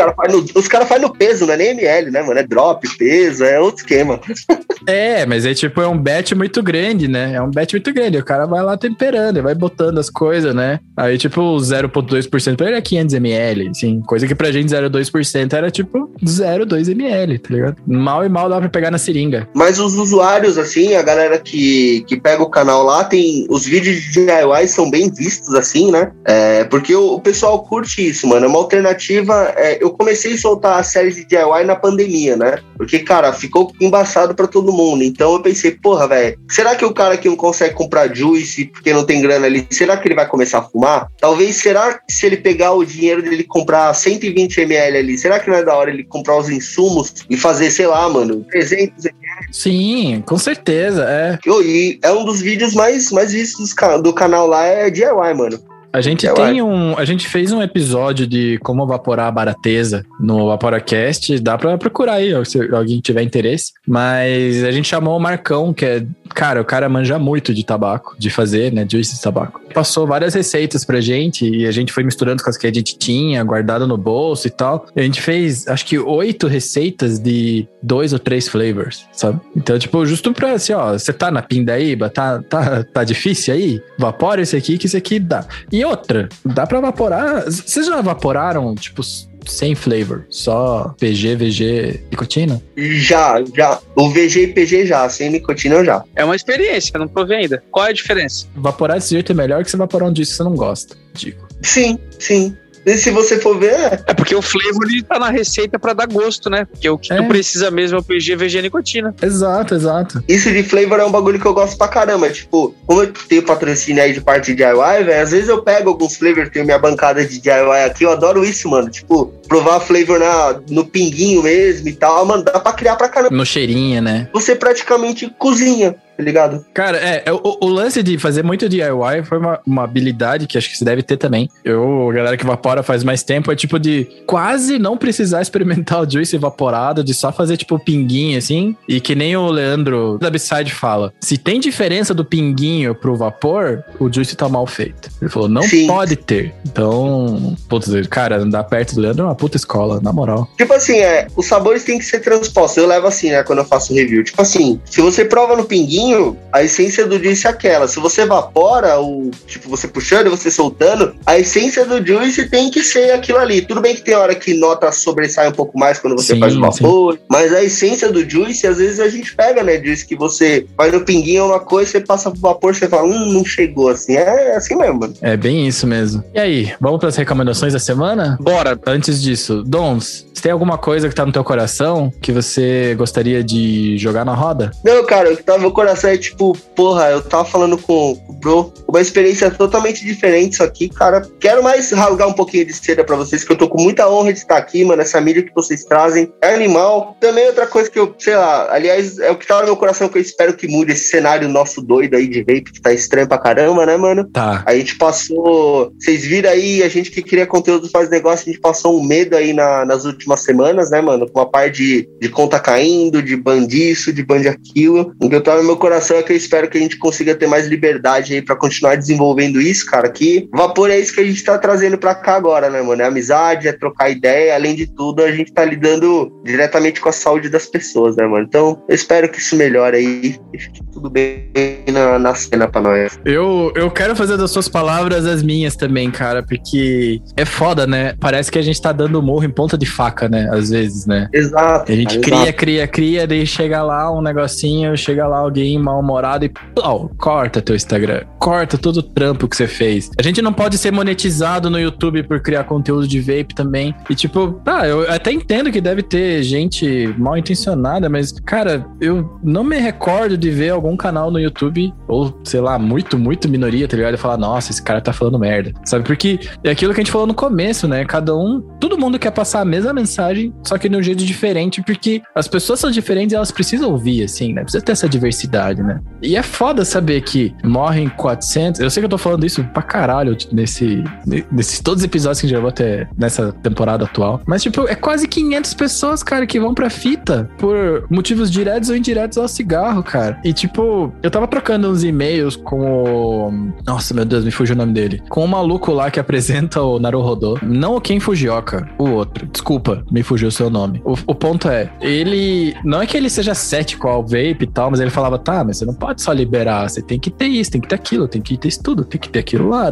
os 0.56 0.68
caras 0.68 0.88
fazem 0.88 1.06
no, 1.06 1.14
peso, 1.14 1.46
não 1.46 1.54
é 1.54 1.58
nem 1.58 1.70
ML, 1.70 2.12
né, 2.12 2.22
mano? 2.22 2.40
É 2.40 2.44
drop, 2.44 2.88
peso, 2.98 3.44
é 3.44 3.60
outro 3.60 3.82
esquema. 3.82 4.20
É, 4.88 5.26
mas 5.26 5.46
é 5.46 5.54
tipo, 5.54 5.82
é 5.82 5.88
um 5.88 5.98
bet 5.98 6.34
muito 6.34 6.64
grande, 6.64 7.08
né? 7.08 7.34
É 7.34 7.42
um 7.42 7.52
bet 7.52 7.74
muito 7.74 7.94
grande. 7.94 8.18
O 8.18 8.24
cara 8.24 8.46
vai 8.46 8.64
lá 8.64 8.78
temperando, 8.78 9.44
vai 9.44 9.54
botando 9.54 9.98
as 9.98 10.10
coisas, 10.10 10.56
né? 10.56 10.80
Aí, 10.96 11.18
tipo, 11.18 11.42
o 11.42 11.58
0,2% 11.58 12.56
pra 12.56 12.68
ele 12.68 12.78
é 12.78 12.82
500 12.82 13.14
ml, 13.16 13.70
assim. 13.70 14.02
Coisa 14.02 14.26
que 14.26 14.34
pra 14.34 14.52
gente 14.52 14.70
0,2% 14.70 15.54
era 15.54 15.70
tipo 15.70 16.10
0,2 16.24 16.90
ml, 16.92 17.40
tá 17.40 17.54
ligado? 17.54 17.76
Mal 17.86 18.26
e 18.26 18.30
mal 18.30 18.50
dá 18.50 18.60
pra 18.60 18.70
pegar 18.70 18.90
na 18.90 18.98
seringa. 18.98 19.48
Mas 19.54 19.80
os 19.80 19.96
usuários, 19.96 20.58
assim, 20.58 20.96
a 20.96 21.02
galera 21.02 21.38
que, 21.38 22.04
que 22.08 22.20
pega 22.20 22.42
o 22.42 22.50
canal 22.50 22.84
lá, 22.84 23.04
tem. 23.04 23.46
Os 23.50 23.66
vídeos 23.66 23.98
de 24.02 24.26
DIY 24.26 24.68
são 24.68 24.90
bem 24.90 25.12
vistos, 25.12 25.54
assim, 25.56 25.92
né? 25.92 26.12
É, 26.26 26.64
porque 26.64 26.96
o, 26.96 27.16
o 27.16 27.22
pessoal 27.22 27.64
curte 27.64 28.08
isso, 28.08 28.26
mano. 28.28 28.46
É 28.46 28.50
uma 28.50 28.60
alternativa. 28.60 29.54
é, 29.58 29.84
eu 29.84 29.92
comecei 29.92 30.09
a 30.10 30.38
soltar 30.38 30.80
a 30.80 30.84
série 30.84 31.12
de 31.12 31.26
DIY 31.26 31.66
na 31.66 31.76
pandemia, 31.76 32.36
né? 32.36 32.60
Porque, 32.78 33.00
cara, 33.00 33.34
ficou 33.34 33.74
embaçado 33.80 34.34
pra 34.36 34.48
todo 34.48 34.72
mundo. 34.72 35.04
Então 35.04 35.34
eu 35.34 35.42
pensei, 35.42 35.72
porra, 35.72 36.08
velho, 36.08 36.38
será 36.50 36.76
que 36.76 36.86
o 36.86 36.94
cara 36.94 37.18
que 37.18 37.28
não 37.28 37.36
consegue 37.36 37.76
comprar 37.76 38.14
juice 38.14 38.66
porque 38.66 38.94
não 38.94 39.06
tem 39.06 39.22
grana 39.22 39.46
ali, 39.46 39.68
será 39.70 39.98
que 39.98 40.08
ele 40.08 40.16
vai 40.16 40.28
começar 40.28 40.60
a 40.60 40.64
fumar? 40.64 41.08
Talvez, 41.20 41.58
será 41.58 41.94
que 41.94 42.12
se 42.12 42.26
ele 42.26 42.38
pegar 42.38 42.74
o 42.74 42.86
dinheiro 42.86 43.22
dele 43.22 43.44
comprar 43.44 43.94
120 43.94 44.62
ml 44.62 44.98
ali, 44.98 45.18
será 45.18 45.40
que 45.40 45.50
não 45.50 45.58
é 45.58 45.64
da 45.64 45.76
hora 45.76 45.90
ele 45.90 46.04
comprar 46.04 46.38
os 46.38 46.50
insumos 46.50 47.14
e 47.30 47.38
fazer, 47.38 47.72
sei 47.72 47.88
lá, 47.88 48.08
mano, 48.10 48.46
300 48.52 49.06
ml? 49.06 49.20
Sim, 49.52 50.24
com 50.26 50.38
certeza, 50.38 51.06
é. 51.08 51.40
E 51.46 52.00
é 52.02 52.12
um 52.12 52.26
dos 52.26 52.42
vídeos 52.42 52.74
mais, 52.74 53.12
mais 53.12 53.32
vistos 53.32 53.74
do 54.02 54.14
canal 54.14 54.48
lá, 54.48 54.66
é 54.66 54.90
DIY, 54.90 55.34
mano. 55.36 55.69
A 55.92 56.02
gente 56.02 56.26
Eu 56.26 56.34
tem 56.36 56.62
um. 56.62 56.98
A 56.98 57.06
gente 57.06 57.28
fez 57.28 57.52
um 57.52 57.62
episódio 57.62 58.28
de 58.28 58.58
como 58.60 58.84
evaporar 58.84 59.28
a 59.28 59.32
barateza 59.32 60.06
no 60.20 60.48
Vaporacast. 60.48 61.40
Dá 61.40 61.58
pra 61.58 61.78
procurar 61.78 62.14
aí, 62.14 62.34
se 62.46 62.62
alguém 62.74 63.00
tiver 63.00 63.24
interesse. 63.24 63.74
Mas 63.88 64.64
a 64.64 64.72
gente 64.72 64.88
chamou 64.88 65.18
o 65.18 65.20
Marcão, 65.20 65.74
que 65.74 65.86
é. 65.86 66.06
Cara, 66.36 66.62
o 66.62 66.66
cara 66.66 66.88
manja 66.88 67.18
muito 67.18 67.54
de 67.56 67.66
tabaco, 67.66 68.16
de 68.20 68.30
fazer, 68.30 68.72
né? 68.72 68.86
Juice 68.90 69.16
de 69.16 69.22
tabaco. 69.22 69.60
Passou 69.74 70.06
várias 70.06 70.36
receitas 70.36 70.86
pra 70.86 71.02
gente 71.02 71.50
e 71.50 71.66
a 71.66 71.72
gente 71.72 71.92
foi 71.92 72.04
misturando 72.04 72.44
com 72.44 72.50
as 72.50 72.58
que 72.58 72.68
a 72.68 72.74
gente 72.74 72.98
tinha, 72.98 73.44
guardado 73.44 73.88
no 73.88 73.98
bolso 73.98 74.48
e 74.48 74.52
tal. 74.52 74.86
E 74.96 75.00
a 75.00 75.04
gente 75.04 75.22
fez, 75.22 75.68
acho 75.68 75.86
que, 75.86 75.98
oito 75.98 76.46
receitas 76.46 77.18
de 77.18 77.68
dois 77.82 78.14
ou 78.14 78.20
três 78.20 78.48
flavors, 78.48 79.06
sabe? 79.12 79.40
Então, 79.56 79.78
tipo, 79.80 80.06
justo 80.06 80.34
pra 80.34 80.54
assim, 80.54 80.74
ó, 80.74 80.94
você 80.94 81.14
tá 81.14 81.32
na 81.32 81.42
pindaíba, 81.42 82.10
tá, 82.10 82.42
tá, 82.42 82.84
tá 82.84 83.04
difícil 83.04 83.54
aí? 83.54 83.82
Vapora 83.98 84.42
esse 84.42 84.56
aqui, 84.56 84.78
que 84.78 84.88
esse 84.88 84.98
aqui 84.98 85.20
dá. 85.20 85.46
E 85.72 85.84
outra, 85.84 86.30
dá 86.46 86.68
pra 86.68 86.80
evaporar. 86.80 87.46
Vocês 87.46 87.86
já 87.86 88.00
evaporaram, 88.00 88.76
tipo, 88.76 89.02
sem 89.46 89.76
flavor? 89.76 90.26
Só 90.30 90.94
PG, 91.00 91.36
VG, 91.36 92.04
nicotina? 92.12 92.62
Já, 92.76 93.42
já. 93.56 93.80
O 93.96 94.10
VG 94.10 94.44
e 94.44 94.48
PG 94.48 94.86
já, 94.86 95.08
sem 95.10 95.30
nicotina 95.30 95.84
já. 95.84 96.04
É 96.16 96.24
uma 96.24 96.36
experiência, 96.36 96.98
não 97.00 97.08
provei 97.08 97.38
ainda. 97.38 97.64
Qual 97.72 97.86
é 97.86 97.90
a 97.90 97.94
diferença? 97.94 98.48
Evaporar 98.56 98.98
desse 98.98 99.14
jeito 99.14 99.32
é 99.32 99.36
melhor 99.36 99.64
que 99.64 99.72
você 99.72 99.78
evaporar 99.78 100.10
um 100.10 100.14
disco 100.14 100.34
que 100.34 100.38
você 100.38 100.44
não 100.44 100.56
gosta, 100.56 100.96
digo. 101.14 101.48
Sim, 101.62 102.00
sim. 102.18 102.56
E 102.90 102.98
se 102.98 103.12
você 103.12 103.40
for 103.40 103.58
ver, 103.58 103.74
é, 103.74 104.00
É 104.08 104.14
porque 104.14 104.36
o 104.36 104.42
flavor 104.42 104.86
ele 104.90 105.04
tá 105.04 105.20
na 105.20 105.30
receita 105.30 105.78
pra 105.78 105.94
dar 105.94 106.08
gosto, 106.08 106.50
né? 106.50 106.66
Porque 106.66 106.90
o 106.90 106.98
que 106.98 107.14
É. 107.14 107.18
tu 107.18 107.26
precisa 107.28 107.70
mesmo 107.70 107.98
é 107.98 108.00
o 108.00 108.04
PG, 108.04 108.36
VG 108.36 108.62
nicotina. 108.62 109.14
Exato, 109.22 109.76
exato. 109.76 110.24
isso 110.28 110.52
de 110.52 110.64
flavor 110.64 111.00
é 111.00 111.06
um 111.06 111.12
bagulho 111.12 111.40
que 111.40 111.46
eu 111.46 111.54
gosto 111.54 111.78
pra 111.78 111.88
caramba. 111.88 112.30
Tipo, 112.30 112.74
como 112.86 113.04
eu 113.04 113.14
tenho 113.28 113.44
patrocínio 113.44 114.02
aí 114.02 114.14
de 114.14 114.22
parte 114.22 114.54
de 114.54 114.56
DIY, 114.64 115.04
velho, 115.06 115.22
às 115.24 115.32
vezes 115.32 115.50
eu 115.50 115.62
pego 115.62 115.90
alguns 115.90 116.16
flavors, 116.18 116.50
tenho 116.50 116.66
minha 116.66 116.80
bancada 116.80 117.26
de 117.26 117.40
DIY 117.40 117.84
aqui, 117.86 118.04
eu 118.04 118.12
adoro 118.12 118.44
isso, 118.44 118.68
mano. 118.70 118.90
Tipo, 118.90 119.28
provar 119.48 119.80
flavor 119.80 120.20
na, 120.20 120.60
no 120.70 120.86
pinguinho 120.86 121.44
mesmo 121.44 121.88
e 121.88 121.94
tal, 121.94 122.26
mano, 122.26 122.44
dá 122.44 122.60
pra 122.60 122.74
criar 122.74 122.96
pra 122.96 123.10
caramba. 123.10 123.36
No 123.36 123.46
cheirinho, 123.46 124.02
né? 124.02 124.28
Você 124.34 124.56
praticamente 124.56 125.30
cozinha, 125.38 125.96
tá 126.20 126.24
ligado? 126.24 126.66
Cara, 126.74 126.98
é, 126.98 127.24
é, 127.26 127.32
o, 127.32 127.42
o 127.62 127.68
lance 127.70 128.04
de 128.04 128.18
fazer 128.18 128.44
muito 128.44 128.68
DIY 128.68 129.24
foi 129.24 129.38
uma, 129.38 129.58
uma 129.66 129.84
habilidade 129.86 130.48
que 130.48 130.58
acho 130.58 130.70
que 130.70 130.78
você 130.78 130.84
deve 130.84 131.02
ter 131.02 131.16
também. 131.16 131.50
Eu, 131.64 132.10
a 132.10 132.14
galera 132.14 132.36
que 132.36 132.44
evapora 132.44 132.84
faz 132.84 133.06
mais 133.06 133.24
tempo, 133.24 133.50
é 133.50 133.56
tipo 133.56 133.80
de 133.80 134.06
quase 134.28 134.78
não 134.78 134.98
precisar 134.98 135.40
experimentar 135.42 136.02
o 136.02 136.12
juice 136.12 136.36
evaporado, 136.36 137.06
de 137.06 137.14
só 137.14 137.32
fazer 137.32 137.56
tipo 137.56 137.80
pinguinho 137.80 138.38
assim. 138.38 138.76
E 138.86 139.00
que 139.00 139.16
nem 139.16 139.38
o 139.38 139.50
Leandro 139.50 140.18
da 140.20 140.30
B-Side 140.30 140.74
fala: 140.74 141.14
se 141.22 141.38
tem 141.38 141.58
diferença 141.58 142.14
do 142.14 142.26
pinguinho 142.26 142.94
pro 142.94 143.16
vapor, 143.16 143.82
o 143.98 144.12
juice 144.12 144.36
tá 144.36 144.50
mal 144.50 144.68
feito. 144.68 145.10
Ele 145.22 145.32
falou: 145.32 145.48
não 145.48 145.62
Sim. 145.62 145.88
pode 145.88 146.18
ter. 146.18 146.54
Então, 146.66 147.56
putz, 147.70 147.88
cara, 148.10 148.40
andar 148.40 148.66
perto 148.66 148.96
do 148.96 149.00
Leandro 149.00 149.24
é 149.24 149.28
uma 149.28 149.36
puta 149.36 149.56
escola, 149.56 150.02
na 150.02 150.12
moral. 150.12 150.50
Tipo 150.58 150.74
assim, 150.74 150.98
é, 150.98 151.28
os 151.38 151.46
sabores 151.46 151.86
têm 151.86 151.98
que 151.98 152.04
ser 152.04 152.20
transpostos. 152.20 152.76
Eu 152.76 152.88
levo 152.88 153.08
assim, 153.08 153.30
né, 153.30 153.42
quando 153.42 153.60
eu 153.60 153.66
faço 153.66 153.94
review. 153.94 154.22
Tipo 154.22 154.42
assim, 154.42 154.82
se 154.84 155.00
você 155.00 155.24
prova 155.24 155.56
no 155.56 155.64
pinguinho, 155.64 156.09
a 156.52 156.64
essência 156.64 157.06
do 157.06 157.22
juice 157.22 157.48
é 157.48 157.50
aquela. 157.50 157.88
Se 157.88 158.00
você 158.00 158.22
evapora, 158.22 159.00
o, 159.00 159.32
tipo, 159.48 159.70
você 159.70 159.88
puxando 159.88 160.28
e 160.28 160.30
você 160.30 160.50
soltando, 160.52 161.16
a 161.26 161.38
essência 161.38 161.86
do 161.86 162.06
juice 162.06 162.50
tem 162.50 162.70
que 162.70 162.82
ser 162.84 163.12
aquilo 163.12 163.40
ali. 163.40 163.62
Tudo 163.62 163.82
bem 163.82 163.96
que 163.96 164.02
tem 164.02 164.16
hora 164.16 164.36
que 164.36 164.54
nota 164.54 164.92
sobressai 164.92 165.48
um 165.48 165.54
pouco 165.54 165.78
mais 165.78 166.00
quando 166.00 166.16
você 166.16 166.34
Sim, 166.34 166.40
faz 166.40 166.56
o 166.56 166.62
vapor, 166.62 167.20
mas 167.30 167.54
a 167.54 167.64
essência 167.64 168.12
do 168.12 168.28
juice, 168.30 168.66
às 168.68 168.78
vezes 168.78 169.00
a 169.00 169.10
gente 169.10 169.36
pega, 169.36 169.64
né, 169.64 169.82
juice 169.84 170.06
que 170.06 170.16
você 170.16 170.66
vai 170.78 170.92
no 170.92 171.02
pinguinho 171.02 171.42
é 171.42 171.46
uma 171.46 171.60
coisa, 171.60 171.92
você 171.92 172.00
passa 172.00 172.32
pro 172.32 172.40
vapor, 172.40 172.76
você 172.76 172.88
fala, 172.88 173.04
hum, 173.04 173.32
não 173.32 173.46
chegou 173.46 173.90
assim. 173.90 174.16
É 174.16 174.56
assim 174.56 174.76
mesmo, 174.76 175.00
mano. 175.00 175.14
É 175.22 175.38
bem 175.38 175.68
isso 175.68 175.86
mesmo. 175.88 176.24
E 176.34 176.40
aí, 176.40 176.74
vamos 176.80 177.00
para 177.00 177.10
as 177.10 177.16
recomendações 177.16 177.74
da 177.74 177.80
semana? 177.80 178.38
Bora. 178.40 178.80
Antes 178.86 179.22
disso, 179.22 179.64
Dons, 179.64 180.26
você 180.40 180.44
tem 180.44 180.52
alguma 180.54 180.78
coisa 180.78 181.10
que 181.10 181.16
tá 181.16 181.26
no 181.26 181.34
teu 181.34 181.44
coração 181.44 182.14
que 182.22 182.32
você 182.32 182.96
gostaria 182.96 183.44
de 183.44 183.98
jogar 183.98 184.24
na 184.24 184.34
roda? 184.34 184.72
Não, 184.86 185.06
cara, 185.06 185.34
o 185.34 185.36
que 185.36 185.44
tá 185.44 185.56
no 185.56 185.60
meu 185.60 185.72
coração 185.72 185.99
é 186.08 186.18
tipo, 186.18 186.58
porra, 186.76 187.10
eu 187.10 187.22
tava 187.22 187.46
falando 187.46 187.78
com 187.78 188.12
o 188.28 188.34
Bro, 188.40 188.74
uma 188.88 189.02
experiência 189.02 189.52
totalmente 189.52 190.06
diferente 190.06 190.54
isso 190.54 190.64
aqui, 190.64 190.88
cara. 190.90 191.22
Quero 191.40 191.62
mais 191.62 191.92
rasgar 191.92 192.28
um 192.28 192.34
pouquinho 192.34 192.66
de 192.66 192.74
seda 192.74 193.04
pra 193.04 193.16
vocês, 193.18 193.44
que 193.44 193.52
eu 193.52 193.58
tô 193.58 193.68
com 193.68 193.82
muita 193.82 194.10
honra 194.10 194.32
de 194.32 194.40
estar 194.40 194.58
aqui, 194.58 194.84
mano. 194.86 195.02
Essa 195.02 195.20
mídia 195.20 195.44
que 195.44 195.54
vocês 195.54 195.84
trazem 195.84 196.32
é 196.42 196.54
animal. 196.54 197.18
Também 197.20 197.48
outra 197.48 197.68
coisa 197.68 197.90
que 197.90 198.00
eu, 198.00 198.16
sei 198.18 198.36
lá, 198.36 198.72
aliás, 198.74 199.20
é 199.20 199.30
o 199.30 199.36
que 199.36 199.46
tá 199.46 199.60
no 199.60 199.66
meu 199.66 199.76
coração 199.76 200.08
que 200.08 200.18
eu 200.18 200.22
espero 200.22 200.54
que 200.54 200.68
mude 200.68 200.94
esse 200.94 201.10
cenário 201.10 201.50
nosso 201.50 201.82
doido 201.82 202.16
aí 202.16 202.28
de 202.28 202.40
vape, 202.40 202.72
que 202.72 202.82
tá 202.82 202.94
estranho 202.94 203.28
pra 203.28 203.38
caramba, 203.38 203.86
né, 203.86 203.98
mano? 203.98 204.24
Tá. 204.32 204.64
A 204.66 204.74
gente 204.76 204.98
passou. 204.98 205.92
Vocês 206.00 206.24
viram 206.26 206.50
aí, 206.50 206.82
a 206.82 206.90
gente 206.90 207.12
que 207.12 207.22
cria 207.22 207.46
conteúdo 207.46 207.90
faz 207.90 208.10
negócio, 208.10 208.44
a 208.48 208.52
gente 208.52 208.62
passou 208.62 208.98
um 209.00 209.04
medo 209.04 209.36
aí 209.36 209.54
na- 209.54 209.86
nas 209.86 210.06
últimas 210.06 210.42
semanas, 210.44 210.90
né, 210.90 211.02
mano? 211.02 211.30
Com 211.30 211.42
a 211.42 211.46
parte 211.46 211.84
de, 211.84 212.10
de 212.22 212.30
conta 212.30 212.60
caindo, 212.60 213.22
de 213.22 213.36
bandiço, 213.36 214.14
de 214.14 214.24
band 214.24 214.48
aquilo. 214.50 215.14
O 215.22 215.30
que 215.30 215.36
eu 215.36 215.42
tô 215.42 215.54
no 215.56 215.64
meu 215.64 215.76
coração 215.78 215.89
é 215.96 216.24
que 216.24 216.32
eu 216.32 216.38
espero 216.38 216.70
que 216.70 216.78
a 216.78 216.82
gente 216.82 216.98
consiga 216.98 217.36
ter 217.36 217.48
mais 217.48 217.68
liberdade 217.68 218.34
aí 218.34 218.42
pra 218.42 218.56
continuar 218.56 218.96
desenvolvendo 218.96 219.62
isso, 219.62 219.86
cara. 219.86 220.10
Que 220.10 220.48
vapor 220.54 220.90
é 220.90 221.00
isso 221.00 221.14
que 221.14 221.22
a 221.22 221.26
gente 221.26 221.44
tá 221.44 221.58
trazendo 221.58 221.98
pra 221.98 222.16
cá 222.16 222.36
agora, 222.36 222.70
né, 222.70 222.82
mano? 222.82 223.02
É 223.02 223.06
amizade, 223.06 223.68
é 223.68 223.74
trocar 223.74 224.10
ideia. 224.10 224.56
Além 224.56 224.76
de 224.76 224.88
tudo, 224.88 225.24
a 225.24 225.32
gente 225.32 225.52
tá 225.52 225.64
lidando 225.66 226.32
diretamente 226.44 227.02
com 227.02 227.10
a 227.10 227.14
saúde 227.14 227.50
das 227.50 227.66
pessoas, 227.66 228.16
né, 228.16 228.26
mano? 228.26 228.46
Então, 228.48 228.82
eu 228.88 228.96
espero 228.96 229.30
que 229.30 229.40
isso 229.40 229.56
melhore 229.56 229.98
aí 229.98 230.40
e 230.54 230.60
fique 230.60 230.82
tudo 230.92 231.10
bem 231.10 231.50
na, 231.92 232.20
na 232.20 232.36
cena 232.36 232.68
pra 232.68 232.82
nós. 232.82 233.20
Eu, 233.26 233.72
eu 233.76 233.90
quero 233.90 234.16
fazer 234.16 234.38
das 234.38 234.52
suas 234.52 234.68
palavras 234.68 235.26
as 235.26 235.44
minhas 235.44 235.76
também, 235.76 236.12
cara, 236.12 236.44
porque 236.44 237.22
é 237.38 237.46
foda, 237.46 237.88
né? 237.88 238.14
Parece 238.20 238.52
que 238.52 238.60
a 238.60 238.62
gente 238.62 238.82
tá 238.82 238.92
dando 238.92 239.22
morro 239.22 239.46
em 239.46 239.50
ponta 239.50 239.78
de 239.78 239.86
faca, 239.86 240.28
né? 240.28 240.50
Às 240.52 240.70
vezes, 240.70 241.06
né? 241.06 241.28
Exato. 241.34 241.92
A 241.92 241.96
gente 241.96 242.20
cara, 242.20 242.22
cria, 242.22 242.36
exato. 242.36 242.58
cria, 242.58 242.88
cria, 242.88 243.28
daí 243.28 243.46
chega 243.46 243.82
lá 243.84 244.12
um 244.12 244.22
negocinho, 244.22 244.96
chega 244.98 245.28
lá 245.28 245.38
alguém 245.38 245.79
mal-humorado 245.80 246.46
e 246.46 246.50
plau, 246.50 247.12
corta 247.18 247.62
teu 247.62 247.76
Instagram, 247.76 248.24
corta 248.40 248.78
todo 248.78 248.98
o 248.98 249.04
trampo 249.04 249.48
que 249.48 249.56
você 249.56 249.68
fez. 249.68 250.10
A 250.18 250.24
gente 250.24 250.42
não 250.42 250.54
pode 250.54 250.78
ser 250.78 250.92
monetizado 250.92 251.70
no 251.70 251.80
YouTube 251.80 252.24
por 252.24 252.40
criar 252.42 252.64
conteúdo 252.64 253.08
de 253.08 253.20
vape 253.20 253.56
também. 253.56 253.94
E 254.10 254.16
tipo, 254.16 254.62
ah, 254.66 254.88
eu 254.88 255.10
até 255.10 255.32
entendo 255.32 255.72
que 255.72 255.82
deve 255.82 256.04
ter 256.04 256.44
gente 256.44 257.14
mal 257.18 257.38
intencionada, 257.38 258.10
mas, 258.10 258.32
cara, 258.32 258.86
eu 259.00 259.40
não 259.44 259.64
me 259.64 259.78
recordo 259.78 260.38
de 260.38 260.50
ver 260.50 260.70
algum 260.70 260.96
canal 260.96 261.32
no 261.32 261.40
YouTube, 261.40 261.94
ou 262.08 262.40
sei 262.44 262.62
lá, 262.62 262.78
muito, 262.78 263.18
muito 263.18 263.50
minoria, 263.50 263.88
tá 263.88 263.96
ligado? 263.96 264.14
E 264.14 264.18
falar, 264.18 264.38
nossa, 264.38 264.72
esse 264.72 264.82
cara 264.82 265.02
tá 265.02 265.14
falando 265.14 265.40
merda. 265.40 265.74
Sabe? 265.86 266.04
Porque 266.04 266.40
é 266.64 266.72
aquilo 266.72 266.94
que 266.94 267.00
a 267.00 267.04
gente 267.04 267.12
falou 267.12 267.28
no 267.28 267.34
começo, 267.34 267.88
né? 267.88 268.06
Cada 268.06 268.36
um, 268.36 268.62
todo 268.80 268.98
mundo 268.98 269.20
quer 269.20 269.32
passar 269.32 269.62
a 269.62 269.66
mesma 269.66 269.94
mensagem, 269.94 270.54
só 270.64 270.78
que 270.78 270.90
de 270.90 270.96
um 270.96 271.02
jeito 271.02 271.24
diferente, 271.24 271.82
porque 271.82 272.22
as 272.36 272.48
pessoas 272.48 272.80
são 272.80 272.92
diferentes 272.92 273.34
e 273.34 273.36
elas 273.36 273.52
precisam 273.52 273.92
ouvir, 273.92 274.24
assim, 274.24 274.54
né? 274.54 274.64
Precisa 274.64 274.84
ter 274.84 274.92
essa 274.92 275.08
diversidade, 275.08 275.59
né? 275.84 276.00
E 276.22 276.36
é 276.36 276.44
foda 276.44 276.84
saber 276.84 277.22
que 277.22 277.54
morrem 277.64 278.10
400. 278.10 278.82
Eu 278.82 278.90
sei 278.90 279.02
que 279.02 279.06
eu 279.06 279.10
tô 279.10 279.18
falando 279.18 279.46
isso 279.46 279.64
pra 279.64 279.82
caralho 279.82 280.36
nesse, 280.52 281.04
nesses 281.52 281.80
todos 281.80 282.02
os 282.02 282.06
episódios 282.06 282.42
que 282.42 282.48
a 282.48 282.50
gente 282.50 282.68
até 282.68 283.08
nessa 283.18 283.52
temporada 283.52 284.06
atual. 284.06 284.42
Mas, 284.46 284.64
tipo, 284.64 284.88
é 284.88 284.96
quase 284.96 285.28
500 285.28 285.74
pessoas, 285.74 286.24
cara, 286.24 286.46
que 286.46 286.60
vão 286.60 286.74
pra 286.74 286.90
fita 286.90 287.50
por 287.58 288.06
motivos 288.10 288.52
diretos 288.52 288.90
ou 288.90 288.96
indiretos 288.96 289.38
ao 289.38 289.48
cigarro, 289.48 290.04
cara. 290.04 290.40
E, 290.44 290.54
tipo, 290.54 291.14
eu 291.22 291.32
tava 291.32 291.48
trocando 291.48 291.90
uns 291.90 292.04
e-mails 292.04 292.56
com 292.56 293.04
o. 293.04 293.74
Nossa, 293.86 294.14
meu 294.14 294.26
Deus, 294.26 294.44
me 294.44 294.52
fugiu 294.52 294.76
o 294.76 294.78
nome 294.78 294.94
dele. 294.94 295.22
Com 295.30 295.44
o 295.44 295.48
maluco 295.48 295.92
lá 295.92 296.12
que 296.12 296.20
apresenta 296.20 296.82
o 296.82 297.00
Naruhodô. 297.00 297.58
Não 297.62 297.96
o 297.96 298.02
Ken 298.02 298.20
Fujioka, 298.20 298.90
o 298.98 299.10
outro. 299.10 299.48
Desculpa, 299.48 300.04
me 300.12 300.24
fugiu 300.24 300.48
o 300.48 300.52
seu 300.52 300.70
nome. 300.70 301.02
O, 301.04 301.14
o 301.28 301.36
ponto 301.36 301.70
é, 301.70 301.92
ele. 302.02 302.76
Não 302.84 303.02
é 303.02 303.06
que 303.06 303.18
ele 303.18 303.30
seja 303.30 303.54
cético 303.54 304.08
ao 304.08 304.22
vape 304.22 304.58
e 304.62 304.68
tal, 304.68 304.92
mas 304.92 305.00
ele 305.00 305.10
falava, 305.10 305.38
tá, 305.50 305.64
mas 305.64 305.78
você 305.78 305.86
não 305.86 305.94
pode 305.94 306.22
só 306.22 306.32
liberar, 306.32 306.88
você 306.90 307.02
tem 307.02 307.20
que 307.20 307.32
ter 307.32 307.48
isso, 307.48 307.72
tem 307.72 307.82
que 307.82 307.88
ter 307.88 307.96
aquilo, 307.96 308.28
tem 308.28 308.42
que 308.42 308.56
ter 308.58 308.68
isso 308.68 308.84
tudo, 308.84 309.04
tem 309.04 309.20
que 309.20 309.30
ter 309.30 309.40
aquilo 309.40 309.68
lá, 309.70 309.90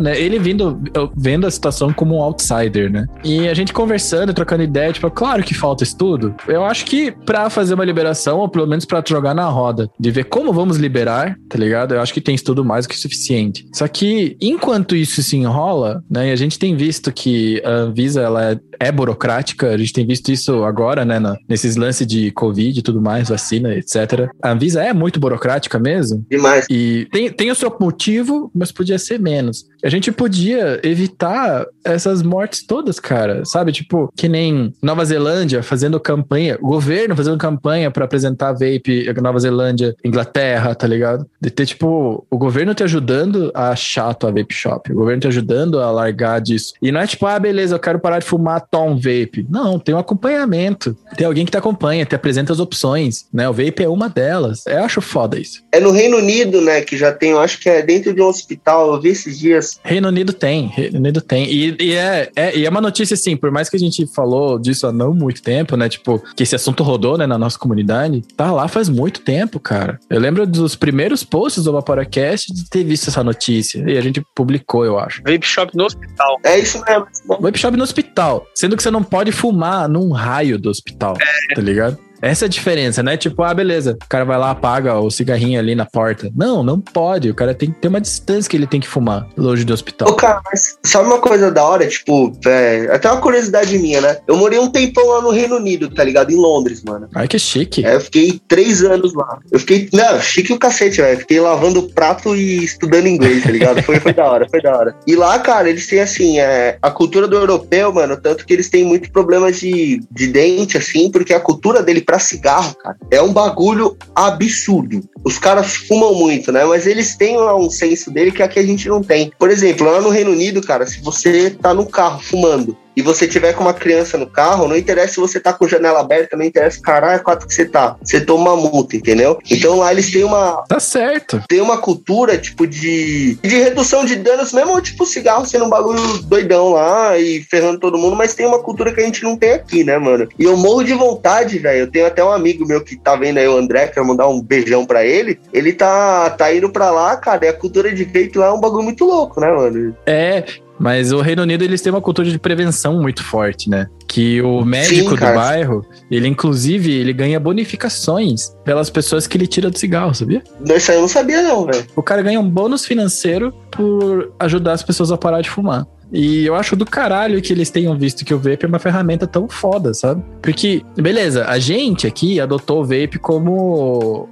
né? 0.00 0.18
Ele 0.20 0.38
vindo, 0.38 0.80
vendo 1.16 1.46
a 1.46 1.50
situação 1.50 1.92
como 1.92 2.16
um 2.16 2.22
outsider, 2.22 2.90
né? 2.90 3.06
E 3.24 3.48
a 3.48 3.54
gente 3.54 3.72
conversando, 3.72 4.34
trocando 4.34 4.62
ideia, 4.62 4.92
tipo, 4.92 5.08
claro 5.10 5.42
que 5.42 5.54
falta 5.54 5.84
estudo. 5.84 6.34
Eu 6.48 6.64
acho 6.64 6.84
que 6.84 7.12
pra 7.12 7.48
fazer 7.48 7.74
uma 7.74 7.84
liberação, 7.84 8.38
ou 8.38 8.48
pelo 8.48 8.66
menos 8.66 8.84
pra 8.84 9.02
jogar 9.06 9.34
na 9.34 9.46
roda, 9.48 9.88
de 10.00 10.10
ver 10.10 10.24
como 10.24 10.52
vamos 10.52 10.76
liberar, 10.78 11.36
tá 11.48 11.58
ligado? 11.58 11.94
Eu 11.94 12.00
acho 12.00 12.12
que 12.12 12.20
tem 12.20 12.34
estudo 12.34 12.64
mais 12.64 12.86
do 12.86 12.90
que 12.90 12.98
suficiente. 12.98 13.66
Só 13.72 13.86
que, 13.86 14.36
enquanto 14.40 14.96
isso 14.96 15.22
se 15.22 15.36
enrola, 15.36 16.02
né? 16.10 16.28
E 16.28 16.32
a 16.32 16.36
gente 16.36 16.58
tem 16.58 16.74
visto 16.76 17.12
que 17.12 17.62
a 17.64 17.70
Anvisa, 17.70 18.20
ela 18.22 18.52
é, 18.52 18.58
é 18.80 18.90
burocrática, 18.92 19.68
a 19.70 19.76
gente 19.76 19.92
tem 19.92 20.06
visto 20.06 20.32
isso 20.32 20.64
agora, 20.64 21.04
né? 21.04 21.18
na- 21.18 21.36
nesses 21.48 21.76
lances 21.76 22.06
de 22.06 22.30
Covid 22.32 22.78
e 22.78 22.82
tudo 22.82 23.00
mais, 23.00 23.28
vacina, 23.28 23.74
etc. 23.74 24.28
A 24.42 24.50
Anvisa 24.50 24.71
é 24.76 24.92
muito 24.92 25.20
burocrática 25.20 25.78
mesmo. 25.78 26.24
Demais. 26.30 26.66
E 26.70 27.06
tem, 27.10 27.30
tem 27.30 27.50
o 27.50 27.54
seu 27.54 27.74
motivo, 27.80 28.50
mas 28.54 28.72
podia 28.72 28.98
ser 28.98 29.18
menos. 29.20 29.66
A 29.82 29.88
gente 29.88 30.12
podia 30.12 30.80
evitar 30.82 31.66
essas 31.84 32.22
mortes 32.22 32.64
todas, 32.64 33.00
cara. 33.00 33.44
Sabe? 33.44 33.72
Tipo, 33.72 34.12
que 34.16 34.28
nem 34.28 34.72
Nova 34.80 35.04
Zelândia 35.04 35.62
fazendo 35.62 35.98
campanha, 35.98 36.58
o 36.60 36.68
governo 36.68 37.16
fazendo 37.16 37.38
campanha 37.38 37.90
pra 37.90 38.04
apresentar 38.04 38.52
vape 38.52 39.12
Nova 39.22 39.38
Zelândia, 39.38 39.94
Inglaterra, 40.04 40.74
tá 40.74 40.86
ligado? 40.86 41.26
De 41.40 41.50
ter, 41.50 41.66
tipo, 41.66 42.26
o 42.30 42.38
governo 42.38 42.74
te 42.74 42.82
ajudando 42.82 43.50
a 43.54 43.70
achar 43.70 44.14
tua 44.14 44.32
vape 44.32 44.52
shop, 44.52 44.92
o 44.92 44.96
governo 44.96 45.20
te 45.20 45.28
ajudando 45.28 45.80
a 45.80 45.90
largar 45.90 46.40
disso. 46.40 46.74
E 46.82 46.90
não 46.90 47.00
é 47.00 47.06
tipo, 47.06 47.26
ah, 47.26 47.38
beleza, 47.38 47.74
eu 47.74 47.78
quero 47.78 48.00
parar 48.00 48.18
de 48.18 48.24
fumar 48.24 48.66
Tom 48.70 48.96
Vape. 48.96 49.46
Não, 49.48 49.78
tem 49.78 49.94
um 49.94 49.98
acompanhamento. 49.98 50.96
Tem 51.16 51.26
alguém 51.26 51.44
que 51.44 51.50
te 51.50 51.56
acompanha, 51.56 52.04
te 52.04 52.14
apresenta 52.14 52.52
as 52.52 52.60
opções, 52.60 53.26
né? 53.32 53.48
O 53.48 53.52
vape 53.52 53.82
é 53.82 53.88
uma 53.88 54.08
delas. 54.08 54.66
Eu 54.66 54.84
acho 54.84 55.00
foda 55.00 55.38
isso. 55.38 55.62
É 55.70 55.80
no 55.80 55.90
Reino 55.90 56.16
Unido, 56.16 56.60
né, 56.60 56.80
que 56.80 56.96
já 56.96 57.12
tem, 57.12 57.30
eu 57.30 57.40
acho 57.40 57.60
que 57.60 57.68
é 57.68 57.82
dentro 57.82 58.12
de 58.12 58.20
um 58.20 58.26
hospital, 58.26 58.92
eu 58.92 59.00
vi 59.00 59.10
esses 59.10 59.38
dias. 59.38 59.71
Reino 59.82 60.08
Unido 60.08 60.32
tem, 60.32 60.66
Reino 60.66 60.98
Unido 60.98 61.20
tem. 61.20 61.50
E, 61.50 61.76
e 61.80 61.94
é, 61.94 62.30
é, 62.34 62.56
e 62.56 62.66
é 62.66 62.70
uma 62.70 62.80
notícia 62.80 63.14
assim, 63.14 63.36
por 63.36 63.50
mais 63.50 63.68
que 63.68 63.76
a 63.76 63.78
gente 63.78 64.06
falou 64.06 64.58
disso 64.58 64.86
há 64.86 64.92
não 64.92 65.12
muito 65.12 65.42
tempo, 65.42 65.76
né? 65.76 65.88
Tipo, 65.88 66.22
que 66.34 66.42
esse 66.42 66.54
assunto 66.54 66.82
rodou, 66.82 67.16
né, 67.16 67.26
na 67.26 67.38
nossa 67.38 67.58
comunidade, 67.58 68.22
tá 68.36 68.50
lá 68.50 68.68
faz 68.68 68.88
muito 68.88 69.20
tempo, 69.20 69.58
cara. 69.60 69.98
Eu 70.08 70.20
lembro 70.20 70.46
dos 70.46 70.74
primeiros 70.74 71.24
posts 71.24 71.64
do 71.64 71.72
Vaporacast 71.72 72.52
de 72.52 72.68
ter 72.68 72.84
visto 72.84 73.08
essa 73.08 73.22
notícia. 73.22 73.84
E 73.86 73.96
a 73.96 74.00
gente 74.00 74.22
publicou, 74.34 74.84
eu 74.84 74.98
acho. 74.98 75.22
Vape 75.22 75.46
shop 75.46 75.76
no 75.76 75.84
hospital. 75.84 76.38
É 76.44 76.58
isso 76.58 76.82
mesmo. 76.84 77.06
Web 77.40 77.58
shop 77.58 77.76
no 77.76 77.84
hospital. 77.84 78.46
Sendo 78.54 78.76
que 78.76 78.82
você 78.82 78.90
não 78.90 79.02
pode 79.02 79.32
fumar 79.32 79.88
num 79.88 80.10
raio 80.10 80.58
do 80.58 80.70
hospital, 80.70 81.16
tá 81.54 81.60
ligado? 81.60 81.98
Essa 82.22 82.44
é 82.44 82.46
a 82.46 82.48
diferença, 82.48 83.02
né? 83.02 83.16
Tipo, 83.16 83.42
ah, 83.42 83.52
beleza. 83.52 83.98
O 84.00 84.08
cara 84.08 84.24
vai 84.24 84.38
lá, 84.38 84.52
apaga 84.52 84.98
o 85.00 85.10
cigarrinho 85.10 85.58
ali 85.58 85.74
na 85.74 85.84
porta. 85.84 86.30
Não, 86.36 86.62
não 86.62 86.80
pode. 86.80 87.28
O 87.28 87.34
cara 87.34 87.52
tem 87.52 87.72
que 87.72 87.80
ter 87.80 87.88
uma 87.88 88.00
distância 88.00 88.48
que 88.48 88.56
ele 88.56 88.66
tem 88.66 88.80
que 88.80 88.86
fumar 88.86 89.26
longe 89.36 89.64
do 89.64 89.70
Ô, 89.70 89.74
hospital. 89.74 90.14
cara, 90.14 90.40
mas 90.44 90.78
sabe 90.84 91.06
uma 91.06 91.18
coisa 91.18 91.50
da 91.50 91.64
hora? 91.64 91.86
Tipo, 91.86 92.32
é, 92.46 92.88
até 92.92 93.10
uma 93.10 93.20
curiosidade 93.20 93.76
minha, 93.76 94.00
né? 94.00 94.18
Eu 94.28 94.36
morei 94.36 94.58
um 94.60 94.70
tempão 94.70 95.04
lá 95.08 95.20
no 95.20 95.30
Reino 95.30 95.56
Unido, 95.56 95.90
tá 95.90 96.04
ligado? 96.04 96.30
Em 96.30 96.36
Londres, 96.36 96.82
mano. 96.84 97.08
Ai, 97.12 97.26
que 97.26 97.38
chique. 97.38 97.84
É, 97.84 97.96
eu 97.96 98.00
fiquei 98.00 98.40
três 98.46 98.84
anos 98.84 99.12
lá. 99.14 99.40
Eu 99.50 99.58
fiquei. 99.58 99.88
Não, 99.92 100.20
chique 100.20 100.52
o 100.52 100.58
cacete, 100.58 101.00
velho. 101.00 101.18
Fiquei 101.18 101.40
lavando 101.40 101.82
prato 101.88 102.36
e 102.36 102.62
estudando 102.62 103.08
inglês, 103.08 103.42
tá 103.42 103.50
ligado? 103.50 103.82
Foi, 103.82 103.98
foi 103.98 104.12
da 104.12 104.30
hora, 104.30 104.48
foi 104.48 104.62
da 104.62 104.76
hora. 104.76 104.94
E 105.08 105.16
lá, 105.16 105.40
cara, 105.40 105.68
eles 105.68 105.88
têm 105.88 106.00
assim, 106.00 106.38
é, 106.38 106.78
a 106.80 106.90
cultura 106.90 107.26
do 107.26 107.36
europeu, 107.36 107.92
mano, 107.92 108.16
tanto 108.16 108.46
que 108.46 108.52
eles 108.52 108.70
têm 108.70 108.84
muito 108.84 109.10
problemas 109.10 109.58
de, 109.58 110.00
de 110.10 110.26
dente, 110.28 110.78
assim, 110.78 111.10
porque 111.10 111.34
a 111.34 111.40
cultura 111.40 111.82
dele 111.82 112.00
pra 112.12 112.18
cigarro, 112.18 112.74
cara, 112.74 112.94
é 113.10 113.22
um 113.22 113.32
bagulho 113.32 113.96
absurdo. 114.14 115.02
Os 115.24 115.38
caras 115.38 115.74
fumam 115.74 116.14
muito, 116.14 116.52
né? 116.52 116.62
Mas 116.62 116.86
eles 116.86 117.16
têm 117.16 117.38
lá 117.38 117.56
um 117.56 117.70
senso 117.70 118.10
dele 118.10 118.30
que 118.30 118.42
aqui 118.42 118.58
a 118.58 118.62
gente 118.62 118.86
não 118.86 119.02
tem. 119.02 119.32
Por 119.38 119.48
exemplo, 119.48 119.90
lá 119.90 119.98
no 119.98 120.10
Reino 120.10 120.30
Unido, 120.30 120.60
cara, 120.60 120.86
se 120.86 121.00
você 121.00 121.48
tá 121.48 121.72
no 121.72 121.86
carro 121.86 122.20
fumando 122.20 122.76
e 122.96 123.02
você 123.02 123.26
tiver 123.26 123.52
com 123.54 123.62
uma 123.62 123.74
criança 123.74 124.18
no 124.18 124.26
carro, 124.26 124.68
não 124.68 124.76
interessa 124.76 125.14
se 125.14 125.20
você 125.20 125.40
tá 125.40 125.52
com 125.52 125.68
janela 125.68 126.00
aberta, 126.00 126.36
não 126.36 126.44
interessa 126.44 126.80
caralho 126.80 127.22
quanto 127.22 127.46
que 127.46 127.54
você 127.54 127.64
tá. 127.64 127.96
Você 128.02 128.20
toma 128.20 128.52
uma 128.52 128.70
multa, 128.70 128.96
entendeu? 128.96 129.38
Então 129.50 129.78
lá 129.78 129.92
eles 129.92 130.10
têm 130.10 130.24
uma, 130.24 130.62
Tá 130.68 130.80
certo. 130.80 131.42
tem 131.48 131.60
uma 131.60 131.78
cultura, 131.78 132.36
tipo, 132.38 132.66
de, 132.66 133.34
de 133.42 133.56
redução 133.56 134.04
de 134.04 134.16
danos, 134.16 134.52
mesmo, 134.52 134.80
tipo, 134.80 135.06
cigarro 135.06 135.46
sendo 135.46 135.64
um 135.66 135.70
bagulho 135.70 136.00
doidão 136.24 136.70
lá 136.72 137.18
e 137.18 137.42
ferrando 137.42 137.78
todo 137.78 137.98
mundo, 137.98 138.16
mas 138.16 138.34
tem 138.34 138.46
uma 138.46 138.58
cultura 138.58 138.92
que 138.92 139.00
a 139.00 139.04
gente 139.04 139.22
não 139.22 139.36
tem 139.36 139.52
aqui, 139.52 139.84
né, 139.84 139.98
mano? 139.98 140.28
E 140.38 140.44
eu 140.44 140.56
morro 140.56 140.82
de 140.82 140.92
vontade, 140.94 141.58
velho. 141.58 141.80
Eu 141.80 141.90
tenho 141.90 142.06
até 142.06 142.22
um 142.24 142.30
amigo 142.32 142.66
meu 142.66 142.82
que 142.82 142.96
tá 142.96 143.16
vendo 143.16 143.38
aí, 143.38 143.48
o 143.48 143.56
André, 143.56 143.88
quero 143.88 144.06
mandar 144.06 144.28
um 144.28 144.40
beijão 144.40 144.84
pra 144.84 145.04
ele. 145.04 145.38
Ele 145.52 145.72
tá, 145.72 146.30
tá 146.30 146.52
indo 146.54 146.70
pra 146.70 146.90
lá, 146.90 147.16
cara, 147.16 147.46
e 147.46 147.48
a 147.48 147.52
cultura 147.52 147.92
de 147.92 148.04
vape 148.04 148.36
lá 148.38 148.46
é 148.46 148.52
um 148.52 148.60
bagulho 148.60 148.84
muito 148.84 149.04
louco, 149.04 149.40
né, 149.40 149.50
mano? 149.50 149.96
É, 150.06 150.44
mas 150.82 151.12
o 151.12 151.20
Reino 151.20 151.42
Unido 151.42 151.62
eles 151.62 151.80
têm 151.80 151.92
uma 151.92 152.00
cultura 152.00 152.28
de 152.28 152.36
prevenção 152.40 153.00
muito 153.00 153.22
forte, 153.22 153.70
né? 153.70 153.86
Que 154.08 154.42
o 154.42 154.64
médico 154.64 155.10
do 155.10 155.16
cara. 155.16 155.36
bairro, 155.36 155.86
ele 156.10 156.26
inclusive, 156.26 156.90
ele 156.90 157.12
ganha 157.12 157.38
bonificações 157.38 158.48
pelas 158.64 158.90
pessoas 158.90 159.28
que 159.28 159.36
ele 159.36 159.46
tira 159.46 159.70
do 159.70 159.78
cigarro, 159.78 160.12
sabia? 160.12 160.42
Isso 160.66 160.90
aí 160.90 160.96
eu 160.96 161.02
não 161.02 161.08
sabia, 161.08 161.40
não, 161.40 161.64
velho. 161.66 161.86
O 161.94 162.02
cara 162.02 162.20
ganha 162.20 162.40
um 162.40 162.50
bônus 162.50 162.84
financeiro 162.84 163.54
por 163.70 164.32
ajudar 164.40 164.72
as 164.72 164.82
pessoas 164.82 165.12
a 165.12 165.16
parar 165.16 165.40
de 165.40 165.48
fumar. 165.48 165.86
E 166.12 166.44
eu 166.44 166.56
acho 166.56 166.74
do 166.74 166.84
caralho 166.84 167.40
que 167.40 167.52
eles 167.52 167.70
tenham 167.70 167.96
visto 167.96 168.24
que 168.24 168.34
o 168.34 168.38
vape 168.38 168.64
é 168.64 168.66
uma 168.66 168.80
ferramenta 168.80 169.24
tão 169.24 169.48
foda, 169.48 169.94
sabe? 169.94 170.20
Porque, 170.42 170.82
beleza, 170.96 171.46
a 171.46 171.60
gente 171.60 172.08
aqui 172.08 172.40
adotou 172.40 172.80
o 172.80 172.84
vape 172.84 173.20
como 173.20 174.28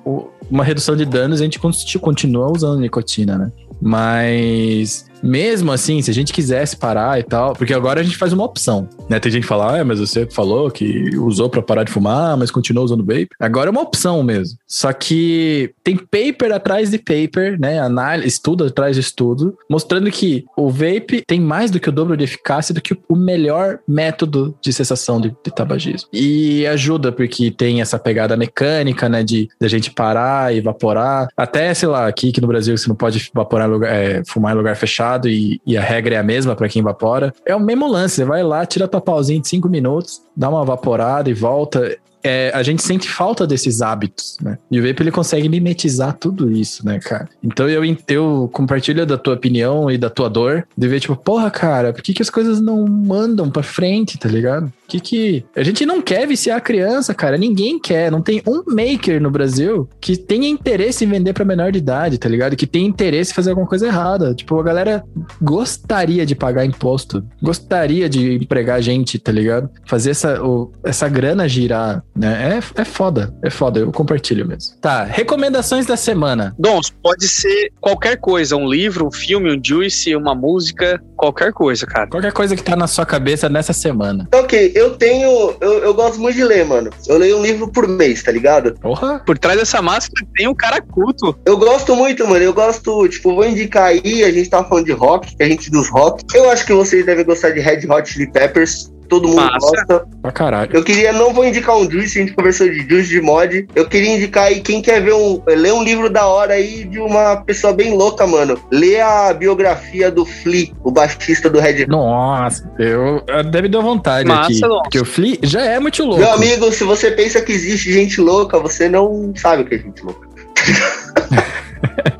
uma 0.51 0.65
redução 0.65 0.97
de 0.97 1.07
danos, 1.07 1.41
a 1.41 1.45
gente 1.45 1.61
continua 2.01 2.51
usando 2.53 2.81
nicotina, 2.81 3.39
né? 3.39 3.53
Mas 3.81 5.10
mesmo 5.23 5.73
assim, 5.73 6.01
se 6.03 6.11
a 6.11 6.15
gente 6.15 6.33
quisesse 6.33 6.77
parar 6.77 7.19
e 7.19 7.23
tal, 7.23 7.53
porque 7.55 7.75
agora 7.75 8.01
a 8.01 8.03
gente 8.03 8.17
faz 8.17 8.33
uma 8.33 8.45
opção, 8.45 8.89
né? 9.09 9.19
Tem 9.21 9.31
gente 9.31 9.43
que 9.43 9.49
fala, 9.49 9.81
ah, 9.81 9.85
mas 9.85 10.01
você 10.01 10.27
falou 10.27 10.71
que 10.71 11.17
usou 11.17 11.49
para 11.49 11.63
parar 11.63 11.85
de 11.85 11.93
fumar, 11.93 12.37
mas 12.37 12.51
continuou 12.51 12.85
usando 12.85 13.05
vape. 13.05 13.29
Agora 13.39 13.69
é 13.69 13.71
uma 13.71 13.83
opção 13.83 14.23
mesmo. 14.23 14.59
Só 14.67 14.93
que 14.93 15.73
tem 15.83 15.97
paper 15.97 16.53
atrás 16.53 16.91
de 16.91 16.99
paper, 16.99 17.59
né? 17.59 17.79
Análise, 17.79 18.29
estudo 18.29 18.65
atrás 18.65 18.97
de 18.97 19.01
estudo, 19.01 19.57
mostrando 19.69 20.11
que 20.11 20.45
o 20.57 20.71
vape 20.71 21.23
tem 21.27 21.41
mais 21.41 21.71
do 21.71 21.81
que 21.81 21.89
o 21.89 21.93
dobro 21.93 22.17
de 22.17 22.25
eficácia 22.25 22.75
do 22.75 22.81
que 22.81 22.97
o 23.09 23.17
melhor 23.17 23.81
método 23.87 24.55
de 24.61 24.73
cessação 24.73 25.21
de, 25.21 25.31
de 25.45 25.51
tabagismo. 25.51 26.09
E 26.13 26.67
ajuda 26.67 27.13
porque 27.13 27.51
tem 27.51 27.81
essa 27.81 27.99
pegada 27.99 28.37
mecânica, 28.37 29.09
né? 29.09 29.23
De, 29.23 29.49
de 29.61 29.67
a 29.67 29.69
gente 29.69 29.91
parar 29.91 30.55
evaporar. 30.55 31.29
Até, 31.37 31.73
sei 31.75 31.89
lá, 31.89 32.07
aqui 32.07 32.33
que 32.33 32.41
no 32.41 32.47
Brasil 32.47 32.77
você 32.77 32.89
não 32.89 32.97
pode 32.97 33.31
evaporar 33.35 33.69
lugar, 33.69 33.93
é, 33.93 34.23
fumar 34.27 34.55
em 34.55 34.57
lugar 34.57 34.77
fechado 34.77 35.10
e, 35.29 35.61
e 35.67 35.77
a 35.77 35.83
regra 35.83 36.15
é 36.15 36.19
a 36.19 36.23
mesma 36.23 36.55
para 36.55 36.69
quem 36.69 36.81
evapora. 36.81 37.33
É 37.45 37.55
o 37.55 37.61
mesmo 37.61 37.87
lance, 37.89 38.17
você 38.17 38.25
vai 38.25 38.43
lá, 38.43 38.65
tira 38.67 38.89
tua 38.89 39.01
pauzinha 39.01 39.41
de 39.41 39.49
cinco 39.49 39.69
minutos, 39.69 40.23
dá 40.41 40.49
uma 40.49 40.65
vaporada 40.65 41.29
e 41.29 41.35
volta 41.35 41.99
é, 42.23 42.51
a 42.55 42.63
gente 42.63 42.83
sente 42.83 43.09
falta 43.09 43.47
desses 43.47 43.81
hábitos, 43.81 44.37
né? 44.43 44.59
E 44.71 44.79
o 44.79 44.87
Vape 44.87 45.03
ele 45.03 45.11
consegue 45.11 45.49
mimetizar 45.49 46.17
tudo 46.19 46.51
isso, 46.51 46.85
né, 46.85 46.99
cara? 46.99 47.29
Então 47.43 47.69
eu, 47.69 47.83
eu 48.09 48.51
compartilho 48.53 49.07
da 49.07 49.17
tua 49.17 49.35
opinião 49.35 49.91
e 49.91 49.97
da 49.97 50.11
tua 50.11 50.29
dor 50.29 50.67
de 50.77 50.89
ver, 50.89 51.01
tipo, 51.01 51.17
porra, 51.17 51.51
cara, 51.51 51.93
por 51.93 52.03
que, 52.03 52.13
que 52.13 52.23
as 52.23 52.31
coisas 52.31 52.61
não 52.61 52.87
mandam 52.87 53.51
pra 53.51 53.63
frente, 53.63 54.19
tá 54.19 54.29
ligado? 54.29 54.71
Que 54.87 55.01
que. 55.01 55.45
A 55.55 55.63
gente 55.63 55.87
não 55.87 56.03
quer 56.03 56.27
viciar 56.27 56.59
a 56.59 56.61
criança, 56.61 57.15
cara. 57.15 57.39
Ninguém 57.39 57.79
quer. 57.79 58.11
Não 58.11 58.21
tem 58.21 58.43
um 58.47 58.65
maker 58.67 59.21
no 59.23 59.31
Brasil 59.31 59.89
que 60.01 60.17
tenha 60.17 60.49
interesse 60.49 61.05
em 61.05 61.09
vender 61.09 61.33
para 61.33 61.45
menor 61.45 61.71
de 61.71 61.79
idade, 61.79 62.19
tá 62.19 62.29
ligado? 62.29 62.57
Que 62.57 62.67
tenha 62.67 62.89
interesse 62.89 63.31
em 63.31 63.35
fazer 63.35 63.51
alguma 63.51 63.69
coisa 63.69 63.87
errada. 63.87 64.35
Tipo, 64.35 64.59
a 64.59 64.65
galera 64.65 65.05
gostaria 65.41 66.27
de 66.27 66.35
pagar 66.35 66.65
imposto, 66.65 67.25
gostaria 67.41 68.09
de 68.09 68.35
empregar 68.35 68.83
gente, 68.83 69.19
tá 69.19 69.31
ligado? 69.31 69.71
Fazer 69.87 70.11
essa, 70.11 70.30
o, 70.39 70.71
essa 70.85 71.09
grana 71.09 71.49
girar 71.49 72.03
né? 72.21 72.61
É, 72.77 72.83
é 72.83 72.85
foda, 72.85 73.35
é 73.43 73.49
foda, 73.49 73.81
eu 73.81 73.91
compartilho 73.91 74.47
mesmo. 74.47 74.77
Tá, 74.81 75.05
recomendações 75.05 75.87
da 75.87 75.97
semana. 75.97 76.55
Dons, 76.59 76.93
pode 77.03 77.27
ser 77.27 77.73
qualquer 77.81 78.17
coisa, 78.17 78.57
um 78.57 78.69
livro, 78.69 79.07
um 79.07 79.11
filme, 79.11 79.57
um 79.57 79.61
juice, 79.63 80.15
uma 80.15 80.35
música, 80.35 81.03
qualquer 81.17 81.51
coisa, 81.53 81.87
cara. 81.87 82.09
Qualquer 82.09 82.33
coisa 82.33 82.55
que 82.55 82.63
tá 82.63 82.77
na 82.77 82.87
sua 82.87 83.07
cabeça 83.07 83.49
nessa 83.49 83.73
semana. 83.73 84.29
Ok, 84.35 84.73
eu 84.75 84.97
tenho, 84.97 85.57
eu, 85.61 85.79
eu 85.79 85.95
gosto 85.95 86.21
muito 86.21 86.37
de 86.37 86.45
ler, 86.45 86.67
mano. 86.67 86.91
Eu 87.09 87.17
leio 87.17 87.39
um 87.39 87.43
livro 87.43 87.69
por 87.73 87.89
mês, 87.89 88.23
tá 88.23 88.31
ligado? 88.31 88.75
Porra. 88.75 89.21
Por 89.25 89.39
trás 89.39 89.59
dessa 89.59 89.81
máscara 89.81 90.27
tem 90.37 90.47
um 90.47 90.55
cara 90.55 90.83
culto. 90.83 91.39
Eu 91.47 91.57
gosto 91.57 91.97
muito, 91.97 92.27
mano, 92.29 92.45
eu 92.45 92.53
gosto, 92.53 93.09
tipo, 93.09 93.35
vou 93.35 93.47
indicar 93.47 93.85
aí, 93.85 94.25
a 94.25 94.31
gente 94.31 94.51
tava 94.51 94.69
falando 94.69 94.85
de 94.85 94.93
rock, 94.93 95.35
que 95.35 95.43
a 95.43 95.49
gente 95.49 95.71
dos 95.71 95.89
rock. 95.89 96.23
Eu 96.35 96.51
acho 96.51 96.67
que 96.67 96.73
vocês 96.75 97.07
devem 97.07 97.25
gostar 97.25 97.51
de 97.51 97.61
Red 97.61 97.87
Hot 97.89 98.11
Chili 98.11 98.31
Peppers 98.31 98.91
todo 99.11 99.29
mundo 99.29 99.43
Massa. 99.43 99.59
gosta. 99.59 100.07
Pra 100.23 100.33
caralho. 100.33 100.71
Eu 100.73 100.85
queria, 100.85 101.13
não 101.13 101.35
vou 101.35 101.45
indicar 101.45 101.77
um 101.77 101.91
Juice, 101.91 102.19
a 102.19 102.23
gente 102.23 102.33
conversou 102.33 102.69
de 102.69 102.89
Juice 102.89 103.09
de 103.11 103.21
mod. 103.21 103.67
Eu 103.75 103.89
queria 103.89 104.15
indicar 104.15 104.45
aí 104.45 104.61
quem 104.61 104.81
quer 104.81 105.03
ver 105.03 105.13
um. 105.13 105.43
ler 105.47 105.73
um 105.75 105.83
livro 105.83 106.09
da 106.09 106.27
hora 106.27 106.55
aí 106.55 106.85
de 106.85 107.01
uma 107.01 107.37
pessoa 107.39 107.73
bem 107.73 107.95
louca, 107.95 108.27
mano. 108.27 108.59
Lê 108.71 109.01
a 109.01 109.35
biografia 109.35 110.11
do 110.11 110.25
Flea, 110.25 110.69
o 110.85 110.93
baixista 110.93 111.51
do 111.51 111.59
Red 111.59 111.87
Nossa, 111.87 112.71
eu, 112.79 113.23
deve 113.51 113.69
dar 113.69 113.81
vontade 113.81 114.29
Massa, 114.29 114.45
aqui. 114.45 114.61
Nossa. 114.61 114.83
Porque 114.85 115.01
o 115.01 115.05
Flea 115.05 115.39
já 115.43 115.63
é 115.63 115.81
muito 115.81 116.05
louco. 116.05 116.21
Meu 116.21 116.33
amigo, 116.33 116.71
se 116.73 116.85
você 116.85 117.11
pensa 117.11 117.43
que 117.43 117.53
existe 117.53 117.93
gente 117.93 118.21
louca, 118.21 118.59
você 118.61 118.89
não 118.89 119.33
sabe 119.35 119.63
o 119.63 119.67
que 119.67 119.75
é 119.75 119.79
gente 119.79 120.03
louca. 120.05 120.29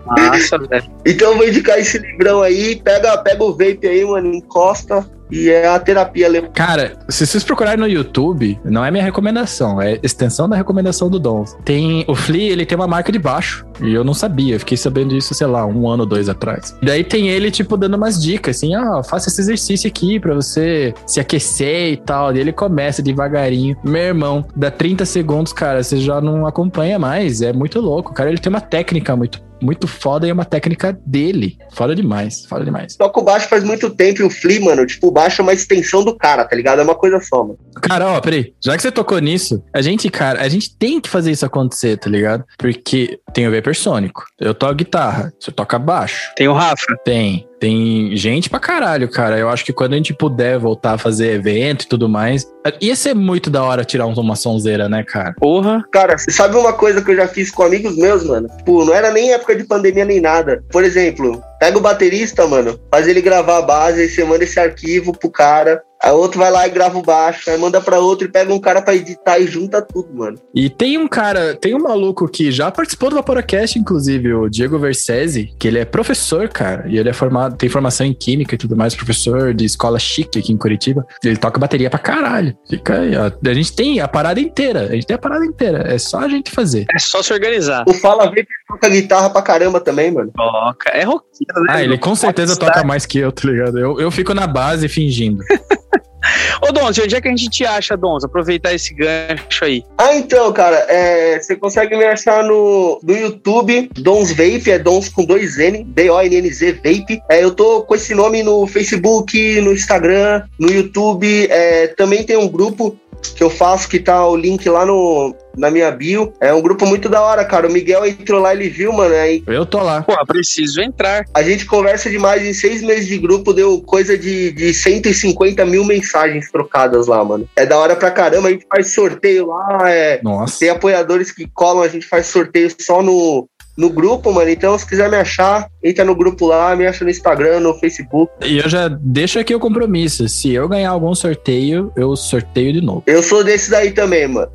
Massa, 0.07 0.59
velho. 0.59 0.91
Então 1.07 1.31
eu 1.31 1.37
vou 1.37 1.49
indicar 1.49 1.79
esse 1.79 1.99
livrão 1.99 2.43
aí, 2.43 2.77
pega, 2.77 3.17
pega 3.19 3.45
o 3.45 3.53
vape 3.53 3.87
aí, 3.87 4.05
mano, 4.05 4.35
encosta, 4.35 5.09
e 5.31 5.51
é 5.51 5.67
a 5.67 5.79
terapia 5.79 6.27
alemã. 6.27 6.49
Cara, 6.55 6.93
se 7.09 7.27
vocês 7.27 7.45
procurarem 7.45 7.79
no 7.79 7.89
YouTube, 7.89 8.59
não 8.65 8.85
é 8.85 8.91
minha 8.91 9.05
recomendação, 9.05 9.81
é 9.81 9.99
extensão 10.03 10.49
da 10.49 10.57
recomendação 10.57 11.09
do 11.09 11.19
Dom. 11.19 11.45
Tem 11.65 12.05
o 12.09 12.15
Flea, 12.15 12.53
ele 12.53 12.67
tem 12.67 12.77
uma 12.77 12.87
marca 12.87 13.13
de 13.13 13.19
baixo. 13.19 13.65
E 13.81 13.95
eu 13.95 14.05
não 14.05 14.13
sabia, 14.13 14.59
fiquei 14.59 14.77
sabendo 14.77 15.11
disso, 15.11 15.33
sei 15.33 15.47
lá, 15.47 15.65
um 15.65 15.89
ano, 15.89 16.05
dois 16.05 16.29
atrás. 16.29 16.77
E 16.83 16.87
daí 16.87 17.03
tem 17.03 17.29
ele, 17.29 17.51
tipo, 17.51 17.77
dando 17.77 17.95
umas 17.95 18.23
dicas, 18.23 18.57
assim, 18.57 18.75
ah, 18.75 19.03
faça 19.03 19.29
esse 19.29 19.41
exercício 19.41 19.89
aqui 19.89 20.21
pra 20.21 20.35
você 20.35 20.93
se 21.07 21.19
aquecer 21.19 21.93
e 21.93 21.97
tal. 21.97 22.35
E 22.35 22.41
ele 22.41 22.53
começa 22.53 23.03
devagarinho. 23.03 23.77
Meu 23.83 24.03
irmão, 24.03 24.45
dá 24.55 24.71
30 24.71 25.05
segundos, 25.05 25.53
cara, 25.53 25.83
você 25.83 25.99
já 25.99 26.21
não 26.21 26.47
acompanha 26.47 26.99
mais. 26.99 27.41
É 27.41 27.53
muito 27.53 27.81
louco. 27.81 28.13
Cara, 28.13 28.29
ele 28.29 28.39
tem 28.39 28.51
uma 28.51 28.61
técnica 28.61 29.17
muito 29.17 29.50
muito 29.61 29.87
foda 29.87 30.27
e 30.27 30.31
é 30.31 30.33
uma 30.33 30.45
técnica 30.45 30.99
dele. 31.07 31.57
Foda 31.73 31.95
demais, 31.95 32.45
foda 32.47 32.65
demais. 32.65 32.97
Toca 32.97 33.21
o 33.21 33.25
baixo 33.25 33.49
faz 33.49 33.63
muito 33.65 33.91
tempo 33.91 34.23
e 34.23 34.25
o 34.25 34.31
Flea, 34.31 34.61
mano, 34.61 34.87
tipo, 34.87 35.09
o 35.09 35.11
baixo 35.11 35.41
é 35.41 35.43
uma 35.43 35.53
extensão 35.53 36.05
do 36.05 36.17
cara, 36.17 36.45
tá 36.45 36.57
ligado? 36.57 36.81
É 36.81 36.83
uma 36.83 36.95
coisa 36.95 37.21
só, 37.21 37.43
mano. 37.43 37.59
Cara, 37.83 38.09
ó, 38.09 38.21
peraí. 38.21 38.53
Já 38.63 38.77
que 38.77 38.83
você 38.83 38.91
tocou 38.91 39.19
nisso, 39.19 39.63
a 39.75 39.83
gente, 39.83 40.09
cara, 40.11 40.41
a 40.41 40.49
gente 40.49 40.77
tem 40.77 41.01
que 41.01 41.09
fazer 41.09 41.31
isso 41.31 41.47
acontecer, 41.47 41.97
tá 41.99 42.09
ligado? 42.09 42.45
Porque 42.59 43.19
tem 43.33 43.49
o 43.49 43.53
Vaporsônico. 43.53 44.25
Eu 44.39 44.55
toco 44.55 44.75
guitarra, 44.75 45.33
você 45.39 45.51
toca 45.51 45.79
baixo. 45.79 46.33
Tem 46.37 46.49
o 46.49 46.53
Rafa. 46.53 46.97
Tem. 47.05 47.50
Tem 47.61 48.17
gente 48.17 48.49
pra 48.49 48.59
caralho, 48.59 49.09
cara. 49.09 49.39
Eu 49.39 49.51
acho 49.51 49.65
que 49.65 49.73
quando 49.73 49.93
a 49.93 49.97
gente 49.97 50.15
puder 50.15 50.59
voltar 50.59 50.95
a 50.95 50.99
fazer 50.99 51.35
evento 51.35 51.83
e 51.83 51.89
tudo 51.89 52.09
mais, 52.09 52.51
ia 52.81 52.97
ser 52.97 53.15
muito 53.15 53.51
da 53.51 53.63
hora 53.63 53.85
tirar 53.85 54.07
uma 54.07 54.35
sonzeira, 54.35 54.89
né, 54.89 55.05
cara? 55.05 55.35
Porra. 55.39 55.85
Cara, 55.93 56.17
você 56.17 56.31
sabe 56.31 56.57
uma 56.57 56.73
coisa 56.73 57.03
que 57.03 57.11
eu 57.11 57.17
já 57.17 57.29
fiz 57.29 57.51
com 57.51 57.63
amigos 57.63 57.97
meus, 57.99 58.25
mano? 58.25 58.49
Tipo, 58.57 58.85
não 58.87 58.95
era 58.95 59.11
nem 59.11 59.35
época 59.35 59.55
de 59.55 59.65
pandemia 59.65 60.07
nem 60.07 60.21
nada. 60.21 60.65
Por 60.73 60.83
exemplo, 60.83 61.43
pega 61.59 61.77
o 61.77 61.83
baterista, 61.83 62.47
mano, 62.47 62.81
faz 62.91 63.07
ele 63.07 63.21
gravar 63.21 63.59
a 63.59 63.63
base, 63.63 64.01
aí 64.01 64.09
você 64.09 64.25
manda 64.25 64.45
esse 64.45 64.59
arquivo 64.59 65.13
pro 65.13 65.31
cara. 65.31 65.83
Aí 66.03 66.13
outro 66.13 66.39
vai 66.39 66.51
lá 66.51 66.67
e 66.67 66.71
grava 66.71 66.99
o 66.99 67.03
baixo, 67.03 67.51
aí 67.51 67.59
manda 67.59 67.81
pra 67.81 67.99
outro 67.99 68.27
e 68.27 68.31
pega 68.31 68.53
um 68.55 68.59
cara 68.59 68.81
pra 68.81 68.95
editar 68.95 69.39
e 69.39 69.47
junta 69.47 69.83
tudo, 69.83 70.09
mano. 70.15 70.39
E 70.55 70.71
tem 70.71 70.97
um 70.97 71.07
cara, 71.07 71.55
tem 71.55 71.75
um 71.75 71.83
maluco 71.83 72.27
que 72.27 72.51
já 72.51 72.71
participou 72.71 73.11
do 73.11 73.17
Vaporacast, 73.17 73.79
inclusive, 73.79 74.33
o 74.33 74.49
Diego 74.49 74.79
Versese, 74.79 75.55
que 75.59 75.69
ele 75.69 75.79
é 75.79 75.85
professor, 75.85 76.49
cara, 76.49 76.87
e 76.89 76.97
ele 76.97 77.11
é 77.11 77.13
formado, 77.13 77.57
tem 77.57 77.69
formação 77.69 78.07
em 78.07 78.15
química 78.15 78.55
e 78.55 78.59
tudo 78.59 78.75
mais, 78.75 78.95
professor 78.95 79.53
de 79.53 79.67
escola 79.67 79.99
chique 79.99 80.39
aqui 80.39 80.53
em 80.53 80.57
Curitiba. 80.57 81.05
Ele 81.23 81.37
toca 81.37 81.61
bateria 81.61 81.91
pra 81.91 81.99
caralho. 81.99 82.57
Fica 82.69 82.99
aí, 82.99 83.15
ó. 83.17 83.31
A 83.51 83.55
gente 83.55 83.75
tem 83.75 84.01
a 84.01 84.09
parada 84.09 84.41
inteira, 84.41 84.85
a 84.85 84.95
gente 84.95 85.07
tem 85.07 85.15
a 85.15 85.19
parada 85.19 85.45
inteira, 85.45 85.85
é 85.87 85.99
só 85.99 86.21
a 86.21 86.29
gente 86.29 86.51
fazer. 86.51 86.87
É 86.95 86.99
só 86.99 87.23
se 87.23 87.33
organizar. 87.33 87.85
O 87.87 87.93
Fala 87.93 88.31
Vê 88.31 88.47
toca 88.67 88.89
guitarra 88.89 89.29
pra 89.29 89.43
caramba 89.43 89.81
também, 89.81 90.11
mano. 90.11 90.31
Toca, 90.35 90.91
é 90.91 91.03
roqueiro, 91.03 91.63
né? 91.67 91.67
Ah, 91.69 91.83
ele 91.83 91.99
com 91.99 92.15
certeza 92.15 92.57
toca 92.57 92.83
mais 92.85 93.05
que 93.05 93.19
eu, 93.19 93.31
tá 93.31 93.47
ligado? 93.47 93.79
Eu, 93.79 94.01
eu 94.01 94.11
fico 94.11 94.33
na 94.33 94.47
base 94.47 94.89
fingindo. 94.89 95.43
Ô, 96.63 96.73
Dons, 96.73 96.99
onde 96.99 97.15
é 97.15 97.21
que 97.21 97.29
a 97.29 97.31
gente 97.31 97.49
te 97.49 97.65
acha, 97.65 97.97
Dons? 97.97 98.25
Aproveitar 98.25 98.75
esse 98.75 98.95
gancho 98.95 99.65
aí. 99.65 99.83
Ah, 99.99 100.15
então, 100.15 100.53
cara, 100.53 100.77
é, 100.89 101.41
você 101.41 101.57
consegue 101.57 101.97
me 101.97 102.05
achar 102.05 102.45
no, 102.45 103.01
no 103.03 103.17
YouTube, 103.17 103.91
Dons 103.97 104.31
Vape, 104.31 104.71
é 104.71 104.79
Dons 104.79 105.09
com 105.09 105.25
dois 105.25 105.59
N, 105.59 105.85
D-O-N-N-Z 105.85 106.73
Vape. 106.85 107.23
É, 107.31 107.43
eu 107.43 107.53
tô 107.53 107.83
com 107.83 107.95
esse 107.95 108.15
nome 108.15 108.43
no 108.43 108.67
Facebook, 108.67 109.61
no 109.61 109.73
Instagram, 109.73 110.43
no 110.59 110.71
YouTube. 110.71 111.47
É, 111.51 111.89
também 111.89 112.23
tem 112.23 112.37
um 112.37 112.49
grupo 112.49 112.97
que 113.35 113.43
eu 113.43 113.51
faço, 113.51 113.89
que 113.89 113.99
tá 113.99 114.27
o 114.27 114.37
link 114.37 114.69
lá 114.69 114.85
no, 114.85 115.35
na 115.57 115.71
minha 115.71 115.91
bio. 115.91 116.33
É 116.41 116.53
um 116.53 116.61
grupo 116.61 116.87
muito 116.87 117.09
da 117.09 117.23
hora, 117.23 117.45
cara. 117.45 117.69
O 117.69 117.73
Miguel 117.73 118.07
entrou 118.07 118.41
lá, 118.41 118.53
ele 118.53 118.69
viu, 118.69 118.93
mano. 118.93 119.15
Aí... 119.15 119.43
Eu 119.47 119.67
tô 119.67 119.83
lá. 119.83 120.03
Pô, 120.03 120.15
preciso 120.27 120.81
entrar. 120.81 121.25
A 121.35 121.43
gente 121.43 121.67
conversa 121.67 122.11
demais. 122.11 122.43
Em 122.45 122.53
seis 122.53 122.83
meses 122.83 123.07
de 123.07 123.19
grupo, 123.19 123.53
deu 123.53 123.81
coisa 123.81 124.17
de, 124.17 124.53
de 124.53 124.73
150 124.73 125.65
mil 125.67 125.85
mensagens 125.85 126.51
trocadas 126.51 127.07
lá, 127.07 127.25
mano. 127.25 127.49
É 127.57 127.67
da 127.67 127.79
hora 127.79 127.97
pra 127.97 128.11
caramba. 128.11 128.49
A 128.49 128.53
gente 128.53 128.67
faz 128.69 128.93
sorteio 128.93 129.47
lá. 129.47 129.91
É... 129.91 130.21
Nossa. 130.23 130.59
Tem 130.59 130.71
apoiadores 130.71 131.33
que 131.33 131.47
colam, 131.53 131.83
a 131.83 131.89
gente 131.89 132.07
faz 132.07 132.27
sorteio 132.27 132.71
só 132.79 133.03
no, 133.03 133.49
no 133.77 133.91
grupo, 133.91 134.33
mano. 134.33 134.51
Então, 134.51 134.79
se 134.79 134.87
quiser 134.87 135.11
me 135.11 135.17
achar, 135.17 135.67
entra 135.83 136.05
no 136.05 136.15
grupo 136.15 136.47
lá, 136.47 136.75
me 136.77 136.87
acha 136.87 137.05
no 137.05 137.11
Instagram, 137.11 137.61
no 137.61 137.75
Facebook. 137.75 138.33
E 138.47 138.59
eu 138.59 138.69
já 138.69 138.89
deixo 138.89 139.39
aqui 139.39 139.55
o 139.55 139.61
compromisso. 139.61 140.29
Se 140.29 140.53
eu 140.53 140.69
ganhar 140.69 140.91
algum 140.91 141.15
sorteio, 141.15 141.93
eu 141.97 142.15
sorteio 142.17 142.73
de 142.73 142.81
novo. 142.81 143.03
Eu 143.07 143.23
sou 143.23 143.43
desse 143.43 143.71
daí 143.71 143.93
também, 143.93 144.29
mano. 144.29 144.51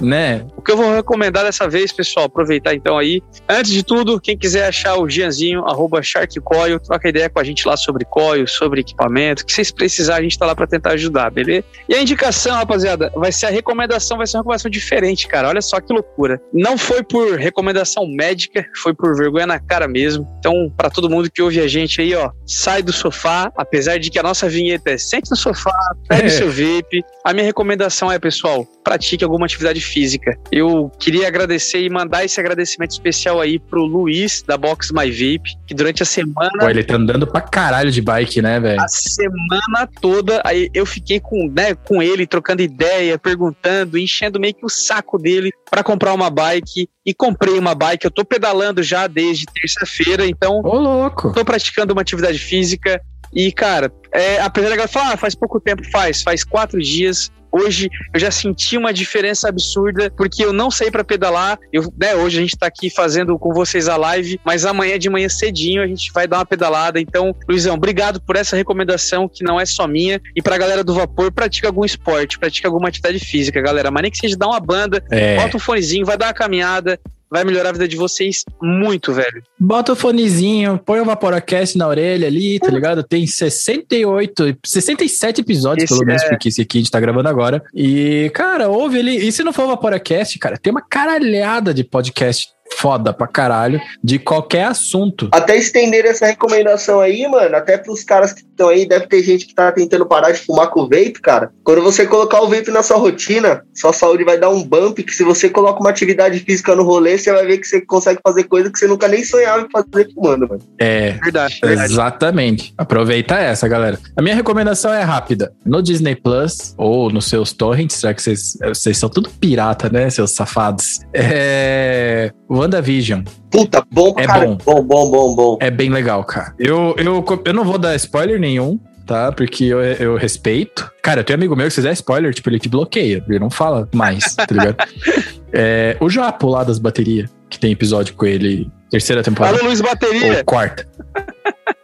Né? 0.00 0.46
O 0.56 0.62
que 0.62 0.70
eu 0.70 0.76
vou 0.76 0.94
recomendar 0.94 1.44
dessa 1.44 1.68
vez, 1.68 1.92
pessoal, 1.92 2.26
aproveitar 2.26 2.74
então 2.74 2.96
aí. 2.96 3.20
Antes 3.48 3.72
de 3.72 3.82
tudo, 3.82 4.20
quem 4.20 4.36
quiser 4.36 4.68
achar 4.68 4.96
o 4.96 5.08
Gianzinho, 5.08 5.64
arroba 5.66 6.02
SharkCoil, 6.02 6.78
troca 6.78 7.08
ideia 7.08 7.28
com 7.28 7.40
a 7.40 7.44
gente 7.44 7.66
lá 7.66 7.76
sobre 7.76 8.04
coil, 8.04 8.46
sobre 8.46 8.80
equipamento. 8.80 9.44
que 9.44 9.52
vocês 9.52 9.70
precisarem, 9.70 10.20
a 10.20 10.28
gente 10.28 10.38
tá 10.38 10.46
lá 10.46 10.54
pra 10.54 10.66
tentar 10.66 10.92
ajudar, 10.92 11.30
beleza? 11.30 11.64
E 11.88 11.94
a 11.94 12.00
indicação, 12.00 12.54
rapaziada, 12.54 13.12
vai 13.16 13.32
ser 13.32 13.46
a 13.46 13.50
recomendação, 13.50 14.18
vai 14.18 14.26
ser 14.26 14.36
uma 14.36 14.42
recomendação 14.42 14.70
diferente, 14.70 15.26
cara. 15.26 15.48
Olha 15.48 15.60
só 15.60 15.80
que 15.80 15.92
loucura. 15.92 16.40
Não 16.52 16.78
foi 16.78 17.02
por 17.02 17.36
recomendação 17.36 18.06
médica, 18.06 18.64
foi 18.76 18.94
por 18.94 19.16
vergonha 19.16 19.46
na 19.46 19.58
cara 19.58 19.88
mesmo. 19.88 20.28
Então, 20.38 20.67
Então, 20.68 20.70
para 20.76 20.90
todo 20.90 21.10
mundo 21.10 21.30
que 21.30 21.42
ouve 21.42 21.60
a 21.60 21.66
gente 21.66 22.00
aí, 22.00 22.14
ó, 22.14 22.30
sai 22.46 22.82
do 22.82 22.92
sofá, 22.92 23.50
apesar 23.56 23.98
de 23.98 24.10
que 24.10 24.18
a 24.18 24.22
nossa 24.22 24.48
vinheta 24.48 24.90
é 24.90 24.98
sente 24.98 25.30
no 25.30 25.36
sofá, 25.36 25.72
pegue 26.08 26.26
É. 26.26 26.30
seu 26.30 26.48
vape. 26.48 27.02
A 27.24 27.32
minha 27.32 27.44
recomendação 27.44 28.10
é, 28.10 28.18
pessoal, 28.18 28.66
pratique 28.84 29.24
alguma 29.24 29.46
atividade 29.46 29.80
física. 29.80 30.36
Eu 30.52 30.90
queria 30.98 31.26
agradecer 31.28 31.82
e 31.82 31.90
mandar 31.90 32.24
esse 32.24 32.38
agradecimento 32.40 32.92
especial 32.92 33.40
aí 33.40 33.58
pro 33.58 33.82
Luiz, 33.84 34.42
da 34.42 34.56
Box 34.56 34.92
My 34.92 35.10
Vape, 35.10 35.56
que 35.66 35.74
durante 35.74 36.02
a 36.02 36.06
semana 36.06 36.50
Pô, 36.58 36.68
ele 36.68 36.84
tá 36.84 36.94
andando 36.96 37.26
pra 37.26 37.40
caralho 37.40 37.90
de 37.90 38.00
bike, 38.00 38.40
né, 38.40 38.60
velho? 38.60 38.80
a 38.80 38.88
semana 38.88 39.88
toda, 40.00 40.40
aí 40.44 40.70
eu 40.72 40.86
fiquei 40.86 41.20
com, 41.20 41.48
né, 41.54 41.74
com 41.74 42.02
ele, 42.02 42.26
trocando 42.26 42.62
ideia, 42.62 43.18
perguntando, 43.18 43.98
enchendo 43.98 44.40
meio 44.40 44.54
que 44.54 44.64
o 44.64 44.68
saco 44.68 45.18
dele 45.18 45.50
para 45.70 45.82
comprar 45.82 46.12
uma 46.14 46.30
bike. 46.30 46.88
E 47.06 47.14
comprei 47.14 47.58
uma 47.58 47.74
bike, 47.74 48.04
eu 48.04 48.10
tô 48.10 48.22
pedalando 48.22 48.82
já 48.82 49.06
desde 49.06 49.46
terça-feira, 49.46 50.26
então 50.26 50.57
Ô, 50.64 50.78
louco. 50.78 51.32
tô 51.32 51.44
praticando 51.44 51.92
uma 51.92 52.02
atividade 52.02 52.38
física. 52.38 53.00
E, 53.34 53.52
cara, 53.52 53.92
é, 54.12 54.40
apesar 54.40 54.70
da 54.70 54.76
galera 54.76 54.88
falar, 54.92 55.12
ah, 55.12 55.16
faz 55.16 55.34
pouco 55.34 55.60
tempo, 55.60 55.82
faz, 55.90 56.22
faz 56.22 56.42
quatro 56.44 56.80
dias. 56.80 57.30
Hoje 57.50 57.88
eu 58.12 58.20
já 58.20 58.30
senti 58.30 58.76
uma 58.76 58.92
diferença 58.92 59.48
absurda, 59.48 60.10
porque 60.14 60.44
eu 60.44 60.52
não 60.52 60.70
saí 60.70 60.90
para 60.90 61.02
pedalar. 61.02 61.58
Eu, 61.72 61.90
né, 61.98 62.14
hoje 62.14 62.38
a 62.38 62.40
gente 62.42 62.56
tá 62.58 62.66
aqui 62.66 62.90
fazendo 62.90 63.38
com 63.38 63.54
vocês 63.54 63.88
a 63.88 63.96
live, 63.96 64.38
mas 64.44 64.66
amanhã 64.66 64.98
de 64.98 65.08
manhã 65.08 65.28
cedinho 65.30 65.82
a 65.82 65.86
gente 65.86 66.12
vai 66.12 66.26
dar 66.26 66.38
uma 66.38 66.46
pedalada. 66.46 67.00
Então, 67.00 67.34
Luizão, 67.48 67.74
obrigado 67.74 68.20
por 68.20 68.36
essa 68.36 68.54
recomendação 68.54 69.26
que 69.28 69.42
não 69.42 69.58
é 69.58 69.64
só 69.64 69.86
minha. 69.86 70.20
E 70.36 70.42
pra 70.42 70.58
galera 70.58 70.84
do 70.84 70.92
vapor, 70.94 71.32
pratica 71.32 71.68
algum 71.68 71.84
esporte, 71.86 72.38
pratica 72.38 72.68
alguma 72.68 72.88
atividade 72.88 73.18
física, 73.18 73.60
galera. 73.62 73.90
Mas 73.90 74.02
nem 74.02 74.10
que 74.10 74.18
seja 74.18 74.36
dar 74.36 74.48
uma 74.48 74.60
banda, 74.60 75.02
É. 75.10 75.36
bota 75.36 75.56
um 75.56 75.60
fonezinho, 75.60 76.04
vai 76.04 76.18
dar 76.18 76.26
uma 76.26 76.34
caminhada, 76.34 77.00
vai 77.30 77.44
melhorar 77.44 77.70
a 77.70 77.72
vida 77.72 77.88
de 77.88 77.96
vocês 77.96 78.44
muito, 78.62 79.12
velho. 79.12 79.42
Bota 79.58 79.92
o 79.92 79.96
fonezinho, 79.96 80.78
põe 80.84 81.00
o 81.00 81.04
Vaporacast 81.04 81.76
na 81.76 81.86
orelha 81.86 82.26
ali, 82.26 82.58
tá 82.58 82.70
ligado? 82.70 83.02
Tem 83.02 83.26
68, 83.26 84.56
67 84.64 85.40
episódios, 85.40 85.84
Esse 85.84 85.94
pelo 85.94 86.06
menos, 86.06 86.22
é- 86.22 86.28
porque 86.28 86.48
esse 86.48 86.60
aqui 86.62 86.78
a 86.78 86.80
gente 86.80 86.90
tá 86.90 87.00
gravando 87.00 87.28
agora. 87.28 87.62
E, 87.74 88.30
cara, 88.34 88.68
ouve 88.68 88.98
ali. 88.98 89.16
E 89.28 89.32
se 89.32 89.42
não 89.42 89.52
for 89.52 89.64
o 89.64 89.68
Vaporacast, 89.68 90.38
cara, 90.38 90.56
tem 90.56 90.70
uma 90.70 90.82
caralhada 90.82 91.72
de 91.74 91.84
podcast 91.84 92.48
foda 92.76 93.12
pra 93.14 93.26
caralho, 93.26 93.80
de 94.04 94.18
qualquer 94.18 94.64
assunto. 94.64 95.28
Até 95.32 95.56
estender 95.56 96.04
essa 96.04 96.26
recomendação 96.26 97.00
aí, 97.00 97.26
mano, 97.26 97.56
até 97.56 97.78
pros 97.78 98.04
caras 98.04 98.32
que 98.34 98.42
estão 98.58 98.68
aí, 98.68 98.86
deve 98.86 99.06
ter 99.06 99.22
gente 99.22 99.46
que 99.46 99.54
tá 99.54 99.70
tentando 99.70 100.04
parar 100.04 100.32
de 100.32 100.40
fumar 100.40 100.68
com 100.68 100.80
o 100.80 100.88
vape, 100.88 101.20
cara. 101.22 101.50
Quando 101.62 101.80
você 101.82 102.06
colocar 102.06 102.42
o 102.42 102.48
vape 102.48 102.70
na 102.70 102.82
sua 102.82 102.96
rotina, 102.96 103.62
sua 103.72 103.92
saúde 103.92 104.24
vai 104.24 104.38
dar 104.38 104.50
um 104.50 104.62
bump, 104.62 105.02
que 105.02 105.14
se 105.14 105.22
você 105.22 105.48
coloca 105.48 105.80
uma 105.80 105.90
atividade 105.90 106.40
física 106.40 106.74
no 106.74 106.82
rolê, 106.82 107.16
você 107.16 107.32
vai 107.32 107.46
ver 107.46 107.58
que 107.58 107.66
você 107.66 107.80
consegue 107.80 108.20
fazer 108.22 108.44
coisa 108.44 108.70
que 108.70 108.78
você 108.78 108.86
nunca 108.86 109.06
nem 109.06 109.22
sonhava 109.24 109.62
em 109.62 109.70
fazer 109.70 110.12
fumando, 110.12 110.48
mano. 110.48 110.60
É, 110.78 111.12
Verdade, 111.12 111.58
verdade. 111.62 111.92
Exatamente. 111.92 112.74
Aproveita 112.76 113.36
essa, 113.36 113.68
galera. 113.68 113.98
A 114.16 114.22
minha 114.22 114.34
recomendação 114.34 114.92
é 114.92 115.02
rápida. 115.02 115.52
No 115.64 115.82
Disney 115.82 116.16
Plus 116.16 116.74
ou 116.76 117.10
nos 117.10 117.26
seus 117.26 117.52
torrents, 117.52 118.00
já 118.00 118.12
que 118.12 118.22
vocês, 118.22 118.58
vocês 118.66 118.98
são 118.98 119.08
tudo 119.08 119.30
pirata, 119.30 119.88
né, 119.88 120.10
seus 120.10 120.32
safados? 120.32 121.00
É. 121.12 122.32
WandaVision. 122.50 123.22
Puta, 123.50 123.82
bom 123.90 124.12
pra 124.12 124.24
É 124.24 124.26
caramba. 124.26 124.58
Bom, 124.64 124.82
bom, 124.82 125.10
bom, 125.10 125.34
bom. 125.34 125.58
É 125.60 125.70
bem 125.70 125.90
legal, 125.90 126.24
cara. 126.24 126.54
Eu, 126.58 126.94
eu, 126.98 127.24
eu 127.44 127.54
não 127.54 127.64
vou 127.64 127.78
dar 127.78 127.94
spoiler 127.96 128.38
nenhum, 128.48 128.80
tá? 129.06 129.30
Porque 129.30 129.64
eu, 129.64 129.80
eu 129.80 130.16
respeito. 130.16 130.90
Cara, 131.02 131.22
tenho 131.22 131.38
amigo 131.38 131.54
meu 131.54 131.66
que 131.66 131.72
se 131.72 131.76
fizer 131.76 131.92
spoiler, 131.92 132.32
tipo, 132.32 132.48
ele 132.48 132.58
te 132.58 132.68
bloqueia. 132.68 133.22
Ele 133.28 133.38
não 133.38 133.50
fala 133.50 133.88
mais, 133.94 134.34
tá 134.34 134.46
ligado? 134.50 134.76
É, 135.50 135.96
o 135.98 136.10
Japo 136.10 136.46
lá 136.46 136.62
das 136.62 136.78
baterias, 136.78 137.30
que 137.48 137.58
tem 137.58 137.72
episódio 137.72 138.12
com 138.12 138.26
ele, 138.26 138.70
terceira 138.90 139.22
temporada. 139.22 139.56
Alô, 139.56 139.68
Luiz 139.68 139.80
Bateria. 139.80 140.36
Ou 140.36 140.44
quarta. 140.44 140.86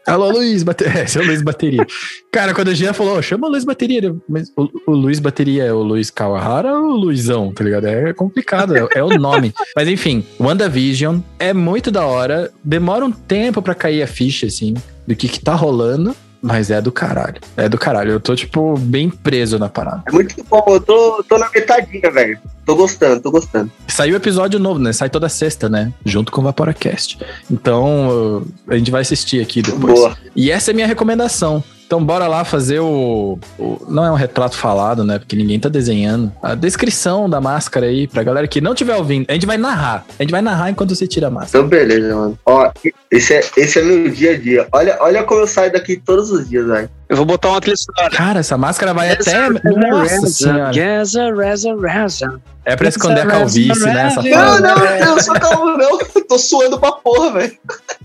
Alô, 0.06 0.30
Luiz 0.30 0.62
Bateria. 0.62 0.92
É, 1.00 1.06
seu 1.06 1.24
Luiz 1.24 1.40
Bateria. 1.40 1.86
Cara, 2.30 2.52
quando 2.52 2.68
a 2.68 2.74
Jean 2.74 2.92
falou, 2.92 3.16
"Ô, 3.16 3.22
chama 3.22 3.46
o 3.46 3.50
Luiz 3.50 3.64
Bateria. 3.64 4.14
Mas 4.28 4.52
o, 4.54 4.68
o 4.86 4.92
Luiz 4.92 5.18
Bateria 5.18 5.64
é 5.64 5.72
o 5.72 5.82
Luiz 5.82 6.10
Kawahara 6.10 6.74
ou 6.78 6.90
o 6.90 6.96
Luizão, 6.96 7.52
tá 7.54 7.64
ligado? 7.64 7.86
É 7.86 8.12
complicado, 8.12 8.76
é, 8.76 8.86
é 8.94 9.02
o 9.02 9.18
nome. 9.18 9.54
Mas 9.74 9.88
enfim, 9.88 10.22
WandaVision 10.38 11.20
é 11.38 11.54
muito 11.54 11.90
da 11.90 12.04
hora. 12.04 12.52
Demora 12.62 13.02
um 13.02 13.10
tempo 13.10 13.62
pra 13.62 13.74
cair 13.74 14.02
a 14.02 14.06
ficha, 14.06 14.46
assim, 14.46 14.74
do 15.06 15.16
que 15.16 15.26
que 15.26 15.40
tá 15.40 15.54
rolando. 15.54 16.14
Mas 16.46 16.70
é 16.70 16.78
do 16.78 16.92
caralho. 16.92 17.40
É 17.56 17.70
do 17.70 17.78
caralho. 17.78 18.12
Eu 18.12 18.20
tô, 18.20 18.36
tipo, 18.36 18.76
bem 18.78 19.08
preso 19.08 19.58
na 19.58 19.70
parada. 19.70 20.02
É 20.06 20.12
muito 20.12 20.44
bom, 20.44 20.62
eu 20.68 20.78
tô, 20.78 21.24
tô 21.26 21.38
na 21.38 21.48
metadinha, 21.50 22.10
velho. 22.10 22.38
Tô 22.66 22.76
gostando, 22.76 23.18
tô 23.22 23.30
gostando. 23.30 23.72
Saiu 23.88 24.14
episódio 24.14 24.60
novo, 24.60 24.78
né? 24.78 24.92
Sai 24.92 25.08
toda 25.08 25.26
sexta, 25.30 25.70
né? 25.70 25.90
Junto 26.04 26.30
com 26.30 26.42
o 26.42 26.44
Vaporacast. 26.44 27.18
Então, 27.50 28.46
a 28.68 28.76
gente 28.76 28.90
vai 28.90 29.00
assistir 29.00 29.40
aqui 29.40 29.62
depois. 29.62 29.94
Boa. 29.94 30.18
E 30.36 30.50
essa 30.50 30.70
é 30.70 30.74
minha 30.74 30.86
recomendação. 30.86 31.64
Então, 31.86 32.02
bora 32.04 32.26
lá 32.26 32.44
fazer 32.44 32.80
o, 32.80 33.38
o- 33.58 33.78
Não 33.88 34.04
é 34.04 34.10
um 34.10 34.14
retrato 34.14 34.56
falado, 34.56 35.04
né? 35.04 35.18
Porque 35.18 35.36
ninguém 35.36 35.60
tá 35.60 35.68
desenhando. 35.68 36.32
A 36.42 36.54
descrição 36.54 37.28
da 37.28 37.40
máscara 37.40 37.86
aí, 37.86 38.06
pra 38.06 38.22
galera 38.22 38.48
que 38.48 38.60
não 38.60 38.72
estiver 38.72 38.96
ouvindo. 38.96 39.26
A 39.28 39.32
gente 39.34 39.46
vai 39.46 39.56
narrar. 39.58 40.04
A 40.18 40.22
gente 40.22 40.30
vai 40.32 40.40
narrar 40.42 40.70
enquanto 40.70 40.94
você 40.94 41.06
tira 41.06 41.26
a 41.28 41.30
máscara. 41.30 41.64
Então, 41.64 41.68
beleza, 41.68 42.14
mano. 42.14 42.38
Ó, 42.46 42.70
esse 43.10 43.34
é, 43.34 43.40
esse 43.56 43.78
é 43.78 43.82
meu 43.82 44.10
dia 44.10 44.32
a 44.32 44.38
dia. 44.38 44.66
Olha, 44.72 44.96
olha 45.00 45.22
como 45.24 45.40
eu 45.42 45.46
saio 45.46 45.72
daqui 45.72 45.96
todos 45.96 46.30
os 46.30 46.48
dias, 46.48 46.66
velho. 46.66 46.88
Eu 47.08 47.16
vou 47.16 47.26
botar 47.26 47.48
uma 47.50 47.60
trilha 47.60 47.76
sonora. 47.76 48.10
Cara, 48.16 48.40
essa 48.40 48.56
máscara 48.56 48.94
vai 48.94 49.12
até. 49.12 49.48
Nossa 49.50 50.26
senhora. 50.26 50.72
Reza, 50.72 51.34
reza, 51.34 51.68
reza. 51.80 52.40
É 52.64 52.76
pra 52.76 52.88
esconder 52.88 53.20
a 53.20 53.26
calvície, 53.26 53.84
né? 53.84 54.06
Essa 54.06 54.22
Não, 54.22 54.30
fala. 54.30 54.60
não, 54.60 54.86
eu 54.86 55.20
sou 55.22 55.34
calmo, 55.34 55.76
não. 55.76 55.98
Tô 56.28 56.38
suando 56.38 56.78
pra 56.80 56.92
porra, 56.92 57.32
velho. 57.32 57.52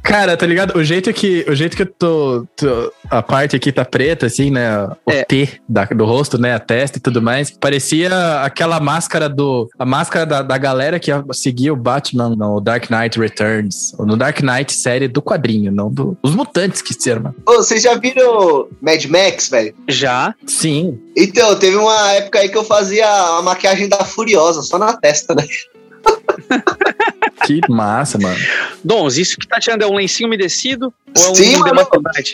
Cara, 0.03 0.36
tá 0.36 0.45
ligado? 0.45 0.77
O 0.77 0.84
jeito 0.84 1.11
que, 1.14 1.45
o 1.48 1.56
jeito 1.56 1.76
que 1.76 1.84
eu 1.84 1.88
tô, 1.88 2.45
tô- 2.56 2.91
A 3.10 3.22
parte 3.23 3.56
aqui 3.56 3.72
tá 3.72 3.84
preta, 3.86 4.26
assim, 4.26 4.52
né? 4.52 4.69
O 5.06 5.11
É. 5.11 5.23
T 5.23 5.49
da- 5.68 5.86
do 5.86 6.06
rosto, 6.06 6.38
né? 6.38 6.53
A 6.53 6.60
testa 6.60 6.98
e 6.98 7.02
tudo 7.02 7.22
mais. 7.22 7.49
Parecia 7.52 8.10
aquela 8.44 8.80
máscara 8.80 9.27
do. 9.30 9.69
A 9.80 9.86
máscara 9.86 10.26
da, 10.26 10.41
da 10.41 10.57
galera 10.57 10.99
que 10.99 11.11
seguia 11.34 11.73
o 11.73 11.76
Batman 11.76 12.30
no 12.36 12.60
Dark 12.60 12.90
Knight 12.90 13.19
Returns. 13.19 13.94
ou 13.98 14.06
No 14.06 14.15
Dark 14.18 14.41
Knight 14.41 14.73
série 14.73 15.07
do 15.07 15.22
quadrinho, 15.22 15.72
não 15.72 15.90
do. 15.91 16.18
Os 16.22 16.36
mutantes 16.36 16.81
que 16.81 16.94
serão, 16.94 17.23
mano. 17.23 17.36
Ô, 17.48 17.53
vocês 17.57 17.81
já 17.81 17.95
viram 17.95 18.68
Mad 18.81 19.03
Max, 19.06 19.49
velho? 19.49 19.73
Já. 19.88 20.36
Sim. 20.45 20.99
Então, 21.22 21.54
teve 21.60 21.76
uma 21.76 22.14
época 22.14 22.40
aí 22.40 22.48
que 22.48 22.58
eu 22.58 22.64
fazia 22.64 23.06
a 23.06 23.41
maquiagem 23.41 23.90
da 23.90 24.06
Furiosa, 24.06 24.62
só 24.62 24.78
na 24.78 24.94
testa, 24.96 25.36
né? 25.36 25.46
Que 27.45 27.60
massa, 27.70 28.18
mano. 28.18 28.38
Dons, 28.84 29.18
isso 29.18 29.38
que 29.38 29.48
tá 29.48 29.60
tirando 29.60 29.82
é 29.84 29.88
um 29.88 29.95
lencinho 29.95 30.28
umedecido 30.28 30.94
ou 31.18 31.24
é 31.26 31.30
um 31.30 31.36
Sim? 31.36 31.56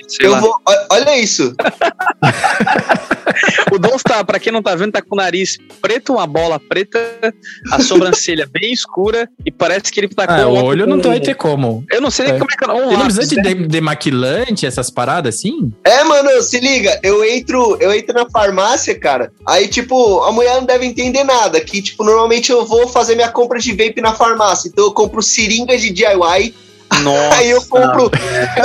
Sei 0.07 0.25
Eu 0.27 0.31
lá. 0.31 0.39
vou, 0.39 0.55
olha 0.91 1.17
isso. 1.17 1.53
O 3.71 3.79
Dons 3.79 4.03
tá, 4.03 4.23
pra 4.23 4.39
quem 4.39 4.53
não 4.53 4.61
tá 4.61 4.75
vendo, 4.75 4.91
tá 4.93 5.01
com 5.01 5.15
o 5.15 5.17
nariz 5.17 5.57
preto, 5.81 6.13
uma 6.13 6.27
bola 6.27 6.59
preta, 6.59 6.99
a 7.71 7.81
sobrancelha 7.81 8.47
bem 8.51 8.71
escura 8.71 9.27
e 9.45 9.51
parece 9.51 9.91
que 9.91 9.99
ele 9.99 10.07
tá 10.07 10.25
com 10.27 10.33
Ah, 10.33 10.47
o 10.47 10.53
um- 10.55 10.63
olho 10.63 10.85
não 10.87 11.01
vai 11.01 11.19
ter 11.19 11.33
como. 11.35 11.83
Eu 11.91 11.99
não 11.99 12.11
sei 12.11 12.25
nem 12.27 12.35
É. 12.35 12.37
como 12.39 12.49
é 12.51 12.55
que 12.55 12.63
é. 12.63 12.73
Um 12.73 12.87
Ele 12.87 12.97
não 12.97 13.05
precisa 13.05 13.27
de 13.27 13.35
né? 13.37 13.41
de- 13.53 13.67
demaquilante, 13.67 14.65
essas 14.65 14.89
paradas 14.89 15.35
assim? 15.35 15.73
É, 15.83 16.03
mano, 16.03 16.41
se 16.41 16.59
liga, 16.59 16.97
eu 17.03 17.23
entro, 17.25 17.77
eu 17.81 17.93
entro 17.93 18.13
na 18.13 18.29
farmácia, 18.29 18.97
cara. 18.97 19.31
Aí, 19.45 19.67
tipo, 19.67 20.21
a 20.23 20.31
mulher 20.31 20.55
não 20.55 20.65
deve 20.65 20.85
entender 20.85 21.23
nada. 21.23 21.59
Que, 21.59 21.81
tipo, 21.81 22.03
normalmente 22.03 22.51
eu 22.51 22.65
vou 22.65 22.87
fazer 22.87 23.15
minha 23.15 23.29
compra 23.29 23.59
de 23.59 23.71
vape 23.71 23.99
na 24.01 24.13
farmácia. 24.13 24.69
Então 24.69 24.85
eu 24.85 24.93
compro 24.95 25.21
seringa 25.21 25.77
de 25.77 25.91
DIY. 25.91 26.41
Nossa. 27.01 27.35
Aí 27.35 27.49
eu 27.49 27.61
compro 27.63 28.11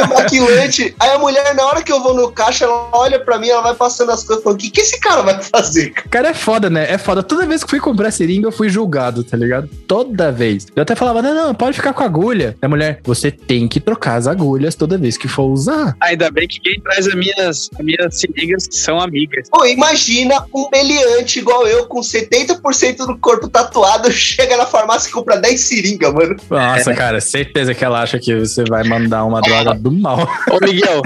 maquilante. 0.08 0.94
Aí 0.98 1.10
a 1.10 1.18
mulher, 1.18 1.54
na 1.54 1.64
hora 1.66 1.82
que 1.82 1.92
eu 1.92 2.02
vou 2.02 2.14
no 2.14 2.30
caixa, 2.30 2.64
ela 2.64 2.88
olha 2.92 3.18
pra 3.18 3.38
mim, 3.38 3.48
ela 3.48 3.62
vai 3.62 3.74
passando 3.74 4.10
as 4.10 4.24
coisas 4.24 4.42
falando: 4.42 4.58
o 4.58 4.62
que, 4.62 4.70
que 4.70 4.80
esse 4.80 4.98
cara 5.00 5.22
vai 5.22 5.42
fazer? 5.42 5.92
Cara, 6.10 6.28
é 6.28 6.34
foda, 6.34 6.70
né? 6.70 6.86
É 6.90 6.98
foda. 6.98 7.22
Toda 7.22 7.46
vez 7.46 7.64
que 7.64 7.70
fui 7.70 7.80
comprar 7.80 8.10
seringa, 8.10 8.46
eu 8.46 8.52
fui 8.52 8.68
julgado, 8.68 9.24
tá 9.24 9.36
ligado? 9.36 9.68
Toda 9.86 10.30
vez. 10.30 10.66
Eu 10.74 10.82
até 10.82 10.94
falava, 10.94 11.22
não, 11.22 11.34
não, 11.34 11.54
pode 11.54 11.76
ficar 11.76 11.92
com 11.92 12.02
a 12.02 12.06
agulha. 12.06 12.56
A 12.60 12.68
mulher, 12.68 13.00
você 13.04 13.30
tem 13.30 13.66
que 13.66 13.80
trocar 13.80 14.16
as 14.16 14.26
agulhas 14.26 14.74
toda 14.74 14.98
vez 14.98 15.16
que 15.16 15.28
for 15.28 15.44
usar. 15.44 15.96
Ainda 16.00 16.30
bem 16.30 16.46
que 16.46 16.60
quem 16.60 16.80
traz 16.80 17.06
as 17.06 17.14
minhas, 17.14 17.70
as 17.78 17.84
minhas 17.84 18.18
seringas 18.18 18.68
são 18.70 19.00
amigas. 19.00 19.48
Pô, 19.50 19.64
imagina 19.66 20.44
um 20.54 20.68
meliante 20.72 21.38
igual 21.38 21.66
eu, 21.66 21.86
com 21.86 22.00
70% 22.00 23.06
do 23.06 23.18
corpo 23.18 23.48
tatuado, 23.48 24.10
chega 24.12 24.56
na 24.56 24.66
farmácia 24.66 25.08
e 25.08 25.12
compra 25.12 25.36
10 25.36 25.60
seringas, 25.60 26.12
mano. 26.12 26.36
Nossa, 26.48 26.94
cara, 26.94 27.20
certeza 27.20 27.74
que 27.74 27.84
ela 27.84 28.02
acha 28.02 28.09
que 28.18 28.34
você 28.38 28.64
vai 28.64 28.82
mandar 28.84 29.24
uma 29.24 29.40
droga 29.40 29.74
do 29.74 29.90
mal. 29.90 30.28
Ô, 30.50 30.64
Miguel, 30.64 31.02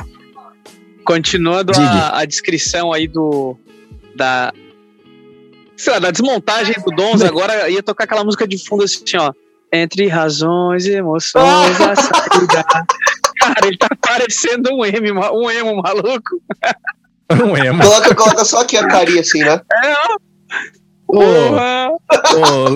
continuando 1.05 1.72
a, 1.76 2.20
a 2.20 2.24
descrição 2.24 2.93
aí 2.93 3.06
do. 3.06 3.56
Da. 4.16 4.52
Sei 5.76 5.93
lá, 5.93 5.98
da 5.98 6.10
desmontagem 6.10 6.74
do 6.85 6.94
Dons, 6.94 7.22
agora 7.22 7.68
ia 7.68 7.82
tocar 7.82 8.05
aquela 8.05 8.24
música 8.24 8.47
de 8.47 8.64
fundo 8.64 8.85
assim, 8.85 9.02
ó. 9.18 9.32
Entre 9.72 10.06
razões 10.06 10.86
e 10.86 10.93
emoções, 10.93 11.81
a 11.81 11.97
saída. 11.97 12.64
Cara, 13.40 13.66
ele 13.66 13.76
tá 13.76 13.89
parecendo 14.01 14.72
um 14.72 14.85
emo, 14.85 15.20
um 15.32 15.51
emo 15.51 15.82
maluco. 15.82 16.40
Um 17.31 17.56
emo. 17.56 17.82
Coloca, 17.82 18.14
coloca 18.14 18.44
só 18.44 18.60
aqui 18.60 18.76
a 18.76 18.86
carinha 18.86 19.20
assim, 19.20 19.40
né? 19.40 19.60
É, 19.85 19.93
ó. 19.93 20.16
Porra. 21.15 21.91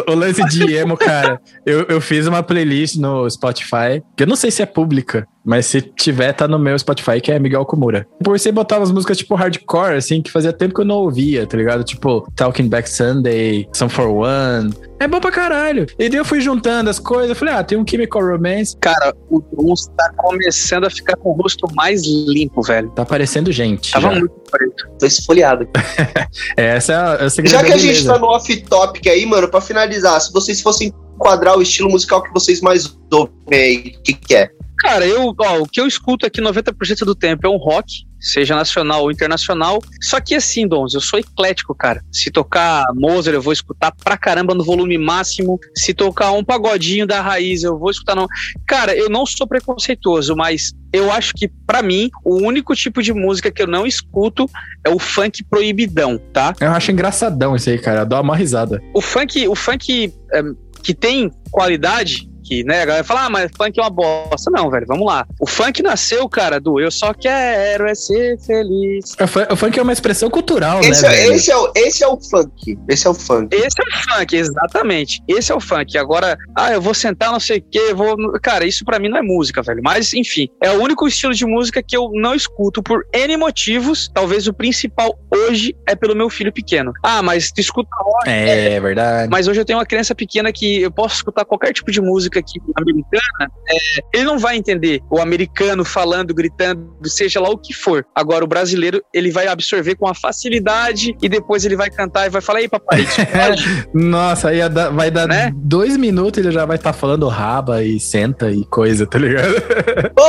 ô, 0.07 0.13
o 0.13 0.15
lance 0.15 0.45
de 0.49 0.75
emo, 0.75 0.97
cara, 0.97 1.41
eu, 1.67 1.83
eu 1.89 2.01
fiz 2.01 2.27
uma 2.27 2.43
playlist 2.43 2.97
no 2.97 3.29
Spotify, 3.29 4.03
que 4.17 4.23
eu 4.23 4.27
não 4.27 4.37
sei 4.37 4.51
se 4.51 4.63
é 4.63 4.67
pública, 4.67 5.27
Mas 5.49 5.65
se 5.65 5.81
tiver, 5.81 6.35
tá 6.35 6.47
no 6.47 6.59
meu 6.59 6.79
Spotify, 6.79 7.23
que 7.23 7.33
é 7.33 7.39
Miguel 7.39 7.65
Kumura. 7.65 8.07
Por 8.23 8.39
você 8.39 8.53
botar 8.53 8.77
umas 8.77 8.93
músicas 8.93 9.17
tipo 9.17 9.35
hardcore, 9.35 9.97
assim, 9.97 10.21
que 10.21 10.31
fazia 10.31 10.53
tempo 10.53 10.75
que 10.75 10.83
eu 10.83 10.85
não 10.85 10.97
ouvia, 10.97 11.47
tá 11.47 11.57
ligado? 11.57 11.83
Tipo 11.83 12.31
Talking 12.37 12.69
Back 12.69 12.87
Sunday, 12.87 13.67
Some 13.73 13.91
for 13.91 14.09
One. 14.09 14.75
É 15.01 15.09
bom 15.09 15.19
pra 15.19 15.31
caralho. 15.31 15.87
E 15.99 16.11
daí 16.11 16.19
eu 16.19 16.25
fui 16.25 16.43
juntando 16.43 16.91
as 16.91 16.99
coisas. 16.99 17.39
Falei, 17.39 17.55
ah, 17.55 17.65
tem 17.65 17.79
um 17.79 17.87
Chemical 17.89 18.21
Romance. 18.21 18.77
Cara, 18.79 19.15
o 19.31 19.41
Dons 19.41 19.87
tá 19.97 20.13
começando 20.19 20.85
a 20.85 20.91
ficar 20.91 21.17
com 21.17 21.31
o 21.31 21.33
rosto 21.33 21.67
mais 21.75 22.03
limpo, 22.05 22.61
velho. 22.61 22.91
Tá 22.91 23.07
parecendo 23.07 23.51
gente. 23.51 23.91
Tava 23.91 24.13
já. 24.13 24.19
muito 24.21 24.35
preto. 24.51 24.87
Tô 24.99 25.07
esfoliado. 25.07 25.67
Essa 26.59 26.93
é 26.93 26.97
a, 26.97 27.19
é 27.25 27.29
segredo 27.31 27.53
Já 27.53 27.65
que 27.65 27.73
a 27.73 27.79
gente 27.79 28.05
tá 28.05 28.19
no 28.19 28.27
off-topic 28.27 29.07
aí, 29.07 29.25
mano, 29.25 29.49
pra 29.49 29.63
finalizar, 29.63 30.21
se 30.21 30.31
vocês 30.31 30.61
fossem 30.61 30.93
enquadrar 31.15 31.57
o 31.57 31.63
estilo 31.63 31.89
musical 31.89 32.23
que 32.23 32.33
vocês 32.35 32.61
mais 32.61 32.99
ouvem 33.11 33.33
aí, 33.51 33.95
o 33.99 34.03
que, 34.03 34.13
que 34.13 34.35
é? 34.35 34.51
Cara, 34.79 35.07
eu, 35.07 35.35
ó, 35.39 35.59
o 35.59 35.67
que 35.67 35.81
eu 35.81 35.87
escuto 35.87 36.25
aqui 36.25 36.41
90% 36.41 37.05
do 37.05 37.15
tempo 37.15 37.47
é 37.47 37.51
um 37.51 37.57
rock, 37.57 38.07
seja 38.21 38.55
nacional 38.55 39.03
ou 39.03 39.11
internacional. 39.11 39.83
Só 40.01 40.21
que 40.21 40.35
assim, 40.35 40.67
Dons, 40.67 40.95
eu 40.95 41.01
sou 41.01 41.19
eclético, 41.19 41.75
cara. 41.75 42.03
Se 42.13 42.31
tocar 42.31 42.85
Mozart, 42.95 43.35
eu 43.35 43.43
vou 43.43 43.53
escutar 43.53 43.93
pra 43.93 44.17
caramba 44.17 44.55
no 44.55 44.65
volume 44.65 44.97
máximo. 44.97 45.59
Se 45.77 45.93
tocar 45.93 46.33
um 46.33 46.45
pagodinho 46.45 47.07
da 47.07 47.21
raiz, 47.21 47.63
eu 47.63 47.79
vou 47.79 47.91
escutar 47.91 48.15
não. 48.15 48.27
Cara, 48.67 48.95
eu 48.95 49.09
não 49.09 49.27
sou 49.27 49.47
preconceituoso, 49.47 50.35
mas 50.37 50.73
eu 50.93 51.11
acho 51.13 51.35
que 51.35 51.49
pra 51.67 51.83
mim 51.83 52.09
o 52.25 52.37
único 52.37 52.75
tipo 52.75 53.03
de 53.03 53.13
música 53.13 53.51
que 53.51 53.63
eu 53.63 53.67
não 53.67 53.87
escuto 53.87 54.49
é 54.85 54.91
o 54.91 54.99
funk 54.99 55.45
proibidão, 55.45 56.19
tá? 56.33 56.55
Eu 56.61 56.71
acho 56.71 56.93
engraçadão 56.93 57.57
isso 57.57 57.69
aí, 57.69 57.79
cara. 57.79 58.05
Dá 58.05 58.21
uma 58.21 58.37
risada. 58.37 58.81
O 58.95 59.01
funk, 59.01 59.47
o 59.49 59.55
funk 59.55 60.13
é, 60.33 60.43
que 60.83 60.95
tem 60.95 61.31
qualidade, 61.51 62.29
né, 62.65 62.83
a 62.83 62.87
galera 62.87 63.05
fala, 63.05 63.25
ah, 63.27 63.31
mas 63.31 63.51
funk 63.57 63.79
é 63.79 63.83
uma 63.83 63.91
bosta. 63.91 64.51
Não, 64.51 64.71
velho, 64.71 64.87
vamos 64.87 65.07
lá. 65.07 65.27
O 65.41 65.47
funk 65.47 65.83
nasceu, 65.83 66.29
cara, 66.29 66.59
do 66.61 66.81
eu 66.81 66.91
só 66.91 67.13
quero 67.15 67.87
é 67.87 67.95
ser 67.95 68.39
feliz. 68.41 69.15
O 69.21 69.27
fun- 69.27 69.47
o 69.51 69.57
funk 69.57 69.79
é 69.79 69.83
uma 69.83 69.93
expressão 69.93 70.31
cultural, 70.31 70.81
Esse, 70.81 71.03
né? 71.03 71.09
é, 71.09 71.21
velho? 71.23 71.33
esse, 71.35 71.51
é 71.51 71.57
o, 71.57 71.73
esse 71.75 72.05
é 72.05 72.09
o 72.09 72.19
funk. 72.21 72.79
Esse 72.89 73.07
é 73.07 73.11
o 73.11 73.15
funk. 73.15 73.55
Esse 73.57 73.77
é 73.81 73.85
o 73.85 74.17
funk, 74.19 74.37
exatamente. 74.37 75.23
Esse 75.29 75.53
é 75.53 75.55
o 75.55 75.61
funk. 75.61 75.97
Agora, 75.99 76.37
ah, 76.57 76.73
eu 76.73 76.81
vou 76.81 76.95
sentar 76.95 77.31
não 77.33 77.41
sei 77.41 77.59
o 77.59 77.65
quê, 77.71 77.95
vou. 77.95 78.17
Cara, 78.41 78.65
isso 78.65 78.85
pra 78.85 78.99
mim 78.99 79.09
não 79.09 79.19
é 79.19 79.23
música, 79.23 79.63
velho. 79.63 79.81
Mas, 79.83 80.13
enfim, 80.15 80.49
é 80.63 80.71
o 80.71 80.83
único 80.83 81.07
estilo 81.07 81.35
de 81.35 81.45
música 81.47 81.83
que 81.83 81.97
eu 81.97 82.11
não 82.15 82.35
escuto 82.35 82.83
por 82.83 83.07
N 83.13 83.37
motivos. 83.37 84.11
Talvez 84.13 84.47
o 84.47 84.53
principal 84.53 85.19
hoje 85.35 85.75
é 85.87 85.95
pelo 85.95 86.15
meu 86.17 86.29
filho 86.31 86.53
pequeno. 86.53 86.93
Ah, 87.03 87.23
mas 87.23 87.51
tu 87.53 87.61
escuta 87.61 87.89
rock. 87.99 88.29
É, 88.29 88.81
verdade. 88.81 89.29
Mas 89.31 89.47
hoje 89.49 89.61
eu 89.61 89.65
tenho 89.65 89.79
uma 89.79 89.87
criança 89.87 90.15
pequena 90.15 90.53
que 90.53 90.83
eu 90.83 90.91
posso 90.91 91.17
escutar 91.17 91.45
qualquer 91.45 91.73
tipo 91.73 91.91
de 91.91 92.01
música 92.01 92.38
aqui 92.39 92.61
americana. 92.77 93.51
é, 93.71 93.77
ele 94.15 94.25
não 94.25 94.39
vai 94.39 94.57
entender 94.57 95.01
o 95.11 95.21
americano 95.21 95.85
falando, 95.85 96.35
gritando, 96.35 96.89
seja 97.05 97.41
lá 97.41 97.49
o 97.51 97.59
que 97.59 97.73
for. 97.73 98.05
Agora, 98.15 98.45
o 98.45 98.49
brasileiro, 98.49 99.03
ele 99.13 99.31
vai 99.31 99.47
absorver 99.47 99.95
com 99.97 100.09
a 100.09 100.15
facilidade 100.15 101.17
e 101.23 101.29
depois 101.29 101.65
ele 101.65 101.77
vai 101.77 101.91
cantar 101.91 102.27
e 102.27 102.31
vai 102.31 102.41
falar: 102.41 102.61
Ei, 102.61 102.69
papai, 102.69 103.01
isso 103.03 103.21
pode?" 103.27 103.89
Nossa, 103.95 104.49
aí 104.49 104.61
vai 104.93 105.11
dar 105.11 105.27
Né? 105.29 105.53
dois 105.57 105.97
minutos 105.97 106.39
e 106.39 106.47
ele 106.47 106.53
já 106.53 106.65
vai 106.65 106.77
estar 106.77 106.93
falando 106.93 107.27
raba 107.29 107.83
e 107.83 107.99
senta 108.01 108.51
e 108.51 108.65
coisa, 108.67 109.07
tá 109.07 109.19
ligado? 109.19 109.55
Pô, 110.15 110.23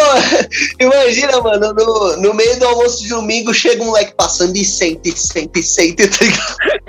imagina, 0.79 1.39
mano, 1.41 1.73
no, 1.73 2.17
no 2.17 2.33
meio 2.33 2.59
do 2.59 2.65
almoço 2.65 3.01
de 3.03 3.09
domingo 3.09 3.53
chega 3.53 3.81
um 3.83 3.87
moleque 3.87 4.13
passando 4.15 4.55
e 4.55 4.65
senta, 4.65 5.07
e 5.09 5.11
senta, 5.11 5.59
e 5.59 5.63
senta, 5.63 6.07
tá 6.07 6.25
ligado? 6.25 6.79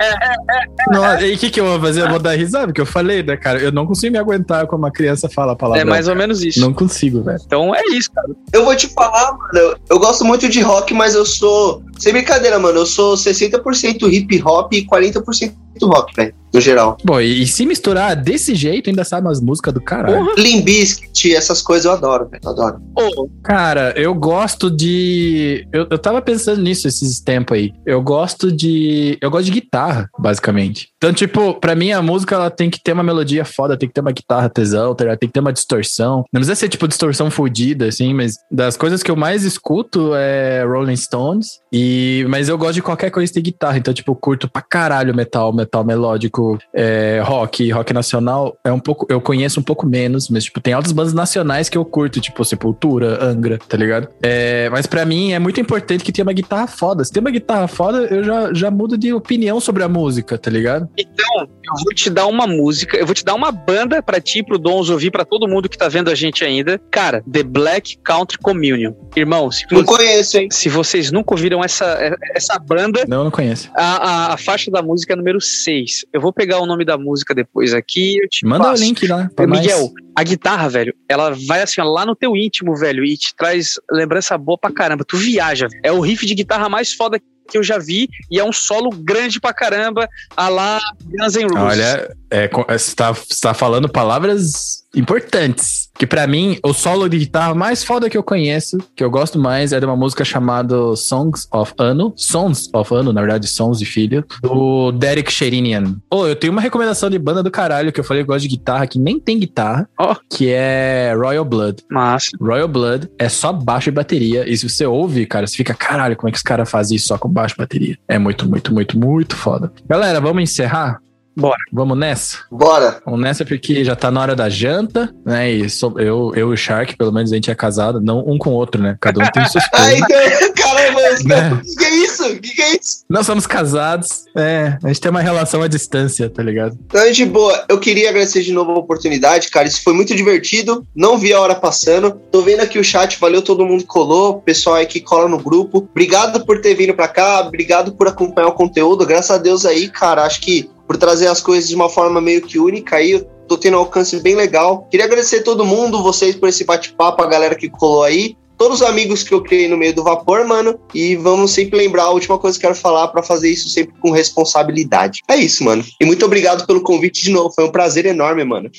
Nossa, 0.91 1.27
e 1.27 1.35
o 1.35 1.37
que, 1.37 1.49
que 1.49 1.59
eu 1.59 1.65
vou 1.65 1.79
fazer? 1.79 2.01
Eu 2.01 2.09
vou 2.09 2.19
dar 2.19 2.33
risada, 2.37 2.67
porque 2.67 2.81
eu 2.81 2.85
falei, 2.85 3.23
né, 3.23 3.37
cara? 3.37 3.59
Eu 3.59 3.71
não 3.71 3.85
consigo 3.85 4.11
me 4.11 4.19
aguentar 4.19 4.65
quando 4.67 4.81
uma 4.81 4.91
criança 4.91 5.10
fala 5.29 5.53
a 5.53 5.55
palavra. 5.55 5.81
É 5.81 5.85
mais 5.85 6.07
ou 6.07 6.15
menos 6.15 6.43
isso. 6.43 6.59
Não 6.59 6.73
consigo, 6.73 7.23
velho. 7.23 7.39
Então 7.45 7.73
é 7.73 7.81
isso, 7.91 8.11
cara. 8.11 8.29
Eu 8.53 8.65
vou 8.65 8.75
te 8.75 8.87
falar, 8.87 9.37
mano, 9.37 9.59
eu, 9.59 9.77
eu 9.89 9.99
gosto 9.99 10.25
muito 10.25 10.47
de 10.47 10.61
rock, 10.61 10.93
mas 10.93 11.15
eu 11.15 11.25
sou. 11.25 11.83
Sem 11.97 12.13
brincadeira, 12.13 12.57
mano, 12.59 12.79
eu 12.79 12.85
sou 12.85 13.15
60% 13.15 14.11
hip 14.11 14.41
hop 14.43 14.73
e 14.73 14.85
40% 14.85 15.53
rock, 15.87 16.15
velho, 16.15 16.33
no 16.53 16.61
geral. 16.61 16.97
Bom, 17.03 17.19
e, 17.19 17.43
e 17.43 17.47
se 17.47 17.65
misturar 17.65 18.15
desse 18.15 18.55
jeito, 18.55 18.89
ainda 18.89 19.03
sabe 19.03 19.27
umas 19.27 19.41
músicas 19.41 19.73
do 19.73 19.81
caralho. 19.81 20.25
Porra. 20.25 20.35
Limbiskit, 20.37 21.33
essas 21.35 21.61
coisas 21.61 21.85
eu 21.85 21.91
adoro, 21.91 22.27
velho, 22.29 22.41
eu 22.43 22.49
adoro. 22.49 22.81
Ô, 22.97 23.29
Cara, 23.43 23.93
eu 23.95 24.13
gosto 24.13 24.69
de. 24.69 25.67
Eu, 25.71 25.87
eu 25.89 25.97
tava 25.97 26.21
pensando 26.21 26.61
nisso 26.61 26.87
esses 26.87 27.19
tempos 27.19 27.57
aí. 27.57 27.71
Eu 27.85 28.01
gosto 28.01 28.51
de. 28.51 29.17
Eu 29.21 29.31
gosto 29.31 29.45
de 29.45 29.51
guitarra, 29.51 30.09
basicamente. 30.19 30.89
Então, 30.97 31.13
tipo, 31.13 31.55
pra 31.55 31.75
mim 31.75 31.91
a 31.91 32.01
música 32.01 32.35
ela 32.35 32.49
tem 32.49 32.69
que 32.69 32.81
ter 32.81 32.93
uma 32.93 33.03
melodia 33.03 33.43
foda, 33.43 33.77
tem 33.77 33.87
que 33.89 33.95
ter 33.95 34.01
uma 34.01 34.11
guitarra 34.11 34.49
tesão, 34.49 34.93
tá 34.93 35.05
tem 35.17 35.27
que 35.27 35.33
ter 35.33 35.39
uma 35.39 35.53
distorção. 35.53 36.25
Não 36.31 36.39
precisa 36.39 36.55
ser, 36.55 36.69
tipo, 36.69 36.87
distorção 36.87 37.31
fodida, 37.31 37.87
assim, 37.87 38.13
mas 38.13 38.35
das 38.51 38.77
coisas 38.77 39.01
que 39.01 39.09
eu 39.09 39.15
mais 39.15 39.43
escuto 39.43 40.13
é 40.15 40.63
Rolling 40.63 40.95
Stones. 40.95 41.59
E... 41.71 42.25
Mas 42.29 42.49
eu 42.49 42.57
gosto 42.57 42.75
de 42.75 42.81
qualquer 42.81 43.09
coisa 43.09 43.29
que 43.29 43.33
tem 43.33 43.43
guitarra. 43.43 43.77
Então, 43.77 43.93
tipo, 43.93 44.11
eu 44.11 44.15
curto 44.15 44.49
pra 44.49 44.61
caralho 44.61 45.15
metal, 45.15 45.53
metal 45.53 45.70
melódico, 45.83 46.57
é, 46.73 47.21
rock, 47.23 47.69
rock 47.71 47.93
nacional. 47.93 48.57
É 48.63 48.71
um 48.71 48.79
pouco. 48.79 49.05
Eu 49.09 49.21
conheço 49.21 49.59
um 49.59 49.63
pouco 49.63 49.85
menos, 49.87 50.29
mas, 50.29 50.43
tipo, 50.43 50.59
tem 50.59 50.73
altas 50.73 50.91
bandas 50.91 51.13
nacionais 51.13 51.69
que 51.69 51.77
eu 51.77 51.85
curto, 51.85 52.19
tipo, 52.19 52.43
Sepultura, 52.43 53.23
Angra, 53.23 53.57
tá 53.57 53.77
ligado? 53.77 54.07
É, 54.21 54.69
mas 54.69 54.85
pra 54.85 55.05
mim 55.05 55.31
é 55.31 55.39
muito 55.39 55.59
importante 55.59 56.03
que 56.03 56.11
tenha 56.11 56.25
uma 56.25 56.33
guitarra 56.33 56.67
foda. 56.67 57.03
Se 57.03 57.11
tem 57.11 57.21
uma 57.21 57.31
guitarra 57.31 57.67
foda, 57.67 57.99
eu 58.05 58.23
já, 58.23 58.53
já 58.53 58.71
mudo 58.71 58.97
de 58.97 59.13
opinião 59.13 59.59
sobre 59.59 59.83
a 59.83 59.87
música, 59.89 60.37
tá 60.37 60.49
ligado? 60.51 60.89
Então, 60.97 61.41
eu 61.41 61.83
vou 61.83 61.93
te 61.93 62.09
dar 62.09 62.27
uma 62.27 62.45
música, 62.45 62.97
eu 62.97 63.05
vou 63.05 63.15
te 63.15 63.23
dar 63.23 63.33
uma 63.35 63.51
banda 63.51 64.01
pra 64.01 64.19
ti, 64.19 64.43
pro 64.43 64.57
Dons 64.57 64.89
ouvir, 64.89 65.11
pra 65.11 65.23
todo 65.25 65.47
mundo 65.47 65.69
que 65.69 65.77
tá 65.77 65.87
vendo 65.87 66.09
a 66.09 66.15
gente 66.15 66.43
ainda. 66.43 66.79
Cara, 66.91 67.23
The 67.31 67.43
Black 67.43 67.97
Country 68.03 68.37
Communion. 68.39 68.93
Irmão, 69.15 69.51
se, 69.51 69.65
Não 69.71 69.83
conheço, 69.83 70.37
hein? 70.37 70.47
se 70.51 70.69
vocês 70.69 71.11
nunca 71.11 71.33
ouviram 71.33 71.63
essa, 71.63 71.97
essa 72.33 72.57
banda, 72.59 73.05
Não, 73.07 73.19
eu 73.19 73.23
não 73.25 73.31
conheço. 73.31 73.69
a, 73.75 73.83
a, 74.31 74.33
a 74.33 74.37
faixa 74.37 74.71
da 74.71 74.81
música 74.81 75.13
é 75.13 75.15
número 75.15 75.39
6. 75.51 76.05
Eu 76.13 76.21
vou 76.21 76.31
pegar 76.33 76.59
o 76.59 76.65
nome 76.65 76.85
da 76.85 76.97
música 76.97 77.33
depois 77.33 77.73
aqui 77.73 78.17
eu 78.21 78.27
te 78.29 78.45
Manda 78.45 78.65
passo. 78.65 78.81
o 78.81 78.85
link 78.85 79.07
lá. 79.07 79.29
pra 79.35 79.47
nós. 79.47 79.59
Miguel, 79.59 79.91
a 80.15 80.23
guitarra, 80.23 80.69
velho, 80.69 80.93
ela 81.09 81.35
vai 81.47 81.61
assim, 81.61 81.81
ó, 81.81 81.85
lá 81.85 82.05
no 82.05 82.15
teu 82.15 82.35
íntimo, 82.35 82.75
velho, 82.75 83.03
e 83.03 83.17
te 83.17 83.35
traz 83.35 83.73
lembrança 83.91 84.37
boa 84.37 84.57
pra 84.57 84.71
caramba. 84.71 85.05
Tu 85.05 85.17
viaja. 85.17 85.67
É 85.83 85.91
o 85.91 85.99
riff 85.99 86.25
de 86.25 86.35
guitarra 86.35 86.69
mais 86.69 86.93
foda 86.93 87.19
que 87.49 87.57
eu 87.57 87.63
já 87.63 87.77
vi 87.77 88.07
e 88.31 88.39
é 88.39 88.43
um 88.43 88.53
solo 88.53 88.89
grande 88.89 89.39
pra 89.39 89.53
caramba, 89.53 90.07
a 90.37 90.47
lá 90.47 90.79
Guns 91.03 91.35
N' 91.35 91.43
Roses. 91.43 91.57
Olha, 91.57 92.15
é, 92.31 92.45
é, 92.45 92.77
você 92.77 92.95
tá, 92.95 93.11
você 93.11 93.41
tá 93.41 93.53
falando 93.53 93.89
palavras 93.89 94.80
importantes. 94.95 95.89
Que 95.97 96.07
pra 96.07 96.25
mim, 96.25 96.57
o 96.63 96.73
solo 96.73 97.07
de 97.07 97.17
guitarra 97.19 97.53
mais 97.53 97.83
foda 97.83 98.09
que 98.09 98.17
eu 98.17 98.23
conheço, 98.23 98.77
que 98.95 99.03
eu 99.03 99.11
gosto 99.11 99.37
mais, 99.37 99.71
é 99.71 99.79
de 99.79 99.85
uma 99.85 99.95
música 99.95 100.23
chamada 100.25 100.95
Songs 100.95 101.47
of 101.53 101.73
Ano. 101.77 102.13
Sons 102.15 102.69
of 102.73 102.93
Ano, 102.93 103.13
na 103.13 103.21
verdade, 103.21 103.47
Sons 103.47 103.77
de 103.77 103.85
Filho, 103.85 104.25
do 104.41 104.91
Derek 104.91 105.31
Sherinian. 105.31 105.97
Oh, 106.11 106.25
eu 106.25 106.35
tenho 106.35 106.51
uma 106.53 106.61
recomendação 106.61 107.09
de 107.09 107.19
banda 107.19 107.43
do 107.43 107.51
caralho 107.51 107.91
que 107.91 107.99
eu 107.99 108.03
falei 108.03 108.23
que 108.23 108.29
eu 108.29 108.33
gosto 108.33 108.43
de 108.47 108.55
guitarra, 108.55 108.87
que 108.87 108.97
nem 108.97 109.19
tem 109.19 109.37
guitarra, 109.37 109.87
Ó. 109.99 110.15
que 110.29 110.49
é 110.49 111.13
Royal 111.15 111.45
Blood. 111.45 111.83
Massa. 111.91 112.29
Royal 112.39 112.67
Blood 112.67 113.07
é 113.19 113.29
só 113.29 113.53
baixo 113.53 113.89
e 113.89 113.91
bateria. 113.91 114.49
E 114.49 114.57
se 114.57 114.67
você 114.67 114.85
ouve, 114.85 115.25
cara, 115.25 115.45
você 115.45 115.55
fica, 115.55 115.73
caralho, 115.73 116.15
como 116.15 116.29
é 116.29 116.31
que 116.31 116.37
os 116.37 116.43
caras 116.43 116.69
fazem 116.69 116.95
isso 116.95 117.07
só 117.07 117.17
com 117.17 117.29
baixo 117.29 117.55
e 117.55 117.61
bateria? 117.61 117.97
É 118.07 118.17
muito, 118.17 118.49
muito, 118.49 118.73
muito, 118.73 118.97
muito 118.97 119.35
foda. 119.35 119.71
Galera, 119.87 120.19
vamos 120.19 120.41
encerrar? 120.41 120.99
Bora. 121.35 121.57
Vamos 121.71 121.97
nessa? 121.97 122.39
Bora. 122.51 123.01
Vamos 123.05 123.21
nessa 123.21 123.45
porque 123.45 123.83
já 123.85 123.95
tá 123.95 124.11
na 124.11 124.21
hora 124.21 124.35
da 124.35 124.49
janta, 124.49 125.13
né? 125.25 125.49
E 125.49 125.69
sou- 125.69 125.99
eu, 125.99 126.33
eu 126.35 126.49
e 126.49 126.53
o 126.53 126.57
Shark, 126.57 126.95
pelo 126.97 127.11
menos 127.11 127.31
a 127.31 127.35
gente 127.35 127.49
é 127.49 127.55
casado, 127.55 128.01
não 128.01 128.19
um 128.27 128.37
com 128.37 128.49
o 128.49 128.53
outro, 128.53 128.81
né? 128.81 128.97
Cada 128.99 129.23
um 129.23 129.27
tem 129.31 129.45
seus 129.47 129.63
Ai, 129.73 129.97
planos. 129.99 130.51
Caramba, 130.83 131.01
Né? 131.25 131.53
o 131.53 131.61
que, 131.61 131.75
que 131.75 131.85
é 131.85 131.95
isso? 131.95 132.27
O 132.27 132.39
que, 132.39 132.55
que 132.55 132.61
é 132.61 132.75
isso? 132.75 133.03
Nós 133.09 133.25
somos 133.25 133.45
casados, 133.45 134.25
é. 134.35 134.77
A 134.83 134.87
gente 134.87 135.01
tem 135.01 135.11
uma 135.11 135.21
relação 135.21 135.61
à 135.61 135.67
distância, 135.67 136.29
tá 136.29 136.41
ligado? 136.41 136.77
Então, 136.85 137.11
de 137.11 137.25
boa, 137.25 137.65
eu 137.69 137.79
queria 137.79 138.09
agradecer 138.09 138.41
de 138.41 138.51
novo 138.51 138.71
a 138.71 138.79
oportunidade, 138.79 139.49
cara. 139.49 139.67
Isso 139.67 139.83
foi 139.83 139.93
muito 139.93 140.15
divertido. 140.15 140.85
Não 140.95 141.17
vi 141.17 141.33
a 141.33 141.39
hora 141.39 141.55
passando. 141.55 142.19
Tô 142.31 142.41
vendo 142.41 142.61
aqui 142.61 142.79
o 142.79 142.83
chat, 142.83 143.19
valeu 143.19 143.41
todo 143.41 143.65
mundo 143.65 143.81
que 143.81 143.87
colou, 143.87 144.31
o 144.31 144.41
pessoal 144.41 144.75
aí 144.77 144.85
que 144.85 145.01
cola 145.01 145.27
no 145.27 145.39
grupo. 145.39 145.87
Obrigado 145.89 146.45
por 146.45 146.61
ter 146.61 146.75
vindo 146.75 146.93
pra 146.93 147.07
cá, 147.07 147.41
obrigado 147.41 147.93
por 147.93 148.07
acompanhar 148.07 148.47
o 148.47 148.53
conteúdo. 148.53 149.05
Graças 149.05 149.31
a 149.31 149.37
Deus 149.37 149.65
aí, 149.65 149.89
cara, 149.89 150.23
acho 150.23 150.41
que 150.41 150.69
por 150.87 150.97
trazer 150.97 151.27
as 151.27 151.41
coisas 151.41 151.69
de 151.69 151.75
uma 151.75 151.89
forma 151.89 152.19
meio 152.19 152.41
que 152.41 152.59
única 152.59 152.97
aí, 152.97 153.11
eu 153.11 153.21
tô 153.47 153.57
tendo 153.57 153.75
um 153.77 153.79
alcance 153.81 154.17
bem 154.19 154.35
legal. 154.35 154.87
Queria 154.89 155.05
agradecer 155.05 155.41
todo 155.41 155.65
mundo, 155.65 156.01
vocês 156.01 156.35
por 156.35 156.49
esse 156.49 156.63
bate-papo, 156.63 157.21
a 157.21 157.27
galera 157.27 157.55
que 157.55 157.69
colou 157.69 158.03
aí. 158.03 158.35
Todos 158.61 158.79
os 158.79 158.87
amigos 158.87 159.23
que 159.23 159.33
eu 159.33 159.41
criei 159.41 159.67
no 159.67 159.75
meio 159.75 159.91
do 159.91 160.03
vapor, 160.03 160.45
mano. 160.45 160.79
E 160.93 161.15
vamos 161.15 161.49
sempre 161.49 161.79
lembrar 161.79 162.03
a 162.03 162.09
última 162.11 162.37
coisa 162.37 162.59
que 162.59 162.63
eu 162.63 162.69
quero 162.69 162.79
falar 162.79 163.07
pra 163.07 163.23
fazer 163.23 163.49
isso 163.49 163.67
sempre 163.69 163.95
com 163.99 164.11
responsabilidade. 164.11 165.21
É 165.27 165.35
isso, 165.35 165.63
mano. 165.63 165.83
E 165.99 166.05
muito 166.05 166.23
obrigado 166.23 166.67
pelo 166.67 166.79
convite 166.79 167.23
de 167.23 167.31
novo. 167.31 167.51
Foi 167.55 167.63
um 167.63 167.71
prazer 167.71 168.05
enorme, 168.05 168.43
mano. 168.43 168.69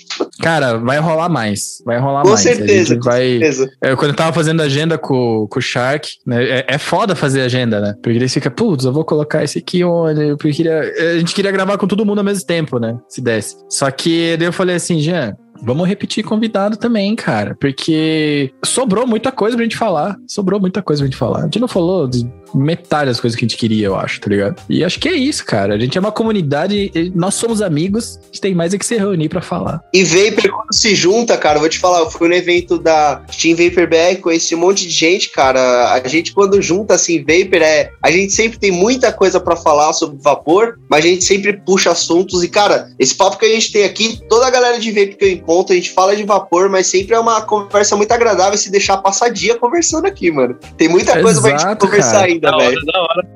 Cara, 0.41 0.77
vai 0.79 1.01
rolar 1.01 1.29
mais. 1.29 1.83
Vai 1.85 1.99
rolar 1.99 2.23
Com 2.23 2.29
mais. 2.29 2.43
Certeza, 2.43 2.95
com 2.95 3.03
vai. 3.03 3.41
certeza. 3.41 3.73
É, 3.83 3.97
quando 3.97 4.13
eu 4.13 4.17
tava 4.17 4.33
fazendo 4.33 4.63
agenda 4.63 4.97
com, 4.97 5.49
com 5.51 5.59
o 5.59 5.63
Shark, 5.63 6.11
né? 6.25 6.61
É, 6.61 6.65
é 6.69 6.79
foda 6.79 7.17
fazer 7.17 7.41
agenda, 7.41 7.81
né? 7.81 7.97
Porque 8.01 8.17
ele 8.17 8.29
fica, 8.29 8.53
putz, 8.53 8.85
eu 8.85 8.93
vou 8.93 9.05
colocar 9.05 9.43
esse 9.43 9.59
aqui 9.59 9.83
onde? 9.83 10.37
Porque 10.37 10.53
queria, 10.53 10.81
a 10.81 11.19
gente 11.19 11.35
queria 11.35 11.51
gravar 11.51 11.77
com 11.77 11.89
todo 11.89 12.07
mundo 12.07 12.19
ao 12.19 12.25
mesmo 12.25 12.47
tempo, 12.47 12.79
né? 12.79 12.97
Se 13.09 13.21
desse. 13.21 13.57
Só 13.69 13.91
que 13.91 14.37
daí 14.37 14.47
eu 14.47 14.53
falei 14.53 14.77
assim, 14.77 15.01
Jean, 15.01 15.35
vamos 15.63 15.89
repetir 15.89 16.25
convidado 16.25 16.77
também, 16.77 17.15
cara, 17.15 17.57
porque 17.61 18.53
sobrou 18.65 19.07
muita 19.07 19.31
coisa 19.31 19.57
pra 19.57 19.65
gente 19.65 19.77
falar. 19.77 20.17
Sobrou 20.27 20.61
muita 20.61 20.83
coisa 20.83 21.03
pra 21.03 21.07
gente 21.07 21.19
falar. 21.19 21.41
A 21.41 21.45
gente 21.45 21.61
não 21.61 21.69
falou 21.69 22.07
de 22.07 22.29
metade 22.55 23.07
das 23.07 23.21
coisas 23.21 23.39
que 23.39 23.45
a 23.45 23.49
gente 23.49 23.57
queria, 23.57 23.87
eu 23.87 23.97
acho, 23.97 24.21
tá 24.21 24.29
ligado? 24.29 24.63
E 24.69 24.85
acho 24.85 24.99
que 24.99 25.09
é 25.09 25.15
isso, 25.15 25.45
cara. 25.45 25.75
A 25.75 25.79
gente 25.79 25.97
é 25.97 26.01
uma 26.01 26.13
comunidade, 26.13 26.93
nós 27.15 27.35
somos 27.35 27.63
amigos, 27.63 28.19
a 28.21 28.27
gente 28.27 28.41
tem 28.41 28.55
mais 28.55 28.75
é 28.75 28.79
que 28.79 28.85
se 28.85 28.97
reunir 28.97 29.29
pra 29.29 29.41
falar. 29.41 29.81
E 29.93 30.05
Vapor, 30.05 30.51
quando 30.51 30.75
se 30.75 30.95
junta, 30.95 31.37
cara, 31.37 31.59
vou 31.59 31.69
te 31.69 31.79
falar, 31.79 32.01
eu 32.01 32.11
fui 32.11 32.29
no 32.29 32.35
evento 32.35 32.79
da 32.79 33.23
Steam 33.31 33.57
Vapor 33.57 33.89
BR, 33.89 34.21
conheci 34.21 34.55
um 34.55 34.59
monte 34.59 34.87
de 34.87 34.91
gente, 34.91 35.31
cara. 35.31 35.93
A 35.93 36.07
gente, 36.09 36.33
quando 36.33 36.61
junta 36.61 36.95
assim, 36.95 37.21
Vapor, 37.21 37.63
é. 37.63 37.91
A 38.03 38.11
gente 38.11 38.33
sempre 38.33 38.59
tem 38.59 38.71
muita 38.71 39.13
coisa 39.13 39.41
pra 39.41 39.57
falar 39.57 39.93
sobre 39.93 40.19
vapor, 40.23 40.79
mas 40.91 41.05
a 41.05 41.09
gente 41.09 41.25
sempre 41.25 41.55
puxa 41.55 41.91
assuntos. 41.91 42.43
E, 42.43 42.49
cara, 42.49 42.91
esse 42.99 43.15
papo 43.15 43.39
que 43.39 43.47
a 43.47 43.49
gente 43.49 43.73
tem 43.73 43.85
aqui, 43.85 44.21
toda 44.29 44.47
a 44.47 44.51
galera 44.51 44.79
de 44.79 44.91
Vapor 44.91 45.17
que 45.17 45.25
eu 45.25 45.33
encontro, 45.33 45.52
a 45.61 45.75
gente 45.75 45.91
fala 45.91 46.17
de 46.17 46.25
vapor, 46.25 46.69
mas 46.69 46.87
sempre 46.87 47.15
é 47.15 47.19
uma 47.19 47.43
conversa 47.43 47.97
muito 47.97 48.13
agradável 48.13 48.57
se 48.57 48.71
deixar 48.71 48.97
passar 48.99 49.29
dia 49.29 49.59
conversando 49.59 50.07
aqui, 50.07 50.31
mano. 50.31 50.57
Tem 50.77 50.89
muita 50.89 51.21
coisa 51.21 51.39
Exato, 51.39 51.49
pra 51.49 51.59
gente 51.59 51.79
conversar 51.81 52.13
cara. 52.13 52.25
ainda, 52.27 52.57
velho. 52.57 52.81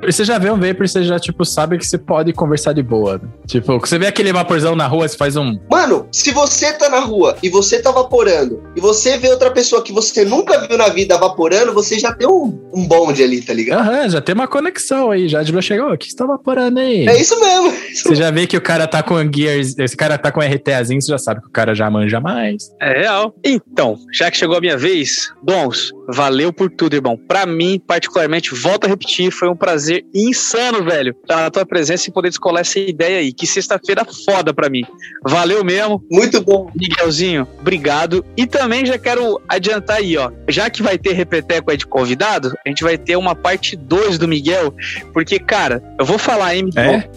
Você 0.05 0.25
já 0.25 0.39
vê 0.39 0.51
um 0.51 0.59
Vapor, 0.59 0.89
você 0.89 1.03
já, 1.03 1.19
tipo, 1.19 1.45
sabe 1.45 1.79
que 1.79 1.87
você 1.87 1.99
pode 1.99 2.33
conversar 2.33 2.73
de 2.73 2.83
boa. 2.83 3.21
Tipo, 3.47 3.79
você 3.79 3.99
vê 3.99 4.07
aquele 4.07 4.33
vaporzão 4.33 4.75
na 4.75 4.87
rua, 4.87 5.07
você 5.07 5.17
faz 5.17 5.37
um. 5.37 5.59
Mano, 5.71 6.07
se 6.11 6.31
você 6.33 6.73
tá 6.73 6.89
na 6.89 7.01
rua 7.01 7.37
e 7.43 7.49
você 7.49 7.81
tá 7.81 7.91
vaporando, 7.91 8.63
e 8.75 8.81
você 8.81 9.19
vê 9.19 9.29
outra 9.29 9.51
pessoa 9.51 9.83
que 9.83 9.93
você 9.93 10.25
nunca 10.25 10.67
viu 10.67 10.79
na 10.79 10.89
vida 10.89 11.19
vaporando, 11.19 11.73
você 11.73 11.99
já 11.99 12.13
tem 12.13 12.27
um, 12.27 12.59
um 12.73 12.87
bonde 12.87 13.23
ali, 13.23 13.43
tá 13.43 13.53
ligado? 13.53 13.81
Aham, 13.81 14.09
já 14.09 14.21
tem 14.21 14.35
uma 14.35 14.49
conexão 14.49 15.11
aí, 15.11 15.29
já 15.29 15.43
de 15.43 15.53
chegou. 15.63 15.93
O 15.93 15.99
que 15.99 16.09
você 16.09 16.17
tá 16.17 16.27
vaporando 16.27 16.79
aí? 16.81 17.07
É 17.07 17.21
isso 17.21 17.39
mesmo. 17.41 17.73
Você 17.95 18.15
já 18.15 18.31
vê 18.31 18.47
que 18.47 18.57
o 18.57 18.61
cara 18.61 18.87
tá 18.87 19.03
com 19.03 19.17
Gears, 19.33 19.77
esse 19.79 19.97
cara 19.97 20.17
tá 20.17 20.31
com 20.31 20.41
RTAzinho, 20.41 21.01
você 21.01 21.11
já 21.11 21.19
sabe 21.19 21.41
que 21.41 21.49
o 21.49 21.51
cara 21.51 21.75
já 21.75 21.91
manja 21.97 22.20
mais. 22.20 22.70
É 22.81 23.01
real. 23.01 23.35
Então, 23.44 23.98
já 24.12 24.31
que 24.31 24.36
chegou 24.36 24.56
a 24.56 24.60
minha 24.60 24.77
vez, 24.77 25.32
Dons, 25.43 25.93
valeu 26.09 26.52
por 26.52 26.70
tudo, 26.70 26.94
irmão. 26.94 27.16
Pra 27.16 27.47
mim, 27.47 27.81
particularmente, 27.85 28.55
volto 28.55 28.85
a 28.85 28.89
repetir, 28.89 29.31
foi 29.31 29.48
um 29.48 29.56
prazer 29.56 30.05
insano, 30.14 30.85
velho, 30.85 31.14
estar 31.23 31.43
na 31.43 31.51
tua 31.51 31.64
presença 31.64 32.09
e 32.09 32.12
poder 32.12 32.28
descolar 32.28 32.60
essa 32.60 32.78
ideia 32.78 33.18
aí. 33.18 33.32
Que 33.32 33.47
sexta-feira 33.47 34.05
foda 34.24 34.52
pra 34.52 34.68
mim. 34.68 34.85
Valeu 35.24 35.64
mesmo. 35.64 36.02
Muito 36.10 36.40
bom. 36.43 36.70
Miguelzinho, 36.74 37.47
obrigado. 37.60 38.24
E 38.36 38.47
também 38.47 38.85
já 38.85 38.98
quero 38.98 39.40
adiantar 39.48 39.98
aí, 39.98 40.16
ó. 40.16 40.31
Já 40.48 40.68
que 40.68 40.82
vai 40.82 40.98
ter 40.98 41.12
repeteco 41.12 41.70
aí 41.70 41.77
de 41.77 41.86
convidado, 41.86 42.52
a 42.64 42.68
gente 42.68 42.85
vai 42.85 42.98
ter 42.98 43.16
uma 43.16 43.35
parte 43.35 43.77
2 43.77 44.18
do 44.18 44.28
Miguel, 44.28 44.74
porque, 45.12 45.39
cara, 45.39 45.82
eu 45.98 46.05
vou 46.05 46.18
falar, 46.18 46.55
hein, 46.55 46.64
Miguel? 46.64 46.85
É? 46.93 47.09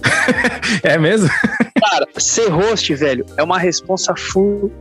é 0.94 0.98
mesmo? 0.98 1.30
Cara, 1.80 2.08
ser 2.18 2.50
host, 2.50 2.94
velho, 2.96 3.26
é 3.38 3.44
uma 3.44 3.58
responsa 3.58 4.14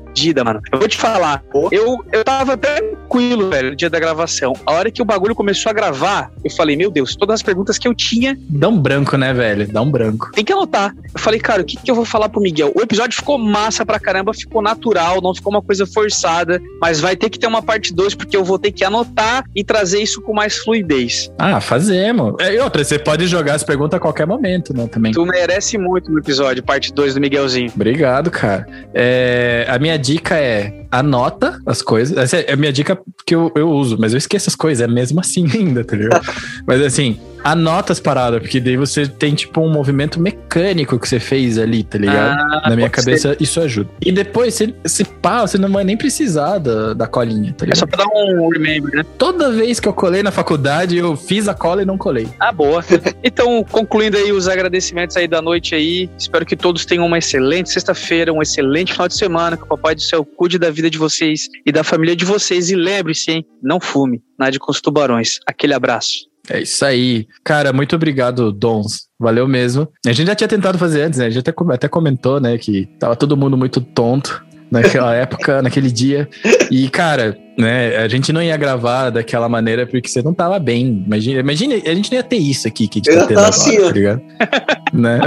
fudida, 0.08 0.42
mano. 0.42 0.60
Eu 0.72 0.78
vou 0.78 0.88
te 0.88 0.96
falar, 0.96 1.42
eu, 1.70 2.04
eu 2.12 2.24
tava 2.24 2.56
tranquilo, 2.56 3.50
velho, 3.50 3.70
no 3.70 3.76
dia 3.76 3.88
da 3.88 3.98
gravação. 4.00 4.52
A 4.66 4.72
hora 4.72 4.90
que 4.90 5.00
o 5.00 5.04
bagulho 5.04 5.34
começou 5.34 5.70
a 5.70 5.72
gravar, 5.72 6.30
eu 6.44 6.50
falei, 6.50 6.76
meu 6.76 6.90
Deus, 6.90 7.14
todas 7.14 7.34
as 7.34 7.42
perguntas 7.42 7.78
que 7.78 7.86
eu 7.86 7.94
tinha, 7.94 8.36
Dá 8.48 8.68
um 8.68 8.78
branco, 8.78 9.16
né, 9.16 9.32
velho? 9.32 9.68
Dá 9.68 9.80
um 9.80 9.90
branco. 9.90 10.30
tem 10.32 10.44
que 10.44 10.52
anotar. 10.52 10.94
Eu 11.14 11.20
falei, 11.20 11.38
cara, 11.38 11.62
o 11.62 11.64
que, 11.64 11.76
que 11.76 11.90
eu 11.90 11.94
vou 11.94 12.04
falar 12.04 12.28
pro 12.28 12.40
Miguel? 12.40 12.72
O 12.74 12.80
episódio 12.80 13.16
ficou 13.16 13.38
massa 13.38 13.84
pra 13.86 13.98
caramba, 14.00 14.34
ficou 14.34 14.60
natural, 14.60 15.20
não 15.22 15.34
ficou 15.34 15.52
uma 15.52 15.62
coisa 15.62 15.86
forçada, 15.86 16.60
mas 16.80 17.00
vai 17.00 17.16
ter 17.16 17.30
que 17.30 17.38
ter 17.38 17.46
uma 17.46 17.62
parte 17.62 17.94
2, 17.94 18.14
porque 18.14 18.36
eu 18.36 18.44
vou 18.44 18.58
ter 18.58 18.72
que 18.72 18.84
anotar 18.84 19.44
e 19.54 19.62
trazer 19.62 20.00
isso 20.02 20.20
com 20.20 20.32
mais 20.34 20.56
fluidez. 20.58 21.30
Ah, 21.38 21.60
fazemos. 21.60 22.34
É, 22.40 22.54
E 22.54 22.58
outra, 22.58 22.82
você 22.82 22.98
pode 22.98 23.26
jogar 23.26 23.54
as 23.54 23.62
perguntas 23.62 23.96
a 23.96 24.00
qualquer 24.00 24.26
momento, 24.26 24.74
né, 24.74 24.86
também. 24.88 25.12
Tu 25.12 25.24
merece 25.24 25.78
muito 25.78 26.10
no 26.10 26.18
episódio, 26.18 26.62
parte 26.62 26.92
2 26.92 27.14
do 27.14 27.20
Miguelzinho. 27.20 27.70
Obrigado, 27.74 28.30
cara. 28.30 28.66
É, 28.92 29.66
a 29.68 29.77
minha 29.78 29.98
dica 29.98 30.36
é 30.36 30.84
anota 30.90 31.60
as 31.66 31.82
coisas. 31.82 32.16
Essa 32.16 32.38
é 32.38 32.52
a 32.52 32.56
minha 32.56 32.72
dica 32.72 32.98
que 33.26 33.34
eu, 33.34 33.52
eu 33.54 33.70
uso, 33.70 33.96
mas 34.00 34.12
eu 34.12 34.18
esqueço 34.18 34.48
as 34.48 34.54
coisas, 34.56 34.82
é 34.82 34.90
mesmo 34.90 35.20
assim 35.20 35.46
ainda, 35.54 35.84
tá 35.84 35.96
ligado? 35.96 36.22
mas 36.66 36.80
assim, 36.82 37.18
anota 37.44 37.92
as 37.92 38.00
paradas, 38.00 38.40
porque 38.40 38.58
daí 38.58 38.76
você 38.76 39.06
tem 39.06 39.34
tipo 39.34 39.60
um 39.60 39.70
movimento 39.70 40.18
mecânico 40.20 40.98
que 40.98 41.08
você 41.08 41.20
fez 41.20 41.58
ali, 41.58 41.84
tá 41.84 41.98
ligado? 41.98 42.38
Ah, 42.40 42.68
Na 42.70 42.76
minha 42.76 42.88
cabeça, 42.90 43.36
isso 43.38 43.60
ajuda. 43.60 43.88
E 44.04 44.10
depois, 44.10 44.54
se, 44.54 44.74
se 44.86 45.04
pá, 45.04 45.42
você 45.46 45.58
não 45.58 45.70
vai 45.70 45.84
nem 45.84 45.96
precisar 45.96 46.58
da, 46.58 46.94
da 46.94 47.06
colinha, 47.06 47.52
tá 47.56 47.66
É 47.68 47.74
só 47.74 47.84
ligado? 47.84 47.88
pra 47.90 48.04
dar 48.04 48.10
um 48.20 48.48
remember, 48.48 48.96
né? 48.96 49.04
Toda 49.18 49.52
vez 49.52 49.78
que 49.78 49.86
eu 49.88 49.92
colei 49.92 50.22
na 50.22 50.30
faculdade, 50.30 50.96
eu 50.96 51.16
fiz 51.16 51.48
a 51.48 51.54
cola 51.54 51.82
e 51.82 51.84
não 51.84 51.98
colei. 51.98 52.28
Ah, 52.40 52.52
boa. 52.52 52.82
Então, 53.22 53.64
concluindo 53.70 54.16
aí 54.16 54.32
os 54.32 54.48
agradecimentos 54.48 55.16
aí 55.16 55.26
da 55.28 55.42
noite 55.42 55.74
aí, 55.74 56.08
espero 56.18 56.46
que 56.46 56.56
todos 56.56 56.84
tenham 56.86 57.04
uma 57.04 57.18
excelente 57.18 57.68
sexta-feira, 57.70 58.32
um 58.32 58.40
excelente 58.40 58.92
final 58.92 59.06
de 59.08 59.14
semana, 59.14 59.56
Papai 59.68 59.94
do 59.94 60.00
Céu 60.00 60.24
cuide 60.24 60.58
da 60.58 60.70
vida 60.70 60.90
de 60.90 60.98
vocês 60.98 61.48
e 61.64 61.70
da 61.70 61.84
família 61.84 62.16
de 62.16 62.24
vocês. 62.24 62.70
E 62.70 62.74
lembre-se, 62.74 63.30
hein, 63.30 63.46
não 63.62 63.78
fume, 63.78 64.22
nade 64.38 64.58
com 64.58 64.70
os 64.70 64.80
tubarões. 64.80 65.38
Aquele 65.46 65.74
abraço. 65.74 66.28
É 66.50 66.62
isso 66.62 66.84
aí. 66.84 67.26
Cara, 67.44 67.72
muito 67.72 67.94
obrigado, 67.94 68.50
Dons. 68.50 69.08
Valeu 69.18 69.46
mesmo. 69.46 69.86
A 70.06 70.12
gente 70.12 70.28
já 70.28 70.34
tinha 70.34 70.48
tentado 70.48 70.78
fazer 70.78 71.02
antes, 71.02 71.18
né? 71.18 71.26
A 71.26 71.30
gente 71.30 71.46
até, 71.46 71.52
até 71.74 71.88
comentou, 71.88 72.40
né, 72.40 72.56
que 72.56 72.86
tava 72.98 73.14
todo 73.14 73.36
mundo 73.36 73.56
muito 73.56 73.80
tonto 73.80 74.42
naquela 74.70 75.12
época, 75.14 75.60
naquele 75.60 75.90
dia. 75.90 76.28
E, 76.70 76.88
cara, 76.88 77.36
né, 77.58 77.96
a 77.96 78.06
gente 78.06 78.32
não 78.32 78.40
ia 78.40 78.56
gravar 78.56 79.10
daquela 79.10 79.48
maneira 79.48 79.84
porque 79.84 80.08
você 80.08 80.22
não 80.22 80.32
tava 80.32 80.60
bem. 80.60 81.02
Imagina, 81.04 81.40
imagina 81.40 81.74
a 81.74 81.94
gente 81.94 82.10
não 82.10 82.18
ia 82.18 82.22
ter 82.22 82.36
isso 82.36 82.68
aqui 82.68 82.86
que 82.86 83.00
a 83.00 83.02
gente 83.02 83.10
Eu 83.10 83.20
tá 83.20 83.26
tendo 83.26 83.38
agora, 83.38 83.50
assim, 83.50 83.76
tá 83.80 83.90
ligado? 83.90 84.22
né? 84.94 85.18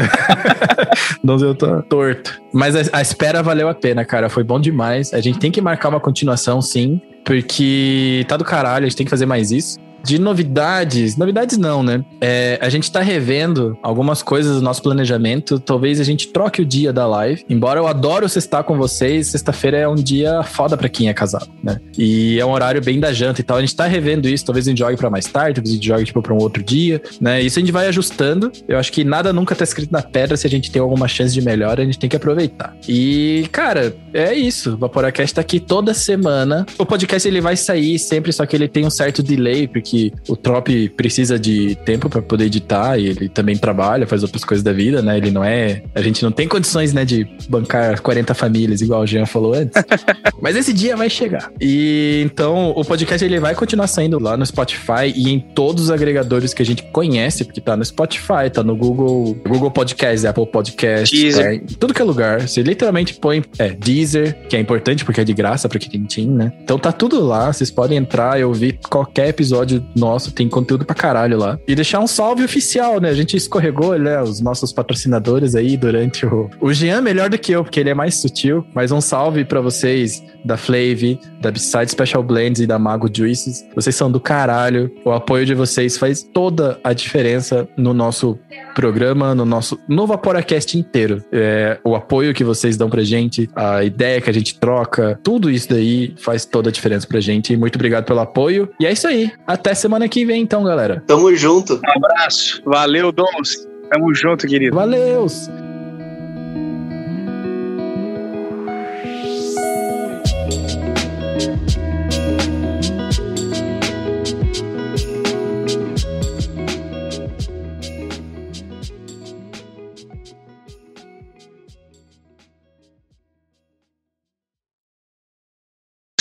Dons, 1.21 1.41
eu 1.41 1.53
tô 1.53 1.81
torto. 1.83 2.41
Mas 2.53 2.75
a, 2.75 2.99
a 2.99 3.01
espera 3.01 3.43
valeu 3.43 3.67
a 3.67 3.73
pena, 3.73 4.05
cara. 4.05 4.29
Foi 4.29 4.45
bom 4.45 4.61
demais. 4.61 5.13
A 5.13 5.19
gente 5.19 5.39
tem 5.39 5.51
que 5.51 5.59
marcar 5.59 5.89
uma 5.89 5.99
continuação, 5.99 6.61
sim. 6.61 7.01
Porque 7.25 8.25
tá 8.29 8.37
do 8.37 8.45
caralho, 8.45 8.85
a 8.85 8.87
gente 8.87 8.97
tem 8.97 9.05
que 9.05 9.11
fazer 9.11 9.25
mais 9.25 9.51
isso. 9.51 9.77
De 10.03 10.19
novidades, 10.19 11.15
novidades 11.15 11.57
não, 11.57 11.83
né? 11.83 12.03
É, 12.19 12.57
a 12.61 12.69
gente 12.69 12.91
tá 12.91 13.01
revendo 13.01 13.77
algumas 13.81 14.21
coisas 14.21 14.55
do 14.55 14.61
nosso 14.61 14.81
planejamento. 14.81 15.59
Talvez 15.59 15.99
a 15.99 16.03
gente 16.03 16.27
troque 16.27 16.61
o 16.61 16.65
dia 16.65 16.91
da 16.91 17.05
live. 17.07 17.45
Embora 17.49 17.79
eu 17.79 17.87
adoro 17.87 18.25
estar 18.25 18.63
com 18.63 18.77
vocês, 18.77 19.27
sexta-feira 19.27 19.77
é 19.77 19.87
um 19.87 19.95
dia 19.95 20.43
foda 20.43 20.75
pra 20.75 20.89
quem 20.89 21.09
é 21.09 21.13
casado, 21.13 21.49
né? 21.63 21.79
E 21.97 22.39
é 22.39 22.45
um 22.45 22.51
horário 22.51 22.81
bem 22.81 22.99
da 22.99 23.13
janta 23.13 23.41
e 23.41 23.43
tal. 23.43 23.57
A 23.57 23.61
gente 23.61 23.75
tá 23.75 23.85
revendo 23.85 24.27
isso. 24.27 24.45
Talvez 24.45 24.67
a 24.67 24.69
gente 24.69 24.79
jogue 24.79 24.97
pra 24.97 25.09
mais 25.09 25.25
tarde, 25.25 25.55
talvez 25.55 25.71
a 25.71 25.75
gente 25.75 25.87
jogue 25.87 26.05
tipo 26.05 26.21
pra 26.21 26.33
um 26.33 26.37
outro 26.37 26.63
dia, 26.63 27.01
né? 27.19 27.41
Isso 27.41 27.59
a 27.59 27.61
gente 27.61 27.71
vai 27.71 27.87
ajustando. 27.87 28.51
Eu 28.67 28.77
acho 28.77 28.91
que 28.91 29.03
nada 29.03 29.31
nunca 29.31 29.55
tá 29.55 29.63
escrito 29.63 29.91
na 29.91 30.01
pedra. 30.01 30.35
Se 30.35 30.47
a 30.47 30.49
gente 30.49 30.71
tem 30.71 30.81
alguma 30.81 31.07
chance 31.07 31.33
de 31.33 31.41
melhora, 31.41 31.81
a 31.81 31.85
gente 31.85 31.99
tem 31.99 32.09
que 32.09 32.15
aproveitar. 32.15 32.75
E, 32.87 33.47
cara, 33.51 33.95
é 34.13 34.33
isso. 34.33 34.73
O 34.73 34.77
Vaporacast 34.77 35.35
tá 35.35 35.41
aqui 35.41 35.59
toda 35.59 35.93
semana. 35.93 36.65
O 36.77 36.85
podcast 36.85 37.27
ele 37.27 37.41
vai 37.41 37.55
sair 37.55 37.99
sempre, 37.99 38.33
só 38.33 38.45
que 38.45 38.55
ele 38.55 38.67
tem 38.67 38.85
um 38.85 38.89
certo 38.89 39.21
delay, 39.21 39.67
porque 39.67 39.90
o 40.27 40.35
Trop 40.35 40.89
precisa 40.89 41.39
de 41.39 41.75
tempo 41.85 42.09
pra 42.09 42.21
poder 42.21 42.45
editar 42.45 42.97
e 42.97 43.07
ele 43.07 43.29
também 43.29 43.57
trabalha, 43.57 44.07
faz 44.07 44.23
outras 44.23 44.43
coisas 44.43 44.63
da 44.63 44.71
vida, 44.71 45.01
né? 45.01 45.17
Ele 45.17 45.31
não 45.31 45.43
é. 45.43 45.83
A 45.93 46.01
gente 46.01 46.23
não 46.23 46.31
tem 46.31 46.47
condições, 46.47 46.93
né, 46.93 47.05
de 47.05 47.27
bancar 47.49 48.01
40 48.01 48.33
famílias, 48.33 48.81
igual 48.81 49.01
o 49.01 49.07
Jean 49.07 49.25
falou 49.25 49.53
antes. 49.53 49.73
Mas 50.41 50.55
esse 50.55 50.73
dia 50.73 50.95
vai 50.95 51.09
chegar. 51.09 51.51
E 51.59 52.21
então 52.25 52.71
o 52.71 52.83
podcast 52.83 53.23
ele 53.23 53.39
vai 53.39 53.55
continuar 53.55 53.87
saindo 53.87 54.19
lá 54.21 54.35
no 54.35 54.45
Spotify 54.45 55.11
e 55.15 55.29
em 55.29 55.39
todos 55.39 55.85
os 55.85 55.91
agregadores 55.91 56.53
que 56.53 56.61
a 56.61 56.65
gente 56.65 56.83
conhece, 56.91 57.43
porque 57.43 57.61
tá 57.61 57.75
no 57.75 57.85
Spotify, 57.85 58.49
tá 58.51 58.63
no 58.63 58.75
Google, 58.75 59.37
Google 59.47 59.71
Podcast, 59.71 60.25
Apple 60.25 60.47
Podcast, 60.47 61.15
Deezer. 61.15 61.53
em 61.53 61.59
tudo 61.59 61.93
que 61.93 62.01
é 62.01 62.05
lugar. 62.05 62.47
Você 62.47 62.61
literalmente 62.61 63.13
põe 63.15 63.43
é, 63.57 63.69
Deezer, 63.69 64.47
que 64.47 64.55
é 64.55 64.59
importante 64.59 65.05
porque 65.05 65.21
é 65.21 65.23
de 65.23 65.33
graça 65.33 65.67
pra 65.69 65.79
quem 65.79 66.05
tem, 66.05 66.27
né? 66.27 66.51
Então 66.63 66.77
tá 66.77 66.91
tudo 66.91 67.21
lá, 67.21 67.51
vocês 67.51 67.69
podem 67.71 67.97
entrar 67.97 68.39
e 68.39 68.43
ouvir 68.43 68.79
qualquer 68.89 69.27
episódio 69.29 69.80
nosso, 69.95 70.31
tem 70.31 70.47
conteúdo 70.47 70.85
pra 70.85 70.95
caralho 70.95 71.37
lá. 71.37 71.59
E 71.67 71.75
deixar 71.75 71.99
um 71.99 72.07
salve 72.07 72.43
oficial, 72.43 72.99
né? 72.99 73.09
A 73.09 73.13
gente 73.13 73.35
escorregou, 73.35 73.97
né, 73.97 74.21
os 74.21 74.41
nossos 74.41 74.71
patrocinadores 74.71 75.55
aí 75.55 75.77
durante 75.77 76.25
o 76.25 76.49
o 76.59 76.73
Jean 76.73 77.01
melhor 77.01 77.29
do 77.29 77.37
que 77.37 77.51
eu, 77.51 77.63
porque 77.63 77.79
ele 77.79 77.89
é 77.89 77.93
mais 77.93 78.15
sutil, 78.15 78.65
mas 78.73 78.91
um 78.91 79.01
salve 79.01 79.43
pra 79.43 79.61
vocês 79.61 80.23
da 80.45 80.57
Flave, 80.57 81.19
da 81.41 81.51
Beside 81.51 81.91
Special 81.91 82.23
Blends 82.23 82.61
e 82.61 82.67
da 82.67 82.77
Mago 82.79 83.09
Juices. 83.11 83.65
Vocês 83.75 83.95
são 83.95 84.11
do 84.11 84.19
caralho. 84.19 84.91
O 85.05 85.11
apoio 85.11 85.45
de 85.45 85.53
vocês 85.53 85.97
faz 85.97 86.23
toda 86.23 86.79
a 86.83 86.93
diferença 86.93 87.67
no 87.77 87.93
nosso 87.93 88.37
programa, 88.75 89.35
no 89.35 89.45
nosso 89.45 89.79
no 89.87 90.07
Vaporacast 90.07 90.77
inteiro. 90.77 91.23
É, 91.31 91.79
o 91.83 91.95
apoio 91.95 92.33
que 92.33 92.43
vocês 92.43 92.77
dão 92.77 92.89
pra 92.89 93.03
gente, 93.03 93.49
a 93.55 93.83
ideia 93.83 94.21
que 94.21 94.29
a 94.29 94.33
gente 94.33 94.59
troca, 94.59 95.19
tudo 95.23 95.49
isso 95.49 95.69
daí 95.69 96.13
faz 96.17 96.45
toda 96.45 96.69
a 96.69 96.71
diferença 96.71 97.07
pra 97.07 97.19
gente. 97.19 97.53
E 97.53 97.57
muito 97.57 97.75
obrigado 97.75 98.05
pelo 98.05 98.19
apoio. 98.19 98.69
E 98.79 98.85
é 98.85 98.91
isso 98.91 99.07
aí. 99.07 99.31
Até 99.45 99.73
semana 99.73 100.07
que 100.07 100.25
vem, 100.25 100.41
então, 100.41 100.63
galera. 100.63 101.03
Tamo 101.07 101.33
junto. 101.35 101.75
Um 101.75 102.05
abraço. 102.05 102.61
Valeu, 102.65 103.11
Dons. 103.11 103.67
Tamo 103.91 104.13
junto, 104.13 104.47
querido. 104.47 104.75
Valeu! 104.75 105.27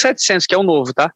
700, 0.00 0.46
que 0.46 0.54
é 0.54 0.58
o 0.58 0.62
novo, 0.62 0.92
tá? 0.94 1.10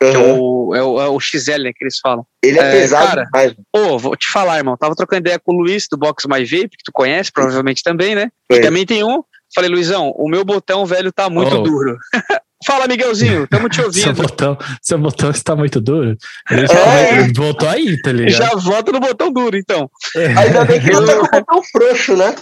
Que 0.00 0.06
é 0.06 0.18
o, 0.18 0.74
é, 0.74 0.82
o, 0.82 1.00
é 1.02 1.08
o 1.08 1.20
XL, 1.20 1.62
né, 1.62 1.72
que 1.76 1.84
eles 1.84 1.98
falam. 2.02 2.24
Ele 2.42 2.58
é, 2.58 2.62
É, 2.62 2.72
pesado 2.72 3.06
cara, 3.08 3.24
demais. 3.24 3.54
Ô, 3.74 3.98
vou 3.98 4.16
te 4.16 4.26
falar, 4.30 4.56
irmão. 4.56 4.76
Tava 4.76 4.94
trocando 4.96 5.20
ideia 5.20 5.38
com 5.38 5.52
o 5.52 5.58
Luiz 5.60 5.86
do 5.90 5.98
Box 5.98 6.26
My 6.26 6.42
Vape, 6.44 6.70
que 6.76 6.84
tu 6.84 6.90
conhece, 6.92 7.30
provavelmente 7.30 7.82
também, 7.82 8.14
né? 8.14 8.30
Conheço. 8.48 8.66
também 8.66 8.86
tem 8.86 9.04
um. 9.04 9.22
Falei, 9.54 9.68
Luizão, 9.68 10.10
o 10.16 10.28
meu 10.28 10.44
botão 10.44 10.86
velho 10.86 11.12
tá 11.12 11.28
muito 11.28 11.54
Oh. 11.56 11.62
duro. 11.62 11.98
Fala, 12.64 12.86
Miguelzinho, 12.86 13.46
tamo 13.48 13.68
te 13.70 13.76
Seu 13.80 13.86
ouvindo. 13.86 14.14
botão, 14.22 14.56
seu 14.82 14.98
botão 14.98 15.30
está 15.30 15.56
muito 15.56 15.80
duro. 15.80 16.16
Ele, 16.50 16.66
É. 16.70 17.18
ele 17.20 17.32
voltou 17.34 17.66
aí, 17.68 18.00
tá 18.02 18.12
ligado? 18.12 18.36
Já 18.36 18.50
volta 18.54 18.92
no 18.92 19.00
botão 19.00 19.32
duro, 19.32 19.56
então. 19.56 19.90
Ainda 20.14 20.64
bem 20.66 20.78
que 20.80 20.90
não 20.90 21.04
tá 21.04 21.14
com 21.16 21.24
o 21.24 21.28
botão 21.40 21.62
frouxo, 21.72 22.16
né? 22.16 22.34